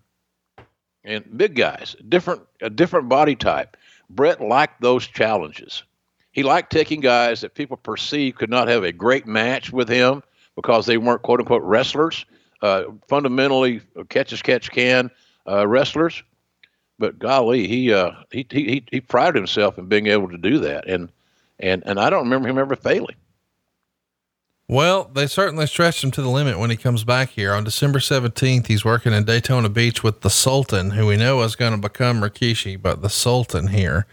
and 1.03 1.37
big 1.37 1.55
guys, 1.55 1.95
different 2.09 2.41
a 2.61 2.69
different 2.69 3.09
body 3.09 3.35
type. 3.35 3.77
Bret 4.09 4.41
liked 4.41 4.81
those 4.81 5.07
challenges. 5.07 5.83
He 6.31 6.43
liked 6.43 6.71
taking 6.71 7.01
guys 7.01 7.41
that 7.41 7.55
people 7.55 7.77
perceived 7.77 8.37
could 8.37 8.49
not 8.49 8.67
have 8.67 8.83
a 8.83 8.91
great 8.91 9.27
match 9.27 9.71
with 9.71 9.89
him 9.89 10.23
because 10.55 10.85
they 10.85 10.97
weren't 10.97 11.21
quote 11.21 11.39
unquote 11.39 11.63
wrestlers, 11.63 12.25
uh, 12.61 12.83
fundamentally 13.07 13.81
catch 14.09 14.31
as 14.31 14.41
catch 14.41 14.71
can 14.71 15.09
uh, 15.47 15.67
wrestlers. 15.67 16.23
But 16.99 17.17
golly, 17.17 17.67
he, 17.67 17.91
uh, 17.91 18.11
he 18.31 18.45
he 18.49 18.83
he 18.91 19.01
prided 19.01 19.35
himself 19.35 19.79
in 19.79 19.87
being 19.87 20.07
able 20.07 20.29
to 20.29 20.37
do 20.37 20.59
that, 20.59 20.87
and 20.87 21.11
and 21.59 21.81
and 21.85 21.99
I 21.99 22.11
don't 22.11 22.23
remember 22.25 22.47
him 22.47 22.59
ever 22.59 22.75
failing. 22.75 23.15
Well, 24.71 25.11
they 25.13 25.27
certainly 25.27 25.67
stretched 25.67 26.01
him 26.01 26.11
to 26.11 26.21
the 26.21 26.29
limit 26.29 26.57
when 26.57 26.69
he 26.69 26.77
comes 26.77 27.03
back 27.03 27.31
here. 27.31 27.51
On 27.53 27.65
December 27.65 27.99
17th, 27.99 28.67
he's 28.67 28.85
working 28.85 29.11
in 29.11 29.25
Daytona 29.25 29.67
Beach 29.67 30.01
with 30.01 30.21
the 30.21 30.29
Sultan, 30.29 30.91
who 30.91 31.07
we 31.07 31.17
know 31.17 31.41
is 31.41 31.57
going 31.57 31.73
to 31.73 31.77
become 31.77 32.21
Rikishi, 32.21 32.81
but 32.81 33.01
the 33.01 33.09
Sultan 33.09 33.67
here. 33.67 34.05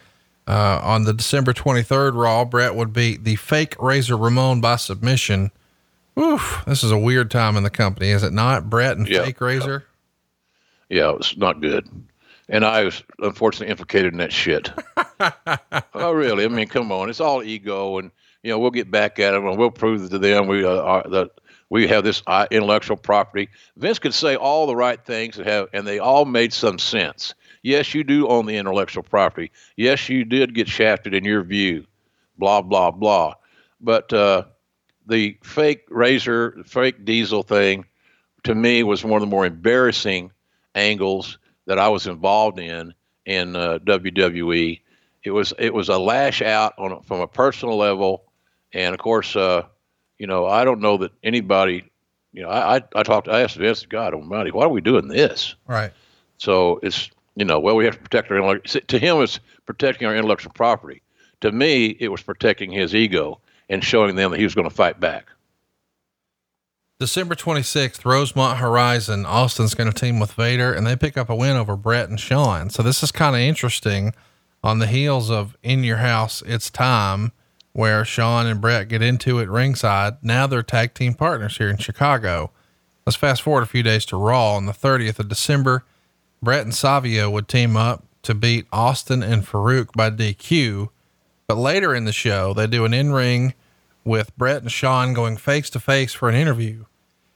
Uh, 0.48 0.80
on 0.82 1.04
the 1.04 1.12
December 1.12 1.52
23rd 1.52 2.20
Raw, 2.20 2.44
Bret 2.44 2.74
would 2.74 2.92
beat 2.92 3.22
the 3.22 3.36
fake 3.36 3.76
Razor 3.78 4.16
Ramon 4.16 4.60
by 4.60 4.74
submission. 4.74 5.52
Oof, 6.18 6.64
this 6.66 6.82
is 6.82 6.90
a 6.90 6.98
weird 6.98 7.30
time 7.30 7.56
in 7.56 7.62
the 7.62 7.70
company, 7.70 8.08
is 8.08 8.24
it 8.24 8.32
not? 8.32 8.68
Bret 8.68 8.96
and 8.96 9.06
Yeah. 9.08 9.26
fake 9.26 9.40
Razor? 9.40 9.84
Yeah, 10.88 11.10
it 11.10 11.18
was 11.18 11.36
not 11.36 11.60
good. 11.60 11.88
And 12.48 12.64
I 12.64 12.82
was 12.82 13.04
unfortunately 13.20 13.70
implicated 13.70 14.12
in 14.12 14.18
that 14.18 14.32
shit. 14.32 14.72
oh, 15.94 16.10
really? 16.10 16.44
I 16.44 16.48
mean, 16.48 16.66
come 16.66 16.90
on. 16.90 17.10
It's 17.10 17.20
all 17.20 17.44
ego, 17.44 17.98
and 17.98 18.10
you 18.42 18.50
know 18.50 18.58
we'll 18.58 18.70
get 18.70 18.90
back 18.90 19.18
at 19.18 19.32
them, 19.32 19.46
and 19.46 19.58
we'll 19.58 19.70
prove 19.70 20.10
to 20.10 20.18
them 20.18 20.46
we 20.46 20.64
uh, 20.64 20.80
are 20.80 21.08
that 21.10 21.30
we 21.70 21.86
have 21.88 22.04
this 22.04 22.22
uh, 22.26 22.46
intellectual 22.50 22.96
property. 22.96 23.48
Vince 23.76 23.98
could 23.98 24.14
say 24.14 24.36
all 24.36 24.66
the 24.66 24.76
right 24.76 25.04
things 25.04 25.38
and 25.38 25.46
have, 25.46 25.68
and 25.72 25.86
they 25.86 25.98
all 25.98 26.24
made 26.24 26.52
some 26.52 26.78
sense. 26.78 27.34
Yes, 27.62 27.92
you 27.92 28.04
do 28.04 28.28
own 28.28 28.46
the 28.46 28.56
intellectual 28.56 29.02
property. 29.02 29.50
Yes, 29.76 30.08
you 30.08 30.24
did 30.24 30.54
get 30.54 30.68
shafted 30.68 31.14
in 31.14 31.24
your 31.24 31.42
view. 31.42 31.86
Blah 32.38 32.62
blah 32.62 32.90
blah. 32.90 33.34
But 33.80 34.12
uh, 34.12 34.44
the 35.06 35.38
fake 35.42 35.86
razor, 35.88 36.62
fake 36.66 37.04
diesel 37.04 37.42
thing, 37.42 37.84
to 38.44 38.54
me 38.54 38.82
was 38.82 39.04
one 39.04 39.20
of 39.20 39.28
the 39.28 39.30
more 39.30 39.46
embarrassing 39.46 40.30
angles 40.74 41.38
that 41.66 41.78
I 41.78 41.88
was 41.88 42.06
involved 42.06 42.58
in 42.58 42.94
in 43.26 43.56
uh, 43.56 43.78
WWE. 43.80 44.80
It 45.24 45.30
was 45.30 45.52
it 45.58 45.74
was 45.74 45.88
a 45.88 45.98
lash 45.98 46.40
out 46.42 46.74
on 46.78 47.02
from 47.02 47.20
a 47.20 47.26
personal 47.26 47.76
level, 47.76 48.24
and 48.72 48.94
of 48.94 49.00
course, 49.00 49.36
uh, 49.36 49.62
you 50.18 50.26
know, 50.26 50.46
I 50.46 50.64
don't 50.64 50.80
know 50.80 50.98
that 50.98 51.12
anybody, 51.22 51.84
you 52.32 52.42
know, 52.42 52.48
I 52.48 52.76
I, 52.76 52.82
I 52.96 53.02
talked, 53.02 53.28
I 53.28 53.42
asked 53.42 53.56
Vince, 53.56 53.86
God 53.86 54.14
Almighty, 54.14 54.50
why 54.50 54.64
are 54.64 54.68
we 54.68 54.80
doing 54.80 55.08
this? 55.08 55.54
Right. 55.66 55.92
So 56.38 56.80
it's 56.82 57.10
you 57.36 57.44
know, 57.44 57.60
well, 57.60 57.76
we 57.76 57.84
have 57.84 57.94
to 57.94 58.00
protect 58.00 58.30
our 58.30 58.36
intellect. 58.36 58.88
To 58.88 58.98
him, 58.98 59.22
it's 59.22 59.38
protecting 59.64 60.08
our 60.08 60.16
intellectual 60.16 60.52
property. 60.52 61.02
To 61.40 61.52
me, 61.52 61.96
it 62.00 62.08
was 62.08 62.20
protecting 62.20 62.72
his 62.72 62.96
ego 62.96 63.40
and 63.68 63.84
showing 63.84 64.16
them 64.16 64.32
that 64.32 64.38
he 64.38 64.44
was 64.44 64.56
going 64.56 64.68
to 64.68 64.74
fight 64.74 64.98
back. 64.98 65.26
December 66.98 67.36
26th, 67.36 68.04
Rosemont 68.04 68.58
Horizon. 68.58 69.24
Austin's 69.24 69.74
going 69.74 69.90
to 69.90 69.96
team 69.96 70.18
with 70.18 70.32
Vader 70.32 70.72
and 70.72 70.84
they 70.84 70.96
pick 70.96 71.16
up 71.16 71.30
a 71.30 71.36
win 71.36 71.56
over 71.56 71.76
Bret 71.76 72.08
and 72.08 72.18
Shawn. 72.18 72.70
So 72.70 72.82
this 72.82 73.04
is 73.04 73.12
kind 73.12 73.36
of 73.36 73.40
interesting 73.40 74.14
on 74.64 74.80
the 74.80 74.88
heels 74.88 75.30
of 75.30 75.56
In 75.62 75.84
Your 75.84 75.98
House, 75.98 76.42
It's 76.44 76.70
Time, 76.70 77.30
where 77.78 78.04
Shawn 78.04 78.44
and 78.48 78.60
Bret 78.60 78.88
get 78.88 79.02
into 79.02 79.38
it 79.38 79.48
ringside. 79.48 80.16
Now 80.20 80.48
they're 80.48 80.64
tag 80.64 80.94
team 80.94 81.14
partners 81.14 81.58
here 81.58 81.68
in 81.68 81.76
Chicago. 81.76 82.50
Let's 83.06 83.14
fast 83.14 83.40
forward 83.40 83.62
a 83.62 83.66
few 83.66 83.84
days 83.84 84.04
to 84.06 84.16
Raw 84.16 84.56
on 84.56 84.66
the 84.66 84.72
30th 84.72 85.20
of 85.20 85.28
December. 85.28 85.84
Bret 86.42 86.64
and 86.64 86.74
Savio 86.74 87.30
would 87.30 87.46
team 87.46 87.76
up 87.76 88.02
to 88.24 88.34
beat 88.34 88.66
Austin 88.72 89.22
and 89.22 89.46
Farouk 89.46 89.92
by 89.92 90.10
DQ. 90.10 90.88
But 91.46 91.56
later 91.56 91.94
in 91.94 92.04
the 92.04 92.10
show, 92.10 92.52
they 92.52 92.66
do 92.66 92.84
an 92.84 92.92
in 92.92 93.12
ring 93.12 93.54
with 94.04 94.36
Bret 94.36 94.62
and 94.62 94.72
Shawn 94.72 95.14
going 95.14 95.36
face 95.36 95.70
to 95.70 95.78
face 95.78 96.12
for 96.12 96.28
an 96.28 96.34
interview. 96.34 96.86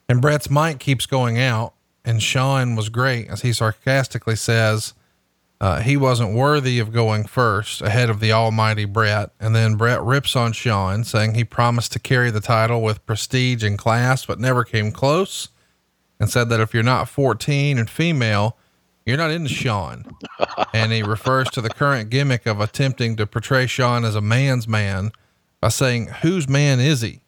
And 0.08 0.20
Bret's 0.20 0.50
mic 0.50 0.80
keeps 0.80 1.06
going 1.06 1.38
out, 1.38 1.74
and 2.04 2.20
Shawn 2.20 2.74
was 2.74 2.88
great, 2.88 3.28
as 3.28 3.42
he 3.42 3.52
sarcastically 3.52 4.34
says 4.34 4.92
uh, 5.62 5.78
he 5.80 5.96
wasn't 5.96 6.34
worthy 6.34 6.80
of 6.80 6.92
going 6.92 7.24
first 7.24 7.82
ahead 7.82 8.10
of 8.10 8.18
the 8.18 8.32
almighty 8.32 8.84
Bret. 8.84 9.30
And 9.38 9.54
then 9.54 9.76
Bret 9.76 10.02
rips 10.02 10.34
on 10.34 10.52
Shawn, 10.52 11.04
saying 11.04 11.34
he 11.34 11.44
promised 11.44 11.92
to 11.92 12.00
carry 12.00 12.32
the 12.32 12.40
title 12.40 12.82
with 12.82 13.06
prestige 13.06 13.62
and 13.62 13.78
class, 13.78 14.26
but 14.26 14.40
never 14.40 14.64
came 14.64 14.90
close, 14.90 15.50
and 16.18 16.28
said 16.28 16.48
that 16.48 16.58
if 16.58 16.74
you're 16.74 16.82
not 16.82 17.08
14 17.08 17.78
and 17.78 17.88
female, 17.88 18.56
you're 19.06 19.16
not 19.16 19.30
into 19.30 19.50
Shawn. 19.50 20.04
and 20.74 20.90
he 20.90 21.04
refers 21.04 21.48
to 21.50 21.60
the 21.60 21.70
current 21.70 22.10
gimmick 22.10 22.44
of 22.44 22.60
attempting 22.60 23.14
to 23.14 23.24
portray 23.24 23.68
Shawn 23.68 24.04
as 24.04 24.16
a 24.16 24.20
man's 24.20 24.66
man 24.66 25.12
by 25.60 25.68
saying, 25.68 26.08
Whose 26.22 26.48
man 26.48 26.80
is 26.80 27.02
he? 27.02 27.20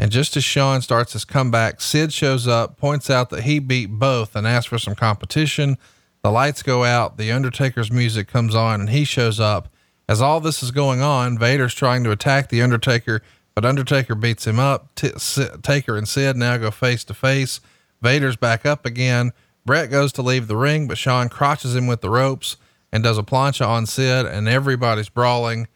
And 0.00 0.10
just 0.10 0.36
as 0.36 0.42
Shawn 0.42 0.82
starts 0.82 1.12
his 1.12 1.24
comeback, 1.24 1.80
Sid 1.80 2.12
shows 2.12 2.48
up, 2.48 2.76
points 2.76 3.08
out 3.08 3.30
that 3.30 3.44
he 3.44 3.60
beat 3.60 3.86
both, 3.86 4.34
and 4.34 4.48
asks 4.48 4.66
for 4.66 4.78
some 4.78 4.96
competition. 4.96 5.78
The 6.22 6.30
lights 6.30 6.62
go 6.62 6.84
out, 6.84 7.16
the 7.16 7.30
Undertaker's 7.32 7.90
music 7.90 8.28
comes 8.28 8.54
on, 8.54 8.80
and 8.80 8.90
he 8.90 9.04
shows 9.04 9.38
up. 9.38 9.68
As 10.08 10.20
all 10.20 10.40
this 10.40 10.62
is 10.62 10.70
going 10.70 11.00
on, 11.00 11.38
Vader's 11.38 11.74
trying 11.74 12.02
to 12.04 12.10
attack 12.10 12.48
the 12.48 12.62
Undertaker, 12.62 13.22
but 13.54 13.64
Undertaker 13.64 14.14
beats 14.14 14.46
him 14.46 14.58
up. 14.58 14.94
T- 14.94 15.12
Si- 15.16 15.48
Taker 15.62 15.96
and 15.96 16.08
Sid 16.08 16.36
now 16.36 16.56
go 16.56 16.70
face 16.70 17.04
to 17.04 17.14
face. 17.14 17.60
Vader's 18.00 18.36
back 18.36 18.64
up 18.66 18.86
again. 18.86 19.32
Bret 19.64 19.90
goes 19.90 20.12
to 20.14 20.22
leave 20.22 20.48
the 20.48 20.56
ring, 20.56 20.88
but 20.88 20.98
Shawn 20.98 21.28
crotches 21.28 21.76
him 21.76 21.86
with 21.86 22.00
the 22.00 22.10
ropes 22.10 22.56
and 22.90 23.02
does 23.04 23.18
a 23.18 23.22
plancha 23.22 23.66
on 23.66 23.86
Sid, 23.86 24.26
and 24.26 24.48
everybody's 24.48 25.08
brawling. 25.08 25.68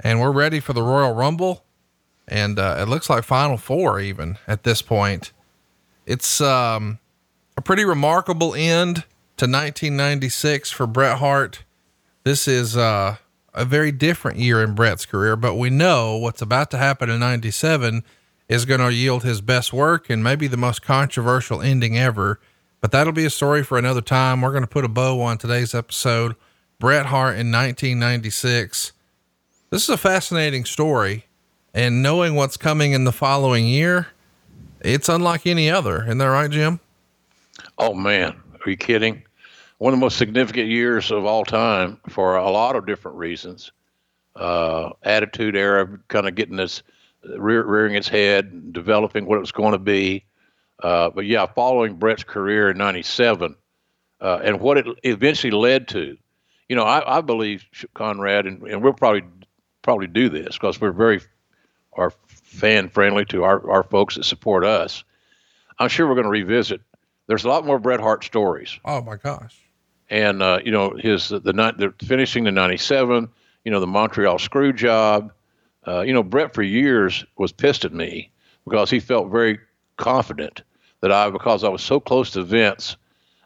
And 0.00 0.20
we're 0.20 0.32
ready 0.32 0.60
for 0.60 0.72
the 0.72 0.82
Royal 0.82 1.14
Rumble 1.14 1.64
and 2.28 2.58
uh, 2.58 2.76
it 2.78 2.88
looks 2.88 3.10
like 3.10 3.24
Final 3.24 3.56
Four 3.56 4.00
even 4.00 4.38
at 4.46 4.62
this 4.62 4.82
point. 4.82 5.32
It's 6.06 6.40
um, 6.40 6.98
a 7.56 7.62
pretty 7.62 7.84
remarkable 7.84 8.54
end 8.54 9.04
to 9.42 9.46
1996 9.46 10.70
for 10.70 10.86
Bret 10.86 11.18
Hart. 11.18 11.64
This 12.22 12.46
is 12.46 12.76
uh, 12.76 13.16
a 13.52 13.64
very 13.64 13.90
different 13.90 14.38
year 14.38 14.62
in 14.62 14.76
Bret's 14.76 15.04
career, 15.04 15.34
but 15.34 15.56
we 15.56 15.68
know 15.68 16.16
what's 16.16 16.40
about 16.40 16.70
to 16.70 16.78
happen 16.78 17.10
in 17.10 17.18
97 17.18 18.04
is 18.48 18.64
going 18.64 18.78
to 18.78 18.94
yield 18.94 19.24
his 19.24 19.40
best 19.40 19.72
work 19.72 20.08
and 20.08 20.22
maybe 20.22 20.46
the 20.46 20.56
most 20.56 20.82
controversial 20.82 21.60
ending 21.60 21.98
ever. 21.98 22.38
But 22.80 22.92
that'll 22.92 23.12
be 23.12 23.24
a 23.24 23.30
story 23.30 23.64
for 23.64 23.76
another 23.78 24.00
time. 24.00 24.42
We're 24.42 24.52
going 24.52 24.62
to 24.62 24.68
put 24.68 24.84
a 24.84 24.88
bow 24.88 25.20
on 25.20 25.38
today's 25.38 25.74
episode. 25.74 26.36
Bret 26.78 27.06
Hart 27.06 27.32
in 27.32 27.50
1996. 27.50 28.92
This 29.70 29.82
is 29.82 29.88
a 29.88 29.96
fascinating 29.96 30.64
story 30.64 31.26
and 31.74 32.00
knowing 32.00 32.36
what's 32.36 32.56
coming 32.56 32.92
in 32.92 33.02
the 33.02 33.12
following 33.12 33.66
year, 33.66 34.06
it's 34.82 35.08
unlike 35.08 35.48
any 35.48 35.68
other. 35.68 36.04
Isn't 36.04 36.18
that 36.18 36.26
right, 36.26 36.48
Jim? 36.48 36.78
Oh 37.76 37.92
man, 37.92 38.36
are 38.64 38.70
you 38.70 38.76
kidding? 38.76 39.24
One 39.82 39.92
of 39.92 39.98
the 39.98 40.04
most 40.04 40.16
significant 40.16 40.68
years 40.68 41.10
of 41.10 41.24
all 41.24 41.44
time 41.44 41.98
for 42.08 42.36
a 42.36 42.48
lot 42.48 42.76
of 42.76 42.86
different 42.86 43.16
reasons. 43.16 43.72
Uh, 44.36 44.90
attitude 45.02 45.56
era, 45.56 45.98
kind 46.06 46.28
of 46.28 46.36
getting 46.36 46.54
this 46.54 46.84
rear, 47.24 47.64
rearing 47.64 47.96
its 47.96 48.06
head, 48.06 48.72
developing 48.72 49.26
what 49.26 49.38
it 49.38 49.40
was 49.40 49.50
going 49.50 49.72
to 49.72 49.80
be. 49.80 50.24
Uh, 50.80 51.10
but 51.10 51.26
yeah, 51.26 51.46
following 51.46 51.96
Bret's 51.96 52.22
career 52.22 52.70
in 52.70 52.78
'97 52.78 53.56
uh, 54.20 54.38
and 54.44 54.60
what 54.60 54.78
it 54.78 54.86
eventually 55.02 55.50
led 55.50 55.88
to, 55.88 56.16
you 56.68 56.76
know, 56.76 56.84
I, 56.84 57.18
I 57.18 57.20
believe 57.20 57.64
Conrad, 57.92 58.46
and, 58.46 58.62
and 58.62 58.84
we'll 58.84 58.92
probably 58.92 59.24
probably 59.82 60.06
do 60.06 60.28
this 60.28 60.56
because 60.56 60.80
we're 60.80 60.92
very 60.92 61.22
are 61.94 62.12
fan 62.28 62.88
friendly 62.88 63.24
to 63.24 63.42
our, 63.42 63.68
our 63.68 63.82
folks 63.82 64.14
that 64.14 64.26
support 64.26 64.64
us. 64.64 65.02
I'm 65.76 65.88
sure 65.88 66.06
we're 66.06 66.14
going 66.14 66.22
to 66.22 66.30
revisit. 66.30 66.82
There's 67.26 67.44
a 67.44 67.48
lot 67.48 67.66
more 67.66 67.80
Bret 67.80 67.98
Hart 67.98 68.22
stories. 68.22 68.78
Oh 68.84 69.02
my 69.02 69.16
gosh! 69.16 69.58
And 70.12 70.42
uh, 70.42 70.58
you 70.62 70.70
know 70.70 70.90
his 70.90 71.30
the, 71.30 71.40
the, 71.40 71.94
finishing 72.04 72.44
the 72.44 72.52
'97, 72.52 73.30
you 73.64 73.72
know 73.72 73.80
the 73.80 73.86
Montreal 73.86 74.38
screw 74.38 74.74
job. 74.74 75.32
Uh, 75.88 76.02
you 76.02 76.12
know 76.12 76.22
Bret 76.22 76.52
for 76.52 76.62
years 76.62 77.24
was 77.38 77.50
pissed 77.50 77.86
at 77.86 77.94
me 77.94 78.30
because 78.68 78.90
he 78.90 79.00
felt 79.00 79.30
very 79.30 79.58
confident 79.96 80.64
that 81.00 81.10
I 81.10 81.30
because 81.30 81.64
I 81.64 81.70
was 81.70 81.82
so 81.82 81.98
close 81.98 82.30
to 82.32 82.42
Vince 82.42 82.98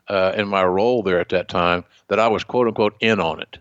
uh, 0.08 0.32
in 0.36 0.48
my 0.48 0.64
role 0.64 1.04
there 1.04 1.20
at 1.20 1.28
that 1.28 1.48
time 1.48 1.84
that 2.08 2.18
I 2.18 2.26
was 2.26 2.42
quote 2.42 2.66
unquote 2.66 2.96
in 2.98 3.20
on 3.20 3.40
it. 3.40 3.58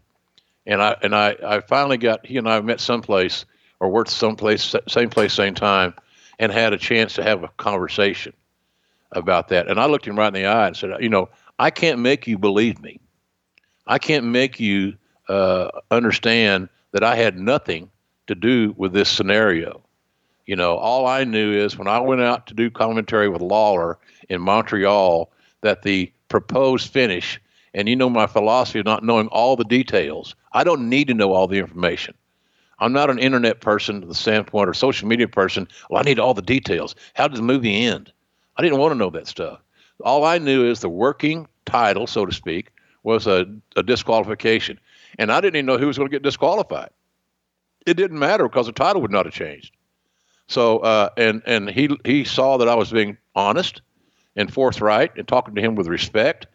And 0.65 0.81
I 0.81 0.97
and 1.03 1.15
I, 1.15 1.35
I 1.45 1.59
finally 1.59 1.97
got 1.97 2.25
he 2.25 2.37
and 2.37 2.49
I 2.49 2.59
met 2.61 2.79
someplace 2.79 3.45
or 3.79 3.89
worked 3.89 4.09
someplace 4.09 4.73
same 4.87 5.11
place 5.11 5.31
same 5.31 5.53
time 5.53 5.93
and 6.39 6.51
had 6.51 6.73
a 6.73 6.77
chance 6.79 7.13
to 7.13 7.23
have 7.23 7.43
a 7.43 7.49
conversation 7.49 8.33
about 9.11 9.49
that. 9.49 9.67
And 9.67 9.79
I 9.79 9.85
looked 9.85 10.07
him 10.07 10.17
right 10.17 10.27
in 10.27 10.33
the 10.33 10.47
eye 10.47 10.67
and 10.67 10.75
said, 10.75 10.89
you 10.99 11.09
know, 11.09 11.29
I 11.57 11.69
can't 11.69 11.99
make 11.99 12.27
you 12.27 12.37
believe 12.37 12.81
me. 12.81 12.99
I 13.87 13.97
can't 13.99 14.25
make 14.25 14.59
you 14.59 14.95
uh, 15.29 15.69
understand 15.91 16.69
that 16.91 17.03
I 17.03 17.15
had 17.15 17.37
nothing 17.39 17.89
to 18.27 18.35
do 18.35 18.73
with 18.77 18.93
this 18.93 19.09
scenario. 19.09 19.81
You 20.45 20.55
know, 20.55 20.75
all 20.77 21.07
I 21.07 21.23
knew 21.23 21.53
is 21.53 21.77
when 21.77 21.87
I 21.87 21.99
went 21.99 22.21
out 22.21 22.47
to 22.47 22.53
do 22.53 22.69
commentary 22.69 23.29
with 23.29 23.41
Lawler 23.41 23.97
in 24.29 24.41
Montreal 24.41 25.31
that 25.61 25.81
the 25.81 26.11
proposed 26.29 26.91
finish, 26.91 27.39
and 27.73 27.87
you 27.89 27.95
know 27.95 28.09
my 28.09 28.27
philosophy 28.27 28.79
of 28.79 28.85
not 28.85 29.03
knowing 29.03 29.27
all 29.27 29.55
the 29.55 29.63
details. 29.63 30.35
I 30.53 30.63
don't 30.63 30.89
need 30.89 31.07
to 31.07 31.13
know 31.13 31.33
all 31.33 31.47
the 31.47 31.57
information. 31.59 32.15
I'm 32.79 32.93
not 32.93 33.09
an 33.09 33.19
internet 33.19 33.61
person 33.61 34.01
to 34.01 34.07
the 34.07 34.13
standpoint 34.13 34.69
or 34.69 34.73
social 34.73 35.07
media 35.07 35.27
person. 35.27 35.67
Well, 35.89 36.01
I 36.01 36.03
need 36.03 36.19
all 36.19 36.33
the 36.33 36.41
details. 36.41 36.95
How 37.13 37.27
did 37.27 37.37
the 37.37 37.43
movie 37.43 37.85
end? 37.85 38.11
I 38.57 38.61
didn't 38.61 38.79
want 38.79 38.91
to 38.91 38.97
know 38.97 39.09
that 39.11 39.27
stuff. 39.27 39.59
All 40.03 40.23
I 40.25 40.37
knew 40.37 40.69
is 40.69 40.81
the 40.81 40.89
working 40.89 41.47
title, 41.65 42.07
so 42.07 42.25
to 42.25 42.33
speak, 42.33 42.71
was 43.03 43.27
a, 43.27 43.45
a 43.75 43.83
disqualification. 43.83 44.79
And 45.17 45.31
I 45.31 45.39
didn't 45.41 45.55
even 45.55 45.65
know 45.65 45.77
who 45.77 45.87
was 45.87 45.97
going 45.97 46.09
to 46.09 46.15
get 46.15 46.23
disqualified. 46.23 46.89
It 47.85 47.95
didn't 47.95 48.19
matter 48.19 48.47
because 48.47 48.65
the 48.65 48.71
title 48.71 49.01
would 49.01 49.11
not 49.11 49.25
have 49.25 49.33
changed. 49.33 49.75
So, 50.47 50.79
uh, 50.79 51.09
and 51.17 51.41
and 51.45 51.69
he 51.69 51.89
he 52.05 52.23
saw 52.23 52.57
that 52.57 52.67
I 52.67 52.75
was 52.75 52.91
being 52.91 53.17
honest 53.35 53.81
and 54.35 54.51
forthright 54.51 55.17
and 55.17 55.27
talking 55.27 55.55
to 55.55 55.61
him 55.61 55.75
with 55.75 55.87
respect. 55.87 56.47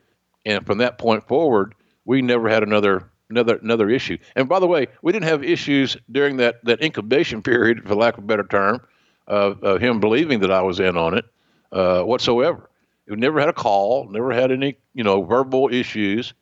And 0.44 0.64
from 0.64 0.78
that 0.78 0.98
point 0.98 1.26
forward, 1.26 1.74
we 2.04 2.22
never 2.22 2.48
had 2.48 2.62
another 2.62 3.10
another 3.30 3.56
another 3.56 3.90
issue. 3.90 4.18
And 4.36 4.48
by 4.48 4.60
the 4.60 4.66
way, 4.66 4.86
we 5.02 5.12
didn't 5.12 5.28
have 5.28 5.42
issues 5.42 5.96
during 6.10 6.36
that 6.36 6.64
that 6.64 6.82
incubation 6.82 7.42
period, 7.50 7.86
for 7.86 7.94
lack 7.94 8.18
of 8.18 8.24
a 8.24 8.26
better 8.26 8.44
term, 8.44 8.80
of, 9.26 9.62
of 9.62 9.80
him 9.80 10.00
believing 10.00 10.40
that 10.40 10.50
I 10.50 10.62
was 10.62 10.78
in 10.80 10.96
on 10.96 11.16
it 11.16 11.24
uh, 11.72 12.02
whatsoever. 12.02 12.69
Never 13.16 13.40
had 13.40 13.48
a 13.48 13.54
call, 13.54 14.08
never 14.08 14.32
had 14.32 14.52
any 14.52 14.76
you 14.94 15.04
know 15.04 15.22
verbal 15.22 15.68
issues. 15.72 16.32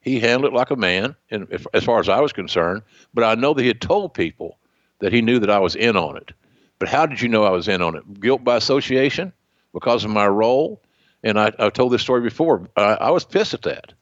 He 0.00 0.20
handled 0.20 0.52
it 0.52 0.56
like 0.56 0.70
a 0.70 0.76
man, 0.76 1.16
and 1.30 1.48
if, 1.50 1.66
as 1.74 1.82
far 1.82 1.98
as 1.98 2.08
I 2.08 2.20
was 2.20 2.32
concerned. 2.32 2.82
But 3.12 3.24
I 3.24 3.34
know 3.34 3.54
that 3.54 3.62
he 3.62 3.68
had 3.68 3.80
told 3.80 4.14
people 4.14 4.58
that 5.00 5.12
he 5.12 5.20
knew 5.20 5.38
that 5.40 5.50
I 5.50 5.58
was 5.58 5.74
in 5.74 5.96
on 5.96 6.16
it. 6.16 6.32
But 6.78 6.88
how 6.88 7.06
did 7.06 7.20
you 7.20 7.28
know 7.28 7.44
I 7.44 7.50
was 7.50 7.68
in 7.68 7.82
on 7.82 7.96
it? 7.96 8.20
Guilt 8.20 8.44
by 8.44 8.56
association 8.56 9.32
because 9.72 10.04
of 10.04 10.10
my 10.10 10.26
role. 10.26 10.82
And 11.22 11.40
I, 11.40 11.52
I 11.58 11.70
told 11.70 11.92
this 11.92 12.02
story 12.02 12.20
before. 12.20 12.68
I, 12.76 12.94
I 12.94 13.10
was 13.10 13.24
pissed 13.24 13.54
at 13.54 13.62
that. 13.62 13.92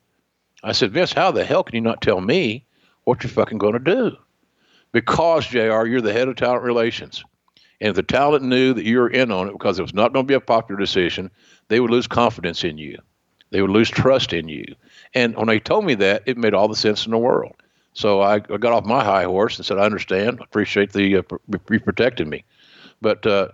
I 0.62 0.72
said, 0.72 0.92
Vince, 0.92 1.12
how 1.12 1.30
the 1.30 1.44
hell 1.44 1.62
can 1.62 1.74
you 1.74 1.80
not 1.80 2.00
tell 2.00 2.20
me 2.20 2.66
what 3.04 3.22
you're 3.22 3.30
fucking 3.30 3.58
going 3.58 3.74
to 3.74 3.78
do? 3.78 4.16
Because, 4.92 5.46
JR, 5.46 5.86
you're 5.86 6.00
the 6.00 6.12
head 6.12 6.28
of 6.28 6.36
talent 6.36 6.62
relations. 6.62 7.24
And 7.84 7.90
if 7.90 7.96
the 7.96 8.02
talent 8.02 8.42
knew 8.42 8.72
that 8.72 8.86
you 8.86 8.98
were 8.98 9.10
in 9.10 9.30
on 9.30 9.46
it 9.46 9.52
because 9.52 9.78
it 9.78 9.82
was 9.82 9.92
not 9.92 10.14
going 10.14 10.24
to 10.24 10.26
be 10.26 10.32
a 10.32 10.40
popular 10.40 10.80
decision, 10.80 11.30
they 11.68 11.80
would 11.80 11.90
lose 11.90 12.06
confidence 12.06 12.64
in 12.64 12.78
you. 12.78 12.96
They 13.50 13.60
would 13.60 13.70
lose 13.70 13.90
trust 13.90 14.32
in 14.32 14.48
you. 14.48 14.64
And 15.12 15.36
when 15.36 15.48
they 15.48 15.60
told 15.60 15.84
me 15.84 15.94
that, 15.96 16.22
it 16.24 16.38
made 16.38 16.54
all 16.54 16.66
the 16.66 16.76
sense 16.76 17.04
in 17.04 17.10
the 17.10 17.18
world. 17.18 17.52
So 17.92 18.22
I, 18.22 18.36
I 18.36 18.56
got 18.56 18.72
off 18.72 18.86
my 18.86 19.04
high 19.04 19.24
horse 19.24 19.58
and 19.58 19.66
said, 19.66 19.76
I 19.76 19.84
understand. 19.84 20.38
I 20.40 20.44
appreciate 20.44 20.94
the 20.94 21.18
uh, 21.18 21.22
pr- 21.22 21.78
protecting 21.78 22.30
me. 22.30 22.44
But, 23.02 23.26
uh, 23.26 23.48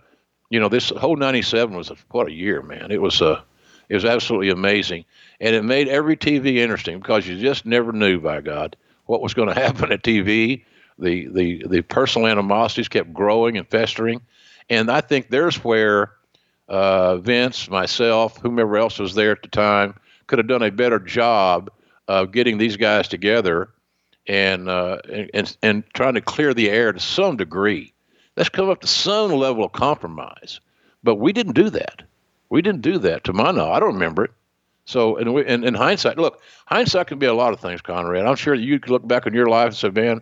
you 0.49 0.61
know, 0.61 0.69
this 0.69 0.91
whole 0.91 1.17
97 1.17 1.77
was 1.77 1.91
a, 1.91 1.97
what 2.13 2.29
a 2.29 2.33
year, 2.33 2.63
man. 2.63 2.93
It 2.93 3.03
was, 3.03 3.21
uh, 3.21 3.41
it 3.89 3.95
was 3.95 4.05
absolutely 4.05 4.51
amazing 4.51 5.07
and 5.41 5.57
it 5.57 5.65
made 5.65 5.89
every 5.89 6.17
TV 6.17 6.59
interesting 6.59 6.99
because 6.99 7.27
you 7.27 7.37
just 7.41 7.67
never 7.67 7.93
knew, 7.93 8.21
by 8.21 8.41
God, 8.43 8.77
what 9.07 9.23
was 9.23 9.35
going 9.35 9.49
to 9.53 9.61
happen 9.61 9.91
at 9.91 10.05
TV. 10.05 10.65
The 11.01 11.29
the 11.29 11.67
the 11.67 11.83
personal 11.83 12.29
animosities 12.29 12.89
kept 12.89 13.13
growing 13.13 13.57
and 13.57 13.67
festering, 13.67 14.21
and 14.69 14.91
I 14.91 15.01
think 15.01 15.29
there's 15.31 15.57
where 15.65 16.13
uh, 16.69 17.17
Vince, 17.17 17.69
myself, 17.69 18.39
whomever 18.41 18.77
else 18.77 18.99
was 18.99 19.15
there 19.15 19.33
at 19.33 19.43
the 19.43 19.49
time, 19.49 19.99
could 20.27 20.39
have 20.39 20.47
done 20.47 20.63
a 20.63 20.71
better 20.71 20.99
job 20.99 21.71
of 22.07 22.33
getting 22.33 22.59
these 22.59 22.77
guys 22.77 23.09
together 23.09 23.71
and 24.27 24.69
uh, 24.69 24.99
and 25.35 25.57
and 25.63 25.85
trying 25.95 26.15
to 26.15 26.21
clear 26.21 26.55
the 26.55 26.71
air 26.71 26.93
to 26.93 27.01
some 27.01 27.37
degree. 27.37 27.93
Let's 28.37 28.49
come 28.49 28.71
up 28.71 28.81
to 28.83 28.87
some 28.87 29.33
level 29.33 29.65
of 29.65 29.73
compromise, 29.73 30.61
but 31.03 31.17
we 31.17 31.33
didn't 31.33 31.55
do 31.55 31.71
that. 31.71 32.03
We 32.49 32.63
didn't 32.63 32.83
do 32.83 32.99
that 32.99 33.25
to 33.25 33.33
my 33.33 33.51
knowledge. 33.51 33.77
I 33.77 33.81
don't 33.81 33.95
remember 33.95 34.25
it. 34.25 34.31
So, 34.85 35.17
in, 35.17 35.29
in, 35.29 35.63
in, 35.63 35.75
hindsight, 35.75 36.19
look, 36.19 36.41
hindsight 36.67 37.07
can 37.07 37.19
be 37.19 37.27
a 37.27 37.35
lot 37.35 37.53
of 37.53 37.61
things, 37.61 37.81
Conrad. 37.81 38.27
I'm 38.27 38.35
sure 38.35 38.55
you 38.55 38.81
could 38.81 38.91
look 38.91 39.07
back 39.07 39.27
on 39.27 39.35
your 39.35 39.47
life 39.47 39.69
and 39.69 39.77
say, 39.77 39.91
man, 39.91 40.21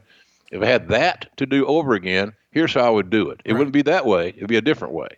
if 0.50 0.62
I 0.62 0.66
had 0.66 0.88
that 0.88 1.36
to 1.36 1.46
do 1.46 1.66
over 1.66 1.94
again, 1.94 2.32
here's 2.50 2.74
how 2.74 2.82
I 2.82 2.90
would 2.90 3.10
do 3.10 3.30
it. 3.30 3.40
It 3.44 3.52
right. 3.52 3.58
wouldn't 3.58 3.74
be 3.74 3.82
that 3.82 4.06
way, 4.06 4.28
it'd 4.28 4.48
be 4.48 4.56
a 4.56 4.62
different 4.62 4.94
way. 4.94 5.08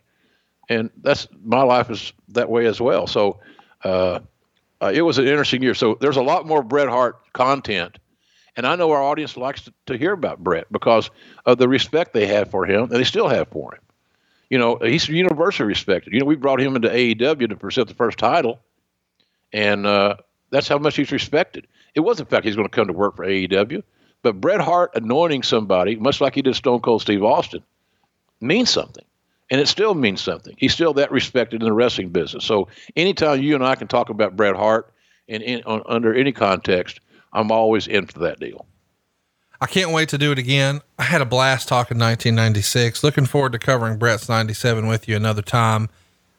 And 0.69 0.89
that's 1.01 1.27
my 1.43 1.63
life 1.63 1.89
is 1.89 2.13
that 2.29 2.49
way 2.49 2.65
as 2.65 2.79
well. 2.79 3.07
So, 3.07 3.39
uh, 3.83 4.19
uh, 4.81 4.91
it 4.93 5.01
was 5.01 5.17
an 5.17 5.27
interesting 5.27 5.61
year. 5.61 5.73
So, 5.73 5.97
there's 5.99 6.17
a 6.17 6.21
lot 6.21 6.45
more 6.47 6.63
Bret 6.63 6.87
Hart 6.87 7.19
content. 7.33 7.97
And 8.55 8.65
I 8.67 8.75
know 8.75 8.91
our 8.91 9.01
audience 9.01 9.37
likes 9.37 9.63
to, 9.63 9.73
to 9.87 9.97
hear 9.97 10.11
about 10.11 10.43
Bret 10.43 10.71
because 10.71 11.09
of 11.45 11.57
the 11.57 11.67
respect 11.67 12.13
they 12.13 12.27
have 12.27 12.51
for 12.51 12.65
him 12.65 12.83
and 12.83 12.91
they 12.91 13.03
still 13.03 13.29
have 13.29 13.47
for 13.47 13.73
him. 13.73 13.81
You 14.49 14.57
know, 14.57 14.77
he's 14.77 15.07
universally 15.07 15.67
respected. 15.67 16.13
You 16.13 16.19
know, 16.19 16.25
we 16.25 16.35
brought 16.35 16.59
him 16.59 16.75
into 16.75 16.89
AEW 16.89 17.49
to 17.49 17.55
present 17.55 17.87
the 17.87 17.93
first 17.93 18.17
title 18.17 18.59
and 19.53 19.85
uh, 19.85 20.15
that's 20.49 20.67
how 20.67 20.77
much 20.77 20.95
he's 20.95 21.11
respected. 21.11 21.67
It 21.95 22.01
wasn't 22.01 22.29
the 22.29 22.35
fact 22.35 22.45
he's 22.45 22.55
going 22.55 22.67
to 22.67 22.75
come 22.75 22.87
to 22.87 22.93
work 22.93 23.15
for 23.15 23.25
AEW, 23.25 23.83
but 24.21 24.39
Bret 24.39 24.61
Hart 24.61 24.91
anointing 24.95 25.43
somebody, 25.43 25.95
much 25.95 26.21
like 26.21 26.35
he 26.35 26.41
did 26.41 26.55
Stone 26.55 26.81
Cold 26.81 27.01
Steve 27.01 27.23
Austin, 27.23 27.63
means 28.39 28.69
something. 28.69 29.05
And 29.49 29.59
it 29.59 29.67
still 29.67 29.93
means 29.93 30.21
something. 30.21 30.55
He's 30.57 30.73
still 30.73 30.93
that 30.93 31.11
respected 31.11 31.61
in 31.61 31.65
the 31.65 31.73
wrestling 31.73 32.09
business. 32.09 32.45
So 32.45 32.69
anytime 32.95 33.41
you 33.41 33.53
and 33.53 33.65
I 33.65 33.75
can 33.75 33.87
talk 33.87 34.09
about 34.09 34.37
Bret 34.37 34.55
Hart 34.55 34.93
in, 35.27 35.41
in 35.41 35.63
on, 35.63 35.83
under 35.85 36.13
any 36.13 36.31
context, 36.31 37.01
I'm 37.33 37.51
always 37.51 37.87
in 37.87 38.05
for 38.05 38.19
that 38.19 38.39
deal. 38.39 38.65
I 39.59 39.67
can't 39.67 39.91
wait 39.91 40.09
to 40.09 40.17
do 40.17 40.31
it 40.31 40.39
again. 40.39 40.81
I 40.97 41.03
had 41.03 41.21
a 41.21 41.25
blast 41.25 41.67
talking 41.67 41.99
1996. 41.99 43.03
Looking 43.03 43.25
forward 43.25 43.51
to 43.51 43.59
covering 43.59 43.97
Bret's 43.97 44.27
97 44.27 44.87
with 44.87 45.07
you 45.07 45.15
another 45.15 45.43
time. 45.43 45.89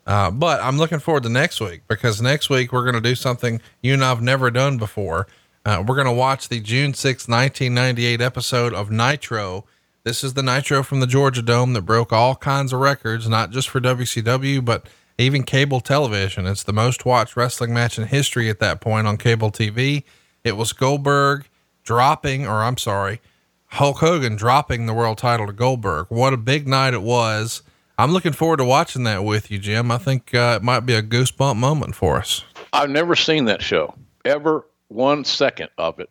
Uh, 0.06 0.30
but 0.30 0.60
I'm 0.60 0.78
looking 0.78 0.98
forward 0.98 1.22
to 1.22 1.28
next 1.28 1.60
week 1.60 1.82
because 1.86 2.20
next 2.20 2.50
week 2.50 2.72
we're 2.72 2.82
going 2.82 3.00
to 3.00 3.00
do 3.00 3.14
something 3.14 3.60
you 3.80 3.94
and 3.94 4.04
I've 4.04 4.22
never 4.22 4.50
done 4.50 4.78
before. 4.78 5.28
Uh, 5.64 5.82
we're 5.86 5.94
going 5.94 6.06
to 6.06 6.12
watch 6.12 6.48
the 6.48 6.60
June 6.60 6.92
6, 6.92 7.28
1998 7.28 8.20
episode 8.20 8.74
of 8.74 8.90
Nitro. 8.90 9.64
This 10.02 10.24
is 10.24 10.34
the 10.34 10.42
Nitro 10.42 10.82
from 10.82 10.98
the 10.98 11.06
Georgia 11.06 11.42
Dome 11.42 11.72
that 11.74 11.82
broke 11.82 12.12
all 12.12 12.34
kinds 12.34 12.72
of 12.72 12.80
records, 12.80 13.28
not 13.28 13.50
just 13.50 13.68
for 13.68 13.80
WCW, 13.80 14.64
but 14.64 14.88
even 15.18 15.44
cable 15.44 15.80
television. 15.80 16.46
It's 16.46 16.64
the 16.64 16.72
most 16.72 17.04
watched 17.04 17.36
wrestling 17.36 17.72
match 17.72 17.96
in 17.96 18.08
history 18.08 18.50
at 18.50 18.58
that 18.58 18.80
point 18.80 19.06
on 19.06 19.16
cable 19.16 19.52
TV. 19.52 20.02
It 20.42 20.56
was 20.56 20.72
Goldberg 20.72 21.46
dropping, 21.84 22.44
or 22.44 22.64
I'm 22.64 22.76
sorry, 22.76 23.20
Hulk 23.66 23.98
Hogan 23.98 24.34
dropping 24.34 24.86
the 24.86 24.94
world 24.94 25.18
title 25.18 25.46
to 25.46 25.52
Goldberg. 25.52 26.06
What 26.08 26.32
a 26.32 26.38
big 26.38 26.66
night 26.66 26.92
it 26.92 27.02
was. 27.02 27.62
I'm 27.96 28.10
looking 28.10 28.32
forward 28.32 28.56
to 28.56 28.64
watching 28.64 29.04
that 29.04 29.22
with 29.22 29.48
you, 29.48 29.60
Jim. 29.60 29.92
I 29.92 29.98
think 29.98 30.34
uh, 30.34 30.58
it 30.60 30.64
might 30.64 30.80
be 30.80 30.94
a 30.94 31.02
goosebump 31.02 31.56
moment 31.56 31.94
for 31.94 32.16
us. 32.16 32.44
I've 32.72 32.90
never 32.90 33.14
seen 33.14 33.44
that 33.44 33.62
show 33.62 33.94
ever, 34.24 34.66
one 34.94 35.24
second 35.24 35.70
of 35.78 36.00
it. 36.00 36.10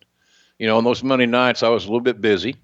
You 0.60 0.68
know, 0.68 0.78
on 0.78 0.84
those 0.84 1.04
Monday 1.04 1.26
nights, 1.26 1.64
I 1.64 1.70
was 1.70 1.86
a 1.86 1.88
little 1.88 2.02
bit 2.02 2.22
busy. 2.22 2.56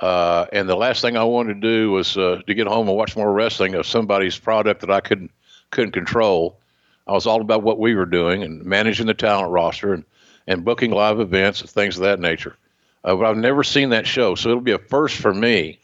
Uh, 0.00 0.46
and 0.52 0.68
the 0.68 0.76
last 0.76 1.02
thing 1.02 1.16
I 1.16 1.24
wanted 1.24 1.54
to 1.54 1.60
do 1.60 1.90
was 1.90 2.16
uh, 2.16 2.40
to 2.46 2.54
get 2.54 2.66
home 2.66 2.88
and 2.88 2.96
watch 2.96 3.16
more 3.16 3.32
wrestling 3.32 3.74
of 3.74 3.86
somebody's 3.86 4.38
product 4.38 4.80
that 4.82 4.90
I 4.90 5.00
couldn't 5.00 5.30
couldn't 5.70 5.92
control. 5.92 6.58
I 7.06 7.12
was 7.12 7.26
all 7.26 7.40
about 7.40 7.62
what 7.62 7.78
we 7.78 7.94
were 7.94 8.06
doing 8.06 8.42
and 8.42 8.64
managing 8.64 9.06
the 9.06 9.14
talent 9.14 9.50
roster 9.50 9.92
and, 9.92 10.04
and 10.46 10.64
booking 10.64 10.92
live 10.92 11.20
events 11.20 11.60
and 11.60 11.68
things 11.68 11.96
of 11.96 12.02
that 12.02 12.20
nature. 12.20 12.56
Uh, 13.04 13.16
but 13.16 13.26
I've 13.26 13.36
never 13.36 13.64
seen 13.64 13.90
that 13.90 14.06
show, 14.06 14.34
so 14.34 14.50
it'll 14.50 14.60
be 14.60 14.72
a 14.72 14.78
first 14.78 15.16
for 15.16 15.34
me 15.34 15.78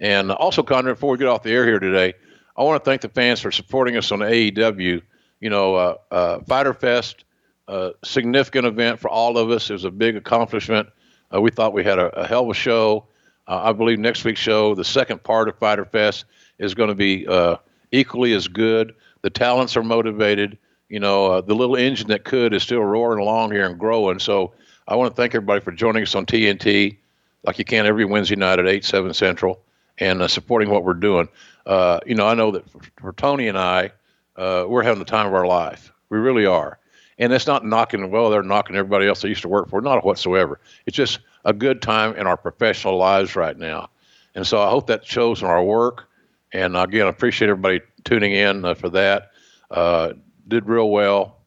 and 0.00 0.32
also, 0.32 0.62
Conrad, 0.62 0.96
before 0.96 1.12
we 1.12 1.18
get 1.18 1.28
off 1.28 1.44
the 1.44 1.52
air 1.52 1.64
here 1.64 1.78
today, 1.78 2.14
I 2.56 2.62
want 2.62 2.82
to 2.82 2.90
thank 2.90 3.00
the 3.00 3.08
fans 3.08 3.40
for 3.40 3.52
supporting 3.52 3.96
us 3.96 4.10
on 4.10 4.18
AEW 4.18 5.00
you 5.44 5.50
know, 5.50 5.74
uh, 5.74 5.96
uh, 6.10 6.38
Fyter 6.48 6.72
Fest, 6.72 7.24
a 7.68 7.92
significant 8.04 8.66
event 8.66 9.00
for 9.00 9.08
all 9.08 9.38
of 9.38 9.50
us. 9.50 9.70
It 9.70 9.74
was 9.74 9.84
a 9.84 9.90
big 9.90 10.16
accomplishment. 10.16 10.88
Uh, 11.34 11.40
we 11.40 11.50
thought 11.50 11.72
we 11.72 11.84
had 11.84 11.98
a, 11.98 12.06
a 12.18 12.26
hell 12.26 12.44
of 12.44 12.50
a 12.50 12.54
show. 12.54 13.06
Uh, 13.46 13.62
I 13.64 13.72
believe 13.72 13.98
next 13.98 14.24
week's 14.24 14.40
show, 14.40 14.74
the 14.74 14.84
second 14.84 15.22
part 15.22 15.48
of 15.48 15.58
Fyter 15.58 15.84
Fest, 15.84 16.24
is 16.58 16.74
going 16.74 16.88
to 16.88 16.94
be 16.94 17.26
uh, 17.26 17.56
equally 17.92 18.32
as 18.32 18.48
good. 18.48 18.94
The 19.22 19.30
talents 19.30 19.76
are 19.76 19.82
motivated. 19.82 20.58
You 20.88 21.00
know, 21.00 21.26
uh, 21.26 21.40
the 21.40 21.54
little 21.54 21.76
engine 21.76 22.08
that 22.08 22.24
could 22.24 22.54
is 22.54 22.62
still 22.62 22.80
roaring 22.80 23.20
along 23.20 23.52
here 23.52 23.66
and 23.66 23.78
growing. 23.78 24.18
So 24.18 24.52
I 24.86 24.96
want 24.96 25.10
to 25.10 25.16
thank 25.16 25.34
everybody 25.34 25.60
for 25.60 25.72
joining 25.72 26.02
us 26.02 26.14
on 26.14 26.26
TNT, 26.26 26.98
like 27.44 27.58
you 27.58 27.64
can 27.64 27.86
every 27.86 28.04
Wednesday 28.04 28.36
night 28.36 28.58
at 28.58 28.68
8, 28.68 28.84
7 28.84 29.14
Central, 29.14 29.60
and 29.98 30.22
uh, 30.22 30.28
supporting 30.28 30.70
what 30.70 30.84
we're 30.84 30.94
doing. 30.94 31.28
Uh, 31.66 32.00
you 32.06 32.14
know, 32.14 32.26
I 32.26 32.34
know 32.34 32.50
that 32.52 32.68
for, 32.70 32.80
for 33.00 33.12
Tony 33.14 33.48
and 33.48 33.58
I, 33.58 33.90
we're 34.36 34.82
having 34.82 34.98
the 34.98 35.06
time 35.06 35.26
of 35.26 35.34
our 35.34 35.46
life. 35.46 35.92
We 36.10 36.18
really 36.18 36.46
are. 36.46 36.78
And 37.18 37.32
it's 37.32 37.46
not 37.46 37.64
knocking, 37.64 38.10
well, 38.10 38.30
they're 38.30 38.42
knocking 38.42 38.76
everybody 38.76 39.06
else 39.06 39.22
they 39.22 39.28
used 39.28 39.42
to 39.42 39.48
work 39.48 39.68
for. 39.68 39.80
Not 39.80 40.04
whatsoever. 40.04 40.60
It's 40.86 40.96
just 40.96 41.20
a 41.44 41.52
good 41.52 41.80
time 41.80 42.14
in 42.16 42.26
our 42.26 42.36
professional 42.36 42.96
lives 42.96 43.36
right 43.36 43.56
now. 43.56 43.90
And 44.34 44.46
so 44.46 44.60
I 44.60 44.68
hope 44.68 44.88
that 44.88 45.06
shows 45.06 45.42
in 45.42 45.46
our 45.46 45.62
work. 45.62 46.08
And 46.52 46.76
again, 46.76 47.06
I 47.06 47.10
appreciate 47.10 47.50
everybody 47.50 47.80
tuning 48.04 48.32
in 48.32 48.64
uh, 48.64 48.74
for 48.74 48.88
that. 48.90 49.30
Uh, 49.70 50.14
did 50.48 50.66
real 50.66 50.90
well. 50.90 51.38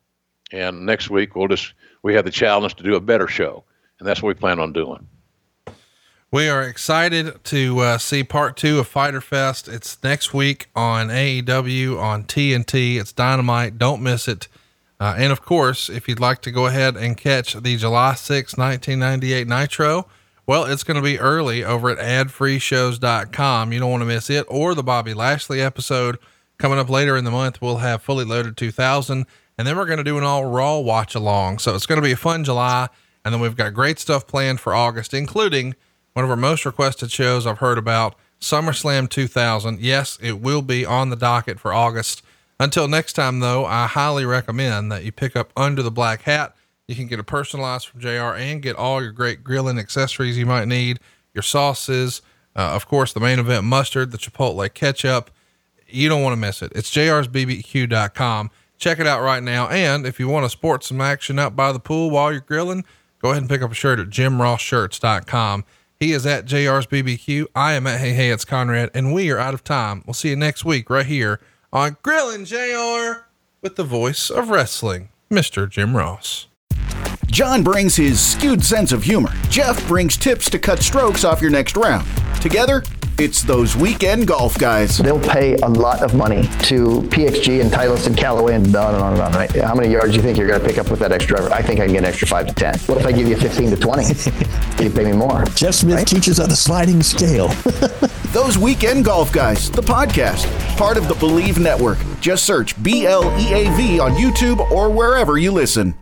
And 0.52 0.86
next 0.86 1.10
week 1.10 1.36
we'll 1.36 1.48
just 1.48 1.74
we 2.04 2.14
have 2.16 2.26
the 2.26 2.32
challenge 2.32 2.76
to 2.76 2.84
do 2.84 2.96
a 2.96 3.02
better 3.02 3.28
show, 3.28 3.64
and 4.00 4.08
that's 4.08 4.22
what 4.22 4.30
we 4.30 4.40
plan 4.40 4.60
on 4.60 4.72
doing. 4.72 5.08
We 6.32 6.50
are 6.50 6.64
excited 6.64 7.44
to 7.46 7.80
uh, 7.80 7.98
see 7.98 8.24
part 8.24 8.58
two 8.58 8.80
of 8.80 8.88
Fyter 8.88 9.22
Fest. 9.22 9.68
It's 9.68 10.02
next 10.04 10.34
week 10.34 10.68
on 10.76 11.08
AEW 11.08 12.00
on 12.00 12.26
TNT. 12.26 13.00
It's 13.00 13.14
dynamite. 13.14 13.78
Don't 13.78 14.02
miss 14.02 14.28
it. 14.28 14.48
Uh, 15.00 15.16
and 15.18 15.32
of 15.32 15.42
course, 15.42 15.90
if 15.90 16.08
you'd 16.08 16.20
like 16.20 16.42
to 16.42 16.52
go 16.52 16.66
ahead 16.66 16.96
and 16.96 17.18
catch 17.18 17.54
the 17.54 17.78
July 17.78 18.16
6, 18.16 18.58
1998 18.58 19.48
Nitro, 19.48 20.08
well, 20.48 20.64
it's 20.64 20.84
going 20.84 20.96
to 20.96 21.04
be 21.04 21.20
early 21.20 21.64
over 21.64 21.90
at 21.90 21.98
adfreeshows.com. 21.98 23.74
You 23.74 23.80
don't 23.80 23.92
want 23.92 24.02
to 24.02 24.06
miss 24.06 24.30
it 24.30 24.46
or 24.48 24.74
the 24.74 24.84
Bobby 24.84 25.14
Lashley 25.14 25.62
episode 25.62 26.18
coming 26.58 26.80
up 26.80 26.90
later 26.90 27.18
in 27.18 27.26
the 27.26 27.32
month. 27.32 27.62
We'll 27.62 27.78
have 27.78 28.02
fully 28.02 28.26
loaded 28.26 28.58
2000 28.58 29.26
and 29.58 29.68
then 29.68 29.76
we're 29.76 29.86
going 29.86 29.98
to 29.98 30.04
do 30.04 30.18
an 30.18 30.24
all 30.24 30.46
raw 30.46 30.78
watch 30.78 31.16
along. 31.16 31.60
So 31.60 31.76
it's 31.76 31.86
going 31.86 32.02
to 32.02 32.06
be 32.06 32.12
a 32.12 32.18
fun 32.18 32.44
July. 32.44 32.88
And 33.26 33.34
then 33.34 33.42
we've 33.42 33.58
got 33.58 33.74
great 33.74 34.00
stuff 34.00 34.26
planned 34.26 34.60
for 34.60 34.74
August, 34.74 35.14
including 35.14 35.76
one 36.14 36.24
of 36.24 36.32
our 36.32 36.38
most 36.38 36.66
requested 36.66 37.12
shows 37.12 37.46
I've 37.46 37.58
heard 37.58 37.78
about 37.78 38.16
SummerSlam 38.40 39.10
2000. 39.10 39.82
Yes, 39.82 40.18
it 40.22 40.40
will 40.40 40.62
be 40.62 40.86
on 40.86 41.10
the 41.10 41.16
docket 41.16 41.60
for 41.60 41.74
August. 41.74 42.22
Until 42.60 42.88
next 42.88 43.14
time, 43.14 43.40
though, 43.40 43.66
I 43.66 43.86
highly 43.86 44.26
recommend 44.26 44.92
that 44.92 45.04
you 45.04 45.12
pick 45.12 45.36
up 45.36 45.52
Under 45.56 45.84
the 45.84 45.92
Black 45.92 46.24
Hat. 46.24 46.56
You 46.88 46.96
can 46.96 47.08
get 47.08 47.20
a 47.20 47.24
personalized 47.24 47.88
from 47.88 48.00
JR 48.00 48.34
and 48.36 48.62
get 48.62 48.76
all 48.76 49.02
your 49.02 49.12
great 49.12 49.44
grilling 49.44 49.78
accessories 49.78 50.38
you 50.38 50.46
might 50.46 50.68
need, 50.68 51.00
your 51.34 51.44
sauces, 51.44 52.22
uh, 52.56 52.62
of 52.74 52.88
course, 52.88 53.14
the 53.14 53.20
main 53.20 53.38
event 53.38 53.66
mustard, 53.66 54.12
the 54.12 54.18
Chipotle 54.18 54.74
ketchup. 54.74 55.30
You 55.88 56.10
don't 56.10 56.24
want 56.24 56.34
to 56.34 56.40
miss 56.40 56.62
it. 56.62 56.72
It's 56.76 56.90
jrsbbq.com. 56.92 58.52
Check 58.80 59.00
it 59.00 59.08
out 59.08 59.22
right 59.22 59.44
now. 59.44 59.68
And 59.68 60.06
if 60.06 60.20
you 60.20 60.28
want 60.28 60.46
to 60.46 60.50
sport 60.50 60.84
some 60.84 61.00
action 61.00 61.38
out 61.38 61.56
by 61.56 61.72
the 61.72 61.80
pool 61.80 62.10
while 62.10 62.32
you're 62.32 62.42
grilling, 62.42 62.84
go 63.22 63.30
ahead 63.30 63.44
and 63.44 63.50
pick 63.50 63.62
up 63.62 63.72
a 63.72 63.76
shirt 63.76 64.00
at 64.00 64.10
jimrossshirts.com. 64.10 65.66
He 66.00 66.12
is 66.12 66.26
at 66.26 66.46
JR's 66.46 66.88
BBQ. 66.88 67.48
I 67.56 67.74
am 67.74 67.88
at 67.88 68.00
Hey 68.00 68.14
Hey 68.14 68.30
It's 68.30 68.46
Conrad, 68.46 68.92
and 68.94 69.14
we 69.14 69.32
are 69.32 69.40
out 69.40 69.54
of 69.54 69.64
time. 69.64 70.04
We'll 70.06 70.14
see 70.14 70.30
you 70.30 70.36
next 70.36 70.66
week 70.66 70.90
right 70.90 71.06
here 71.06 71.40
on 71.74 71.98
Grilling 72.02 72.46
JR 72.46 73.26
with 73.62 73.76
the 73.76 73.84
voice 73.84 74.30
of 74.30 74.50
wrestling, 74.50 75.10
Mr. 75.30 75.70
Jim 75.70 75.98
Ross. 75.98 76.48
John 77.28 77.62
brings 77.62 77.96
his 77.96 78.22
skewed 78.22 78.64
sense 78.64 78.92
of 78.92 79.04
humor. 79.04 79.32
Jeff 79.50 79.86
brings 79.88 80.16
tips 80.16 80.50
to 80.50 80.60
cut 80.60 80.80
strokes 80.80 81.26
off 81.26 81.42
your 81.42 81.52
next 81.52 81.76
round. 81.76 82.08
Together, 82.42 82.84
it's 83.20 83.42
those 83.42 83.76
weekend 83.76 84.28
golf 84.28 84.58
guys. 84.58 84.98
They'll 84.98 85.20
pay 85.20 85.56
a 85.56 85.68
lot 85.68 86.02
of 86.02 86.16
money 86.16 86.44
to 86.64 87.02
PXG 87.10 87.62
and 87.62 87.72
Titleist 87.72 88.08
and 88.08 88.16
Callaway 88.16 88.56
and 88.56 88.74
on 88.76 88.94
and 88.94 89.04
on 89.04 89.14
and 89.14 89.22
on, 89.22 89.32
right? 89.34 89.52
How 89.56 89.76
many 89.76 89.90
yards 89.90 90.12
do 90.12 90.18
you 90.18 90.22
think 90.22 90.38
you're 90.38 90.48
going 90.48 90.62
to 90.62 90.66
pick 90.66 90.78
up 90.78 90.90
with 90.90 91.00
that 91.00 91.12
extra 91.12 91.38
driver? 91.38 91.54
I 91.54 91.62
think 91.62 91.80
I 91.80 91.86
can 91.86 91.94
get 91.94 92.00
an 92.00 92.06
extra 92.06 92.28
5 92.28 92.48
to 92.48 92.54
10. 92.54 92.80
What 92.80 93.00
if 93.00 93.06
I 93.06 93.12
give 93.12 93.28
you 93.28 93.36
15 93.36 93.72
to 93.72 93.76
20? 93.76 94.04
you 94.84 94.90
pay 94.90 95.04
me 95.04 95.14
more. 95.14 95.44
Jeff 95.56 95.74
Smith 95.74 95.96
right? 95.96 96.08
teaches 96.08 96.40
on 96.40 96.48
the 96.48 96.56
sliding 96.56 97.04
scale. 97.04 97.48
those 98.38 98.56
weekend 98.56 99.04
golf 99.04 99.34
guys, 99.34 99.72
the 99.72 99.82
podcast, 99.82 100.46
part 100.78 100.96
of 100.96 101.08
the 101.08 101.16
Bleav 101.16 101.58
Network. 101.58 101.98
Just 102.22 102.44
search 102.44 102.82
B 102.84 103.08
L 103.08 103.24
E 103.40 103.52
A 103.52 103.76
V 103.76 104.00
on 104.00 104.12
YouTube 104.12 104.60
or 104.70 104.92
wherever 104.92 105.40
you 105.40 105.52
listen. 105.52 105.96